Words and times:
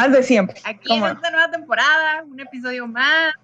Las 0.00 0.12
de 0.12 0.22
siempre. 0.22 0.60
Aquí 0.64 0.96
en 0.96 1.04
esta 1.04 1.30
nueva 1.30 1.50
temporada, 1.50 2.22
un 2.24 2.40
episodio 2.40 2.86
más. 2.86 3.34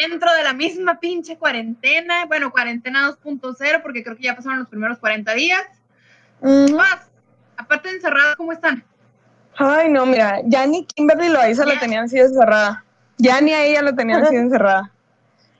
Dentro 0.00 0.32
de 0.34 0.42
la 0.42 0.52
misma 0.52 0.98
pinche 0.98 1.36
cuarentena. 1.36 2.26
Bueno, 2.26 2.50
cuarentena 2.50 3.08
2.0, 3.08 3.82
porque 3.82 4.02
creo 4.02 4.16
que 4.16 4.24
ya 4.24 4.36
pasaron 4.36 4.60
los 4.60 4.68
primeros 4.68 4.98
40 4.98 5.32
días. 5.34 5.62
Más, 6.42 7.08
aparte 7.56 7.88
de 7.88 7.96
encerrados, 7.96 8.36
¿cómo 8.36 8.52
están? 8.52 8.84
Ay, 9.56 9.90
no, 9.90 10.06
mira, 10.06 10.40
ya 10.44 10.66
ni 10.66 10.86
Kimberly 10.86 11.28
Loaiza 11.28 11.66
la 11.66 11.78
tenían 11.78 12.04
así 12.04 12.18
encerrada. 12.18 12.84
Ya 13.18 13.40
ni 13.40 13.52
a 13.52 13.64
ella 13.64 13.82
la 13.82 13.94
tenían 13.94 14.24
así 14.24 14.36
encerrada. 14.36 14.90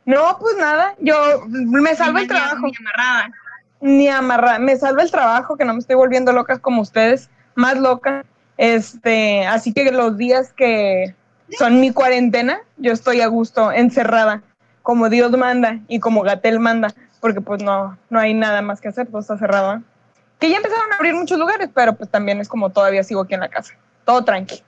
No, 0.07 0.39
pues 0.41 0.57
nada, 0.57 0.95
yo 0.99 1.45
me 1.47 1.95
salvo 1.95 2.19
el 2.19 2.27
trabajo. 2.27 2.67
Ni 2.67 2.75
amarrada. 2.77 3.31
Ni 3.81 4.09
amarrada. 4.09 4.59
Me 4.59 4.77
salva 4.77 5.03
el 5.03 5.11
trabajo, 5.11 5.57
que 5.57 5.65
no 5.65 5.75
me 5.75 5.81
estoy 5.81 5.97
volviendo 5.97 6.33
loca 6.33 6.59
como 6.59 6.83
ustedes, 6.83 7.29
más 7.55 7.79
loca. 7.79 8.25
Este, 8.61 9.47
así 9.47 9.73
que 9.73 9.91
los 9.91 10.19
días 10.19 10.53
que 10.53 11.15
son 11.59 11.81
mi 11.81 11.95
cuarentena, 11.95 12.61
yo 12.77 12.93
estoy 12.93 13.23
a 13.23 13.27
gusto, 13.27 13.73
encerrada, 13.73 14.43
como 14.83 15.09
Dios 15.09 15.31
manda 15.31 15.79
y 15.89 15.99
como 15.99 16.21
Gatel 16.21 16.61
manda, 16.61 16.89
porque 17.23 17.41
pues 17.41 17.63
no, 17.63 17.97
no 18.11 18.21
hay 18.21 18.35
nada 18.35 18.61
más 18.61 18.83
que 18.83 18.89
hacer, 18.89 19.07
todo 19.07 19.23
está 19.23 19.39
cerrado. 19.39 19.77
¿eh? 19.77 19.81
Que 20.39 20.51
ya 20.51 20.59
empezaron 20.59 20.93
a 20.93 20.97
abrir 20.97 21.15
muchos 21.15 21.39
lugares, 21.39 21.71
pero 21.75 21.95
pues 21.95 22.11
también 22.11 22.39
es 22.39 22.51
como 22.51 22.69
todavía 22.69 23.03
sigo 23.03 23.23
aquí 23.23 23.33
en 23.33 23.41
la 23.41 23.49
casa, 23.49 23.73
todo 24.05 24.25
tranqui. 24.27 24.63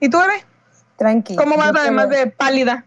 ¿Y 0.00 0.10
tú, 0.10 0.18
bebé? 0.18 0.44
Tranqui. 0.96 1.36
¿Cómo 1.36 1.56
vas 1.56 1.76
además 1.76 2.10
de 2.10 2.26
pálida? 2.26 2.86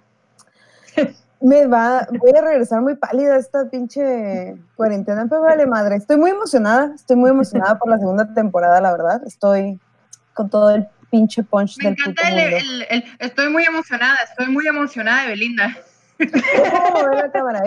me 1.40 1.66
va, 1.66 2.06
voy 2.20 2.32
a 2.38 2.42
regresar 2.42 2.82
muy 2.82 2.96
pálida 2.96 3.38
esta 3.38 3.70
pinche 3.70 4.58
cuarentena, 4.76 5.28
pero 5.30 5.44
vale 5.44 5.66
madre. 5.66 5.96
Estoy 5.96 6.18
muy 6.18 6.32
emocionada, 6.32 6.92
estoy 6.94 7.16
muy 7.16 7.30
emocionada 7.30 7.80
por 7.80 7.90
la 7.90 8.00
segunda 8.00 8.34
temporada, 8.34 8.82
la 8.82 8.92
verdad. 8.92 9.22
Estoy 9.26 9.80
con 10.40 10.50
todo 10.50 10.70
el 10.70 10.88
pinche 11.12 11.44
punch 11.44 11.76
me 11.84 11.90
encanta 11.90 12.30
el, 12.30 12.86
el, 12.90 13.04
estoy 13.20 13.50
muy 13.50 13.66
emocionada, 13.66 14.16
estoy 14.24 14.48
muy 14.48 14.66
emocionada 14.66 15.24
de 15.24 15.28
Belinda. 15.28 15.78
La 16.18 17.30
cámara, 17.34 17.62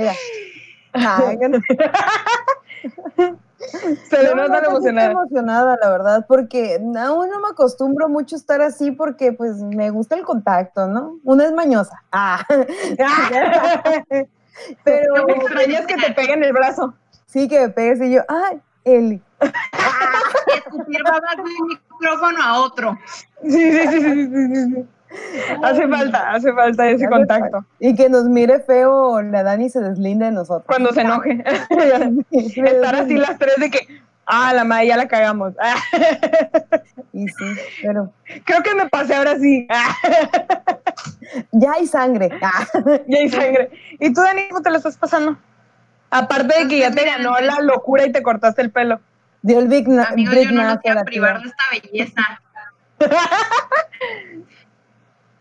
Se 4.09 4.23
le 4.23 4.35
nota 4.35 4.59
emocionada. 4.65 5.11
emocionada, 5.11 5.79
la 5.83 5.91
verdad, 5.91 6.25
porque 6.27 6.77
aún 6.77 7.29
no 7.29 7.41
me 7.41 7.49
acostumbro 7.51 8.09
mucho 8.09 8.37
a 8.37 8.39
estar 8.39 8.63
así 8.63 8.91
porque 8.91 9.35
pues 9.35 9.59
me 9.59 9.91
gusta 9.91 10.17
el 10.17 10.23
contacto, 10.23 10.87
¿no? 10.87 11.19
Una 11.25 11.45
es 11.45 11.53
mañosa. 11.53 12.03
Ah. 12.13 12.43
Pero 14.85 15.27
me 15.27 15.35
extrañas 15.35 15.87
que 15.87 15.97
te 15.97 16.11
peguen 16.13 16.43
el 16.43 16.55
brazo. 16.55 16.95
Sí, 17.27 17.49
que 17.49 17.61
me 17.61 17.69
pegues 17.69 18.01
y 18.01 18.13
yo, 18.13 18.23
ay, 18.29 18.63
Eli. 18.85 19.21
Babas 21.05 21.37
de 21.37 21.43
un 21.43 21.69
micrófono 21.69 22.43
a 22.43 22.61
otro. 22.61 22.99
Sí, 23.43 23.73
sí, 23.73 23.89
sí, 23.89 24.01
sí, 24.01 24.29
sí, 24.31 24.75
sí. 24.75 24.87
Hace 25.63 25.89
falta, 25.89 26.33
hace 26.33 26.53
falta 26.53 26.89
ese 26.89 27.09
contacto. 27.09 27.65
Y 27.79 27.95
que 27.95 28.09
nos 28.09 28.25
mire 28.25 28.61
feo 28.61 29.21
la 29.23 29.43
Dani 29.43 29.69
se 29.69 29.81
deslinde 29.81 30.27
de 30.27 30.33
nosotros. 30.33 30.65
Cuando 30.67 30.93
se 30.93 31.03
enoje. 31.03 31.43
Estar 32.31 32.95
así 32.95 33.17
las 33.17 33.39
tres 33.39 33.57
de 33.59 33.71
que, 33.71 33.81
ah, 34.27 34.53
la 34.55 34.65
madre 34.65 34.89
ya 34.89 34.97
la 34.97 35.09
cagamos. 35.09 35.53
y 37.13 37.29
sí, 37.29 37.45
pero. 37.83 38.13
Creo 38.45 38.63
que 38.63 38.75
me 38.75 38.89
pasé 38.89 39.15
ahora 39.15 39.39
sí. 39.39 39.67
ya 41.53 41.73
hay 41.73 41.87
sangre. 41.87 42.31
ya 43.07 43.19
hay 43.19 43.29
sangre. 43.29 43.71
¿Y 44.01 44.13
tú, 44.13 44.23
Dani, 44.23 44.49
cómo 44.49 44.63
te 44.63 44.71
lo 44.71 44.77
estás 44.77 44.97
pasando? 44.97 45.37
Aparte 46.13 46.63
de 46.63 46.69
que 46.69 46.79
ya 46.79 46.91
te 46.91 47.07
ganó 47.07 47.41
la 47.41 47.61
locura 47.61 48.05
y 48.05 48.13
te 48.13 48.23
cortaste 48.23 48.61
el 48.61 48.71
pelo. 48.71 49.01
Dio 49.41 49.59
el 49.59 49.69
Big, 49.69 49.89
Amigo, 49.89 50.31
yo 50.31 50.53
no 50.53 50.79
quiero 50.81 51.03
privar 51.05 51.41
de 51.41 51.49
esta 51.49 51.65
belleza. 51.73 52.43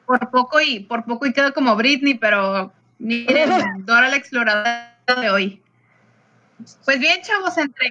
por 0.06 0.32
poco 0.32 0.62
y 0.62 0.80
por 0.80 1.04
poco 1.04 1.26
y 1.26 1.34
quedo 1.34 1.54
como 1.54 1.76
Britney, 1.76 2.14
pero 2.14 2.72
miren, 3.00 3.50
Dora 3.86 4.08
la 4.08 4.16
exploradora 4.16 4.98
de 5.20 5.30
hoy. 5.30 5.62
Pues 6.86 7.00
bien, 7.00 7.22
chavos, 7.22 7.58
entre, 7.58 7.90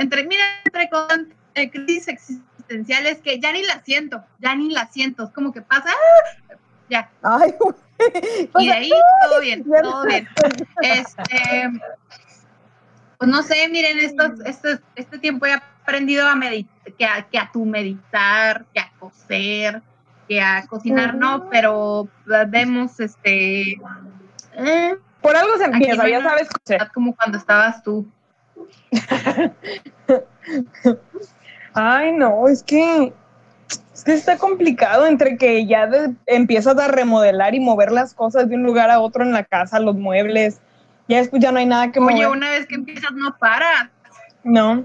entre 0.00 0.24
miren, 0.24 0.46
entre, 0.64 1.70
crisis 1.70 2.06
existenciales 2.06 3.18
que 3.18 3.40
ya 3.40 3.50
ni 3.50 3.64
la 3.64 3.82
siento, 3.82 4.24
ya 4.38 4.54
ni 4.54 4.70
la 4.70 4.86
siento, 4.86 5.24
es 5.24 5.30
como 5.30 5.52
que 5.52 5.62
pasa, 5.62 5.90
¡ah! 5.90 6.54
ya. 6.88 7.10
Ay, 7.22 7.54
y 8.58 8.66
de 8.66 8.72
ahí 8.72 8.90
todo 9.28 9.40
bien, 9.40 9.64
todo 9.64 10.06
bien. 10.06 10.28
Este, 10.80 11.70
pues 13.18 13.30
no 13.30 13.42
sé, 13.42 13.68
miren, 13.68 13.98
estos, 13.98 14.40
este, 14.44 14.78
este 14.96 15.18
tiempo 15.18 15.46
he 15.46 15.52
aprendido 15.52 16.28
a 16.28 16.34
meditar, 16.34 16.92
que 16.94 17.04
a, 17.04 17.22
que 17.22 17.38
a 17.38 17.50
tu 17.52 17.64
meditar, 17.64 18.66
que 18.74 18.80
a 18.80 18.90
coser, 18.98 19.82
que 20.28 20.40
a 20.40 20.66
cocinar 20.66 21.14
no, 21.14 21.48
pero 21.50 22.08
vemos 22.48 22.98
este... 23.00 23.78
Eh, 24.56 24.96
Por 25.20 25.36
algo 25.36 25.56
se 25.58 25.64
empieza, 25.64 26.08
ya 26.08 26.22
sabes 26.22 26.48
Como 26.92 27.14
cuando 27.14 27.38
estabas 27.38 27.82
tú. 27.82 28.06
Ay, 31.74 32.12
no, 32.12 32.48
es 32.48 32.62
que 32.62 33.12
es 33.94 34.02
que 34.02 34.12
está 34.12 34.38
complicado 34.38 35.06
entre 35.06 35.38
que 35.38 35.66
ya 35.66 35.88
empiezas 36.26 36.76
a 36.78 36.88
remodelar 36.88 37.54
y 37.54 37.60
mover 37.60 37.92
las 37.92 38.12
cosas 38.12 38.48
de 38.48 38.56
un 38.56 38.64
lugar 38.64 38.90
a 38.90 39.00
otro 39.00 39.22
en 39.22 39.32
la 39.32 39.44
casa, 39.44 39.78
los 39.78 39.94
muebles. 39.94 40.60
Ya 41.08 41.18
después 41.18 41.40
ya 41.40 41.52
no 41.52 41.58
hay 41.58 41.66
nada 41.66 41.92
que 41.92 42.00
mover. 42.00 42.16
Oye, 42.16 42.26
una 42.26 42.50
vez 42.50 42.66
que 42.66 42.74
empiezas 42.74 43.12
no 43.12 43.36
paras. 43.38 43.88
No. 44.42 44.84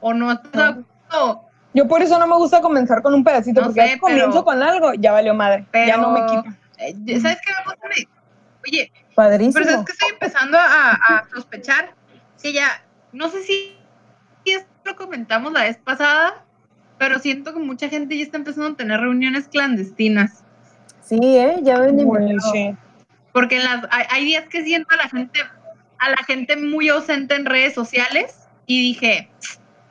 O 0.00 0.14
no, 0.14 0.40
no. 1.10 1.44
Yo 1.74 1.88
por 1.88 2.02
eso 2.02 2.18
no 2.18 2.28
me 2.28 2.36
gusta 2.36 2.60
comenzar 2.60 3.02
con 3.02 3.12
un 3.12 3.24
pedacito, 3.24 3.60
porque 3.62 3.88
si 3.88 3.98
comienzo 3.98 4.44
con 4.44 4.62
algo, 4.62 4.94
ya 4.94 5.10
valió 5.10 5.34
madre. 5.34 5.66
ya 5.72 5.96
no 5.96 6.10
me 6.12 6.20
quita. 6.26 6.56
Eh, 6.78 7.20
¿Sabes 7.20 7.38
qué 7.44 7.52
me 7.52 7.64
gusta? 7.64 7.88
Oye, 8.66 8.92
Padrísimo. 9.14 9.64
pero 9.64 9.80
es 9.80 9.84
que 9.84 9.92
estoy 9.92 10.10
empezando 10.12 10.58
a, 10.58 11.26
sospechar 11.34 11.92
que 12.40 12.52
ya, 12.52 12.82
no 13.12 13.28
sé 13.30 13.42
si, 13.42 13.76
esto 14.44 14.68
lo 14.84 14.96
comentamos 14.96 15.52
la 15.52 15.64
vez 15.64 15.78
pasada, 15.78 16.44
pero 16.98 17.18
siento 17.18 17.52
que 17.52 17.60
mucha 17.60 17.88
gente 17.88 18.16
ya 18.16 18.24
está 18.24 18.36
empezando 18.38 18.70
a 18.70 18.76
tener 18.76 19.00
reuniones 19.00 19.48
clandestinas. 19.48 20.44
Sí, 21.02 21.18
¿eh? 21.22 21.58
Ya 21.62 21.78
venimos. 21.78 22.18
Porque 23.32 23.58
las, 23.58 23.86
hay, 23.90 24.24
días 24.24 24.44
que 24.48 24.62
siento 24.62 24.94
a 24.94 24.96
la 24.96 25.08
gente, 25.08 25.40
a 25.98 26.10
la 26.10 26.16
gente 26.18 26.56
muy 26.56 26.88
ausente 26.88 27.34
en 27.34 27.46
redes 27.46 27.74
sociales 27.74 28.46
y 28.66 28.80
dije, 28.80 29.28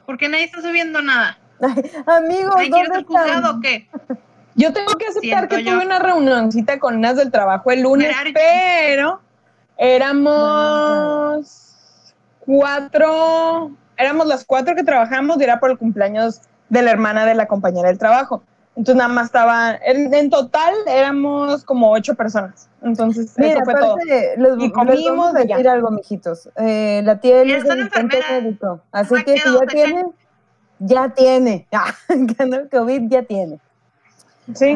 ¿por 0.06 0.18
qué 0.18 0.30
nadie 0.30 0.46
está 0.46 0.62
subiendo 0.62 1.02
nada? 1.02 1.38
Amigos, 2.06 2.56
¿dónde 2.69 3.00
están? 3.00 3.46
o 3.46 3.59
qué? 3.59 3.88
Yo 4.56 4.72
tengo 4.72 4.94
que 4.94 5.08
aceptar 5.08 5.47
que 5.47 5.64
tuve 5.64 5.85
una 5.85 6.00
reunioncita 6.00 6.80
con 6.80 7.02
Nas 7.02 7.18
del 7.18 7.31
trabajo 7.31 7.72
el 7.72 7.81
lunes, 7.81 8.16
pero 8.34 9.22
éramos 9.78 11.74
cuatro, 12.40 13.72
éramos 13.97 14.28
las 14.28 14.46
cuatro 14.46 14.75
que 14.75 14.84
trabajamos 14.84 15.40
y 15.40 15.44
era 15.44 15.59
por 15.59 15.72
el 15.72 15.78
cumpleaños 15.78 16.41
de 16.73 16.81
la 16.81 16.91
hermana 16.91 17.25
de 17.25 17.35
la 17.35 17.47
compañera 17.47 17.88
del 17.88 17.97
trabajo. 17.97 18.44
Entonces 18.75 18.95
nada 18.95 19.09
más 19.13 19.28
estaba, 19.28 19.78
en, 19.85 20.29
total 20.31 20.73
éramos 20.88 21.63
como 21.63 21.91
ocho 21.91 22.16
personas. 22.16 22.69
Entonces 22.81 23.34
Mira, 23.38 23.53
eso 23.53 23.66
fue 23.66 23.75
todo. 23.75 23.97
Les, 24.06 24.53
y 24.57 24.72
comimos 24.72 25.34
les 25.34 25.47
decir 25.47 25.69
algo, 25.69 25.91
mijitos. 25.91 26.50
Eh, 26.57 27.01
la 27.06 27.19
tía 27.19 27.44
es 27.44 27.69
asistente 27.69 28.19
médico, 28.31 28.81
así 28.91 29.23
que 29.23 29.38
si 29.38 29.50
ya 29.53 29.66
tienen 29.67 30.05
ya 30.79 31.09
tiene. 31.09 31.67
Ganó 32.09 32.58
el 32.58 32.70
COVID, 32.70 33.09
ya 33.09 33.23
tiene. 33.23 33.59
Sí, 34.53 34.76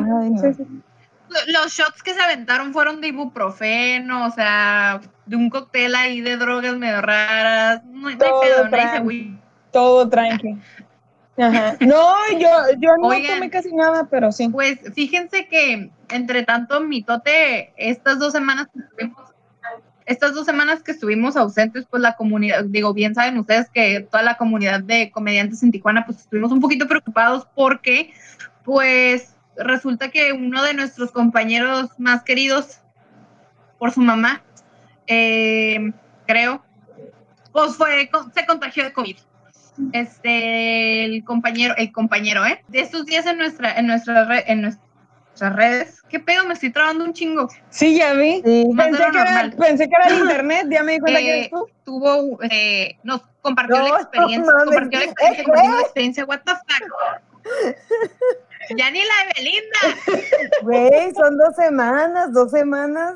Los 1.47 1.73
shots 1.73 2.03
que 2.03 2.13
se 2.13 2.21
aventaron 2.21 2.71
fueron 2.71 3.01
de 3.01 3.09
ibuprofeno, 3.09 4.27
o 4.27 4.31
sea, 4.31 5.01
de 5.25 5.35
un 5.35 5.49
cóctel 5.49 5.93
ahí 5.95 6.21
de 6.21 6.37
drogas 6.37 6.77
medio 6.77 7.01
raras. 7.01 7.83
No, 7.85 8.17
todo 8.17 8.41
hay 8.43 8.69
pedo, 8.69 9.37
Todo 9.71 10.07
tranqui. 10.07 10.57
No, 11.37 12.15
yo, 12.39 12.49
yo 12.79 12.97
no 12.97 13.09
tomé 13.09 13.49
casi 13.49 13.73
nada, 13.73 14.07
pero 14.09 14.31
sí. 14.31 14.49
Pues 14.49 14.79
fíjense 14.95 15.47
que 15.47 15.91
entre 16.09 16.43
tanto 16.43 16.81
mitote, 16.81 17.73
estas 17.77 18.19
dos 18.19 18.33
semanas 18.33 18.67
que 18.73 18.79
estuvimos 18.79 19.27
estas 20.07 20.33
dos 20.33 20.45
semanas 20.45 20.81
que 20.81 20.93
estuvimos 20.93 21.35
ausentes, 21.35 21.85
pues 21.89 22.01
la 22.01 22.15
comunidad, 22.15 22.63
digo, 22.63 22.93
bien 22.93 23.13
saben 23.13 23.37
ustedes 23.37 23.69
que 23.69 24.07
toda 24.09 24.23
la 24.23 24.37
comunidad 24.37 24.79
de 24.79 25.11
comediantes 25.11 25.61
en 25.63 25.71
Tijuana, 25.71 26.05
pues 26.05 26.19
estuvimos 26.19 26.53
un 26.53 26.61
poquito 26.61 26.87
preocupados 26.87 27.45
porque, 27.53 28.13
pues, 28.63 29.35
resulta 29.57 30.09
que 30.09 30.31
uno 30.31 30.63
de 30.63 30.73
nuestros 30.73 31.11
compañeros 31.11 31.89
más 31.97 32.23
queridos, 32.23 32.79
por 33.77 33.91
su 33.91 33.99
mamá, 33.99 34.43
eh, 35.07 35.91
creo, 36.25 36.63
pues 37.51 37.75
fue, 37.75 38.09
se 38.33 38.45
contagió 38.45 38.85
de 38.85 38.93
COVID. 38.93 39.17
Este, 39.93 41.05
el 41.05 41.23
compañero, 41.23 41.75
el 41.77 41.91
compañero, 41.91 42.45
¿eh? 42.45 42.63
De 42.67 42.79
estos 42.79 43.05
días 43.05 43.25
en 43.25 43.37
nuestra, 43.37 43.73
en 43.73 43.87
nuestra, 43.87 44.39
en 44.39 44.61
nuestra 44.61 44.87
las 45.41 45.55
redes. 45.55 46.01
¿Qué 46.09 46.19
pedo? 46.19 46.45
Me 46.45 46.53
estoy 46.53 46.71
trabando 46.71 47.03
un 47.03 47.13
chingo. 47.13 47.47
Sí, 47.69 47.97
ya 47.97 48.13
vi. 48.13 48.41
Pensé, 48.41 49.03
que 49.11 49.19
era, 49.19 49.51
pensé, 49.57 49.89
que 49.89 49.95
era, 49.95 50.07
el 50.07 50.19
internet, 50.23 50.67
ya 50.69 50.83
me 50.83 50.93
di 50.93 50.99
cuenta 50.99 51.19
que 51.19 51.29
eres 51.29 51.49
tú. 51.49 51.67
Tuvo, 51.83 52.39
eh, 52.49 52.97
nos 53.03 53.21
compartió 53.41 53.77
la 53.77 54.01
experiencia, 54.01 54.51
compartió 54.51 54.99
la 54.99 55.05
experiencia, 55.05 55.43
compartió 55.43 55.71
la 55.71 55.81
experiencia, 55.81 56.25
what 56.25 56.39
the 56.45 56.53
fuck. 56.53 57.21
ya 58.77 58.91
ni 58.91 58.99
la 58.99 59.13
de 59.23 59.33
Belinda. 59.37 60.23
Güey, 60.63 61.13
son 61.13 61.37
dos 61.37 61.55
semanas, 61.55 62.33
dos 62.33 62.51
semanas. 62.51 63.15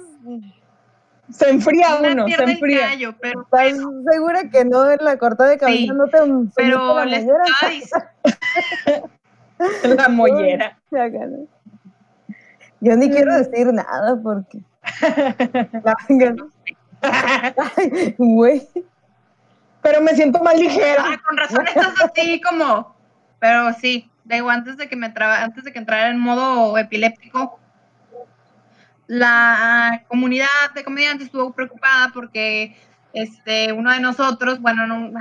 Se 1.31 1.50
enfría 1.50 1.95
uno, 1.95 2.28
se 2.28 2.44
enfría. 2.44 2.89
Callo, 2.89 3.16
pero 3.19 3.42
¿Estás 3.42 3.78
segura 4.12 4.50
que 4.50 4.66
no 4.66 4.86
la 4.95 5.18
corta 5.18 5.45
de 5.45 5.57
cabeza? 5.57 5.78
Sí, 5.78 5.88
no 5.88 6.07
te 6.07 6.19
pero 6.56 7.06
les 7.06 7.25
La 9.83 10.10
mollera. 10.10 10.78
Yo 12.80 12.95
ni 12.95 13.10
quiero 13.10 13.36
decir 13.36 13.72
nada 13.72 14.19
porque. 14.22 14.60
güey. 18.18 18.68
Pero 19.81 20.01
me 20.01 20.16
siento 20.16 20.44
más 20.44 20.60
ligera. 20.60 21.04
Ah, 21.06 21.22
con 21.25 21.38
razón 21.38 21.68
estás 21.68 21.94
así 22.01 22.42
como. 22.42 22.95
Pero 23.39 23.74
sí, 23.74 24.10
digo, 24.25 24.50
antes 24.50 24.77
de 24.77 24.88
que 24.88 24.95
me 24.95 25.10
traba, 25.10 25.44
antes 25.44 25.63
de 25.63 25.72
que 25.72 25.80
entrara 25.80 26.10
en 26.10 26.19
modo 26.19 26.77
epiléptico, 26.77 27.60
la 29.12 30.06
comunidad 30.08 30.48
de 30.74 30.86
comediantes 30.86 31.25
estuvo 31.25 31.52
preocupada 31.52 32.12
porque 32.13 32.78
este, 33.12 33.74
uno 33.74 33.92
de 33.92 34.00
nosotros, 34.00 34.62
bueno, 34.62 34.88
no, 34.88 35.12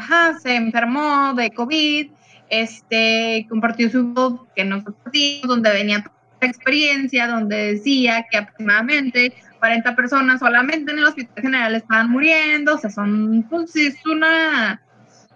se 0.40 0.54
enfermó 0.54 1.34
de 1.34 1.50
COVID, 1.50 2.08
este, 2.50 3.46
compartió 3.48 3.90
su 3.90 4.06
voz 4.12 4.42
que 4.54 4.64
nos 4.64 4.84
compartimos, 4.84 5.48
donde 5.48 5.72
venía 5.72 6.04
experiencia, 6.40 7.26
donde 7.26 7.72
decía 7.74 8.24
que 8.30 8.38
aproximadamente 8.38 9.34
40 9.58 9.96
personas 9.96 10.38
solamente 10.38 10.92
en 10.92 10.98
el 10.98 11.06
hospital 11.06 11.42
general 11.42 11.74
estaban 11.74 12.10
muriendo, 12.10 12.76
o 12.76 12.78
sea, 12.78 12.90
son, 12.90 13.44
pues, 13.50 13.74
es 13.74 14.06
una 14.06 14.80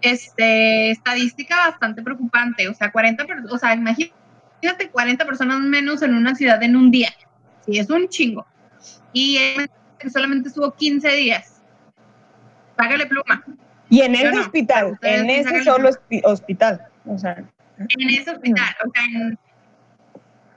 este, 0.00 0.92
estadística 0.92 1.56
bastante 1.56 2.02
preocupante, 2.02 2.68
o 2.68 2.74
sea, 2.74 2.92
40, 2.92 3.26
o 3.50 3.58
sea, 3.58 3.74
imagínate 3.74 4.90
40 4.92 5.26
personas 5.26 5.58
menos 5.58 6.02
en 6.02 6.14
una 6.14 6.36
ciudad 6.36 6.62
en 6.62 6.76
un 6.76 6.92
día, 6.92 7.12
sí, 7.64 7.78
es 7.78 7.90
un 7.90 8.08
chingo. 8.08 8.46
Y 9.12 9.38
solamente 10.12 10.48
estuvo 10.48 10.72
15 10.72 11.08
días. 11.12 11.62
Págale 12.76 13.06
pluma. 13.06 13.44
Y 13.88 14.00
en 14.00 14.14
ese 14.14 14.38
hospital, 14.38 14.98
en 15.02 15.30
ese 15.30 15.62
solo 15.62 15.90
hospital, 16.24 16.80
o 17.06 17.18
sea. 17.18 17.44
En 17.78 18.10
ese 18.10 18.30
hospital, 18.30 18.74
o 18.84 18.90
sea, 18.92 19.38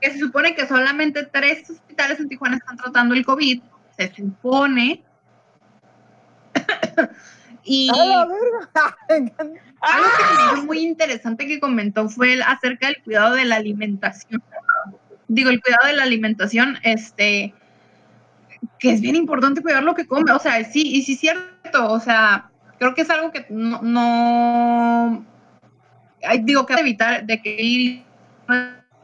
que 0.02 0.12
se 0.12 0.20
supone 0.20 0.56
que 0.56 0.68
solamente 0.68 1.26
tres 1.26 1.70
hospitales 1.70 2.20
en 2.20 2.30
Tijuana 2.30 2.58
están 2.58 2.78
tratando 2.78 3.16
el 3.16 3.26
COVID, 3.26 3.62
se 3.98 4.14
supone. 4.14 5.04
y 7.64 7.90
algo 7.96 8.34
que 10.18 10.56
me 10.56 10.62
muy 10.64 10.80
interesante 10.80 11.48
que 11.48 11.60
comentó 11.60 12.10
fue 12.10 12.42
acerca 12.42 12.88
del 12.88 13.04
cuidado 13.04 13.36
de 13.36 13.46
la 13.46 13.58
alimentación 13.58 14.42
digo, 15.28 15.50
el 15.50 15.62
cuidado 15.62 15.88
de 15.88 15.94
la 15.94 16.04
alimentación, 16.04 16.78
este, 16.84 17.54
que 18.80 18.92
es 18.92 19.02
bien 19.02 19.16
importante 19.16 19.62
cuidar 19.62 19.84
lo 19.84 19.96
que 19.96 20.08
come, 20.08 20.32
o 20.32 20.40
sea, 20.40 20.64
sí, 20.64 20.82
y 20.82 21.02
sí 21.04 21.14
es 21.14 21.20
cierto, 21.20 21.92
o 21.92 22.00
sea, 22.00 22.50
creo 22.80 22.94
que 22.94 23.02
es 23.02 23.10
algo 23.10 23.32
que 23.32 23.46
no, 23.50 23.82
no 23.82 25.26
digo 26.44 26.66
que 26.66 26.74
evitar 26.74 27.26
de 27.26 27.42
que 27.42 28.04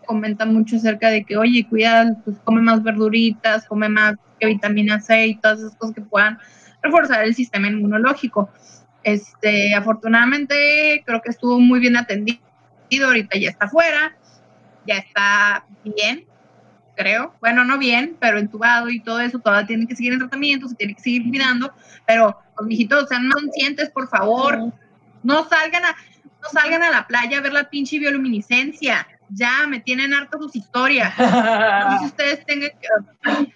comenta 0.06 0.46
mucho 0.46 0.76
acerca 0.76 1.10
de 1.10 1.24
que, 1.24 1.38
oye, 1.38 1.66
cuida, 1.68 2.18
pues 2.26 2.38
come 2.44 2.62
más 2.62 2.84
verduritas, 2.84 3.66
come 3.68 3.90
más 3.90 4.16
que 4.40 4.48
vitamina 4.48 5.00
C 5.00 5.28
y 5.28 5.36
todas 5.36 5.60
esas 5.60 5.76
cosas 5.76 5.96
que 5.96 6.02
puedan 6.02 6.38
reforzar 6.82 7.24
el 7.24 7.34
sistema 7.34 7.68
inmunológico. 7.68 8.50
Este, 9.04 9.74
afortunadamente 9.76 11.04
creo 11.06 11.22
que 11.22 11.30
estuvo 11.30 11.60
muy 11.60 11.80
bien 11.80 11.98
atendido, 11.98 12.40
ahorita 13.02 13.38
ya 13.38 13.50
está 13.50 13.68
fuera, 13.68 14.16
ya 14.86 14.98
está 14.98 15.66
bien, 15.84 16.26
creo. 16.96 17.34
Bueno, 17.40 17.64
no 17.64 17.78
bien, 17.78 18.18
pero 18.20 18.38
entubado 18.38 18.90
y 18.90 19.00
todo 19.00 19.20
eso, 19.20 19.40
todavía 19.40 19.68
tiene 19.68 19.88
que 19.88 19.96
seguir 19.96 20.14
en 20.14 20.20
tratamiento, 20.20 20.68
se 20.68 20.76
tiene 20.76 20.96
que 20.96 21.02
seguir 21.02 21.28
cuidando, 21.30 21.74
pero 22.06 22.38
los 22.58 22.68
mijitos, 22.68 23.10
sean 23.10 23.30
conscientes, 23.32 23.90
por 23.90 24.08
favor. 24.10 24.74
No 25.24 25.48
salgan 25.48 25.86
a, 25.86 25.96
no 26.42 26.50
salgan 26.52 26.84
a 26.84 26.92
la 26.92 27.08
playa 27.08 27.38
a 27.38 27.42
ver 27.42 27.54
la 27.54 27.70
pinche 27.70 27.98
bioluminiscencia. 28.00 29.08
Ya, 29.30 29.66
me 29.68 29.80
tienen 29.80 30.14
harto 30.14 30.38
sus 30.40 30.56
historias. 30.56 31.14
No 31.18 31.92
sé 31.92 32.00
si 32.00 32.06
ustedes 32.06 32.46
tengan 32.46 32.72
que... 32.80 33.54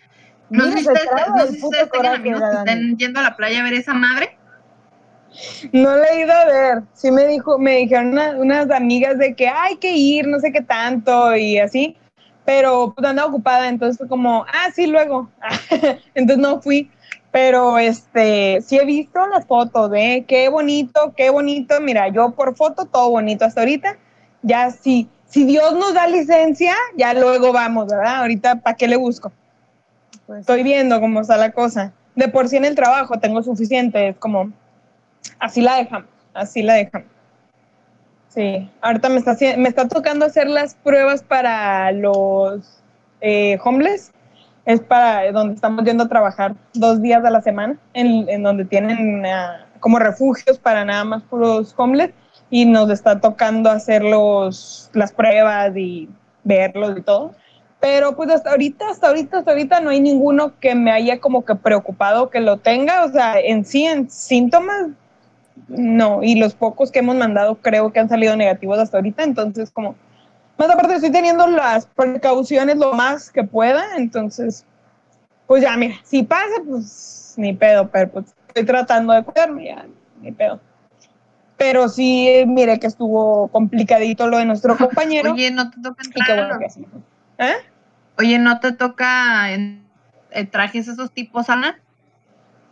No 0.49 0.63
sé 0.65 0.77
si 0.77 0.87
ustedes, 0.87 1.09
no 1.35 1.45
sé 1.45 1.53
si 1.53 1.63
ustedes 1.65 1.91
tengan 1.91 2.15
amigos 2.15 2.41
que 2.41 2.57
estén 2.57 2.97
yendo 2.97 3.19
a 3.19 3.23
la 3.23 3.35
playa 3.35 3.59
a 3.59 3.63
ver 3.63 3.73
esa 3.73 3.93
madre. 3.93 4.37
No 5.71 5.95
le 5.95 6.03
he 6.09 6.21
ido 6.21 6.33
a 6.33 6.45
ver. 6.45 6.83
Sí 6.93 7.11
me 7.11 7.27
dijo, 7.27 7.57
me 7.57 7.77
dijeron 7.77 8.17
unas 8.39 8.69
amigas 8.71 9.17
de 9.17 9.35
que 9.35 9.47
hay 9.47 9.77
que 9.77 9.95
ir, 9.95 10.27
no 10.27 10.39
sé 10.39 10.51
qué 10.51 10.61
tanto 10.61 11.35
y 11.35 11.59
así, 11.59 11.97
pero 12.45 12.93
pues 12.95 13.07
andaba 13.07 13.29
ocupada, 13.29 13.67
entonces 13.67 13.97
fue 13.97 14.07
como, 14.07 14.45
ah, 14.45 14.71
sí, 14.73 14.87
luego. 14.87 15.29
entonces 16.15 16.37
no 16.37 16.61
fui, 16.61 16.89
pero 17.31 17.77
este, 17.77 18.61
sí 18.61 18.77
he 18.77 18.85
visto 18.85 19.25
las 19.27 19.45
fotos 19.45 19.91
de 19.91 20.25
qué 20.27 20.49
bonito, 20.49 21.13
qué 21.15 21.29
bonito. 21.29 21.79
Mira, 21.81 22.07
yo 22.07 22.31
por 22.31 22.55
foto 22.55 22.85
todo 22.85 23.09
bonito 23.09 23.45
hasta 23.45 23.61
ahorita. 23.61 23.97
Ya 24.43 24.71
sí, 24.71 25.09
si 25.27 25.45
Dios 25.45 25.73
nos 25.73 25.93
da 25.93 26.07
licencia, 26.07 26.73
ya 26.95 27.13
luego 27.13 27.51
vamos, 27.51 27.87
¿verdad? 27.87 28.21
Ahorita, 28.21 28.61
¿para 28.61 28.77
qué 28.77 28.87
le 28.87 28.95
busco? 28.95 29.31
Pues 30.25 30.41
Estoy 30.41 30.63
viendo 30.63 30.99
cómo 30.99 31.21
está 31.21 31.37
la 31.37 31.51
cosa. 31.51 31.93
De 32.15 32.27
por 32.29 32.47
sí 32.47 32.57
en 32.57 32.65
el 32.65 32.75
trabajo 32.75 33.19
tengo 33.19 33.43
suficiente, 33.43 34.09
es 34.09 34.17
como, 34.17 34.51
así 35.39 35.61
la 35.61 35.75
dejamos, 35.75 36.09
así 36.33 36.61
la 36.61 36.75
dejamos. 36.75 37.07
Sí, 38.29 38.69
ahorita 38.81 39.09
me 39.09 39.17
está, 39.17 39.35
me 39.57 39.69
está 39.69 39.87
tocando 39.87 40.25
hacer 40.25 40.47
las 40.47 40.75
pruebas 40.75 41.23
para 41.23 41.91
los 41.91 42.83
eh, 43.21 43.57
homeless. 43.63 44.11
Es 44.65 44.81
para 44.81 45.31
donde 45.31 45.55
estamos 45.55 45.85
yendo 45.85 46.03
a 46.03 46.09
trabajar 46.09 46.53
dos 46.73 47.01
días 47.01 47.23
a 47.23 47.31
la 47.31 47.41
semana, 47.41 47.77
en, 47.93 48.43
donde 48.43 48.65
tienen 48.65 49.25
ah, 49.25 49.65
como 49.79 49.97
refugios 49.97 50.59
para 50.59 50.83
nada 50.83 51.05
más 51.05 51.23
puros 51.23 51.73
homeless. 51.77 52.11
Y 52.49 52.65
nos 52.65 52.89
está 52.89 53.19
tocando 53.19 53.69
hacer 53.69 54.03
los, 54.03 54.89
las 54.93 55.11
pruebas 55.11 55.75
y 55.75 56.09
verlos 56.43 56.97
y 56.97 57.01
todo. 57.01 57.33
Pero 57.79 58.15
pues 58.15 58.29
hasta 58.29 58.51
ahorita, 58.51 58.89
hasta 58.89 59.07
ahorita, 59.07 59.39
hasta 59.39 59.51
ahorita 59.51 59.79
no 59.79 59.89
hay 59.89 59.99
ninguno 59.99 60.53
que 60.59 60.75
me 60.75 60.91
haya 60.91 61.19
como 61.19 61.45
que 61.45 61.55
preocupado 61.55 62.29
que 62.29 62.39
lo 62.39 62.57
tenga. 62.57 63.05
O 63.05 63.09
sea, 63.09 63.39
en 63.39 63.65
sí, 63.65 63.85
en 63.85 64.09
síntomas, 64.09 64.87
no, 65.67 66.23
y 66.23 66.35
los 66.35 66.53
pocos 66.53 66.91
que 66.91 66.99
hemos 66.99 67.15
mandado 67.15 67.55
creo 67.55 67.91
que 67.91 67.99
han 67.99 68.09
salido 68.09 68.35
negativos 68.35 68.79
hasta 68.79 68.97
ahorita, 68.97 69.23
entonces 69.23 69.71
como, 69.71 69.95
más 70.57 70.69
aparte 70.69 70.95
estoy 70.95 71.11
teniendo 71.11 71.47
las 71.47 71.85
precauciones 71.85 72.77
lo 72.77 72.93
más 72.93 73.31
que 73.31 73.43
pueda, 73.43 73.97
entonces, 73.97 74.65
pues 75.45 75.61
ya, 75.61 75.75
mira, 75.77 75.95
si 76.03 76.23
pasa, 76.23 76.61
pues 76.67 77.33
ni 77.37 77.53
pedo, 77.53 77.89
pero 77.89 78.11
pues 78.11 78.35
estoy 78.47 78.65
tratando 78.65 79.13
de 79.13 79.23
cuidarme, 79.23 79.65
ya, 79.65 79.85
ni 80.21 80.31
pedo. 80.31 80.59
Pero 81.57 81.89
sí, 81.89 82.43
mire 82.45 82.79
que 82.79 82.87
estuvo 82.87 83.47
complicadito 83.47 84.27
lo 84.27 84.37
de 84.37 84.45
nuestro 84.45 84.77
compañero. 84.77 85.33
Oye, 85.33 85.51
no 85.51 85.69
te 85.71 85.81
toca 85.81 86.03
entrar. 86.03 86.59
¿Eh? 87.39 87.55
Oye, 88.19 88.39
¿no 88.39 88.59
te 88.59 88.71
toca 88.71 89.51
en, 89.51 89.85
trajes 90.51 90.87
esos 90.87 91.11
tipos, 91.11 91.49
Ana? 91.49 91.79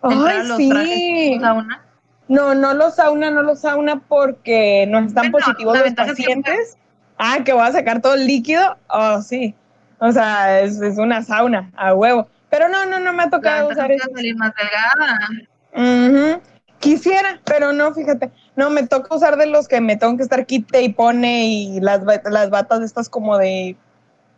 Ay, 0.02 0.48
sí. 0.58 0.70
Trajes 0.70 1.42
sauna? 1.42 1.85
No, 2.28 2.56
no 2.56 2.74
los 2.74 2.96
sauna, 2.96 3.30
no 3.32 3.44
los 3.44 3.60
sauna 3.60 4.02
porque 4.08 4.86
no 4.88 5.00
están 5.00 5.32
positivos 5.32 5.78
los 5.78 5.94
pacientes. 5.94 6.78
Ah, 7.18 7.40
que 7.46 7.54
voy 7.54 7.64
a 7.64 7.72
sacar 7.72 8.02
todo 8.02 8.16
el 8.16 8.26
líquido. 8.26 8.78
Oh, 8.90 9.22
sí. 9.22 9.56
O 10.00 10.12
sea, 10.12 10.62
es, 10.62 10.80
una 10.98 11.24
sauna, 11.24 11.72
a 11.76 11.94
huevo. 11.94 12.28
Pero 12.50 12.68
no, 12.68 12.86
no, 12.86 13.00
no 13.00 13.14
me 13.14 13.24
ha 13.24 13.30
tocado 13.30 13.70
usar 13.70 13.92
eso. 13.92 14.10
salir 14.14 14.36
más 14.36 14.54
delgada. 14.56 16.42
Quisiera, 16.80 17.40
pero 17.46 17.74
no, 17.74 17.94
fíjate. 17.94 18.32
No, 18.56 18.70
me 18.70 18.86
toca 18.86 19.16
usar 19.16 19.38
de 19.38 19.46
los 19.46 19.68
que 19.68 19.82
me 19.82 19.96
tengo 19.96 20.18
que 20.18 20.24
estar 20.24 20.46
quite 20.46 20.82
y 20.82 20.90
pone 20.90 21.46
y 21.46 21.80
las, 21.80 22.02
las 22.26 22.50
batas 22.50 22.82
estas 22.82 23.10
como 23.10 23.38
de, 23.38 23.76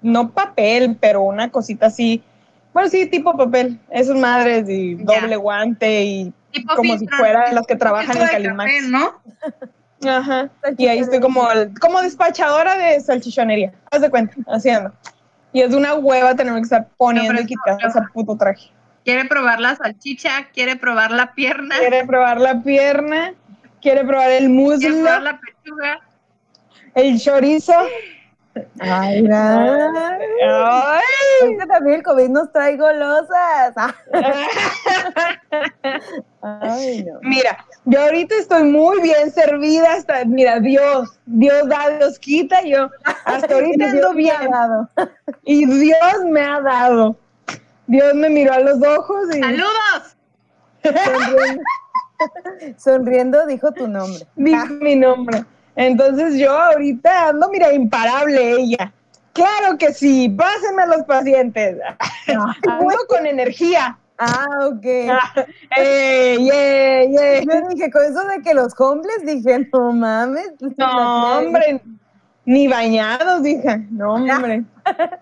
no 0.02 0.32
papel, 0.32 0.98
pero 1.00 1.22
una 1.22 1.52
cosita 1.52 1.88
así. 1.88 2.24
Bueno, 2.74 2.90
sí, 2.90 3.08
tipo 3.08 3.36
papel. 3.36 3.80
Esas 3.90 4.16
madres 4.16 4.70
y 4.70 4.96
doble 4.96 5.36
guante 5.36 6.04
y 6.04 6.34
como 6.64 6.98
si 6.98 7.08
fuera 7.08 7.52
las 7.52 7.66
que 7.68 7.76
trabajan 7.76 8.18
en 8.18 8.28
Calimax. 8.28 8.88
¿no? 8.90 9.22
Ajá. 10.06 10.50
Y 10.78 10.88
ahí 10.88 11.00
estoy 11.00 11.20
como, 11.20 11.48
como 11.82 12.02
despachadora 12.02 12.78
de 12.78 13.00
salchichonería. 13.00 13.74
Haz 13.92 14.02
de 14.02 14.10
cuenta, 14.10 14.36
haciendo. 14.48 14.94
Y 15.54 15.62
es 15.62 15.74
una 15.74 15.96
hueva 15.96 16.36
tener 16.36 16.54
que 16.56 16.62
estar 16.62 16.88
poniendo 16.98 17.42
y 17.42 17.46
quitando 17.46 17.88
ese 17.88 18.00
puto 18.14 18.38
traje. 18.38 18.70
Quiere 19.04 19.26
probar 19.26 19.60
la 19.60 19.76
salchicha, 19.76 20.50
quiere 20.54 20.76
probar 20.76 21.12
la 21.12 21.34
pierna. 21.34 21.78
Quiere 21.78 22.06
probar 22.06 22.42
la 22.42 22.62
pierna, 22.62 23.34
quiere 23.82 24.04
probar 24.04 24.32
el 24.32 24.50
muslo. 24.50 24.80
Quiere 24.80 24.96
probar 24.96 25.22
la 25.22 25.40
pechuga. 25.40 26.02
El 26.94 27.20
chorizo. 27.20 27.74
Ay, 28.80 29.28
ay. 29.32 31.02
Es 31.44 31.60
que 31.60 31.66
también 31.68 31.98
el 31.98 32.04
COVID 32.04 32.30
nos 32.30 32.52
trae 32.52 32.78
golosas. 32.78 33.74
Ay, 36.42 37.04
no. 37.04 37.20
Mira, 37.22 37.66
yo 37.86 38.02
ahorita 38.02 38.36
estoy 38.36 38.64
muy 38.64 39.02
bien 39.02 39.32
servida 39.32 39.94
hasta, 39.94 40.26
mira, 40.26 40.60
Dios, 40.60 41.20
Dios 41.26 41.68
da, 41.68 41.98
Dios 41.98 42.20
quita, 42.20 42.62
yo 42.64 42.90
hasta 43.26 43.54
ahorita 43.54 43.92
ando 43.92 44.14
bien. 44.14 44.52
Dado. 44.52 44.90
Y 45.44 45.66
Dios 45.66 46.26
me 46.30 46.42
ha 46.42 46.62
dado. 46.62 47.18
Dios 47.88 48.14
me 48.14 48.30
miró 48.30 48.54
a 48.54 48.60
los 48.60 48.82
ojos 48.86 49.36
y. 49.36 49.40
¡Saludos! 49.40 50.18
Sonriendo, 50.84 51.64
Sonriendo 52.78 53.46
dijo 53.48 53.72
tu 53.72 53.88
nombre. 53.88 54.26
Dijo 54.36 54.68
mi 54.82 54.96
nombre. 54.96 55.44
Entonces 55.78 56.38
yo 56.40 56.52
ahorita 56.52 57.30
ando, 57.30 57.50
mira, 57.50 57.72
imparable 57.72 58.52
ella. 58.52 58.92
Claro 59.32 59.78
que 59.78 59.94
sí, 59.94 60.28
pásenme 60.28 60.82
a 60.82 60.88
los 60.88 61.04
pacientes. 61.04 61.78
ando 62.28 62.98
con 63.08 63.26
energía. 63.26 63.98
Ah, 64.18 64.48
ok. 64.64 64.84
eh, 65.78 66.38
yeah, 66.40 67.04
yeah. 67.06 67.42
Yo 67.42 67.70
dije, 67.70 67.92
con 67.92 68.04
eso 68.04 68.24
de 68.28 68.42
que 68.42 68.56
los 68.56 68.74
hombres, 68.80 69.18
dije, 69.24 69.70
no 69.72 69.92
mames. 69.94 70.54
No, 70.76 71.38
hombre, 71.38 71.80
ni 72.46 72.68
bañados, 72.68 73.44
dije, 73.44 73.86
no, 73.92 74.16
hombre. 74.16 74.64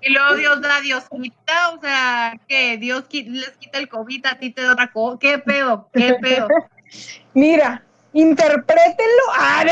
Y 0.00 0.12
luego 0.12 0.34
Dios 0.36 0.62
da 0.62 0.80
Dios 0.80 1.04
quita, 1.10 1.70
o 1.76 1.80
sea, 1.80 2.40
que 2.48 2.78
Dios 2.78 3.04
les 3.10 3.50
quita 3.58 3.78
el 3.78 3.88
COVID, 3.88 4.24
a 4.26 4.38
ti 4.38 4.50
te 4.50 4.62
da 4.62 4.72
otra 4.72 4.90
cosa. 4.90 5.18
¿Qué 5.18 5.38
pedo? 5.38 5.88
¿Qué 5.92 6.14
pedo? 6.20 6.48
Mira, 7.34 7.82
interprétenlo. 8.16 9.22
Ah, 9.38 9.64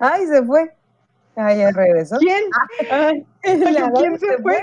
Ay, 0.00 0.26
se 0.26 0.42
fue. 0.44 0.72
Ay, 1.36 1.58
ya 1.58 1.70
regresó. 1.70 2.18
¿Quién? 2.18 2.42
Ay, 2.90 3.26
¿Quién 3.40 4.18
se 4.18 4.38
fue? 4.38 4.62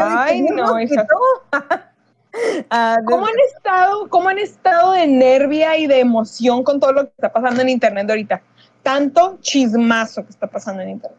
Ay, 0.00 0.42
no, 0.42 0.74
ah, 2.70 2.98
¿Cómo 3.06 3.26
han 3.26 3.38
estado, 3.54 4.08
cómo 4.08 4.28
han 4.28 4.38
estado 4.38 4.92
de 4.92 5.06
nervia 5.06 5.76
y 5.76 5.86
de 5.86 6.00
emoción 6.00 6.62
con 6.64 6.80
todo 6.80 6.92
lo 6.92 7.04
que 7.04 7.10
está 7.10 7.32
pasando 7.32 7.62
en 7.62 7.68
internet 7.68 8.08
ahorita? 8.08 8.42
Tanto 8.82 9.38
chismazo 9.40 10.24
que 10.24 10.30
está 10.30 10.46
pasando 10.46 10.82
en 10.82 10.90
internet. 10.90 11.18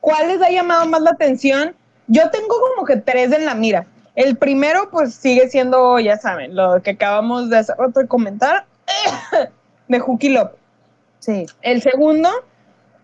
¿Cuál 0.00 0.28
les 0.28 0.42
ha 0.42 0.50
llamado 0.50 0.86
más 0.86 1.00
la 1.02 1.10
atención? 1.10 1.74
Yo 2.06 2.30
tengo 2.30 2.54
como 2.74 2.86
que 2.86 2.96
tres 2.96 3.32
en 3.32 3.44
la 3.44 3.54
mira. 3.54 3.86
El 4.16 4.36
primero, 4.36 4.88
pues 4.90 5.14
sigue 5.14 5.48
siendo, 5.48 5.98
ya 6.00 6.16
saben, 6.16 6.56
lo 6.56 6.82
que 6.82 6.92
acabamos 6.92 7.50
de 7.50 7.58
hacer 7.58 7.76
rato 7.78 8.00
de 8.00 8.08
comentar, 8.08 8.64
de 9.88 10.00
Juki 10.00 10.30
López. 10.30 10.58
Sí. 11.18 11.46
El 11.60 11.82
segundo 11.82 12.30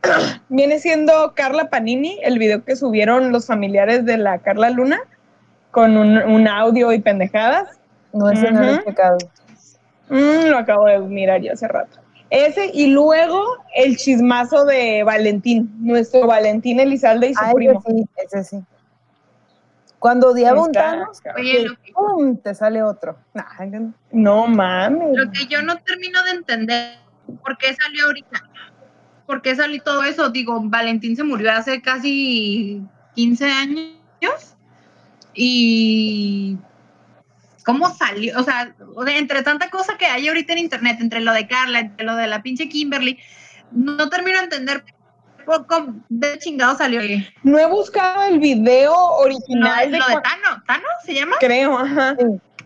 viene 0.49 0.79
siendo 0.79 1.35
Carla 1.35 1.69
Panini, 1.69 2.19
el 2.23 2.39
video 2.39 2.65
que 2.65 2.77
subieron 2.77 3.31
los 3.31 3.47
familiares 3.47 4.07
de 4.07 4.17
la 4.17 4.39
Carla 4.39 4.71
Luna, 4.71 5.01
con 5.71 5.97
un, 5.97 6.49
audio 6.49 6.93
y 6.93 7.01
pendejadas. 7.01 7.69
No, 8.13 8.31
ese 8.31 8.51
no 8.51 8.63
lo 8.63 8.75
he 8.75 8.85
checado. 8.85 9.19
Mm, 10.09 10.49
lo 10.49 10.59
acabo 10.59 10.87
de 10.87 10.99
mirar 10.99 11.41
ya 11.41 11.53
hace 11.53 11.69
rato. 11.69 11.99
Ese 12.31 12.71
y 12.73 12.87
luego 12.87 13.43
el 13.75 13.99
chismazo 13.99 14.65
de 14.65 15.03
Valentín, 15.03 15.71
nuestro 15.81 16.27
Valentín 16.27 16.81
Elizalde 16.81 17.29
y 17.29 17.35
su 17.35 17.45
primo. 17.55 17.83
Ese 17.85 17.93
sí, 17.93 18.09
ese 18.17 18.45
sí. 18.45 18.65
Cuando 20.03 20.31
odiaba 20.31 20.61
un 20.61 20.73
Thanos, 20.73 21.23
¡pum! 21.95 22.37
te 22.37 22.57
sale 22.57 22.83
otro. 22.83 23.17
no 24.11 24.49
mames. 24.49 25.17
Lo 25.17 25.31
que 25.31 25.47
yo 25.47 25.63
no 25.63 25.77
termino 25.77 26.21
de 26.25 26.31
entender, 26.33 26.99
¿por 27.41 27.57
qué 27.57 27.73
salió 27.73 28.07
ahorita? 28.07 28.43
¿Por 29.27 29.43
qué 29.43 29.55
salió 29.55 29.81
todo 29.81 30.03
eso? 30.03 30.29
Digo, 30.31 30.59
Valentín 30.61 31.15
se 31.15 31.23
murió 31.23 31.53
hace 31.53 31.81
casi 31.83 32.83
15 33.15 33.45
años 33.45 34.57
y 35.35 36.59
¿cómo 37.65 37.95
salió? 37.95 38.41
O 38.41 38.43
sea, 38.43 38.75
entre 39.07 39.45
tanta 39.45 39.71
cosa 39.71 39.97
que 39.97 40.07
hay 40.07 40.27
ahorita 40.27 40.55
en 40.55 40.59
internet, 40.59 40.97
entre 40.99 41.21
lo 41.21 41.33
de 41.33 41.47
Carla, 41.47 41.79
entre 41.79 42.05
lo 42.05 42.17
de 42.17 42.27
la 42.27 42.43
pinche 42.43 42.69
Kimberly, 42.69 43.21
no 43.71 44.09
termino 44.09 44.39
de 44.39 44.45
entender 44.47 44.83
poco 45.45 45.87
de 46.09 46.39
chingado 46.39 46.77
salió. 46.77 47.01
No 47.43 47.59
he 47.59 47.67
buscado 47.67 48.23
el 48.23 48.39
video 48.39 48.95
original. 48.95 49.91
de, 49.91 49.99
lo 49.99 50.07
de 50.07 50.15
Tano, 50.15 50.63
¿Tano 50.67 50.87
se 51.05 51.15
llama? 51.15 51.37
Creo, 51.41 51.79
ajá. 51.79 52.17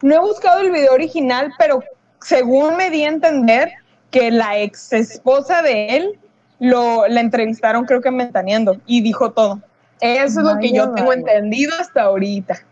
No 0.03 0.15
he 0.15 0.19
buscado 0.19 0.61
el 0.61 0.71
video 0.71 0.93
original, 0.93 1.53
pero 1.59 1.83
según 2.21 2.77
me 2.77 2.91
di 2.91 3.05
a 3.05 3.09
entender 3.09 3.73
que 4.11 4.31
la 4.31 4.59
ex 4.59 4.93
esposa 4.93 5.63
de 5.63 5.97
él 5.97 6.19
lo, 6.59 7.07
la 7.07 7.21
entrevistaron, 7.21 7.85
creo 7.85 8.01
que 8.01 8.11
mentaneando, 8.11 8.81
y 8.87 9.03
dijo 9.03 9.33
todo. 9.33 9.61
Eso 10.01 10.41
es 10.41 10.47
lo 10.47 10.59
que 10.59 10.73
yo 10.73 10.93
tengo 10.93 11.13
entendido 11.13 11.75
hasta 11.79 12.03
ahorita. 12.03 12.63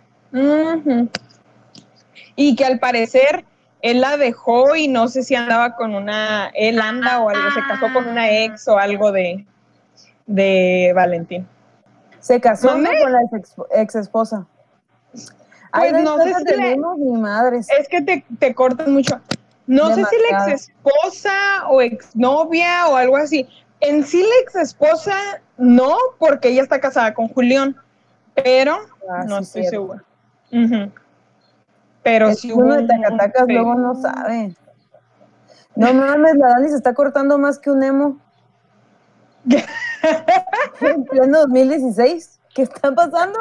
Y 2.36 2.56
que 2.56 2.64
al 2.64 2.78
parecer 2.78 3.44
él 3.80 4.00
la 4.00 4.16
dejó 4.16 4.76
y 4.76 4.88
no 4.88 5.08
sé 5.08 5.22
si 5.22 5.34
andaba 5.34 5.76
con 5.76 5.94
una, 5.94 6.50
él 6.54 6.80
anda 6.80 7.20
o 7.20 7.28
algo, 7.28 7.50
se 7.50 7.60
casó 7.60 7.92
con 7.92 8.08
una 8.08 8.30
ex 8.30 8.66
o 8.68 8.78
algo 8.78 9.12
de, 9.12 9.44
de 10.26 10.92
Valentín. 10.94 11.46
Se 12.20 12.40
casó 12.40 12.68
con 12.70 12.82
la 12.82 13.20
ex, 13.72 13.94
esposa. 13.94 14.46
Pues 15.72 15.92
no 16.02 16.18
sé 16.18 16.34
si 16.34 16.78
mi 16.98 17.18
madre. 17.18 17.58
Es 17.58 17.88
que 17.88 18.00
te, 18.00 18.24
te 18.38 18.54
cortan 18.54 18.92
mucho. 18.92 19.20
No 19.66 19.94
sé 19.94 20.04
si 20.04 20.16
la 20.30 20.46
ex 20.46 20.68
esposa 20.68 21.68
o 21.68 21.80
exnovia 21.80 22.88
o 22.88 22.96
algo 22.96 23.16
así. 23.16 23.48
En 23.80 24.04
sí 24.04 24.22
la 24.22 24.42
ex 24.42 24.54
esposa 24.56 25.14
no, 25.56 25.96
porque 26.18 26.48
ella 26.48 26.62
está 26.62 26.80
casada 26.80 27.14
con 27.14 27.28
Julián, 27.28 27.76
pero 28.34 28.76
ah, 29.10 29.24
no 29.26 29.38
estoy 29.38 29.64
segura. 29.64 30.02
Pero 32.02 32.34
si 32.34 32.52
uno 32.52 32.76
de 32.76 32.86
Tacatacas 32.86 33.46
luego 33.48 33.74
no 33.74 33.94
sabe. 34.00 34.54
No 35.74 35.92
mames, 35.92 36.36
la 36.36 36.48
Dani 36.48 36.68
se 36.68 36.76
está 36.76 36.94
cortando 36.94 37.38
más 37.38 37.58
que 37.58 37.70
un 37.70 37.82
emo. 37.82 38.18
En 40.80 41.04
pleno 41.04 41.40
2016. 41.40 42.40
¿Qué 42.54 42.62
está 42.62 42.94
pasando? 42.94 43.38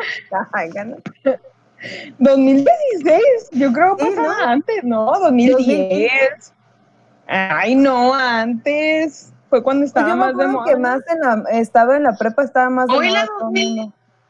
2016, 2.18 3.22
yo 3.52 3.72
creo 3.74 3.96
que 3.98 4.06
pasaba 4.06 4.52
antes, 4.52 4.84
no, 4.84 5.06
2010. 5.20 6.10
Ay, 7.28 7.76
no, 7.76 8.14
antes. 8.14 9.32
Fue 9.50 9.62
cuando 9.62 9.86
estaba 9.86 10.10
yo 10.10 10.16
más 10.16 10.36
de 10.36 10.48
moda. 10.48 10.66
que 10.66 10.78
más 10.78 11.02
en 11.10 11.20
la, 11.20 11.44
estaba 11.52 11.98
en 11.98 12.04
la 12.04 12.16
prepa, 12.16 12.44
estaba 12.44 12.70
más 12.70 12.88
de 12.88 12.96
moda. 12.96 13.28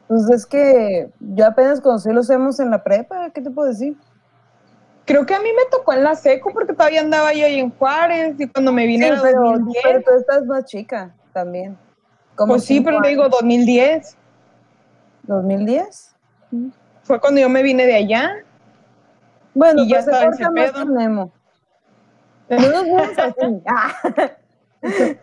Pues 0.06 0.28
es 0.28 0.44
que 0.44 1.08
yo 1.18 1.46
apenas 1.46 1.80
conocí 1.80 2.10
los 2.10 2.28
hemos 2.28 2.60
en 2.60 2.70
la 2.70 2.84
prepa, 2.84 3.30
¿qué 3.30 3.40
te 3.40 3.50
puedo 3.50 3.68
decir? 3.68 3.96
Creo 5.06 5.24
que 5.24 5.34
a 5.34 5.40
mí 5.40 5.48
me 5.56 5.64
tocó 5.70 5.94
en 5.94 6.04
la 6.04 6.14
seco 6.14 6.50
porque 6.52 6.74
todavía 6.74 7.00
andaba 7.00 7.32
yo 7.32 7.46
ahí 7.46 7.58
en 7.58 7.70
Juárez 7.70 8.34
y 8.38 8.46
cuando 8.48 8.72
me 8.72 8.86
vine 8.86 9.14
sí, 9.14 9.20
pero, 9.22 9.58
pero 9.82 10.02
tú 10.02 10.10
estás 10.18 10.44
más 10.44 10.64
chica 10.66 11.14
también 11.34 11.76
pues 12.36 12.64
sí, 12.64 12.80
pero 12.80 13.00
te 13.00 13.08
digo 13.08 13.28
2010. 13.28 14.16
¿2010? 15.26 16.12
Fue 17.02 17.20
cuando 17.20 17.40
yo 17.40 17.48
me 17.48 17.62
vine 17.62 17.86
de 17.86 17.94
allá. 17.94 18.32
Bueno, 19.54 19.84
y 19.84 19.88
ya 19.88 20.02
pues 20.02 20.16
se 20.16 20.24
corta 20.24 20.50
más 20.50 20.86
Nemo. 20.86 21.32
No 22.48 22.58
nos 22.98 23.18
así. 23.18 23.62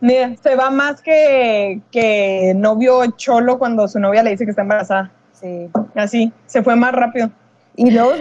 Mira, 0.00 0.34
se 0.36 0.56
va 0.56 0.70
más 0.70 1.00
que, 1.00 1.80
que 1.90 2.52
novio 2.54 3.04
cholo 3.16 3.58
cuando 3.58 3.88
su 3.88 3.98
novia 3.98 4.22
le 4.22 4.30
dice 4.30 4.44
que 4.44 4.50
está 4.50 4.62
embarazada. 4.62 5.10
Sí. 5.32 5.70
Así, 5.94 6.32
se 6.46 6.62
fue 6.62 6.76
más 6.76 6.92
rápido. 6.92 7.30
Y 7.76 7.90
luego, 7.90 8.12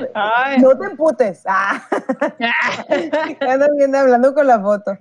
no 0.60 0.78
te 0.78 0.86
emputes. 0.88 1.44
Ah. 1.46 1.84
Viendo 3.78 3.98
hablando 3.98 4.34
con 4.34 4.48
la 4.48 4.60
foto. 4.60 4.98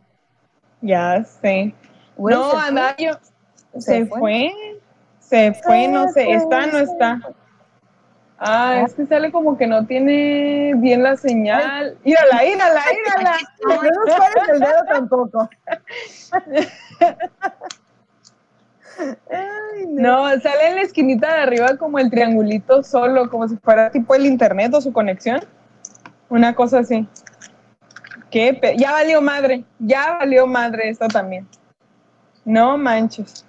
Ya 0.82 1.24
sé 1.24 1.74
no, 2.16 2.58
anda, 2.58 2.94
yo. 2.96 3.12
Se, 3.78 4.06
fue? 4.06 4.52
Se 5.20 5.54
fue, 5.54 5.88
no 5.88 6.08
sé, 6.10 6.32
está, 6.32 6.66
no 6.66 6.78
está. 6.78 7.20
Ah, 8.44 8.70
ah, 8.70 8.82
es 8.84 8.94
que 8.94 9.06
sale 9.06 9.30
como 9.30 9.56
que 9.56 9.68
no 9.68 9.86
tiene 9.86 10.74
bien 10.76 11.04
la 11.04 11.16
señal. 11.16 11.96
Írala, 12.02 12.44
írala, 12.44 12.82
írala. 12.92 13.36
No 13.64 13.82
nos 13.82 14.16
pares 14.18 14.48
el 14.48 14.58
dedo 14.58 14.84
tampoco. 14.88 15.50
no. 19.90 20.28
sale 20.40 20.68
en 20.68 20.74
la 20.74 20.82
esquinita 20.82 21.34
de 21.34 21.42
arriba 21.42 21.76
como 21.76 22.00
el 22.00 22.10
triangulito 22.10 22.82
solo, 22.82 23.30
como 23.30 23.46
si 23.46 23.56
fuera 23.58 23.92
tipo 23.92 24.12
el 24.16 24.26
internet 24.26 24.74
o 24.74 24.80
su 24.80 24.92
conexión. 24.92 25.40
Una 26.28 26.52
cosa 26.52 26.80
así. 26.80 27.06
¿Qué? 28.32 28.58
Ya 28.76 28.90
valió 28.90 29.22
madre, 29.22 29.64
ya 29.78 30.16
valió 30.18 30.48
madre 30.48 30.88
esto 30.88 31.06
también. 31.06 31.46
No 32.44 32.76
manches. 32.76 33.44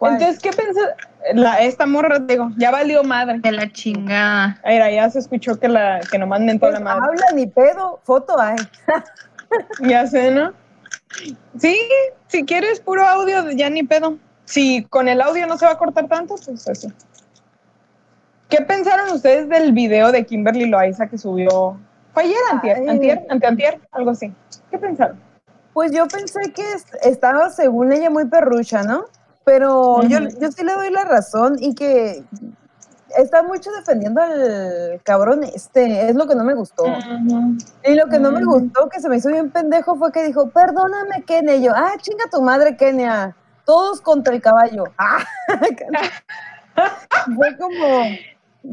Entonces, 0.00 0.38
¿qué 0.40 0.50
pensás? 0.50 0.94
La, 1.34 1.60
esta 1.60 1.84
morra, 1.84 2.18
digo, 2.18 2.50
ya 2.56 2.70
valió 2.70 3.04
madre. 3.04 3.38
De 3.40 3.52
la 3.52 3.70
chingada. 3.70 4.58
Era, 4.64 4.90
ya 4.90 5.10
se 5.10 5.18
escuchó 5.18 5.58
que 5.60 5.68
la 5.68 6.00
que 6.10 6.18
nomás 6.18 6.40
mentó 6.40 6.66
pues 6.66 6.72
la 6.72 6.80
madre. 6.80 7.02
Habla 7.04 7.26
ni 7.34 7.46
pedo, 7.46 8.00
foto 8.04 8.40
hay. 8.40 8.56
ya 9.88 10.06
sé, 10.06 10.30
¿no? 10.30 10.52
Sí, 11.58 11.78
si 12.28 12.44
quieres 12.44 12.80
puro 12.80 13.06
audio, 13.06 13.50
ya 13.50 13.68
ni 13.68 13.82
pedo. 13.82 14.16
Si 14.44 14.84
con 14.84 15.08
el 15.08 15.20
audio 15.20 15.46
no 15.46 15.58
se 15.58 15.66
va 15.66 15.72
a 15.72 15.78
cortar 15.78 16.08
tanto, 16.08 16.36
pues 16.44 16.66
eso. 16.66 16.88
¿Qué 18.48 18.62
pensaron 18.62 19.10
ustedes 19.10 19.48
del 19.48 19.72
video 19.72 20.10
de 20.10 20.24
Kimberly 20.24 20.66
Loaiza 20.66 21.06
que 21.06 21.18
subió? 21.18 21.78
¿Fue 22.14 22.24
ayer, 22.24 22.36
antier, 22.50 22.88
antier, 22.88 23.26
antier, 23.46 23.80
algo 23.92 24.10
así? 24.10 24.32
¿Qué 24.70 24.78
pensaron? 24.78 25.29
Pues 25.72 25.92
yo 25.92 26.06
pensé 26.08 26.52
que 26.52 26.64
estaba, 27.02 27.50
según 27.50 27.92
ella, 27.92 28.10
muy 28.10 28.26
perrucha, 28.26 28.82
¿no? 28.82 29.04
Pero 29.44 30.02
yo, 30.02 30.18
yo 30.40 30.52
sí 30.52 30.64
le 30.64 30.74
doy 30.74 30.90
la 30.90 31.04
razón 31.04 31.56
y 31.58 31.74
que 31.74 32.22
está 33.16 33.42
mucho 33.42 33.70
defendiendo 33.72 34.20
al 34.20 35.00
cabrón 35.02 35.44
este, 35.44 36.08
es 36.08 36.14
lo 36.14 36.26
que 36.26 36.34
no 36.34 36.44
me 36.44 36.54
gustó. 36.54 36.84
Y 37.84 37.94
lo 37.94 38.06
que 38.06 38.18
no 38.18 38.30
me 38.32 38.44
gustó, 38.44 38.88
que 38.88 39.00
se 39.00 39.08
me 39.08 39.16
hizo 39.16 39.30
bien 39.30 39.50
pendejo, 39.50 39.96
fue 39.96 40.12
que 40.12 40.24
dijo, 40.24 40.50
perdóname, 40.50 41.24
Kenia. 41.24 41.56
Y 41.56 41.64
yo, 41.64 41.72
ah, 41.74 41.92
chinga 42.00 42.24
tu 42.30 42.42
madre, 42.42 42.76
Kenia. 42.76 43.34
Todos 43.64 44.00
contra 44.00 44.34
el 44.34 44.42
caballo. 44.42 44.84
fue 47.36 47.56
como, 47.56 48.02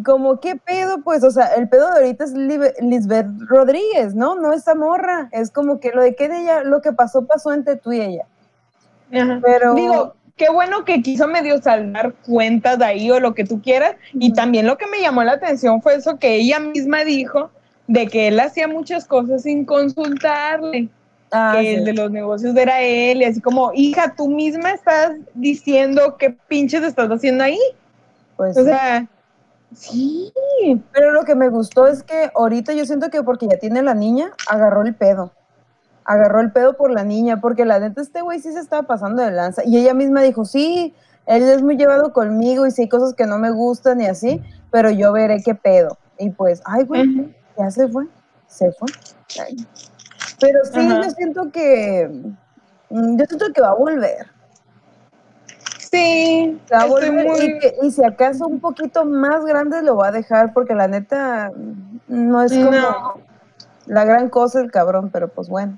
como, 0.04 0.40
¿qué 0.40 0.56
pedo? 0.56 1.02
Pues, 1.04 1.24
o 1.24 1.32
sea, 1.32 1.56
el 1.56 1.70
pedo 1.70 1.90
de 1.92 2.00
ahorita 2.00 2.26
es 2.26 2.34
Lisbeth 2.34 3.28
Rodríguez, 3.48 4.16
¿no? 4.16 4.36
No 4.36 4.54
esa 4.54 4.76
morra. 4.76 5.30
Es 5.32 5.52
como 5.52 5.80
que 5.80 5.92
lo 5.92 6.02
de 6.02 6.16
Kenia, 6.16 6.64
lo 6.64 6.82
que 6.82 6.94
pasó, 6.94 7.26
pasó 7.26 7.54
entre 7.54 7.76
tú 7.76 7.94
y 7.94 8.02
ella. 8.02 8.26
Pero... 9.10 9.74
Digo, 9.74 10.16
qué 10.36 10.50
bueno 10.52 10.86
que 10.86 11.02
quiso 11.02 11.28
medio 11.28 11.62
saldar 11.62 12.14
cuentas 12.26 12.80
de 12.80 12.86
ahí 12.86 13.10
o 13.12 13.20
lo 13.20 13.34
que 13.34 13.44
tú 13.44 13.62
quieras. 13.62 13.96
Y 14.14 14.34
también 14.34 14.68
lo 14.68 14.78
que 14.78 14.88
me 14.88 15.02
llamó 15.02 15.24
la 15.24 15.34
atención 15.34 15.82
fue 15.82 15.96
eso 15.96 16.20
que 16.20 16.36
ella 16.36 16.60
misma 16.60 17.04
dijo, 17.04 17.50
de 17.88 18.08
que 18.08 18.28
él 18.28 18.40
hacía 18.40 18.68
muchas 18.68 19.06
cosas 19.06 19.44
sin 19.44 19.66
consultarle. 19.66 20.90
Ah, 21.30 21.58
que 21.60 21.76
el 21.76 21.84
de 21.84 21.94
los 21.94 22.10
negocios 22.10 22.56
era 22.56 22.82
él, 22.82 23.22
y 23.22 23.26
así 23.26 23.42
como, 23.42 23.72
hija, 23.74 24.14
tú 24.16 24.30
misma 24.30 24.72
estás 24.72 25.12
diciendo 25.34 26.16
qué 26.18 26.30
pinches 26.30 26.84
estás 26.84 27.10
haciendo 27.10 27.44
ahí. 27.44 27.60
Pues 28.38 28.56
o 28.58 28.64
sea, 28.64 29.06
sí. 29.74 30.34
Pero 30.92 31.12
lo 31.12 31.24
que 31.24 31.36
me 31.36 31.50
gustó 31.50 31.88
es 31.88 32.04
que 32.04 32.32
ahorita 32.36 32.74
yo 32.74 32.86
siento 32.86 33.10
que 33.10 33.24
porque 33.24 33.48
ya 33.48 33.58
tiene 33.58 33.82
la 33.82 33.94
niña, 33.94 34.32
agarró 34.50 34.82
el 34.84 34.96
pedo 34.96 35.32
agarró 36.08 36.40
el 36.40 36.52
pedo 36.52 36.76
por 36.76 36.90
la 36.90 37.04
niña, 37.04 37.42
porque 37.42 37.66
la 37.66 37.80
neta 37.80 38.02
este 38.02 38.22
güey 38.22 38.40
sí 38.40 38.54
se 38.54 38.60
estaba 38.60 38.88
pasando 38.88 39.22
de 39.22 39.32
lanza. 39.32 39.62
Y 39.66 39.78
ella 39.78 39.94
misma 39.94 40.22
dijo, 40.22 40.46
sí, 40.46 40.96
él 41.26 41.44
es 41.44 41.62
muy 41.62 41.76
llevado 41.76 42.14
conmigo 42.14 42.66
y 42.66 42.72
sí 42.72 42.84
hay 42.84 42.90
cosas 42.90 43.14
que 43.14 43.28
no 43.28 43.38
me 43.38 43.52
gustan 43.52 44.02
y 44.02 44.08
así, 44.08 44.42
pero 44.72 44.90
yo 44.90 45.12
veré 45.12 45.44
qué 45.44 45.54
pedo. 45.54 45.98
Y 46.18 46.30
pues, 46.30 46.62
ay, 46.66 46.86
güey, 46.86 47.36
ya 47.58 47.70
se 47.70 47.88
fue, 47.90 48.08
se 48.48 48.72
fue. 48.72 48.88
Pero 50.40 50.60
sí, 50.64 50.88
yo 50.88 51.10
siento 51.12 51.52
que, 51.52 52.10
mm, 52.90 53.18
yo 53.18 53.26
siento 53.26 53.46
que 53.54 53.62
va 53.62 53.72
a 53.72 53.76
volver. 53.76 54.28
Sí, 55.92 56.60
va 56.74 56.82
a 56.82 56.86
volver 56.86 57.28
y, 57.82 57.92
si 57.92 58.04
acaso 58.04 58.48
un 58.48 58.60
poquito 58.60 59.06
más 59.06 59.46
grande 59.46 59.82
lo 59.82 59.96
va 59.96 60.08
a 60.08 60.12
dejar, 60.12 60.54
porque 60.54 60.74
la 60.74 60.88
neta 60.88 61.52
mm, 61.56 62.30
no 62.30 62.42
es 62.42 62.52
como 62.52 63.22
la 63.86 64.04
gran 64.04 64.30
cosa 64.30 64.60
el 64.60 64.72
cabrón, 64.72 65.10
pero 65.12 65.28
pues 65.30 65.48
bueno. 65.48 65.78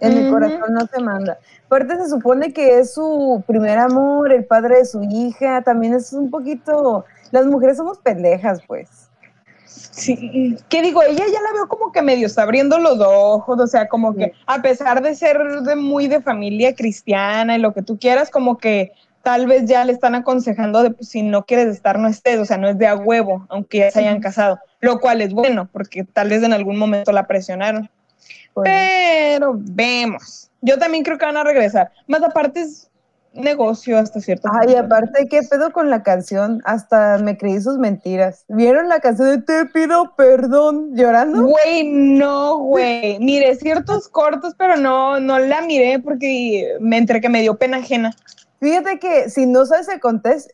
En 0.00 0.14
mi 0.14 0.30
corazón 0.30 0.74
no 0.74 0.86
se 0.86 1.00
manda. 1.00 1.38
Aparte 1.66 1.96
se 1.96 2.08
supone 2.08 2.52
que 2.52 2.78
es 2.78 2.94
su 2.94 3.42
primer 3.46 3.78
amor, 3.78 4.32
el 4.32 4.44
padre 4.44 4.78
de 4.78 4.84
su 4.84 5.02
hija, 5.02 5.62
también 5.62 5.94
es 5.94 6.12
un 6.12 6.30
poquito, 6.30 7.04
las 7.32 7.46
mujeres 7.46 7.78
somos 7.78 7.98
pendejas, 7.98 8.60
pues. 8.66 9.08
Sí, 9.64 10.56
¿qué 10.68 10.82
digo? 10.82 11.02
Ella 11.02 11.24
ya 11.26 11.42
la 11.42 11.52
veo 11.52 11.68
como 11.68 11.90
que 11.90 12.02
medio 12.02 12.26
está 12.26 12.42
abriendo 12.42 12.78
los 12.78 13.00
ojos, 13.00 13.60
o 13.60 13.66
sea, 13.66 13.88
como 13.88 14.14
que 14.14 14.32
a 14.46 14.62
pesar 14.62 15.02
de 15.02 15.14
ser 15.14 15.38
de 15.62 15.74
muy 15.74 16.06
de 16.06 16.22
familia 16.22 16.74
cristiana 16.74 17.56
y 17.56 17.60
lo 17.60 17.74
que 17.74 17.82
tú 17.82 17.98
quieras, 17.98 18.30
como 18.30 18.58
que 18.58 18.92
tal 19.28 19.46
vez 19.46 19.66
ya 19.66 19.84
le 19.84 19.92
están 19.92 20.14
aconsejando 20.14 20.82
de 20.82 20.90
pues, 20.90 21.10
si 21.10 21.20
no 21.20 21.44
quieres 21.44 21.66
estar, 21.66 21.98
no 21.98 22.08
estés, 22.08 22.38
o 22.38 22.46
sea, 22.46 22.56
no 22.56 22.66
es 22.66 22.78
de 22.78 22.86
a 22.86 22.96
huevo, 22.96 23.44
aunque 23.50 23.80
ya 23.80 23.90
se 23.90 23.98
hayan 23.98 24.22
casado, 24.22 24.58
lo 24.80 25.00
cual 25.00 25.20
es 25.20 25.34
bueno, 25.34 25.68
porque 25.70 26.02
tal 26.02 26.30
vez 26.30 26.42
en 26.42 26.54
algún 26.54 26.78
momento 26.78 27.12
la 27.12 27.26
presionaron. 27.26 27.90
Pero 28.64 29.52
vemos. 29.54 30.48
Yo 30.62 30.78
también 30.78 31.04
creo 31.04 31.18
que 31.18 31.26
van 31.26 31.36
a 31.36 31.44
regresar. 31.44 31.90
Más 32.06 32.22
aparte 32.22 32.62
es 32.62 32.88
negocio 33.34 33.98
hasta 33.98 34.18
cierto 34.18 34.48
punto. 34.48 34.66
Ay, 34.66 34.76
aparte, 34.76 35.28
¿qué 35.28 35.42
pedo 35.42 35.72
con 35.72 35.90
la 35.90 36.02
canción? 36.02 36.62
Hasta 36.64 37.18
me 37.18 37.36
creí 37.36 37.60
sus 37.60 37.76
mentiras. 37.76 38.46
¿Vieron 38.48 38.88
la 38.88 39.00
canción 39.00 39.28
de 39.28 39.42
Te 39.42 39.66
pido 39.66 40.14
perdón 40.16 40.96
llorando? 40.96 41.48
Güey, 41.48 41.86
no, 41.86 42.56
güey. 42.56 43.18
Mire, 43.18 43.54
ciertos 43.56 44.08
cortos, 44.08 44.54
pero 44.56 44.78
no, 44.78 45.20
no 45.20 45.38
la 45.38 45.60
miré 45.60 45.98
porque 45.98 46.78
me 46.80 46.96
entre 46.96 47.20
que 47.20 47.28
me 47.28 47.42
dio 47.42 47.58
pena 47.58 47.76
ajena. 47.76 48.16
Fíjate 48.60 48.98
que 48.98 49.30
si 49.30 49.46
no 49.46 49.66
sabes 49.66 49.88
el, 49.88 50.00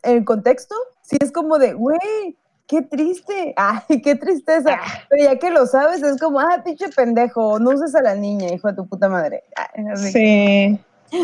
el 0.03 0.25
contexto, 0.25 0.75
sí 1.01 1.17
es 1.19 1.31
como 1.31 1.57
de, 1.57 1.73
güey, 1.73 2.37
qué 2.67 2.81
triste, 2.81 3.53
ay, 3.57 4.01
qué 4.01 4.15
tristeza. 4.15 4.79
Ah. 4.79 5.03
Pero 5.09 5.23
ya 5.23 5.39
que 5.39 5.49
lo 5.49 5.65
sabes, 5.65 6.01
es 6.03 6.19
como, 6.19 6.39
ah, 6.39 6.61
pinche 6.63 6.89
pendejo, 6.89 7.59
no 7.59 7.71
uses 7.71 7.95
a 7.95 8.01
la 8.01 8.15
niña, 8.15 8.49
hijo 8.53 8.67
de 8.67 8.75
tu 8.75 8.87
puta 8.87 9.09
madre. 9.09 9.43
sí. 10.11 10.79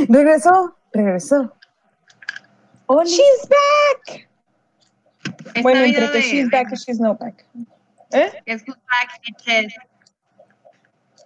Regresó, 0.07 0.75
regresó. 0.93 1.51
she's 3.05 3.49
back. 3.49 4.27
bueno, 5.61 5.81
entre 5.81 6.11
que 6.11 6.21
she's 6.21 6.49
back 6.49 6.71
y 6.71 6.75
she's 6.75 6.99
not 6.99 7.19
back. 7.19 7.45
¿Eh? 8.11 8.31
Who's 8.47 8.63
back, 8.65 9.21
bitches. 9.23 9.73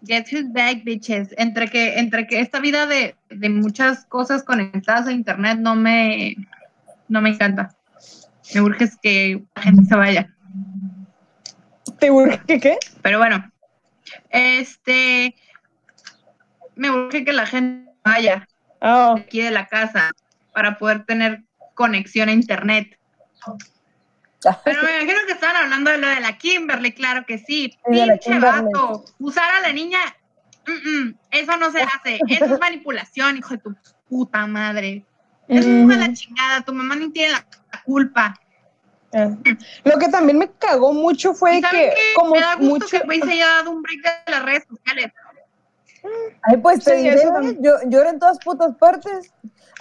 Guess 0.05 0.31
who's 0.31 0.53
back, 0.53 0.83
bitches. 0.83 1.33
Entre 1.37 1.67
que, 1.67 1.99
entre 1.99 2.27
que 2.27 2.39
esta 2.39 2.59
vida 2.59 2.85
de, 2.85 3.15
de 3.29 3.49
muchas 3.49 4.05
cosas 4.05 4.43
conectadas 4.43 5.07
a 5.07 5.11
internet 5.11 5.57
no 5.59 5.75
me, 5.75 6.35
no 7.07 7.21
me 7.21 7.29
encanta. 7.29 7.75
Me 8.53 8.61
urge 8.61 8.87
que 9.01 9.43
la 9.55 9.61
gente 9.63 9.85
se 9.85 9.95
vaya. 9.95 10.29
¿Te 11.99 12.11
urge 12.11 12.39
que 12.45 12.59
qué? 12.59 12.77
Pero 13.01 13.17
bueno, 13.17 13.51
este, 14.29 15.35
me 16.75 16.91
urge 16.91 17.25
que 17.25 17.33
la 17.33 17.47
gente 17.47 17.91
vaya 18.03 18.47
oh. 18.81 19.15
aquí 19.17 19.41
de 19.41 19.51
la 19.51 19.67
casa 19.67 20.11
para 20.53 20.77
poder 20.77 21.05
tener 21.05 21.43
conexión 21.73 22.29
a 22.29 22.33
internet. 22.33 22.97
Pero 24.63 24.84
me 24.84 24.97
imagino 24.97 25.25
que 25.25 25.34
estaban 25.34 25.55
hablando 25.55 25.91
de 25.91 25.97
lo 25.97 26.08
de 26.08 26.19
la 26.19 26.38
Kimberly, 26.38 26.91
claro 26.93 27.25
que 27.25 27.38
sí. 27.38 27.77
Pinche 27.89 28.39
vato. 28.39 29.05
Usar 29.19 29.49
a 29.51 29.62
la 29.62 29.73
niña, 29.73 29.99
eso 31.31 31.58
no 31.58 31.71
se 31.71 31.81
hace. 31.81 32.19
Eso 32.27 32.45
es 32.45 32.60
manipulación, 32.60 33.38
hijo 33.38 33.55
de 33.55 33.60
tu 33.60 33.75
puta 34.10 34.45
madre. 34.47 35.05
Es 35.47 35.65
una 35.65 35.97
la 35.97 36.13
chingada, 36.13 36.62
tu 36.62 36.73
mamá 36.73 36.95
ni 36.95 37.12
tiene 37.12 37.34
la 37.34 37.45
culpa. 37.84 38.34
Ah. 39.13 39.29
Lo 39.84 39.97
que 39.97 40.10
también 40.10 40.38
me 40.38 40.51
cagó 40.51 40.91
mucho 40.91 41.34
fue 41.34 41.62
que, 41.71 41.93
como 42.15 42.31
me 42.31 42.41
da 42.41 42.55
gusto 42.55 42.73
mucho... 42.73 42.88
que 42.88 43.21
se 43.21 43.31
haya 43.31 43.47
dado 43.47 43.71
un 43.71 43.81
break 43.81 44.01
de 44.25 44.31
las 44.31 44.43
redes 44.43 44.63
sociales. 44.67 45.12
Ay, 46.43 46.58
pues 46.58 46.84
te 46.84 46.95
diré, 46.95 47.21
yo, 47.60 47.73
lloro 47.88 48.10
en 48.10 48.19
todas 48.19 48.38
putas 48.39 48.75
partes. 48.75 49.31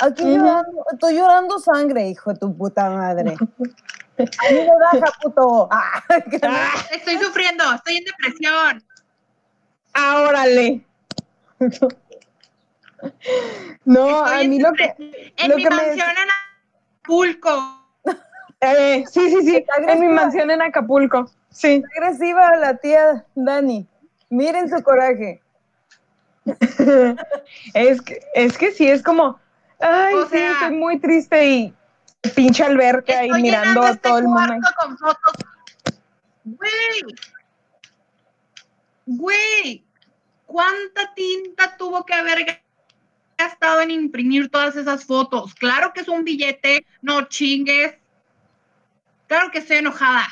Aquí 0.00 0.24
llorando, 0.24 0.84
estoy 0.92 1.14
llorando 1.16 1.58
sangre, 1.58 2.08
hijo 2.08 2.32
de 2.32 2.38
tu 2.38 2.56
puta 2.56 2.90
madre. 2.90 3.36
A 4.18 4.52
mí 4.52 4.58
me 4.58 4.78
baja, 4.78 5.12
puto. 5.22 5.68
Ah, 5.70 6.02
estoy 6.92 7.18
sufriendo, 7.18 7.64
estoy 7.74 7.96
en 7.96 8.04
depresión. 8.04 8.84
¡Árale! 9.92 10.84
no, 13.84 14.24
a 14.24 14.38
mí 14.44 14.60
lo 14.60 14.72
que. 14.72 14.94
En 15.36 15.56
mi 15.56 15.64
mansión 15.64 16.10
en 16.10 16.28
Acapulco. 17.00 17.80
Eh, 18.60 19.04
sí, 19.10 19.28
sí, 19.28 19.42
sí, 19.42 19.64
en 19.88 20.00
mi 20.00 20.08
mansión 20.08 20.50
en 20.50 20.62
Acapulco. 20.62 21.30
Sí. 21.50 21.82
agresiva 21.96 22.56
la 22.56 22.74
tía 22.78 23.26
Dani. 23.34 23.86
Miren 24.30 24.70
su 24.70 24.82
coraje. 24.82 25.42
es, 27.74 28.00
que, 28.00 28.20
es 28.34 28.56
que 28.56 28.70
sí, 28.70 28.88
es 28.88 29.02
como, 29.02 29.38
ay, 29.80 30.14
sí, 30.30 30.38
estoy 30.38 30.70
muy 30.70 30.98
triste 30.98 31.46
y 31.46 31.74
pinche 32.30 32.64
alberca 32.64 33.18
ahí 33.20 33.30
mirando 33.30 33.82
a 33.82 33.90
este 33.90 34.08
todo 34.08 34.18
el 34.18 34.24
mundo. 34.24 34.68
Con 34.78 34.98
fotos. 34.98 35.32
Güey, 36.44 37.16
güey, 39.06 39.84
¿cuánta 40.46 41.14
tinta 41.14 41.76
tuvo 41.76 42.04
que 42.04 42.14
haber 42.14 42.62
gastado 43.38 43.80
en 43.80 43.90
imprimir 43.90 44.50
todas 44.50 44.76
esas 44.76 45.04
fotos? 45.04 45.54
Claro 45.54 45.92
que 45.92 46.02
es 46.02 46.08
un 46.08 46.24
billete, 46.24 46.86
no 47.02 47.22
chingues. 47.28 47.94
Claro 49.26 49.50
que 49.50 49.58
estoy 49.58 49.78
enojada. 49.78 50.26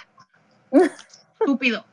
Estúpido. 1.41 1.85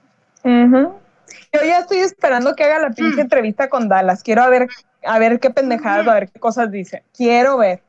Yo 0.43 1.61
ya 1.63 1.79
estoy 1.79 1.99
esperando 1.99 2.55
que 2.55 2.63
haga 2.63 2.79
la 2.79 2.89
pinche 2.91 3.17
mm. 3.17 3.21
entrevista 3.21 3.69
con 3.69 3.87
Dallas. 3.89 4.23
Quiero 4.23 4.43
a 4.43 4.49
ver, 4.49 4.67
a 5.05 5.19
ver 5.19 5.39
qué 5.39 5.49
pendejadas, 5.49 6.07
a 6.07 6.13
ver 6.13 6.29
qué 6.29 6.39
cosas 6.39 6.71
dice. 6.71 7.03
Quiero 7.15 7.57
ver. 7.57 7.81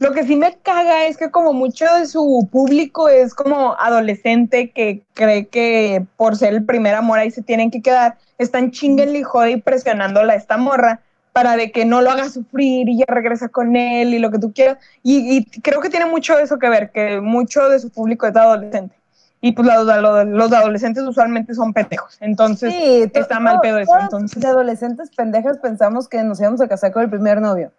Lo 0.00 0.12
que 0.12 0.24
sí 0.24 0.34
me 0.34 0.56
caga 0.62 1.04
es 1.04 1.18
que 1.18 1.30
como 1.30 1.52
mucho 1.52 1.84
de 1.94 2.06
su 2.06 2.48
público 2.50 3.10
es 3.10 3.34
como 3.34 3.76
adolescente 3.78 4.70
que 4.70 5.02
cree 5.12 5.48
que 5.48 6.06
por 6.16 6.36
ser 6.36 6.54
el 6.54 6.64
primer 6.64 6.94
amor 6.94 7.18
ahí 7.18 7.30
se 7.30 7.42
tienen 7.42 7.70
que 7.70 7.82
quedar, 7.82 8.16
están 8.38 8.70
chingue 8.70 9.04
y 9.04 9.22
jode 9.22 9.50
y 9.50 9.60
presionándola 9.60 10.32
a 10.32 10.36
esta 10.36 10.56
morra 10.56 11.00
para 11.34 11.54
de 11.56 11.70
que 11.70 11.84
no 11.84 12.00
lo 12.00 12.10
haga 12.10 12.30
sufrir 12.30 12.88
y 12.88 12.96
ya 12.96 13.04
regresa 13.08 13.50
con 13.50 13.76
él 13.76 14.14
y 14.14 14.18
lo 14.18 14.30
que 14.30 14.38
tú 14.38 14.54
quieras. 14.54 14.78
Y, 15.02 15.44
creo 15.60 15.82
que 15.82 15.90
tiene 15.90 16.06
mucho 16.06 16.38
eso 16.38 16.58
que 16.58 16.70
ver, 16.70 16.92
que 16.92 17.20
mucho 17.20 17.68
de 17.68 17.78
su 17.78 17.90
público 17.90 18.26
es 18.26 18.34
adolescente. 18.34 18.96
Y 19.42 19.52
pues 19.52 19.68
los, 19.68 19.86
los, 20.28 20.52
adolescentes 20.52 21.02
usualmente 21.02 21.54
son 21.54 21.74
pendejos. 21.74 22.16
Entonces 22.20 22.74
está 23.12 23.38
mal 23.38 23.60
pedo 23.60 23.78
eso. 23.78 23.98
Entonces. 24.00 24.40
De 24.40 24.48
adolescentes 24.48 25.10
pendejas 25.14 25.58
pensamos 25.58 26.08
que 26.08 26.22
nos 26.22 26.40
íbamos 26.40 26.62
a 26.62 26.68
casar 26.68 26.90
con 26.90 27.02
el 27.02 27.10
primer 27.10 27.42
novio. 27.42 27.70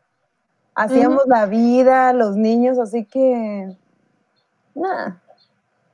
Hacíamos 0.83 1.27
la 1.27 1.45
vida, 1.45 2.11
los 2.13 2.35
niños, 2.35 2.79
así 2.79 3.05
que. 3.05 3.75
Nada. 4.73 5.21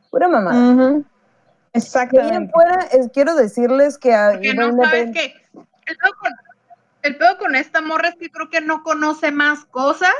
Pura 0.10 0.30
mamá. 0.30 1.04
Exactamente. 1.74 2.54
quiero 3.14 3.36
decirles 3.36 3.98
que. 3.98 4.12
no 4.56 4.84
sabes 4.84 5.14
que 5.14 5.34
el 7.04 7.18
pedo, 7.18 7.38
con, 7.38 7.56
esta 7.56 7.82
morra 7.82 8.08
es 8.10 8.16
que 8.16 8.30
creo 8.30 8.50
que 8.50 8.62
no 8.62 8.84
conoce 8.84 9.32
más 9.32 9.66
cosas. 9.66 10.14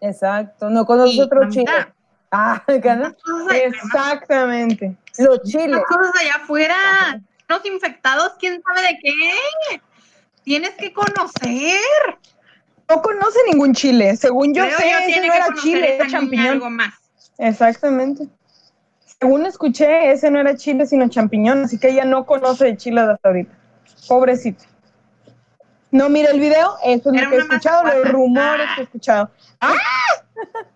Exacto, 0.00 0.70
no 0.70 0.86
conoce 0.86 1.22
otro 1.22 1.48
chile. 1.48 1.70
Ah, 2.32 2.62
Exactamente. 2.68 4.96
Los 5.18 5.42
chiles. 5.42 5.82
cosas 5.88 6.12
allá 6.20 6.36
afuera. 6.36 6.76
Los 7.48 7.66
infectados, 7.66 8.34
quién 8.38 8.62
sabe 8.62 8.82
de 8.82 8.98
qué. 9.02 9.12
Tienes 10.44 10.70
que 10.70 10.92
conocer. 10.92 11.80
No 12.90 13.00
conoce 13.02 13.38
ningún 13.52 13.72
chile. 13.72 14.16
Según 14.16 14.52
yo 14.52 14.64
sé, 14.64 14.90
ese 14.90 15.26
no 15.26 15.32
era 15.32 15.54
chile, 15.54 15.94
era 15.94 16.08
champiñón. 16.08 16.48
Algo 16.48 16.70
más. 16.70 16.94
Exactamente. 17.38 18.26
Según 19.20 19.46
escuché, 19.46 20.10
ese 20.10 20.30
no 20.30 20.40
era 20.40 20.56
chile, 20.56 20.86
sino 20.86 21.08
champiñón, 21.08 21.64
así 21.64 21.78
que 21.78 21.90
ella 21.90 22.04
no 22.04 22.26
conoce 22.26 22.64
de 22.64 22.76
chile 22.76 23.00
hasta 23.02 23.28
ahorita. 23.28 23.52
Pobrecito. 24.08 24.64
No, 25.92 26.08
mira 26.08 26.30
el 26.30 26.40
video, 26.40 26.76
eso 26.84 27.12
es 27.12 27.22
lo 27.22 27.30
que 27.30 27.36
he 27.36 27.38
escuchado, 27.38 27.84
los 27.84 28.10
rumores 28.10 28.66
que 28.74 28.80
he 28.80 28.84
escuchado. 28.84 29.30
¡Ah! 29.60 29.74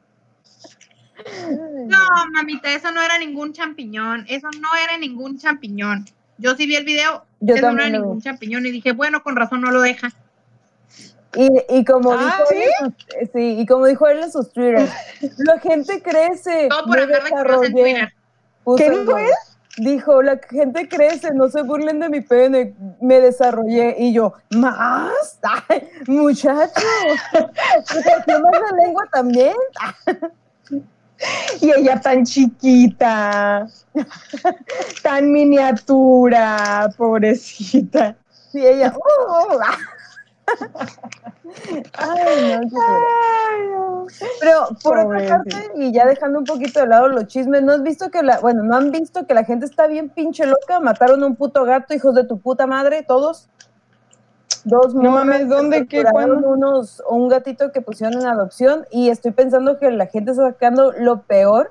No, 1.87 1.99
mamita, 2.35 2.71
eso 2.71 2.93
no 2.93 3.01
era 3.01 3.17
ningún 3.19 3.55
champiñón, 3.55 4.27
eso 4.29 4.49
no 4.61 4.69
era 4.85 4.99
ningún 4.99 5.39
champiñón. 5.39 6.05
Yo 6.37 6.55
sí 6.55 6.67
vi 6.67 6.77
el 6.77 6.85
video, 6.85 7.25
eso 7.41 7.73
no 7.73 7.81
era 7.81 7.89
ningún 7.89 8.21
champiñón 8.21 8.67
y 8.67 8.71
dije, 8.71 8.93
bueno, 8.93 9.23
con 9.23 9.35
razón 9.35 9.63
no 9.63 9.71
lo 9.71 9.81
deja. 9.81 10.13
Y, 11.37 11.49
y 11.69 11.85
como 11.85 12.13
ah, 12.13 12.17
dijo 12.17 12.49
¿sí? 12.49 12.63
Él, 13.21 13.31
sí, 13.33 13.61
y 13.61 13.67
como 13.67 13.87
dijo 13.87 14.07
él 14.07 14.21
en 14.23 14.33
sus 14.33 14.53
Twitter, 14.53 14.89
la 15.39 15.59
gente 15.59 16.03
crece. 16.03 16.69
Todo 16.69 16.87
por 16.87 17.01
andar 17.01 17.61
de 17.61 17.67
en 17.67 17.73
Twitter. 17.73 18.13
¿Qué 18.77 18.91
dijo 18.91 19.19
él? 19.19 19.31
Dijo, 19.77 20.23
la 20.23 20.39
gente 20.39 20.89
crece, 20.89 21.35
no 21.35 21.49
se 21.49 21.63
burlen 21.63 21.99
de 21.99 22.09
mi 22.09 22.21
pene, 22.21 22.75
me 23.01 23.21
desarrollé. 23.21 23.97
Y 23.99 24.13
yo, 24.13 24.35
¿más? 24.51 25.41
Ay, 25.69 25.89
muchacho, 26.07 26.73
¿qué 27.33 28.39
más 28.39 28.53
la 28.53 28.85
lengua 28.85 29.05
también? 29.13 29.57
y 31.61 31.71
ella 31.71 32.01
tan 32.01 32.25
chiquita, 32.25 33.67
tan 35.03 35.33
miniatura, 35.33 36.89
pobrecita. 36.97 38.17
Sí, 38.53 38.65
ella, 38.65 38.95
oh, 38.97 39.59
Ay, 41.99 42.61
no, 43.71 44.07
Pero 44.41 44.69
por 44.83 44.99
otra 44.99 45.29
parte, 45.29 45.71
y 45.77 45.93
ya 45.93 46.07
dejando 46.07 46.39
un 46.39 46.45
poquito 46.45 46.81
de 46.81 46.87
lado 46.87 47.09
los 47.09 47.27
chismes, 47.27 47.63
¿no 47.63 47.73
has 47.73 47.83
visto 47.83 48.11
que 48.11 48.23
la, 48.23 48.41
bueno, 48.41 48.63
no 48.63 48.77
han 48.77 48.91
visto 48.91 49.27
que 49.27 49.35
la 49.35 49.45
gente 49.45 49.67
está 49.67 49.87
bien 49.87 50.09
pinche 50.09 50.47
loca? 50.47 50.81
Mataron 50.81 51.23
a 51.23 51.27
un 51.27 51.37
puto 51.37 51.65
gato, 51.65 51.95
hijos 51.95 52.15
de 52.15 52.25
tu 52.25 52.39
puta 52.39 52.67
madre, 52.67 53.03
todos. 53.03 53.49
Dos 54.65 54.95
no 54.95 55.11
mames, 55.11 55.49
¿dónde? 55.49 55.87
¿Qué? 55.87 56.05
¿Cuándo? 56.05 56.49
Unos, 56.49 57.03
un 57.09 57.29
gatito 57.29 57.71
que 57.71 57.83
pusieron 57.83 58.21
en 58.21 58.27
adopción 58.27 58.87
y 58.91 59.11
estoy 59.11 59.33
pensando 59.33 59.79
que 59.79 59.91
la 59.91 60.07
gente 60.07 60.31
está 60.31 60.51
sacando 60.51 60.93
lo 60.93 61.23
peor 61.23 61.71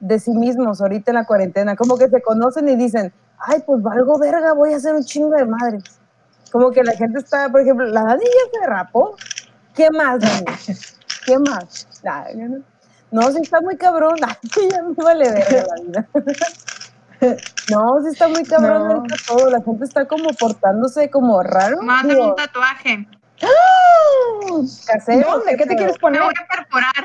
de 0.00 0.18
sí 0.18 0.32
mismos 0.32 0.80
ahorita 0.80 1.10
en 1.10 1.16
la 1.16 1.26
cuarentena. 1.26 1.76
Como 1.76 1.98
que 1.98 2.08
se 2.08 2.22
conocen 2.22 2.68
y 2.68 2.76
dicen, 2.76 3.12
ay, 3.38 3.62
pues 3.66 3.82
valgo 3.82 4.18
verga, 4.18 4.54
voy 4.54 4.72
a 4.72 4.76
hacer 4.76 4.94
un 4.94 5.04
chingo 5.04 5.30
de 5.36 5.44
madres. 5.44 5.99
Como 6.50 6.70
que 6.70 6.82
la 6.82 6.92
gente 6.92 7.18
está, 7.18 7.48
por 7.48 7.60
ejemplo, 7.60 7.86
la 7.86 8.02
Dani 8.02 8.24
ya 8.24 8.60
se 8.60 8.66
rapó. 8.66 9.16
¿Qué 9.74 9.90
más, 9.90 10.20
Dani? 10.20 10.44
¿Qué 11.24 11.38
más? 11.38 11.86
No, 13.10 13.30
sí 13.30 13.38
está 13.42 13.60
muy 13.60 13.76
cabrón. 13.76 14.16
ya 14.70 14.82
me 14.82 14.94
vale 14.94 15.30
ver 15.30 15.66
la 15.66 15.82
vida. 15.82 16.08
No, 17.70 18.00
sí 18.02 18.08
está 18.12 18.28
muy 18.28 18.44
cabrón 18.44 19.06
todo. 19.26 19.50
La 19.50 19.60
gente 19.60 19.84
está 19.84 20.08
como 20.08 20.30
portándose 20.30 21.10
como 21.10 21.42
raro. 21.42 21.82
Más 21.82 22.08
de 22.08 22.16
un 22.16 22.34
tatuaje. 22.34 23.06
¿Dónde? 25.06 25.56
¿Qué 25.58 25.66
te 25.66 25.76
quieres 25.76 25.98
poner? 25.98 26.20
Me 26.20 26.26
voy 26.26 26.34
a 26.34 26.56
perforar. 26.56 27.04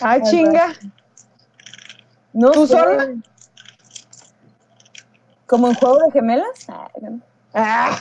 Ah, 0.00 0.20
chinga. 0.20 0.74
No 2.32 2.50
¿Tú 2.50 2.66
sola? 2.66 3.08
¿Como 5.46 5.68
en 5.68 5.74
juego 5.74 5.98
de 5.98 6.10
gemelas? 6.10 6.66
Ah. 7.54 7.98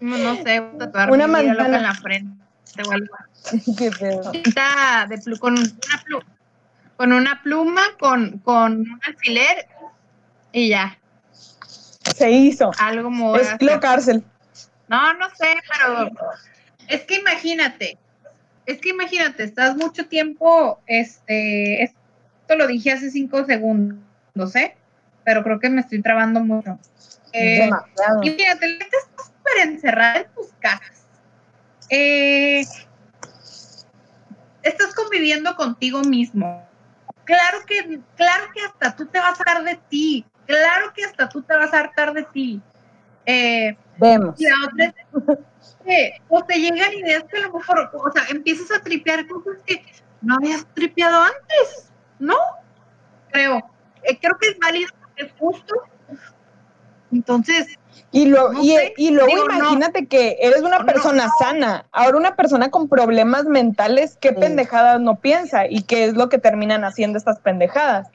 No, 0.00 0.36
sé, 0.36 0.62
tatuar 0.78 1.10
una 1.10 1.26
manzana 1.26 1.76
en 1.76 1.82
la 1.82 1.94
frente. 1.94 2.44
Qué 3.78 3.90
pedo. 3.90 4.30
De 4.32 5.38
con, 5.38 5.54
una 5.54 6.02
pluma, 6.04 6.26
con 6.96 7.12
una 7.12 7.42
pluma, 7.42 7.82
con, 7.98 8.38
con 8.38 8.80
un 8.80 9.00
alfiler 9.06 9.66
y 10.52 10.68
ya. 10.68 10.96
Se 12.16 12.30
hizo. 12.30 12.70
Algo 12.78 13.04
como. 13.04 13.36
Es 13.36 13.60
lo 13.60 13.80
cárcel. 13.80 14.24
No, 14.88 15.14
no 15.14 15.26
sé, 15.30 15.54
pero 15.72 16.10
es 16.88 17.02
que 17.02 17.16
imagínate, 17.16 17.98
es 18.66 18.78
que 18.80 18.88
imagínate, 18.90 19.44
estás 19.44 19.76
mucho 19.76 20.06
tiempo, 20.06 20.80
este, 20.86 21.82
esto 21.82 22.56
lo 22.56 22.66
dije 22.66 22.92
hace 22.92 23.10
cinco 23.10 23.44
segundos, 23.44 24.56
¿eh? 24.56 24.74
Pero 25.24 25.42
creo 25.42 25.60
que 25.60 25.68
me 25.68 25.82
estoy 25.82 26.00
trabando 26.00 26.40
mucho. 26.40 26.78
Eh, 27.32 27.70
y 28.22 28.30
fíjate, 28.30 28.78
estás 28.78 29.08
súper 29.16 29.68
encerrada 29.68 30.20
en 30.20 30.30
tus 30.34 30.48
casas. 30.60 31.06
Eh, 31.90 32.64
estás 34.62 34.94
conviviendo 34.94 35.54
contigo 35.56 36.00
mismo. 36.02 36.66
Claro 37.24 37.58
que, 37.66 38.00
claro 38.16 38.46
que 38.54 38.62
hasta 38.62 38.96
tú 38.96 39.06
te 39.06 39.18
vas 39.18 39.38
a 39.38 39.42
hartar 39.42 39.64
de 39.64 39.78
ti. 39.88 40.24
Claro 40.46 40.92
que 40.94 41.04
hasta 41.04 41.28
tú 41.28 41.42
te 41.42 41.54
vas 41.54 41.72
a 41.74 41.80
hartar 41.80 42.14
de 42.14 42.22
ti. 42.24 42.60
Eh, 43.26 43.76
Vemos. 43.98 44.40
Y 44.40 44.44
la 44.44 44.54
otra 44.66 44.84
es 44.86 45.76
que, 45.84 46.22
o 46.28 46.42
te 46.44 46.58
llegan 46.58 46.92
ideas 46.94 47.24
que 47.24 47.36
a 47.36 47.42
lo 47.42 47.52
mejor, 47.52 47.90
o 47.92 48.12
sea, 48.12 48.24
empiezas 48.30 48.70
a 48.70 48.82
tripear 48.82 49.26
cosas 49.26 49.58
que 49.66 49.84
no 50.22 50.36
habías 50.36 50.66
tripeado 50.74 51.22
antes, 51.22 51.90
¿no? 52.18 52.36
Creo. 53.30 53.58
Eh, 54.04 54.18
creo 54.18 54.38
que 54.38 54.48
es 54.48 54.58
válido, 54.58 54.90
es 55.16 55.30
justo 55.38 55.74
entonces, 57.12 57.78
y, 58.10 58.26
lo, 58.26 58.52
y, 58.62 59.10
luego 59.10 59.44
imagínate 59.44 60.06
que 60.06 60.38
eres 60.40 60.62
una 60.62 60.84
persona 60.84 61.28
sana, 61.38 61.84
ahora 61.92 62.16
una 62.16 62.36
persona 62.36 62.70
con 62.70 62.88
problemas 62.88 63.44
mentales, 63.44 64.16
¿qué 64.18 64.32
pendejadas 64.32 65.00
no 65.00 65.16
piensa? 65.16 65.66
¿Y 65.66 65.82
qué 65.82 66.04
es 66.04 66.14
lo 66.14 66.30
que 66.30 66.38
terminan 66.38 66.84
haciendo 66.84 67.18
estas 67.18 67.38
pendejadas? 67.40 68.08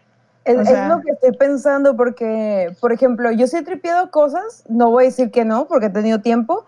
Es, 0.46 0.58
lo 0.58 1.00
que 1.02 1.12
estoy 1.12 1.32
pensando 1.38 1.96
porque, 1.96 2.76
por 2.82 2.92
ejemplo, 2.92 3.32
yo 3.32 3.48
sí 3.48 3.58
he 3.58 3.62
tripiado 3.62 4.10
cosas, 4.10 4.64
no 4.68 4.90
voy 4.90 5.06
a 5.06 5.08
decir 5.08 5.32
que 5.32 5.46
no, 5.46 5.68
porque 5.68 5.86
he 5.86 5.92
tenido 5.92 6.20
tiempo, 6.20 6.66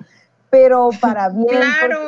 pero 0.50 0.90
para 1.02 1.30
bien. 1.34 1.48
claro. 1.48 2.00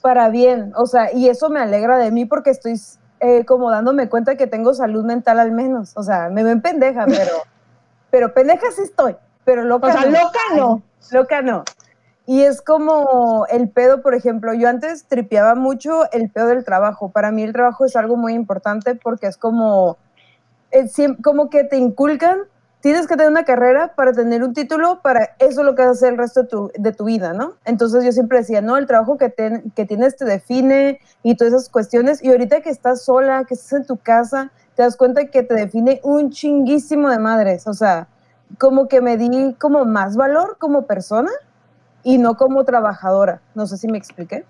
Para 0.00 0.30
bien, 0.30 0.72
o 0.74 0.86
sea, 0.86 1.12
y 1.12 1.28
eso 1.28 1.48
me 1.48 1.60
alegra 1.60 1.96
de 1.98 2.10
mí 2.10 2.24
porque 2.24 2.50
estoy 2.50 2.80
eh, 3.20 3.44
como 3.44 3.70
dándome 3.70 4.08
cuenta 4.08 4.34
que 4.34 4.48
tengo 4.48 4.74
salud 4.74 5.04
mental 5.04 5.38
al 5.38 5.52
menos, 5.52 5.92
o 5.94 6.02
sea, 6.02 6.28
me 6.28 6.42
ven 6.42 6.60
pendeja, 6.60 7.04
pero, 7.06 7.30
pero 8.10 8.34
pendeja 8.34 8.66
sí 8.74 8.82
estoy 8.82 9.14
pero 9.44 9.64
loca 9.64 9.88
o 9.88 9.92
sea, 9.92 10.06
loca 10.06 10.40
no. 10.56 10.82
Loca 11.10 11.42
no. 11.42 11.64
Y 12.26 12.42
es 12.42 12.62
como 12.62 13.46
el 13.50 13.68
pedo, 13.68 14.00
por 14.00 14.14
ejemplo, 14.14 14.54
yo 14.54 14.68
antes 14.68 15.06
tripeaba 15.06 15.54
mucho 15.54 16.10
el 16.12 16.30
pedo 16.30 16.48
del 16.48 16.64
trabajo. 16.64 17.10
Para 17.10 17.32
mí 17.32 17.42
el 17.42 17.52
trabajo 17.52 17.84
es 17.84 17.96
algo 17.96 18.16
muy 18.16 18.34
importante 18.34 18.94
porque 18.94 19.26
es 19.26 19.36
como, 19.36 19.98
es 20.70 20.94
como 21.22 21.50
que 21.50 21.64
te 21.64 21.76
inculcan, 21.76 22.38
tienes 22.80 23.08
que 23.08 23.16
tener 23.16 23.30
una 23.30 23.44
carrera 23.44 23.94
para 23.96 24.12
tener 24.12 24.44
un 24.44 24.54
título, 24.54 25.00
para 25.02 25.34
eso 25.40 25.60
es 25.60 25.66
lo 25.66 25.74
que 25.74 25.82
vas 25.82 25.88
a 25.88 25.92
hacer 25.92 26.12
el 26.12 26.18
resto 26.18 26.42
de 26.42 26.48
tu, 26.48 26.72
de 26.76 26.92
tu 26.92 27.04
vida, 27.04 27.32
¿no? 27.32 27.54
Entonces 27.64 28.04
yo 28.04 28.12
siempre 28.12 28.38
decía, 28.38 28.60
no, 28.60 28.76
el 28.76 28.86
trabajo 28.86 29.18
que, 29.18 29.32
que 29.74 29.84
tienes 29.84 30.16
te 30.16 30.24
define 30.24 31.00
y 31.24 31.36
todas 31.36 31.54
esas 31.54 31.68
cuestiones. 31.68 32.22
Y 32.22 32.30
ahorita 32.30 32.60
que 32.60 32.70
estás 32.70 33.02
sola, 33.02 33.44
que 33.44 33.54
estás 33.54 33.72
en 33.72 33.86
tu 33.86 33.96
casa, 33.96 34.52
te 34.76 34.82
das 34.82 34.96
cuenta 34.96 35.26
que 35.26 35.42
te 35.42 35.54
define 35.54 36.00
un 36.04 36.30
chinguísimo 36.30 37.10
de 37.10 37.18
madres. 37.18 37.66
O 37.66 37.74
sea, 37.74 38.08
como 38.58 38.88
que 38.88 39.00
me 39.00 39.16
di 39.16 39.54
como 39.54 39.84
más 39.84 40.16
valor 40.16 40.56
como 40.58 40.82
persona 40.86 41.30
y 42.02 42.18
no 42.18 42.36
como 42.36 42.64
trabajadora. 42.64 43.40
No 43.54 43.66
sé 43.66 43.76
si 43.76 43.88
me 43.88 43.98
expliqué. 43.98 44.44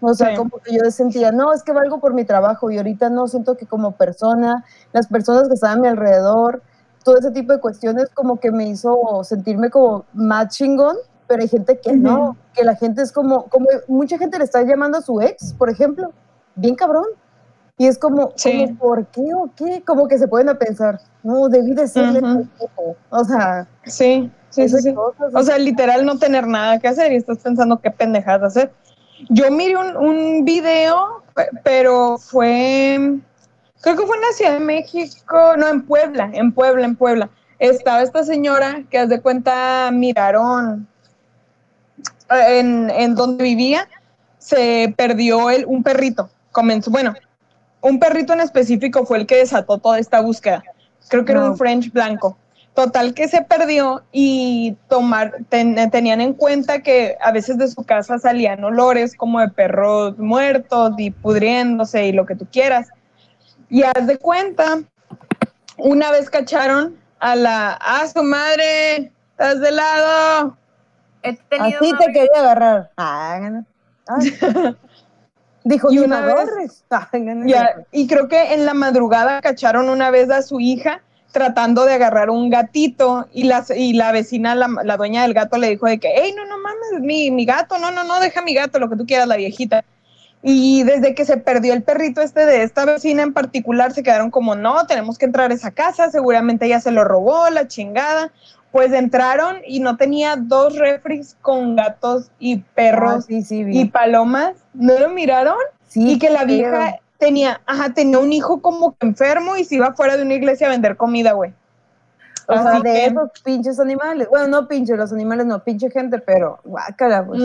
O 0.00 0.14
sea, 0.14 0.36
como 0.36 0.58
que 0.58 0.74
yo 0.74 0.90
sentía, 0.90 1.30
no, 1.30 1.52
es 1.52 1.62
que 1.62 1.72
valgo 1.72 2.00
por 2.00 2.12
mi 2.12 2.24
trabajo 2.24 2.72
y 2.72 2.76
ahorita 2.76 3.08
no 3.08 3.28
siento 3.28 3.56
que 3.56 3.66
como 3.66 3.92
persona, 3.92 4.64
las 4.92 5.06
personas 5.06 5.46
que 5.46 5.54
estaban 5.54 5.78
a 5.78 5.80
mi 5.80 5.86
alrededor, 5.86 6.60
todo 7.04 7.18
ese 7.18 7.30
tipo 7.30 7.52
de 7.52 7.60
cuestiones 7.60 8.08
como 8.12 8.40
que 8.40 8.50
me 8.50 8.66
hizo 8.66 9.22
sentirme 9.22 9.70
como 9.70 10.04
más 10.12 10.48
chingón 10.48 10.96
pero 11.32 11.42
hay 11.44 11.48
gente 11.48 11.78
que 11.78 11.94
no, 11.94 12.36
que 12.52 12.62
la 12.62 12.76
gente 12.76 13.00
es 13.00 13.10
como, 13.10 13.44
como 13.44 13.66
mucha 13.88 14.18
gente 14.18 14.36
le 14.36 14.44
está 14.44 14.62
llamando 14.64 14.98
a 14.98 15.00
su 15.00 15.18
ex, 15.22 15.54
por 15.54 15.70
ejemplo, 15.70 16.12
bien 16.56 16.74
cabrón. 16.74 17.06
Y 17.78 17.86
es 17.86 17.98
como, 17.98 18.32
¿por 18.78 19.06
qué 19.06 19.34
o 19.34 19.50
qué? 19.56 19.82
Como 19.84 20.06
que 20.06 20.18
se 20.18 20.28
pueden 20.28 20.48
a 20.48 20.58
pensar, 20.58 21.00
no, 21.22 21.48
debí 21.48 21.74
decirle 21.74 22.20
O 23.10 23.24
sea, 23.24 23.66
sí, 23.84 24.30
sí, 24.50 24.68
sí, 24.68 24.94
O 25.32 25.42
sea, 25.42 25.58
literal 25.58 26.04
no 26.04 26.18
tener 26.18 26.46
nada 26.46 26.78
que 26.78 26.88
hacer 26.88 27.12
y 27.12 27.16
estás 27.16 27.38
pensando 27.38 27.80
qué 27.80 27.90
pendejadas 27.90 28.56
hacer. 28.56 28.72
Yo 29.30 29.50
miré 29.50 29.76
un, 29.76 29.96
un 29.96 30.44
video, 30.44 31.22
pero 31.64 32.18
fue, 32.18 33.18
creo 33.80 33.96
que 33.96 34.06
fue 34.06 34.16
en 34.16 34.22
la 34.22 34.32
Ciudad 34.32 34.52
de 34.52 34.60
México, 34.60 35.56
no, 35.56 35.68
en 35.68 35.86
Puebla, 35.86 36.30
en 36.32 36.52
Puebla, 36.52 36.84
en 36.84 36.96
Puebla. 36.96 37.30
Estaba 37.58 38.02
esta 38.02 38.24
señora 38.24 38.82
que, 38.90 38.98
haz 38.98 39.08
de 39.08 39.20
cuenta, 39.20 39.90
miraron 39.92 40.88
en, 42.28 42.90
en 42.90 43.14
donde 43.14 43.44
vivía, 43.44 43.88
se 44.38 44.92
perdió 44.96 45.50
el, 45.50 45.64
un 45.66 45.82
perrito. 45.82 46.28
Comenzó, 46.50 46.90
bueno, 46.90 47.14
un 47.82 47.98
perrito 47.98 48.32
en 48.32 48.40
específico 48.40 49.04
fue 49.04 49.18
el 49.18 49.26
que 49.26 49.36
desató 49.36 49.78
toda 49.78 49.98
esta 49.98 50.20
búsqueda. 50.20 50.64
Creo 51.08 51.24
que 51.24 51.32
era 51.32 51.50
un 51.50 51.58
French 51.58 51.92
blanco. 51.92 52.38
Total 52.74 53.12
que 53.12 53.28
se 53.28 53.42
perdió 53.42 54.02
y 54.12 54.78
tomar, 54.88 55.34
tenían 55.50 56.22
en 56.22 56.32
cuenta 56.32 56.80
que 56.80 57.18
a 57.20 57.30
veces 57.30 57.58
de 57.58 57.68
su 57.68 57.84
casa 57.84 58.18
salían 58.18 58.64
olores 58.64 59.14
como 59.14 59.40
de 59.40 59.48
perros 59.48 60.16
muertos 60.16 60.92
y 60.96 61.10
pudriéndose 61.10 62.06
y 62.06 62.12
lo 62.12 62.24
que 62.24 62.34
tú 62.34 62.46
quieras. 62.50 62.88
Y 63.68 63.82
haz 63.82 64.06
de 64.06 64.16
cuenta, 64.16 64.80
una 65.76 66.10
vez 66.12 66.30
cacharon 66.30 66.96
a 67.18 67.36
la, 67.36 67.72
a 67.72 68.06
su 68.06 68.22
madre, 68.22 69.12
estás 69.32 69.60
de 69.60 69.70
lado. 69.72 70.56
Así 71.22 71.92
te 71.98 72.06
quería 72.06 72.38
agarrar. 72.38 72.90
Ah, 72.96 73.58
Dijo, 75.64 75.92
y 75.92 75.98
una 75.98 76.20
vez, 76.20 76.84
y 77.92 78.06
creo 78.06 78.28
que 78.28 78.54
en 78.54 78.66
la 78.66 78.74
madrugada 78.74 79.40
cacharon 79.40 79.88
una 79.88 80.10
vez 80.10 80.30
a 80.30 80.42
su 80.42 80.60
hija 80.60 81.02
tratando 81.32 81.84
de 81.84 81.94
agarrar 81.94 82.30
un 82.30 82.50
gatito 82.50 83.26
y 83.32 83.44
la, 83.44 83.64
y 83.74 83.94
la 83.94 84.12
vecina, 84.12 84.54
la, 84.54 84.68
la 84.84 84.96
dueña 84.96 85.22
del 85.22 85.34
gato 85.34 85.56
le 85.56 85.70
dijo 85.70 85.86
de 85.86 85.98
que, 85.98 86.12
hey, 86.14 86.34
no, 86.36 86.44
no 86.44 86.58
mames, 86.58 87.00
mi, 87.00 87.30
mi 87.30 87.44
gato, 87.46 87.78
no, 87.78 87.90
no, 87.90 88.04
no, 88.04 88.20
deja 88.20 88.42
mi 88.42 88.54
gato, 88.54 88.78
lo 88.78 88.90
que 88.90 88.96
tú 88.96 89.06
quieras, 89.06 89.26
la 89.26 89.36
viejita. 89.36 89.82
Y 90.42 90.82
desde 90.82 91.14
que 91.14 91.24
se 91.24 91.36
perdió 91.36 91.72
el 91.72 91.82
perrito 91.82 92.20
este 92.20 92.44
de 92.44 92.64
esta 92.64 92.84
vecina 92.84 93.22
en 93.22 93.32
particular, 93.32 93.92
se 93.92 94.02
quedaron 94.02 94.30
como, 94.30 94.54
no, 94.54 94.86
tenemos 94.86 95.16
que 95.16 95.24
entrar 95.24 95.50
a 95.50 95.54
esa 95.54 95.70
casa, 95.70 96.10
seguramente 96.10 96.66
ella 96.66 96.80
se 96.80 96.90
lo 96.90 97.04
robó, 97.04 97.48
la 97.48 97.68
chingada. 97.68 98.30
Pues 98.72 98.92
entraron 98.92 99.58
y 99.66 99.80
no 99.80 99.96
tenía 99.98 100.36
dos 100.36 100.78
refris 100.78 101.36
con 101.42 101.76
gatos 101.76 102.30
y 102.38 102.58
perros 102.58 103.26
ah, 103.30 103.34
y 103.50 103.84
palomas. 103.84 104.54
¿No 104.72 104.98
lo 104.98 105.10
miraron? 105.10 105.56
Sí. 105.86 106.12
Y 106.12 106.18
que 106.18 106.30
la 106.30 106.44
vieja 106.44 106.98
tenía, 107.18 107.60
ajá, 107.66 107.92
tenía 107.92 108.18
un 108.18 108.32
hijo 108.32 108.62
como 108.62 108.96
enfermo 109.00 109.56
y 109.56 109.64
se 109.64 109.76
iba 109.76 109.92
fuera 109.92 110.16
de 110.16 110.22
una 110.22 110.34
iglesia 110.34 110.66
a 110.66 110.70
vender 110.70 110.96
comida, 110.96 111.32
güey. 111.32 111.52
O 112.48 112.54
sea, 112.54 112.80
de 112.80 113.06
esos 113.06 113.30
pinches 113.44 113.78
animales. 113.78 114.28
Bueno, 114.28 114.48
no 114.48 114.66
pinches, 114.66 114.96
los 114.96 115.12
animales 115.12 115.46
no, 115.46 115.62
pinche 115.62 115.90
gente, 115.90 116.18
pero 116.18 116.58
guácala, 116.64 117.24
pues. 117.24 117.42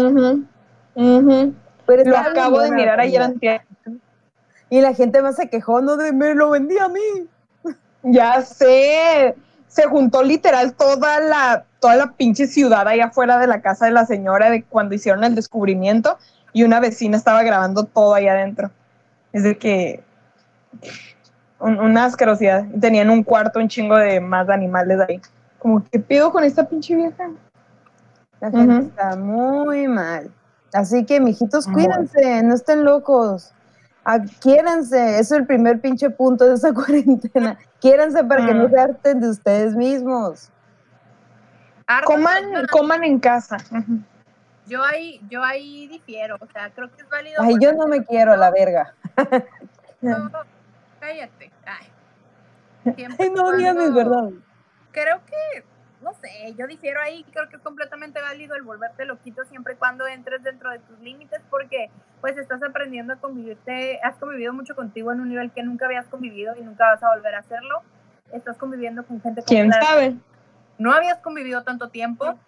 Pero 1.85 2.03
lo 2.03 2.17
acabo 2.17 2.59
de 2.61 2.71
mirar 2.71 2.99
ayer 2.99 3.21
antier. 3.21 3.61
Y 4.69 4.81
la 4.81 4.93
gente 4.93 5.21
más 5.21 5.35
se 5.35 5.49
quejó, 5.49 5.81
no 5.81 5.97
de 5.97 6.11
me 6.11 6.33
lo 6.33 6.49
vendí 6.49 6.77
a 6.77 6.87
mí. 6.87 7.27
Ya 8.03 8.41
sé 8.41 9.35
se 9.67 9.83
juntó 9.83 10.23
literal 10.23 10.73
toda 10.73 11.19
la, 11.19 11.65
toda 11.79 11.95
la 11.95 12.13
pinche 12.13 12.47
ciudad 12.47 12.87
ahí 12.87 12.99
afuera 12.99 13.37
de 13.37 13.47
la 13.47 13.61
casa 13.61 13.85
de 13.85 13.91
la 13.91 14.05
señora 14.05 14.49
de 14.49 14.63
cuando 14.63 14.95
hicieron 14.95 15.23
el 15.23 15.35
descubrimiento 15.35 16.17
y 16.53 16.63
una 16.63 16.79
vecina 16.79 17.17
estaba 17.17 17.43
grabando 17.43 17.83
todo 17.83 18.13
ahí 18.13 18.27
adentro. 18.27 18.71
Es 19.33 19.43
de 19.43 19.57
que 19.57 20.03
una 21.59 22.05
asquerosidad. 22.05 22.65
Tenían 22.79 23.09
un 23.09 23.23
cuarto, 23.23 23.59
un 23.59 23.67
chingo 23.67 23.95
de 23.95 24.19
más 24.19 24.49
animales 24.49 24.99
ahí. 25.07 25.21
Como, 25.59 25.83
¿qué 25.91 25.99
pido 25.99 26.31
con 26.31 26.43
esta 26.43 26.67
pinche 26.67 26.95
vieja? 26.95 27.29
La 28.39 28.51
gente 28.51 28.87
está 28.87 29.15
muy 29.15 29.87
mal. 29.87 30.29
Así 30.73 31.05
que, 31.05 31.19
mijitos, 31.19 31.65
cuídense, 31.65 32.43
no 32.43 32.53
estén 32.53 32.83
locos. 32.83 33.53
Quiéranse, 34.39 35.19
eso 35.19 35.35
es 35.35 35.41
el 35.41 35.47
primer 35.47 35.81
pinche 35.81 36.09
punto 36.09 36.45
de 36.45 36.55
esa 36.55 36.73
cuarentena. 36.73 37.57
Quiéranse 37.79 38.23
para 38.23 38.45
que 38.45 38.53
no 38.53 38.67
mm. 38.67 38.71
se 38.71 38.79
harten 38.79 39.19
de 39.19 39.29
ustedes 39.29 39.75
mismos. 39.75 40.51
Coman, 42.05 42.67
coman 42.71 43.03
en 43.03 43.19
casa. 43.19 43.57
Yo 44.65 44.83
ahí, 44.83 45.21
yo 45.29 45.41
ahí 45.43 45.87
difiero, 45.87 46.35
o 46.39 46.47
sea, 46.47 46.69
creo 46.71 46.91
que 46.91 47.01
es 47.01 47.09
válido. 47.09 47.41
Ay, 47.41 47.55
yo 47.61 47.71
no 47.73 47.87
me 47.87 48.03
quiero 48.03 48.33
a 48.33 48.37
la 48.37 48.51
verga. 48.51 48.93
cállate. 50.99 51.51
Ay, 51.65 51.87
Ay 53.17 53.29
no 53.29 53.51
digas 53.53 53.93
verdad. 53.93 54.29
Creo 54.91 55.21
que 55.25 55.63
no 56.07 56.13
sé, 56.21 56.55
yo 56.57 56.67
difiero 56.67 57.01
ahí, 57.01 57.25
creo 57.31 57.49
que 57.49 57.57
es 57.57 57.61
completamente 57.61 58.21
válido 58.21 58.55
el 58.55 58.61
volverte 58.61 59.03
loquito 59.03 59.43
siempre 59.45 59.73
y 59.73 59.75
cuando 59.75 60.07
entres 60.07 60.41
dentro 60.41 60.71
de 60.71 60.79
tus 60.79 60.97
límites 60.99 61.41
porque 61.49 61.89
pues 62.21 62.37
estás 62.37 62.63
aprendiendo 62.63 63.13
a 63.13 63.17
convivirte, 63.17 63.99
has 64.01 64.15
convivido 64.15 64.53
mucho 64.53 64.73
contigo 64.73 65.11
en 65.11 65.19
un 65.19 65.29
nivel 65.29 65.51
que 65.51 65.63
nunca 65.63 65.85
habías 65.85 66.05
convivido 66.07 66.55
y 66.55 66.61
nunca 66.61 66.85
vas 66.85 67.03
a 67.03 67.13
volver 67.13 67.35
a 67.35 67.39
hacerlo. 67.39 67.81
Estás 68.31 68.57
conviviendo 68.57 69.05
con 69.05 69.21
gente 69.21 69.43
¿Quién 69.45 69.71
sabe? 69.71 70.15
No 70.77 70.93
habías 70.93 71.17
convivido 71.19 71.63
tanto 71.63 71.89
tiempo. 71.89 72.39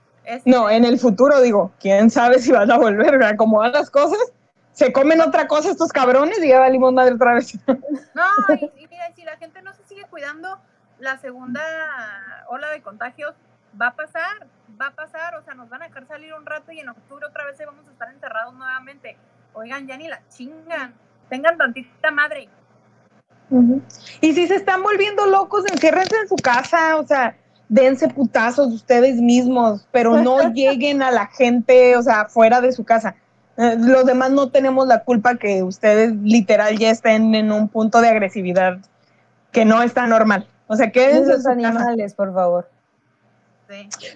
No, 0.45 0.69
en 0.69 0.85
el 0.85 0.97
futuro 0.97 1.41
digo, 1.41 1.71
quién 1.79 2.09
sabe 2.09 2.39
si 2.39 2.51
vas 2.51 2.69
a 2.69 2.77
volver, 2.77 3.21
a 3.23 3.29
acomodar 3.29 3.71
las 3.73 3.89
cosas, 3.89 4.19
se 4.71 4.93
comen 4.93 5.19
otra 5.19 5.47
cosa 5.47 5.71
estos 5.71 5.91
cabrones 5.91 6.41
y 6.41 6.47
ya 6.47 6.59
valimos 6.59 6.93
madre 6.93 7.15
otra 7.15 7.33
vez. 7.33 7.57
No, 8.13 8.55
y, 8.77 8.87
mira, 8.89 9.13
si 9.15 9.23
la 9.23 9.37
gente 9.37 9.61
no 9.61 9.73
se 9.73 9.83
sigue 9.83 10.05
cuidando, 10.09 10.59
la 10.99 11.17
segunda 11.17 11.61
ola 12.49 12.69
de 12.69 12.81
contagios 12.81 13.33
va 13.79 13.87
a 13.87 13.95
pasar, 13.95 14.47
va 14.79 14.87
a 14.87 14.91
pasar, 14.91 15.35
o 15.35 15.43
sea, 15.43 15.53
nos 15.53 15.69
van 15.69 15.81
a 15.81 15.87
dejar 15.87 16.07
salir 16.07 16.33
un 16.33 16.45
rato 16.45 16.71
y 16.71 16.79
en 16.79 16.89
octubre 16.89 17.25
otra 17.25 17.45
vez 17.45 17.57
vamos 17.65 17.87
a 17.87 17.91
estar 17.91 18.09
encerrados 18.11 18.53
nuevamente. 18.53 19.17
Oigan, 19.53 19.87
ya 19.87 19.97
ni 19.97 20.07
la 20.07 20.21
chingan, 20.29 20.93
tengan 21.29 21.57
tantita 21.57 22.11
madre. 22.11 22.49
Y 24.21 24.33
si 24.33 24.47
se 24.47 24.55
están 24.55 24.83
volviendo 24.83 25.25
locos, 25.25 25.65
enciérrense 25.71 26.15
en 26.21 26.27
su 26.27 26.35
casa, 26.35 26.97
o 26.97 27.07
sea, 27.07 27.35
dense 27.67 28.07
putazos 28.07 28.73
ustedes 28.73 29.15
mismos, 29.15 29.87
pero 29.91 30.21
no 30.21 30.37
lleguen 30.53 31.01
a 31.01 31.11
la 31.11 31.27
gente, 31.27 31.95
o 31.97 32.03
sea, 32.03 32.25
fuera 32.25 32.61
de 32.61 32.71
su 32.71 32.83
casa. 32.83 33.15
Eh, 33.57 33.75
los 33.77 34.05
demás 34.05 34.31
no 34.31 34.49
tenemos 34.49 34.87
la 34.87 35.03
culpa 35.03 35.35
que 35.35 35.63
ustedes 35.63 36.13
literal 36.21 36.77
ya 36.77 36.91
estén 36.91 37.35
en 37.35 37.51
un 37.51 37.67
punto 37.67 38.01
de 38.01 38.09
agresividad 38.09 38.77
que 39.51 39.65
no 39.65 39.81
está 39.81 40.05
normal. 40.07 40.47
O 40.67 40.75
sea, 40.75 40.91
quédense. 40.91 41.33
Los 41.33 41.47
animales, 41.47 42.13
por 42.13 42.33
favor. 42.33 42.69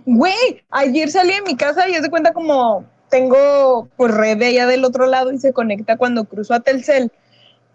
Güey, 0.06 0.63
ayer 0.72 1.12
salí 1.12 1.34
de 1.34 1.42
mi 1.44 1.56
casa 1.56 1.88
y 1.88 1.94
es 1.94 2.02
de 2.02 2.10
cuenta 2.10 2.34
como 2.34 2.86
tengo 3.10 3.88
pues 3.96 4.12
red 4.12 4.38
de 4.38 4.48
allá 4.48 4.66
del 4.66 4.84
otro 4.84 5.06
lado 5.06 5.32
y 5.32 5.38
se 5.38 5.54
conecta 5.54 5.98
cuando 5.98 6.26
cruzo 6.26 6.54
a 6.54 6.62
Telcel. 6.62 7.12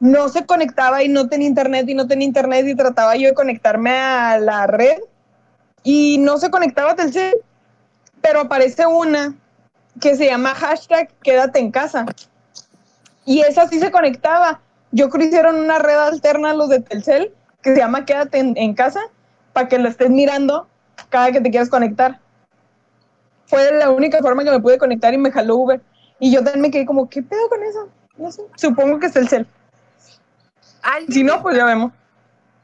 No 0.00 0.28
se 0.28 0.44
conectaba 0.44 1.02
y 1.02 1.08
no 1.08 1.28
tenía 1.28 1.46
internet 1.46 1.88
y 1.88 1.94
no 1.94 2.08
tenía 2.08 2.26
internet 2.26 2.66
y 2.66 2.74
trataba 2.74 3.14
yo 3.16 3.28
de 3.28 3.34
conectarme 3.34 3.90
a 3.90 4.38
la 4.38 4.66
red 4.66 4.98
y 5.84 6.18
no 6.18 6.38
se 6.38 6.50
conectaba 6.50 6.92
a 6.92 6.96
Telcel. 6.96 7.34
Pero 8.20 8.40
aparece 8.40 8.84
una 8.86 9.36
que 10.00 10.16
se 10.16 10.26
llama 10.26 10.54
hashtag 10.54 11.10
quédate 11.22 11.60
en 11.60 11.70
casa. 11.70 12.06
Y 13.24 13.40
esa 13.42 13.68
sí 13.68 13.78
se 13.78 13.92
conectaba. 13.92 14.60
Yo 14.90 15.10
creo 15.10 15.30
que 15.30 15.38
una 15.38 15.78
red 15.78 15.98
alterna 15.98 16.50
a 16.50 16.54
los 16.54 16.68
de 16.68 16.80
Telcel 16.80 17.32
que 17.62 17.74
se 17.74 17.78
llama 17.78 18.04
quédate 18.04 18.38
en, 18.38 18.56
en 18.56 18.74
casa 18.74 19.00
para 19.52 19.68
que 19.68 19.78
lo 19.78 19.88
estés 19.88 20.10
mirando 20.10 20.66
cada 21.08 21.32
que 21.32 21.40
te 21.40 21.50
quieras 21.50 21.68
conectar. 21.68 22.18
Fue 23.46 23.72
la 23.72 23.90
única 23.90 24.18
forma 24.18 24.44
que 24.44 24.50
me 24.50 24.60
pude 24.60 24.78
conectar 24.78 25.14
y 25.14 25.18
me 25.18 25.32
jaló 25.32 25.56
Uber. 25.56 25.80
Y 26.18 26.32
yo 26.32 26.42
también 26.42 26.62
me 26.62 26.70
quedé 26.70 26.84
como, 26.84 27.08
¿qué 27.08 27.22
pedo 27.22 27.48
con 27.48 27.62
eso? 27.62 27.88
No 28.16 28.30
sé. 28.30 28.42
Supongo 28.56 28.98
que 28.98 29.06
es 29.06 29.16
el 29.16 29.28
cel. 29.28 29.46
Si 31.08 31.22
no, 31.22 31.42
pues 31.42 31.56
ya 31.56 31.64
vemos. 31.64 31.92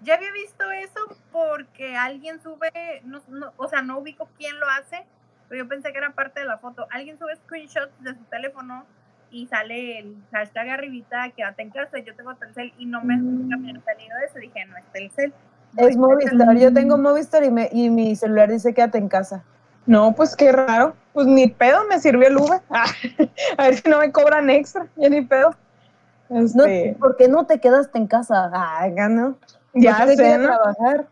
Ya 0.01 0.15
había 0.15 0.33
visto 0.33 0.71
eso 0.71 1.17
porque 1.33 1.97
alguien 1.97 2.41
sube, 2.43 2.71
no, 3.05 3.23
o 3.57 3.69
sea, 3.69 3.81
no 3.83 3.99
ubico 3.99 4.29
quién 4.37 4.59
lo 4.61 4.69
hace, 4.69 5.07
pero 5.49 5.65
yo 5.65 5.69
pensé 5.69 5.93
que 5.93 5.99
era 5.99 6.15
parte 6.15 6.41
de 6.41 6.47
la 6.47 6.59
foto. 6.59 6.87
Alguien 6.91 7.19
sube 7.19 7.37
screenshots 7.37 7.93
de 8.01 8.15
su 8.15 8.25
teléfono 8.25 8.85
y 9.31 9.47
sale 9.47 9.99
el 9.99 10.17
hashtag 10.31 10.69
arribita, 10.69 11.31
quédate 11.31 11.63
en 11.63 11.71
casa, 11.71 11.99
yo 11.99 12.15
tengo 12.15 12.35
Telcel 12.35 12.75
y 12.79 12.87
no 12.87 13.03
me, 13.03 13.17
nunca 13.17 13.57
me 13.57 13.71
ha 13.71 13.81
salido 13.81 14.17
eso. 14.27 14.39
Dije, 14.39 14.65
no 14.67 14.77
es 14.77 14.85
Telcel. 14.93 15.33
Es 15.77 15.97
Movistar, 15.97 16.57
yo 16.57 16.73
tengo 16.73 16.97
Movistar 16.99 17.45
y, 17.45 17.51
me, 17.51 17.69
y 17.73 17.91
mi 17.91 18.15
celular 18.17 18.51
dice 18.51 18.75
quédate 18.75 18.99
en 18.99 19.09
casa. 19.09 19.43
No, 19.87 20.15
pues 20.15 20.35
qué 20.37 20.53
raro. 20.53 20.95
Pues 21.13 21.27
ni 21.27 21.49
pedo 21.49 21.85
me 21.89 22.01
sirvió 22.01 22.29
el 22.29 22.37
Uber. 22.37 22.61
a 23.59 23.65
ver 23.65 23.77
si 23.77 23.89
no 23.89 23.99
me 23.99 24.11
cobran 24.11 24.51
extra, 24.51 24.87
ya 24.97 25.09
ni 25.09 25.23
pedo. 25.23 25.55
Este... 26.31 26.97
¿Por 26.99 27.17
qué 27.17 27.29
no 27.29 27.47
te 27.47 27.61
quedaste 27.61 27.99
en 27.99 28.07
casa? 28.07 28.51
Ah, 28.53 28.89
¿no? 29.09 29.37
Ya 29.75 30.07
sé, 30.07 30.39
¿no? 30.39 30.47
trabajar? 30.47 31.07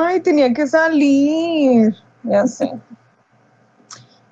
Ay, 0.00 0.20
tenía 0.20 0.52
que 0.52 0.66
salir. 0.66 1.94
Ya 2.24 2.46
sé. 2.46 2.70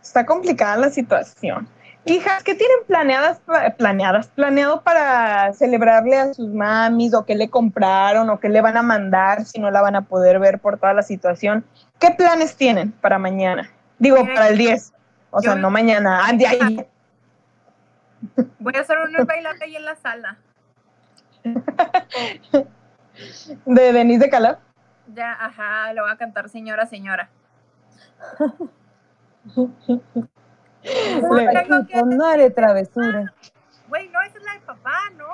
está 0.03 0.27
complicada 0.27 0.77
la 0.77 0.90
situación. 0.90 1.68
Hijas, 2.09 2.45
¿qué 2.45 2.55
tienen 2.55 2.77
planeadas, 2.87 3.40
planeadas, 3.77 4.29
planeado 4.29 4.83
para 4.83 5.53
celebrarle 5.55 6.16
a 6.16 6.33
sus 6.35 6.49
mamis 6.49 7.12
o 7.14 7.27
qué 7.27 7.35
le 7.35 7.51
compraron 7.51 8.31
o 8.31 8.38
qué 8.38 8.49
le 8.49 8.61
van 8.61 8.77
a 8.77 8.83
mandar 8.83 9.45
si 9.45 9.59
no 9.59 9.73
la 9.73 9.83
van 9.83 9.97
a 9.97 10.03
poder 10.03 10.38
ver 10.38 10.61
por 10.61 10.79
toda 10.79 10.95
la 10.95 11.03
situación? 11.03 11.64
¿Qué 11.99 12.12
planes 12.12 12.55
tienen 12.55 12.92
para 12.92 13.19
mañana? 13.19 13.73
Digo, 13.99 14.25
para 14.25 14.51
el 14.51 14.57
10. 14.57 14.92
O 15.33 15.40
sea, 15.40 15.57
no 15.57 15.69
mañana, 15.69 16.21
ah, 16.25 16.31
ahí. 16.31 16.87
Voy 18.61 18.75
a 18.77 18.81
hacer 18.81 18.99
un 18.99 19.12
bailante 19.27 19.64
ahí 19.64 19.75
en 19.75 19.85
la 19.85 19.97
sala. 19.97 20.38
¿De 23.64 23.92
Denise 23.92 24.21
de 24.21 24.31
Calab? 24.31 24.59
Ya, 25.12 25.33
ajá, 25.33 25.92
lo 25.92 26.05
voy 26.05 26.12
a 26.12 26.16
cantar 26.16 26.49
señora, 26.51 26.87
señora. 26.87 27.31
no 32.07 32.25
haré 32.27 32.51
travesura. 32.51 33.33
Güey, 33.88 34.09
no, 34.09 34.20
esa 34.22 34.38
es 34.38 34.44
la 34.44 34.53
de 34.55 34.61
papá, 34.61 34.99
¿no? 35.16 35.27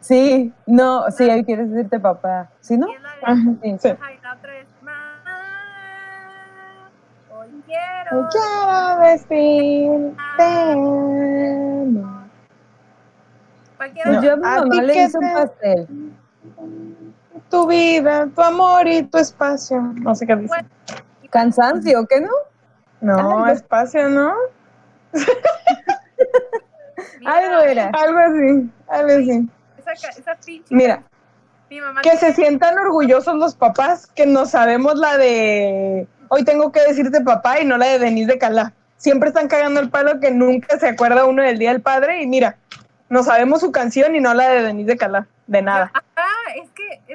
Sí, 0.00 0.52
no, 0.66 1.10
sí, 1.10 1.28
ahí 1.28 1.44
quieres 1.44 1.70
decirte 1.70 2.00
papá. 2.00 2.50
¿Sí, 2.60 2.76
no? 2.76 2.86
Sí, 2.86 3.76
sí. 3.80 3.88
la 4.22 4.34
otra 4.34 4.58
es 4.58 4.66
Hoy 7.30 7.62
quiero. 7.66 8.18
Hoy 8.18 8.26
quiero 8.30 9.00
vestir. 9.00 10.16
Cualquiera. 13.76 14.10
Pues 14.10 14.22
yo 14.22 14.32
a 14.32 14.36
mi 14.36 14.42
mamá 14.42 14.82
le 14.82 15.04
hice 15.04 15.18
un 15.18 15.32
pastel. 15.32 15.88
Tu 17.50 17.66
vida, 17.66 18.26
tu 18.34 18.42
amor 18.42 18.86
y 18.86 19.02
tu 19.02 19.18
espacio. 19.18 19.80
No 19.80 20.14
sé 20.14 20.26
qué 20.26 20.36
dice. 20.36 20.54
Cansancio, 21.30 22.06
¿qué 22.06 22.20
no? 22.20 22.30
No, 23.00 23.46
espacio, 23.46 24.08
¿no? 24.08 24.34
algo 27.26 27.60
era. 27.60 27.90
Algo 27.94 28.18
así, 28.18 28.70
algo 28.88 29.12
así. 29.12 29.48
Esa, 29.78 29.92
esa 30.08 30.34
pinche. 30.44 30.74
Mira. 30.74 31.04
que 32.02 32.16
se 32.16 32.34
sientan 32.34 32.76
orgullosos 32.78 33.36
los 33.36 33.54
papás 33.54 34.06
que 34.06 34.26
no 34.26 34.46
sabemos 34.46 34.96
la 34.96 35.16
de 35.16 36.08
hoy 36.28 36.44
tengo 36.44 36.72
que 36.72 36.80
decirte 36.80 37.20
papá 37.20 37.60
y 37.60 37.64
no 37.64 37.78
la 37.78 37.86
de 37.86 37.98
Denise 37.98 38.32
de 38.32 38.38
Calá. 38.38 38.72
Siempre 38.96 39.28
están 39.28 39.48
cagando 39.48 39.80
el 39.80 39.90
palo 39.90 40.20
que 40.20 40.30
nunca 40.30 40.78
se 40.78 40.88
acuerda 40.88 41.24
uno 41.24 41.42
del 41.42 41.58
Día 41.58 41.72
del 41.72 41.82
Padre 41.82 42.22
y 42.22 42.26
mira, 42.26 42.56
no 43.08 43.22
sabemos 43.22 43.60
su 43.60 43.72
canción 43.72 44.16
y 44.16 44.20
no 44.20 44.34
la 44.34 44.50
de 44.50 44.62
Denise 44.62 44.90
de 44.90 44.96
Calá, 44.96 45.26
de 45.46 45.62
nada. 45.62 45.92
Ah, 46.16 46.26
es 46.56 46.68
que, 46.70 47.07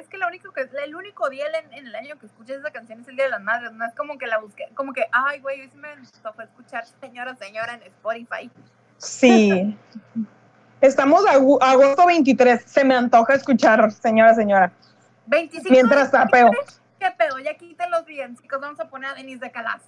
que 0.54 0.68
que, 0.68 0.84
el 0.84 0.94
único 0.94 1.28
día 1.28 1.46
en, 1.72 1.86
el 1.86 1.94
año 1.94 2.18
que 2.18 2.26
escuchas 2.26 2.58
esa 2.58 2.70
canción 2.70 3.00
es 3.00 3.08
el 3.08 3.16
Día 3.16 3.24
de 3.26 3.30
las 3.32 3.42
Madres, 3.42 3.72
no 3.72 3.84
es 3.84 3.94
como 3.94 4.16
que 4.18 4.26
la 4.26 4.38
busqué, 4.38 4.68
como 4.74 4.92
que, 4.92 5.06
ay, 5.12 5.40
güey, 5.40 5.60
hoy 5.60 5.70
me 5.74 5.88
tocó 6.22 6.42
escuchar 6.42 6.84
Señora, 7.00 7.34
Señora 7.36 7.74
en 7.74 7.82
Spotify. 7.82 8.50
Sí. 8.98 9.76
Estamos 10.80 11.24
a 11.26 11.32
agosto 11.32 12.06
23, 12.06 12.62
se 12.64 12.84
me 12.84 12.94
antoja 12.94 13.34
escuchar 13.34 13.90
Señora, 13.90 14.34
Señora. 14.34 14.72
25 15.26 15.70
Mientras 15.70 16.10
tapeo. 16.10 16.50
¿Qué 16.98 17.10
pedo? 17.16 17.38
Ya 17.38 17.54
quiten 17.54 17.90
los 17.90 18.04
chicos, 18.06 18.60
vamos 18.60 18.78
a 18.80 18.88
poner 18.88 19.10
a 19.10 19.14
Denise 19.14 19.44
de 19.44 19.50
Calas. 19.50 19.82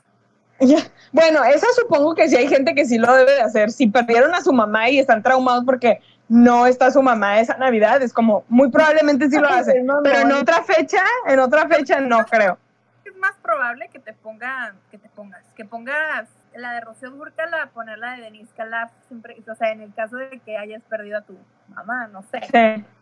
Bueno, 1.13 1.45
esa 1.45 1.67
supongo 1.79 2.15
que 2.15 2.29
sí 2.29 2.37
hay 2.37 2.49
gente 2.49 2.75
que 2.75 2.87
sí 2.87 2.99
lo 2.99 3.15
debe 3.15 3.33
de 3.33 3.43
hacer. 3.43 3.71
Si 3.71 3.87
perdieron 3.89 4.35
a 4.35 4.41
su 4.41 4.53
mamá 4.53 4.89
y 4.89 4.99
están 4.99 5.23
traumados 5.23 5.65
porque 5.65 6.01
no 6.29 6.67
está 6.67 6.91
su 6.91 7.03
mamá 7.03 7.41
esa 7.41 7.57
Navidad, 7.57 8.03
es 8.03 8.13
como 8.13 8.45
muy 8.49 8.71
probablemente 8.71 9.29
sí 9.31 9.39
lo 9.39 9.49
hacen. 9.49 9.87
pero 10.03 10.21
en 10.21 10.33
otra 10.33 10.63
fecha, 10.63 11.03
en 11.27 11.39
otra 11.39 11.69
fecha 11.69 12.01
no 12.01 12.25
creo. 12.25 12.59
Es 13.05 13.17
más 13.17 13.35
probable 13.43 13.89
que 13.93 13.99
te 13.99 14.13
pongan, 14.13 14.77
que 14.91 14.99
te 14.99 15.09
pongas, 15.09 15.43
que 15.55 15.65
pongas 15.65 16.29
la 16.55 16.73
de 16.73 16.81
Rocío 16.81 17.11
Durcal 17.11 17.51
poner 17.73 17.99
la 17.99 18.17
de 18.17 18.23
Denise 18.23 18.51
Calaf, 18.57 18.91
siempre, 19.09 19.37
o 19.49 19.55
sea, 19.55 19.71
en 19.73 19.83
el 19.83 19.93
caso 19.95 20.17
de 20.17 20.41
que 20.45 20.57
hayas 20.57 20.83
perdido 20.83 21.19
a 21.19 21.21
tu 21.23 21.37
mamá, 21.69 22.09
no 22.09 22.23
sé, 22.23 22.41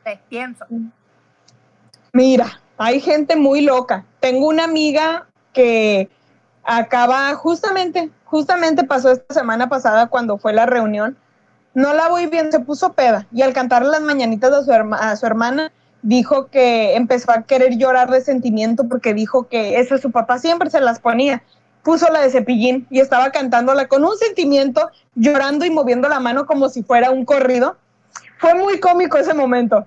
te 0.02 0.20
pienso. 0.28 0.66
Mira, 2.12 2.60
hay 2.78 3.00
gente 3.00 3.36
muy 3.36 3.62
loca. 3.62 4.04
Tengo 4.20 4.48
una 4.48 4.64
amiga 4.64 5.26
que 5.52 6.08
acaba 6.62 7.34
justamente, 7.34 8.10
justamente 8.24 8.84
pasó 8.84 9.10
esta 9.10 9.34
semana 9.34 9.68
pasada 9.68 10.06
cuando 10.06 10.38
fue 10.38 10.52
la 10.52 10.66
reunión. 10.66 11.16
No 11.74 11.92
la 11.92 12.08
voy 12.08 12.26
bien, 12.26 12.52
se 12.52 12.60
puso 12.60 12.92
peda 12.92 13.26
y 13.32 13.42
al 13.42 13.52
cantar 13.52 13.84
las 13.84 14.00
mañanitas 14.00 14.52
a 14.52 15.16
su, 15.16 15.26
hermana 15.26 15.72
dijo 16.02 16.46
que 16.46 16.94
empezó 16.94 17.32
a 17.32 17.42
querer 17.42 17.76
llorar 17.76 18.10
de 18.10 18.20
sentimiento 18.20 18.88
porque 18.88 19.14
dijo 19.14 19.48
que 19.48 19.78
esa 19.78 19.98
su 19.98 20.10
papá 20.10 20.38
siempre 20.38 20.70
se 20.70 20.80
las 20.80 21.00
ponía. 21.00 21.42
Puso 21.82 22.10
la 22.10 22.20
de 22.20 22.30
cepillín 22.30 22.86
y 22.90 23.00
estaba 23.00 23.30
cantándola 23.30 23.88
con 23.88 24.04
un 24.04 24.16
sentimiento, 24.16 24.88
llorando 25.14 25.66
y 25.66 25.70
moviendo 25.70 26.08
la 26.08 26.20
mano 26.20 26.46
como 26.46 26.68
si 26.68 26.82
fuera 26.82 27.10
un 27.10 27.24
corrido 27.24 27.76
fue 28.44 28.54
muy 28.54 28.78
cómico 28.78 29.16
ese 29.16 29.32
momento. 29.32 29.86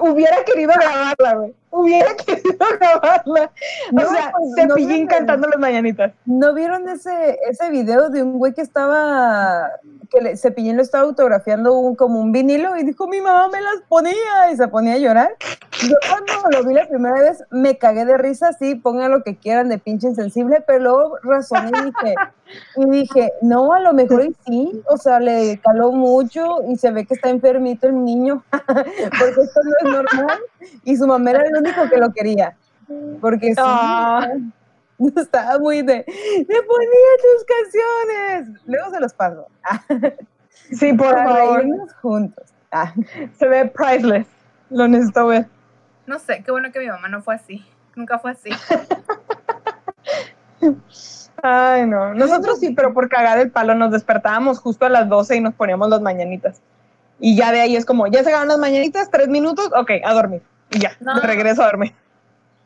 Hubiera 0.00 0.44
querido 0.44 0.72
grabarla, 0.74 1.34
güey. 1.34 1.54
Hubiera 1.76 2.14
querido 2.26 2.66
grabarla. 2.78 3.50
o 3.92 4.00
sea, 4.00 4.32
pues, 4.32 4.54
Cepillín 4.54 5.06
cantando 5.08 5.48
las 5.48 5.58
mañanitas. 5.58 6.12
¿No 6.24 6.54
vieron 6.54 6.88
ese, 6.88 7.38
ese 7.50 7.68
video 7.70 8.10
de 8.10 8.22
un 8.22 8.38
güey 8.38 8.54
que 8.54 8.62
estaba, 8.62 9.70
que 10.10 10.20
le, 10.20 10.36
Cepillín 10.36 10.76
lo 10.76 10.82
estaba 10.82 11.04
autografiando 11.04 11.76
un, 11.76 11.96
como 11.96 12.20
un 12.20 12.30
vinilo 12.30 12.76
y 12.76 12.84
dijo, 12.84 13.08
mi 13.08 13.20
mamá 13.20 13.48
me 13.48 13.60
las 13.60 13.82
ponía 13.88 14.52
y 14.52 14.56
se 14.56 14.68
ponía 14.68 14.94
a 14.94 14.98
llorar? 14.98 15.36
Yo 15.82 15.96
cuando 16.08 16.56
lo 16.56 16.64
vi 16.64 16.74
la 16.74 16.88
primera 16.88 17.20
vez 17.20 17.42
me 17.50 17.76
cagué 17.76 18.04
de 18.04 18.16
risa, 18.16 18.52
sí, 18.52 18.76
pongan 18.76 19.10
lo 19.10 19.24
que 19.24 19.36
quieran 19.36 19.68
de 19.68 19.78
pinche 19.78 20.06
insensible, 20.06 20.62
pero 20.64 20.78
luego 20.78 21.18
razoné 21.22 21.72
y 21.76 21.84
dije, 21.86 22.14
y 22.76 22.90
dije, 22.90 23.32
no, 23.42 23.72
a 23.72 23.80
lo 23.80 23.92
mejor 23.92 24.28
sí, 24.46 24.82
o 24.86 24.96
sea, 24.96 25.18
le 25.18 25.60
caló 25.60 25.90
mucho 25.90 26.58
y 26.68 26.76
se 26.76 26.92
ve 26.92 27.04
que 27.04 27.14
está 27.14 27.30
enfermito 27.30 27.88
el 27.88 28.04
niño, 28.04 28.44
porque 28.52 29.40
esto 29.42 29.60
no 29.64 29.72
es 29.80 29.96
normal. 29.96 30.38
Y 30.84 30.96
su 30.96 31.06
mamá 31.06 31.30
era 31.30 31.44
el 31.44 31.56
único 31.56 31.88
que 31.88 31.96
lo 31.98 32.12
quería, 32.12 32.56
porque 33.20 33.54
sí, 33.54 33.54
ah. 33.58 34.28
estaba 35.16 35.58
muy 35.58 35.82
de, 35.82 36.04
me 36.06 36.62
ponía 36.62 37.10
tus 37.22 37.44
canciones, 37.44 38.60
luego 38.66 38.90
se 38.90 39.00
los 39.00 39.12
paso. 39.14 39.46
sí, 40.72 40.92
por 40.92 41.14
favor. 41.14 41.64
juntos. 42.00 42.44
Ah. 42.70 42.92
Se 43.38 43.46
ve 43.48 43.66
priceless, 43.66 44.26
lo 44.70 44.88
necesito 44.88 45.26
ver. 45.28 45.46
No 46.06 46.18
sé, 46.18 46.42
qué 46.44 46.50
bueno 46.50 46.70
que 46.72 46.80
mi 46.80 46.88
mamá 46.88 47.08
no 47.08 47.22
fue 47.22 47.34
así, 47.34 47.64
nunca 47.94 48.18
fue 48.18 48.32
así. 48.32 48.50
Ay, 51.42 51.86
no. 51.86 52.14
Nosotros 52.14 52.58
sí, 52.58 52.70
pero 52.70 52.94
por 52.94 53.08
cagar 53.08 53.38
el 53.38 53.50
palo 53.50 53.74
nos 53.74 53.90
despertábamos 53.90 54.58
justo 54.58 54.86
a 54.86 54.88
las 54.88 55.08
12 55.08 55.36
y 55.36 55.40
nos 55.40 55.54
poníamos 55.54 55.90
las 55.90 56.00
mañanitas. 56.00 56.62
Y 57.20 57.36
ya 57.36 57.52
de 57.52 57.60
ahí 57.60 57.76
es 57.76 57.84
como, 57.84 58.06
ya 58.06 58.22
se 58.22 58.30
acaban 58.30 58.48
las 58.48 58.58
mañanitas, 58.58 59.10
tres 59.10 59.28
minutos, 59.28 59.70
ok, 59.76 59.90
a 60.04 60.14
dormir. 60.14 60.42
Y 60.74 60.80
ya, 60.80 60.96
regreso 61.22 61.62
a 61.62 61.66
dormir. 61.66 61.94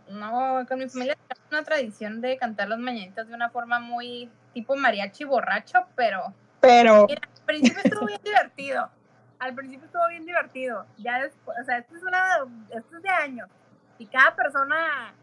No, 0.09 0.65
con 0.67 0.79
mi 0.79 0.89
familia 0.89 1.17
tenemos 1.29 1.53
una 1.53 1.63
tradición 1.63 2.21
de 2.21 2.39
cantar 2.39 2.69
las 2.69 2.79
mañanitas 2.79 3.29
de 3.29 3.35
una 3.35 3.51
forma 3.51 3.79
muy 3.79 4.31
tipo 4.55 4.75
mariachi 4.75 5.25
borracho, 5.25 5.87
pero... 5.95 6.35
Pero... 6.61 7.07
al 7.09 7.45
principio 7.47 7.81
estuvo 7.85 8.07
bien 8.07 8.21
divertido. 8.25 8.91
Al 9.39 9.55
principio 9.55 9.87
estuvo 9.87 10.09
bien 10.09 10.25
divertido. 10.25 10.87
Ya 10.97 11.23
después, 11.23 11.57
o 11.61 11.65
sea, 11.65 11.79
esto 11.79 11.95
es, 11.95 12.03
una, 12.03 12.39
esto 12.71 12.97
es 12.97 13.03
de 13.03 13.09
años. 13.11 13.49
Y 13.99 14.07
cada 14.07 14.35
persona 14.35 15.15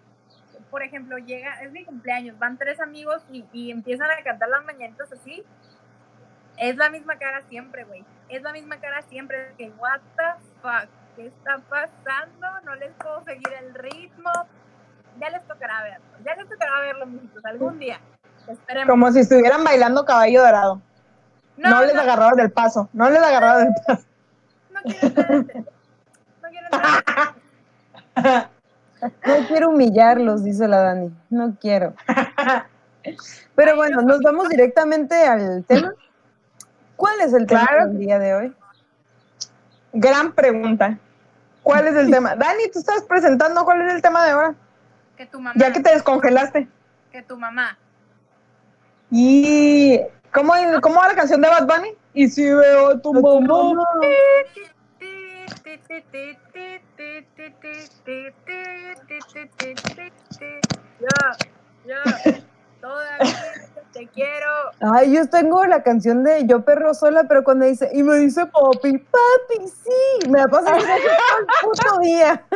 por 0.69 0.83
ejemplo, 0.83 1.17
llega, 1.17 1.61
es 1.61 1.71
mi 1.71 1.85
cumpleaños, 1.85 2.37
van 2.37 2.57
tres 2.57 2.81
amigos 2.81 3.23
y, 3.31 3.71
empiezan 3.71 4.09
a 4.11 4.21
cantar 4.23 4.49
las 4.49 4.65
mañanitas 4.65 5.11
así, 5.11 5.43
es 6.57 6.75
la 6.75 6.89
misma 6.89 7.17
cara 7.17 7.41
siempre, 7.47 7.83
güey. 7.85 8.03
Es 8.27 8.41
la 8.41 8.51
misma 8.51 8.79
cara 8.81 9.01
siempre. 9.03 9.53
Que, 9.57 9.69
what 9.71 10.01
the 10.17 10.41
fuck, 10.61 10.89
¿qué 11.15 11.27
está 11.27 11.59
pasando? 11.69 12.47
No 12.65 12.75
les 12.75 12.91
puedo 12.93 13.23
seguir 13.23 13.49
el 13.61 13.73
ritmo. 13.73 14.31
Ya 15.19 15.29
les 15.29 15.47
tocará 15.47 15.83
verlo. 15.83 16.05
Ya 16.25 16.35
les 16.35 16.49
tocará 16.49 16.79
verlo, 16.81 17.05
mijitos, 17.05 17.45
algún 17.45 17.79
día. 17.79 17.99
Esperemos. 18.47 18.89
Como 18.89 19.11
si 19.11 19.19
estuvieran 19.19 19.63
bailando 19.63 20.05
caballo 20.05 20.41
dorado. 20.41 20.81
No, 21.57 21.81
les 21.83 21.95
agarraba 21.95 22.33
del 22.33 22.51
paso. 22.51 22.89
No 22.93 23.09
les 23.09 23.19
agarraba 23.19 23.59
del 23.59 23.73
paso. 23.85 24.05
No 24.71 24.81
quiero 24.81 25.07
entrar. 25.07 25.31
No 26.41 26.49
quiero 26.49 26.67
entrar. 26.71 28.49
No 29.01 29.47
quiero 29.47 29.69
humillarlos, 29.69 30.43
dice 30.43 30.67
la 30.67 30.79
Dani. 30.79 31.15
No 31.29 31.55
quiero. 31.59 31.93
Pero 33.55 33.75
bueno, 33.75 34.01
nos 34.01 34.21
vamos 34.21 34.49
directamente 34.49 35.15
al 35.27 35.63
tema. 35.65 35.93
¿Cuál 36.95 37.19
es 37.21 37.33
el 37.33 37.45
tema 37.45 37.67
del 37.85 37.99
día 37.99 38.17
de 38.17 38.33
hoy? 38.33 38.55
Gran 39.97 40.33
pregunta. 40.33 40.97
¿Cuál 41.63 41.87
es 41.87 41.95
el 41.95 42.11
tema? 42.11 42.35
Dani, 42.35 42.69
tú 42.71 42.79
estás 42.79 43.03
presentando 43.03 43.63
cuál 43.63 43.81
es 43.81 43.93
el 43.93 44.01
tema 44.01 44.25
de 44.25 44.31
ahora. 44.31 44.55
Que 45.15 45.25
tu 45.25 45.39
mamá. 45.39 45.53
Ya 45.57 45.71
que 45.71 45.79
te 45.79 45.91
descongelaste. 45.91 46.67
Que 47.11 47.21
tu 47.21 47.37
mamá. 47.37 47.77
¿Y 49.09 50.01
cómo, 50.33 50.53
cómo 50.81 50.95
va 50.99 51.07
la 51.07 51.15
canción 51.15 51.41
de 51.41 51.47
Bad 51.47 51.65
Bunny? 51.65 51.89
Y 52.13 52.27
si 52.27 52.43
veo 52.43 52.89
a 52.89 52.99
tu 52.99 53.13
mamá. 53.13 53.85
Ya, 60.99 61.37
ya, 61.85 62.03
todavía 62.81 63.65
te 63.95 64.07
quiero. 64.07 64.51
Ay, 64.81 65.13
yo 65.13 65.27
tengo 65.29 65.63
la 65.65 65.81
canción 65.81 66.23
de 66.23 66.45
Yo 66.45 66.65
perro 66.65 66.93
sola, 66.93 67.23
pero 67.29 67.43
cuando 67.45 67.65
dice, 67.65 67.89
y 67.93 68.03
me 68.03 68.17
dice 68.17 68.45
papi, 68.45 68.97
papi, 68.97 69.67
sí, 69.67 70.29
me 70.29 70.39
la 70.39 70.47
paso 70.47 70.65
todo 70.65 70.75
el 70.75 71.45
puto 71.63 71.99
día. 72.01 72.43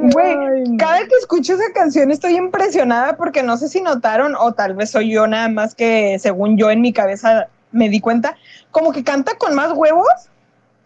Güey, 0.00 0.78
cada 0.78 1.00
que 1.00 1.14
escucho 1.20 1.52
esa 1.52 1.74
canción 1.74 2.10
estoy 2.10 2.36
impresionada 2.36 3.18
porque 3.18 3.42
no 3.42 3.58
sé 3.58 3.68
si 3.68 3.82
notaron, 3.82 4.34
o 4.34 4.54
tal 4.54 4.72
vez 4.72 4.92
soy 4.92 5.12
yo 5.12 5.26
nada 5.26 5.50
más 5.50 5.74
que 5.74 6.18
según 6.18 6.56
yo 6.56 6.70
en 6.70 6.80
mi 6.80 6.94
cabeza 6.94 7.48
me 7.70 7.90
di 7.90 8.00
cuenta, 8.00 8.38
como 8.70 8.92
que 8.92 9.04
canta 9.04 9.34
con 9.34 9.54
más 9.54 9.72
huevos, 9.74 10.08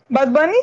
Bad 0.08 0.30
Bunny. 0.30 0.58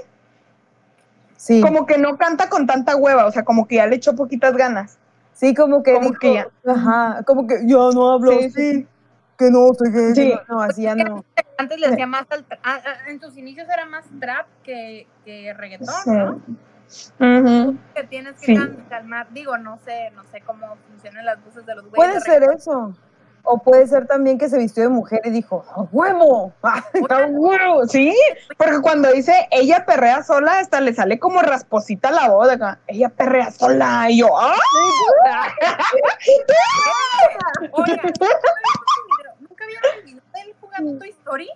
Sí. 1.38 1.61
Como 1.61 1.86
que 1.86 1.97
no 1.97 2.17
canta 2.17 2.49
con 2.49 2.67
tanta 2.67 2.97
hueva, 2.97 3.25
o 3.25 3.32
sea, 3.32 3.45
como 3.45 3.65
que 3.65 3.77
ya 3.77 3.88
le 3.88 3.95
echó 3.95 4.17
poquitas 4.17 4.53
ganas. 4.53 4.97
Sí, 5.34 5.53
como 5.53 5.82
que, 5.82 5.93
como 5.93 6.13
que 6.13 6.34
ya. 6.36 6.47
Ajá, 6.65 7.23
como 7.23 7.47
que 7.47 7.61
yo 7.65 7.91
no 7.91 8.11
hablo 8.11 8.32
sí, 8.32 8.88
que 9.38 9.49
no 9.49 9.71
gay. 9.71 10.15
Sí. 10.15 10.34
No, 10.47 10.61
así 10.61 10.84
ya 10.84 10.95
no. 10.95 11.25
Antes 11.57 11.79
le 11.79 11.88
hacía 11.88 12.07
más 12.07 12.25
al 12.29 12.45
ah, 12.63 12.79
ah, 12.86 13.09
en 13.09 13.19
tus 13.19 13.38
inicios 13.38 13.67
era 13.69 13.86
más 13.86 14.05
trap 14.19 14.47
que, 14.63 15.07
que 15.25 15.53
reggaetón, 15.53 15.88
¿no? 16.05 16.41
Que 17.95 18.03
tienes 18.03 18.39
que 18.39 18.55
calmar, 18.89 19.27
digo, 19.32 19.57
no 19.57 19.77
sé, 19.79 20.11
no 20.11 20.23
sé 20.25 20.41
cómo 20.41 20.77
funcionan 20.89 21.25
las 21.25 21.43
voces 21.43 21.65
de 21.65 21.75
los 21.75 21.89
güeyes. 21.89 21.95
Puede 21.95 22.21
ser 22.21 22.43
eso. 22.55 22.93
O 23.43 23.57
puede 23.57 23.87
ser 23.87 24.07
también 24.07 24.37
que 24.37 24.49
se 24.49 24.57
vistió 24.57 24.83
de 24.83 24.89
mujer 24.89 25.21
y 25.23 25.29
dijo, 25.29 25.65
¡a 25.75 25.81
huevo! 25.91 26.53
¡A 26.61 26.83
huevo! 27.29 27.87
Sí, 27.87 28.15
porque 28.57 28.81
cuando 28.81 29.11
dice 29.11 29.47
ella 29.51 29.85
perrea 29.85 30.23
sola, 30.23 30.59
hasta 30.59 30.81
le 30.81 30.93
sale 30.93 31.19
como 31.19 31.41
rasposita 31.41 32.11
la 32.11 32.29
voz. 32.29 32.49
Ella 32.87 33.09
perrea 33.09 33.51
sola. 33.51 34.09
Y 34.09 34.19
yo, 34.19 34.27
¡ah! 34.37 34.55
Oiga, 37.71 38.01
¿nunca 39.39 39.65
vieron 39.65 39.85
el 39.97 40.03
video 40.03 40.23
de 40.33 40.41
él 40.41 40.55
jugando 40.59 40.99
Toy 40.99 41.09
Story? 41.09 41.49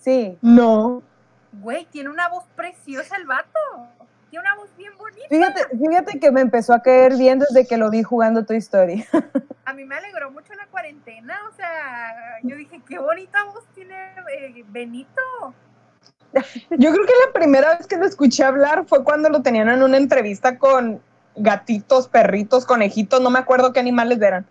Sí. 0.00 0.38
No. 0.40 1.02
Güey, 1.52 1.84
tiene 1.86 2.10
una 2.10 2.28
voz 2.28 2.44
preciosa 2.56 3.16
el 3.16 3.26
vato 3.26 3.58
tiene 4.32 4.48
una 4.48 4.54
voz 4.54 4.70
bien 4.78 4.92
bonita. 4.96 5.26
Fíjate, 5.28 5.76
fíjate 5.76 6.18
que 6.18 6.32
me 6.32 6.40
empezó 6.40 6.72
a 6.72 6.80
caer 6.80 7.18
bien 7.18 7.38
desde 7.38 7.66
que 7.66 7.76
lo 7.76 7.90
vi 7.90 8.02
jugando 8.02 8.46
Toy 8.46 8.56
Story. 8.56 9.04
a 9.66 9.74
mí 9.74 9.84
me 9.84 9.94
alegró 9.94 10.30
mucho 10.30 10.54
la 10.54 10.66
cuarentena, 10.68 11.38
o 11.52 11.54
sea, 11.54 12.14
yo 12.42 12.56
dije, 12.56 12.80
qué 12.88 12.98
bonita 12.98 13.44
voz 13.44 13.62
tiene 13.74 13.94
eh, 14.34 14.64
Benito. 14.68 15.20
Yo 16.70 16.92
creo 16.92 17.04
que 17.04 17.12
la 17.26 17.32
primera 17.34 17.76
vez 17.76 17.86
que 17.86 17.98
lo 17.98 18.06
escuché 18.06 18.42
hablar 18.42 18.86
fue 18.86 19.04
cuando 19.04 19.28
lo 19.28 19.42
tenían 19.42 19.68
en 19.68 19.82
una 19.82 19.98
entrevista 19.98 20.56
con 20.56 21.02
gatitos, 21.36 22.08
perritos, 22.08 22.64
conejitos, 22.64 23.20
no 23.20 23.28
me 23.28 23.38
acuerdo 23.38 23.74
qué 23.74 23.80
animales 23.80 24.18
eran. 24.22 24.46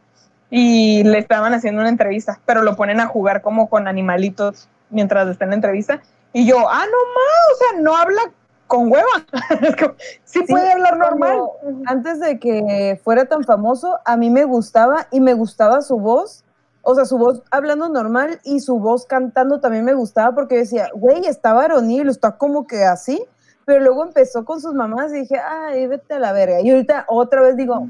Y 0.51 1.03
le 1.05 1.17
estaban 1.17 1.55
haciendo 1.55 1.81
una 1.81 1.89
entrevista, 1.89 2.39
pero 2.45 2.61
lo 2.61 2.75
ponen 2.75 2.99
a 2.99 3.07
jugar 3.07 3.41
como 3.41 3.67
con 3.67 3.87
animalitos 3.87 4.69
mientras 4.91 5.27
está 5.27 5.45
en 5.45 5.49
la 5.49 5.55
entrevista. 5.55 6.03
Y 6.33 6.45
yo, 6.45 6.69
ah, 6.69 6.85
no 6.85 6.97
más, 7.15 7.55
o 7.55 7.57
sea, 7.57 7.81
no 7.81 7.97
habla 7.97 8.31
con 8.71 8.89
hueva. 8.89 9.05
sí, 10.23 10.43
puede 10.47 10.71
hablar 10.71 10.97
normal. 10.97 11.41
Antes 11.87 12.21
de 12.21 12.39
que 12.39 13.01
fuera 13.03 13.25
tan 13.25 13.43
famoso, 13.43 13.99
a 14.05 14.15
mí 14.15 14.29
me 14.29 14.45
gustaba 14.45 15.07
y 15.11 15.19
me 15.19 15.33
gustaba 15.33 15.81
su 15.81 15.99
voz. 15.99 16.45
O 16.81 16.95
sea, 16.95 17.03
su 17.03 17.17
voz 17.17 17.43
hablando 17.51 17.89
normal 17.89 18.39
y 18.45 18.61
su 18.61 18.79
voz 18.79 19.05
cantando 19.05 19.59
también 19.59 19.83
me 19.83 19.93
gustaba 19.93 20.33
porque 20.33 20.55
decía, 20.55 20.87
güey, 20.93 21.25
está 21.25 21.51
varonil, 21.51 22.07
está 22.07 22.37
como 22.37 22.65
que 22.65 22.85
así. 22.85 23.21
Pero 23.65 23.83
luego 23.83 24.05
empezó 24.05 24.45
con 24.45 24.61
sus 24.61 24.73
mamás 24.73 25.11
y 25.11 25.19
dije, 25.19 25.37
ay, 25.37 25.87
vete 25.87 26.13
a 26.13 26.19
la 26.19 26.31
verga. 26.31 26.61
Y 26.61 26.71
ahorita 26.71 27.03
otra 27.09 27.41
vez 27.41 27.57
digo, 27.57 27.89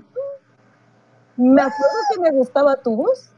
me 1.37 1.61
acuerdo 1.61 1.95
que 2.11 2.21
me 2.21 2.31
gustaba 2.31 2.75
tu 2.77 2.95
voz. 2.95 3.29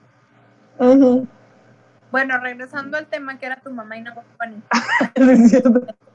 Bueno, 2.09 2.39
regresando 2.39 2.97
al 2.97 3.07
tema 3.07 3.37
que 3.37 3.47
era 3.47 3.59
tu 3.59 3.69
mamá 3.69 3.97
y 3.97 4.01
no 4.01 4.13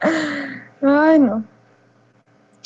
Ay, 0.00 1.18
no. 1.18 1.44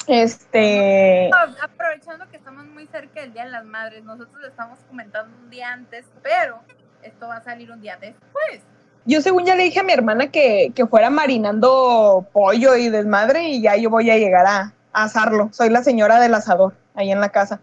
Este. 0.06 1.30
Aprovechando 1.62 2.28
que 2.28 2.36
estamos 2.36 2.66
muy 2.66 2.86
cerca 2.86 3.20
del 3.20 3.32
Día 3.32 3.44
de 3.44 3.50
las 3.50 3.64
Madres, 3.64 4.04
nosotros 4.04 4.40
le 4.42 4.48
estamos 4.48 4.78
comentando 4.88 5.36
un 5.36 5.50
día 5.50 5.72
antes, 5.72 6.06
pero 6.22 6.60
esto 7.02 7.28
va 7.28 7.36
a 7.36 7.42
salir 7.42 7.70
un 7.70 7.80
día 7.80 7.96
después. 8.00 8.60
Yo 9.04 9.20
según 9.20 9.44
ya 9.44 9.54
le 9.54 9.64
dije 9.64 9.80
a 9.80 9.84
mi 9.84 9.92
hermana 9.92 10.28
que, 10.28 10.72
fuera 10.88 11.10
marinando 11.10 12.26
pollo 12.32 12.76
y 12.76 12.88
desmadre 12.88 13.48
y 13.48 13.62
ya 13.62 13.76
yo 13.76 13.90
voy 13.90 14.10
a 14.10 14.16
llegar 14.16 14.46
a, 14.46 14.72
asarlo. 14.92 15.48
Soy 15.52 15.70
la 15.70 15.82
señora 15.82 16.20
del 16.20 16.34
asador 16.34 16.74
ahí 16.94 17.10
en 17.10 17.20
la 17.20 17.30
casa. 17.30 17.60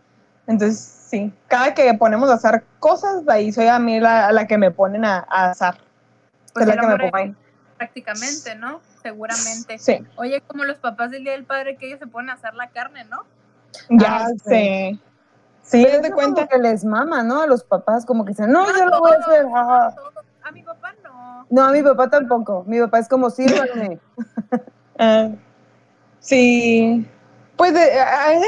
Entonces, 0.48 0.80
sí, 0.80 1.32
cada 1.48 1.74
que 1.76 1.94
ponemos 1.94 2.30
a 2.30 2.34
asar 2.34 2.64
cosas, 2.80 3.24
ahí 3.28 3.52
soy 3.52 3.68
a 3.68 3.78
mí 3.80 4.00
la, 4.00 4.32
la 4.32 4.48
que 4.48 4.58
me 4.58 4.72
ponen 4.72 5.06
a, 5.06 5.20
asar. 5.30 5.78
Pues 6.54 6.66
la 6.66 6.76
que 6.76 6.88
me 6.88 6.98
pongo 6.98 7.16
ahí. 7.16 7.36
Prácticamente, 7.78 8.56
¿no? 8.56 8.82
Seguramente. 9.10 9.78
Sí. 9.80 10.06
Oye, 10.16 10.42
como 10.42 10.64
los 10.66 10.78
papás 10.78 11.12
del 11.12 11.24
Día 11.24 11.34
del 11.34 11.46
Padre 11.46 11.78
que 11.78 11.88
ellos 11.88 12.00
se 12.00 12.08
ponen 12.08 12.30
a 12.30 12.34
hacer 12.34 12.54
la 12.54 12.70
carne, 12.70 13.06
¿no? 13.06 13.24
Ya 13.90 14.26
ah, 14.26 14.30
sé. 14.44 14.98
Sí, 15.64 15.84
de 15.84 16.12
cuenta. 16.12 16.48
que 16.48 16.58
les 16.58 16.84
mama, 16.84 17.24
¿no? 17.24 17.42
A 17.42 17.48
los 17.48 17.64
papás 17.64 18.06
como 18.06 18.26
que 18.26 18.30
dicen, 18.30 18.52
no, 18.52 18.66
yo 18.68 18.86
lo 18.86 19.00
voy 19.00 19.12
a 19.12 19.16
hacer. 19.16 19.46
A 20.42 20.52
mi 20.52 20.64
papá 20.64 20.94
no. 21.04 21.46
No, 21.50 21.64
a 21.64 21.72
mi 21.72 21.84
papá 21.84 22.10
tampoco. 22.10 22.64
Mi 22.68 22.80
papá 22.80 23.00
es 23.00 23.08
como, 23.08 23.30
sírvanme. 23.30 24.00
Ah, 25.02 25.30
sí. 26.20 27.08
Pues 27.56 27.74
eh, 27.74 28.00
eh, 28.00 28.42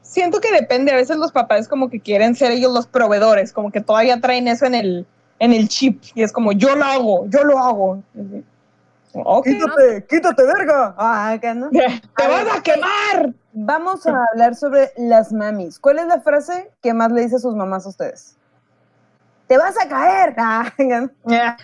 siento 0.00 0.40
que 0.40 0.50
depende. 0.50 0.90
A 0.90 0.96
veces 0.96 1.16
los 1.16 1.30
papás 1.30 1.68
como 1.68 1.90
que 1.90 2.00
quieren 2.00 2.34
ser 2.34 2.50
ellos 2.50 2.72
los 2.72 2.88
proveedores, 2.88 3.52
como 3.52 3.70
que 3.70 3.80
todavía 3.80 4.20
traen 4.20 4.48
eso 4.48 4.66
en 4.66 4.74
el, 4.74 5.06
en 5.38 5.52
el 5.52 5.68
chip. 5.68 6.02
Y 6.16 6.24
es 6.24 6.32
como, 6.32 6.50
yo 6.50 6.74
lo 6.74 6.84
hago, 6.84 7.26
yo 7.28 7.44
lo 7.44 7.56
hago. 7.56 8.02
Quítate, 9.12 10.06
quítate, 10.08 10.42
verga. 10.44 10.94
Ah, 10.96 11.38
no. 11.54 11.70
Te 11.70 12.28
vas 12.28 12.56
a 12.56 12.62
quemar. 12.62 13.34
Vamos 13.52 14.06
a 14.06 14.24
hablar 14.32 14.54
sobre 14.54 14.90
las 14.96 15.32
mamis. 15.32 15.78
¿Cuál 15.78 15.98
es 15.98 16.06
la 16.06 16.20
frase 16.20 16.70
que 16.82 16.94
más 16.94 17.12
le 17.12 17.22
dice 17.22 17.36
a 17.36 17.38
sus 17.38 17.54
mamás 17.54 17.84
a 17.84 17.90
ustedes? 17.90 18.36
Te 19.48 19.58
vas 19.58 19.74
a 19.78 19.88
caer. 19.88 20.34
Ah, 21.26 21.56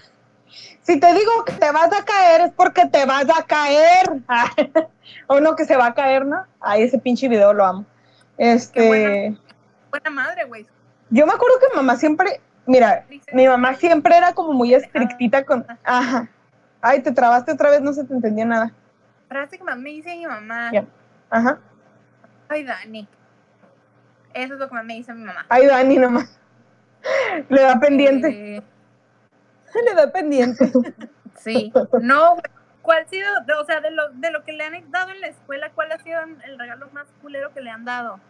si 0.83 0.99
te 0.99 1.13
digo 1.13 1.45
que 1.45 1.53
te 1.53 1.71
vas 1.71 1.91
a 1.93 2.05
caer 2.05 2.41
es 2.43 2.53
porque 2.53 2.87
te 2.87 3.05
vas 3.07 3.27
a 3.29 3.45
caer. 3.45 4.23
o 5.27 5.41
no 5.41 5.57
que 5.57 5.65
se 5.65 5.77
va 5.77 5.87
a 5.87 5.95
caer, 5.95 6.27
¿no? 6.27 6.45
Ay, 6.61 6.83
ese 6.83 6.99
pinche 6.99 7.29
video 7.29 7.53
lo 7.53 7.65
amo. 7.65 7.87
Este. 8.37 9.37
buena, 9.91 10.11
madre, 10.11 10.45
güey. 10.45 10.67
Yo 11.11 11.27
me 11.27 11.33
acuerdo 11.33 11.57
que 11.59 11.77
mamá 11.77 11.97
siempre, 11.97 12.41
mira, 12.67 13.07
mi 13.33 13.47
mamá 13.47 13.75
siempre 13.75 14.17
era 14.17 14.35
como 14.35 14.53
muy 14.53 14.75
estrictita 14.75 15.45
con, 15.45 15.67
ajá, 15.85 16.29
Ay, 16.81 17.03
te 17.03 17.13
trabaste 17.13 17.53
otra 17.53 17.71
vez, 17.71 17.81
no 17.81 17.93
se 17.93 18.05
te 18.05 18.15
entendía 18.15 18.45
nada. 18.45 18.73
Frase 19.29 19.59
que 19.59 19.65
más 19.65 19.77
me 19.77 19.91
dice 19.91 20.17
mi 20.17 20.27
mamá. 20.27 20.71
Ajá. 21.31 21.59
Ay, 22.49 22.65
Dani. 22.65 23.09
Eso 24.33 24.55
es 24.55 24.61
lo 24.61 24.69
que 24.69 24.75
más 24.75 24.85
me 24.85 24.95
dice 24.95 25.13
mi 25.13 25.25
mamá. 25.25 25.45
Ay, 25.49 25.67
Dani, 25.67 25.99
nomás. 25.99 26.39
Le 27.49 27.63
da 27.63 27.79
pendiente. 27.79 28.57
Eh, 28.57 28.63
le 29.85 29.95
da 29.95 30.11
pendiente. 30.11 30.71
sí. 31.37 31.73
No, 32.01 32.37
¿cuál 32.83 33.05
ha 33.05 33.09
sido, 33.09 33.29
o 33.61 33.65
sea, 33.65 33.81
de 33.81 33.91
lo, 33.91 34.09
de 34.11 34.31
lo 34.31 34.45
que 34.45 34.53
le 34.53 34.65
han 34.65 34.91
dado 34.91 35.11
en 35.11 35.21
la 35.21 35.29
escuela, 35.29 35.71
cuál 35.75 35.93
ha 35.93 35.99
sido 35.99 36.21
el 36.23 36.59
regalo 36.59 36.89
más 36.93 37.07
culero 37.21 37.53
que 37.53 37.61
le 37.61 37.71
han 37.71 37.85
dado? 37.85 38.21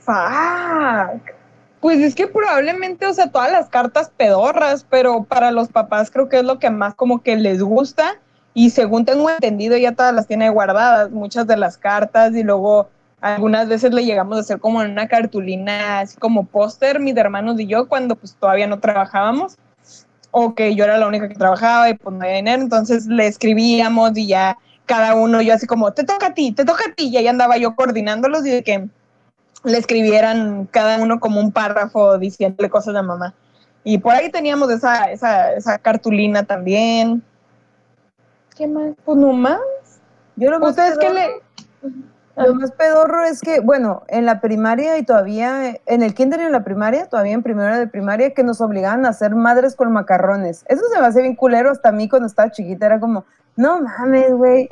Fuck. 0.00 1.43
Pues 1.84 2.00
es 2.00 2.14
que 2.14 2.26
probablemente, 2.26 3.06
o 3.06 3.12
sea, 3.12 3.30
todas 3.30 3.52
las 3.52 3.68
cartas 3.68 4.10
pedorras, 4.16 4.86
pero 4.88 5.24
para 5.24 5.50
los 5.50 5.68
papás 5.68 6.10
creo 6.10 6.30
que 6.30 6.38
es 6.38 6.42
lo 6.42 6.58
que 6.58 6.70
más 6.70 6.94
como 6.94 7.22
que 7.22 7.36
les 7.36 7.62
gusta 7.62 8.14
y 8.54 8.70
según 8.70 9.04
tengo 9.04 9.28
entendido 9.28 9.76
ya 9.76 9.92
todas 9.92 10.14
las 10.14 10.26
tiene 10.26 10.48
guardadas, 10.48 11.10
muchas 11.10 11.46
de 11.46 11.58
las 11.58 11.76
cartas 11.76 12.34
y 12.34 12.42
luego 12.42 12.88
algunas 13.20 13.68
veces 13.68 13.92
le 13.92 14.02
llegamos 14.02 14.38
a 14.38 14.40
hacer 14.40 14.60
como 14.60 14.80
en 14.80 14.92
una 14.92 15.08
cartulina, 15.08 16.00
así 16.00 16.16
como 16.16 16.46
póster, 16.46 17.00
mis 17.00 17.18
hermanos 17.18 17.60
y 17.60 17.66
yo, 17.66 17.86
cuando 17.86 18.16
pues 18.16 18.34
todavía 18.34 18.66
no 18.66 18.80
trabajábamos, 18.80 19.56
o 20.30 20.54
que 20.54 20.74
yo 20.74 20.84
era 20.84 20.96
la 20.96 21.06
única 21.06 21.28
que 21.28 21.34
trabajaba 21.34 21.90
y 21.90 21.98
pues 21.98 22.16
no 22.16 22.22
había 22.22 22.36
dinero, 22.36 22.62
entonces 22.62 23.04
le 23.08 23.26
escribíamos 23.26 24.16
y 24.16 24.28
ya 24.28 24.56
cada 24.86 25.14
uno, 25.16 25.42
yo 25.42 25.52
así 25.52 25.66
como, 25.66 25.92
te 25.92 26.04
toca 26.04 26.28
a 26.28 26.32
ti, 26.32 26.52
te 26.52 26.64
toca 26.64 26.84
a 26.88 26.94
ti, 26.94 27.08
y 27.08 27.18
ahí 27.18 27.28
andaba 27.28 27.58
yo 27.58 27.76
coordinándolos 27.76 28.46
y 28.46 28.50
de 28.52 28.62
que 28.64 28.88
le 29.64 29.78
escribieran 29.78 30.66
cada 30.66 30.98
uno 31.02 31.20
como 31.20 31.40
un 31.40 31.52
párrafo 31.52 32.18
diciéndole 32.18 32.70
cosas 32.70 32.94
a 32.94 33.02
mamá. 33.02 33.34
Y 33.82 33.98
por 33.98 34.14
ahí 34.14 34.30
teníamos 34.30 34.70
esa, 34.70 35.10
esa, 35.10 35.52
esa 35.52 35.78
cartulina 35.78 36.44
también. 36.44 37.22
¿Qué 38.56 38.66
más? 38.66 38.94
Pues 39.04 39.18
no 39.18 39.32
más. 39.32 39.58
Yo 40.36 40.50
lo 40.50 40.64
¿Ustedes 40.66 40.98
qué 40.98 41.10
le...? 41.10 41.28
Lo 42.36 42.52
más 42.56 42.72
pedorro 42.72 43.22
es 43.24 43.40
que, 43.40 43.60
bueno, 43.60 44.02
en 44.08 44.26
la 44.26 44.40
primaria 44.40 44.98
y 44.98 45.04
todavía, 45.04 45.76
en 45.86 46.02
el 46.02 46.14
kinder 46.14 46.40
y 46.40 46.42
en 46.44 46.50
la 46.50 46.64
primaria, 46.64 47.08
todavía 47.08 47.32
en 47.32 47.44
primera 47.44 47.78
de 47.78 47.86
primaria, 47.86 48.34
que 48.34 48.42
nos 48.42 48.60
obligaban 48.60 49.06
a 49.06 49.10
hacer 49.10 49.36
madres 49.36 49.76
con 49.76 49.92
macarrones. 49.92 50.64
Eso 50.68 50.82
se 50.92 51.00
me 51.00 51.06
hace 51.06 51.22
bien 51.22 51.36
culero 51.36 51.70
hasta 51.70 51.90
a 51.90 51.92
mí 51.92 52.08
cuando 52.08 52.26
estaba 52.26 52.50
chiquita, 52.50 52.86
era 52.86 52.98
como, 52.98 53.24
no 53.54 53.80
mames, 53.80 54.32
güey. 54.32 54.68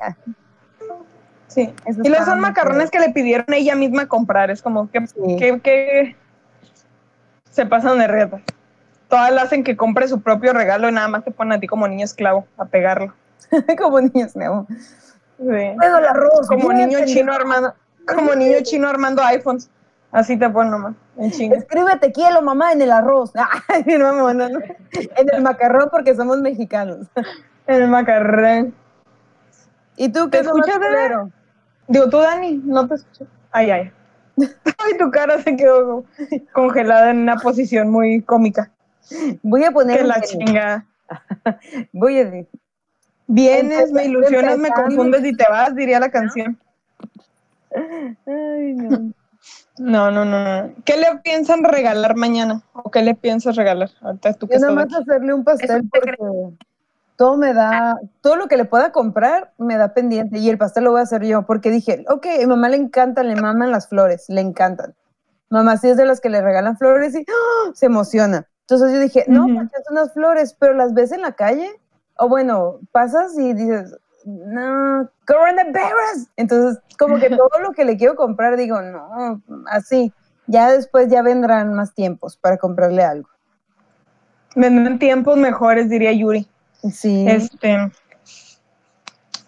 Sí. 1.53 1.75
y 2.03 2.09
los 2.09 2.25
son 2.25 2.41
macarrones 2.41 2.91
que 2.91 2.99
le 2.99 3.11
pidieron 3.11 3.53
ella 3.53 3.75
misma 3.75 4.07
comprar. 4.07 4.51
Es 4.51 4.63
como 4.63 4.91
que, 4.91 5.05
que, 5.61 6.17
Se 7.51 7.67
pasan 7.67 7.99
de 7.99 8.07
reta. 8.07 8.41
Todas 9.09 9.33
las 9.33 9.45
hacen 9.45 9.63
que 9.63 9.77
compre 9.77 10.09
su 10.09 10.23
propio 10.23 10.55
regalo 10.55 10.89
y 10.89 10.93
nada 10.93 11.09
más 11.09 11.25
te 11.25 11.31
ponen 11.31 11.53
a 11.53 11.61
ti 11.61 11.67
como 11.67 11.87
niño 11.87 12.05
esclavo 12.05 12.47
a 12.57 12.65
pegarlo. 12.65 13.13
como 13.79 14.01
niño 14.01 14.27
esclavo. 14.27 14.67
Sí. 15.39 15.77
Como 16.49 16.73
niño 16.73 16.99
chino 17.05 17.33
armando, 17.33 17.75
como 18.07 18.35
niño 18.35 18.59
chino 18.63 18.89
armando 18.89 19.23
iPhones. 19.23 19.69
Así 20.13 20.37
te 20.37 20.49
ponen 20.51 20.73
nomás, 20.73 20.95
chinga. 21.31 21.57
Escríbete 21.57 22.13
quiero, 22.13 22.43
mamá, 22.43 22.73
en 22.73 22.83
el 22.83 22.93
arroz. 22.93 23.33
no, 23.87 24.13
no, 24.13 24.35
no, 24.35 24.47
En 24.47 25.29
el 25.33 25.43
macarrón 25.43 25.89
porque 25.91 26.15
somos 26.15 26.39
mexicanos. 26.39 27.07
En 27.65 27.83
el 27.83 27.89
macarrón. 27.89 28.75
¿Y 29.97 30.09
tú 30.09 30.31
qué 30.31 30.39
¿Te 30.39 30.47
escuchas, 30.47 30.81
de 30.81 31.31
Digo, 31.89 32.09
tú, 32.09 32.18
Dani, 32.18 32.61
no 32.64 32.87
te 32.89 32.95
escucho. 32.95 33.26
Ay, 33.51 33.70
ay. 33.70 33.93
Ay, 34.39 34.97
tu 34.99 35.11
cara 35.11 35.41
se 35.43 35.57
quedó 35.57 36.05
congelada 36.53 37.11
en 37.11 37.18
una 37.18 37.37
posición 37.37 37.91
muy 37.91 38.22
cómica. 38.22 38.70
Voy 39.43 39.64
a 39.64 39.70
poner. 39.70 39.99
Que 39.99 40.05
la 40.05 40.20
chinga. 40.22 40.87
Voy 41.93 42.18
a 42.18 42.24
decir. 42.24 42.49
Vienes, 43.26 43.93
me 43.93 44.07
ilusionas, 44.07 44.59
me 44.59 44.70
confundes 44.70 45.24
y 45.24 45.37
te 45.37 45.45
vas, 45.49 45.74
diría 45.74 46.01
la 46.01 46.11
canción. 46.11 46.59
Ay, 48.26 48.74
no. 48.74 49.12
No, 49.78 50.11
no, 50.11 50.24
no, 50.24 50.74
¿Qué 50.85 50.97
le 50.97 51.07
piensan 51.24 51.64
regalar 51.64 52.14
mañana? 52.14 52.62
¿O 52.74 52.91
qué 52.91 53.03
le 53.03 53.14
piensas 53.14 53.57
regalar? 53.57 53.91
Ahorita 54.03 54.35
tú 54.35 54.47
que 54.47 54.59
nada 54.59 54.72
más 54.72 54.95
hacerle 54.95 55.33
un 55.33 55.45
pastel 55.45 55.89
porque 55.91 56.14
todo 57.23 57.37
me 57.37 57.55
da, 57.55 58.01
todo 58.20 58.35
lo 58.35 58.49
que 58.49 58.57
le 58.57 58.64
pueda 58.64 58.91
comprar 58.91 59.53
me 59.57 59.77
da 59.77 59.95
pendiente 59.95 60.39
y 60.39 60.51
el 60.51 60.59
pastel 60.59 60.83
lo 60.83 60.91
voy 60.91 60.99
a 60.99 61.05
hacer 61.05 61.23
yo 61.25 61.47
porque 61.47 61.70
dije, 61.70 62.05
ok, 62.09 62.27
a 62.43 62.47
mamá 62.49 62.68
le 62.68 62.79
encantan, 62.79 63.29
le 63.29 63.37
maman 63.37 63.70
las 63.70 63.89
flores, 63.89 64.25
le 64.27 64.41
encantan. 64.41 64.97
Mamá 65.49 65.77
sí 65.77 65.89
es 65.89 65.97
de 65.97 66.05
las 66.05 66.20
que 66.20 66.31
le 66.31 66.43
regalan 66.43 66.77
flores 66.77 67.14
y 67.14 67.20
¡ah! 67.20 67.70
se 67.75 67.87
emociona. 67.87 68.49
Entonces 68.62 68.93
yo 68.93 68.99
dije, 68.99 69.25
no, 69.29 69.47
uh 69.47 69.68
unas 69.93 70.12
flores, 70.12 70.57
pero 70.59 70.75
las 70.75 70.95
ves 70.95 71.12
en 71.12 71.20
la 71.20 71.31
calle 71.31 71.70
o 72.16 72.29
bueno, 72.29 72.81
pasas 72.91 73.39
y 73.39 73.55
dices, 73.55 73.97
no, 74.25 75.09
coronavirus. 75.25 76.27
Entonces, 76.35 76.83
como 76.99 77.20
que 77.20 77.31
todo 77.31 77.61
lo 77.62 77.70
que 77.70 77.85
le 77.85 77.97
quiero 77.97 78.16
comprar, 78.16 78.57
digo, 78.57 78.83
no, 78.83 79.41
así. 79.66 80.12
Ya 80.49 80.73
después 80.73 81.07
ya 81.09 81.23
vendrán 81.23 81.73
más 81.73 81.95
tiempos 81.95 82.37
para 82.37 82.57
comprarle 82.57 83.05
algo. 83.05 83.29
Vendrán 84.57 84.99
tiempos 84.99 85.37
mejores, 85.37 85.89
diría 85.89 86.11
Yuri. 86.11 86.49
Sí. 86.91 87.26
Este. 87.28 87.91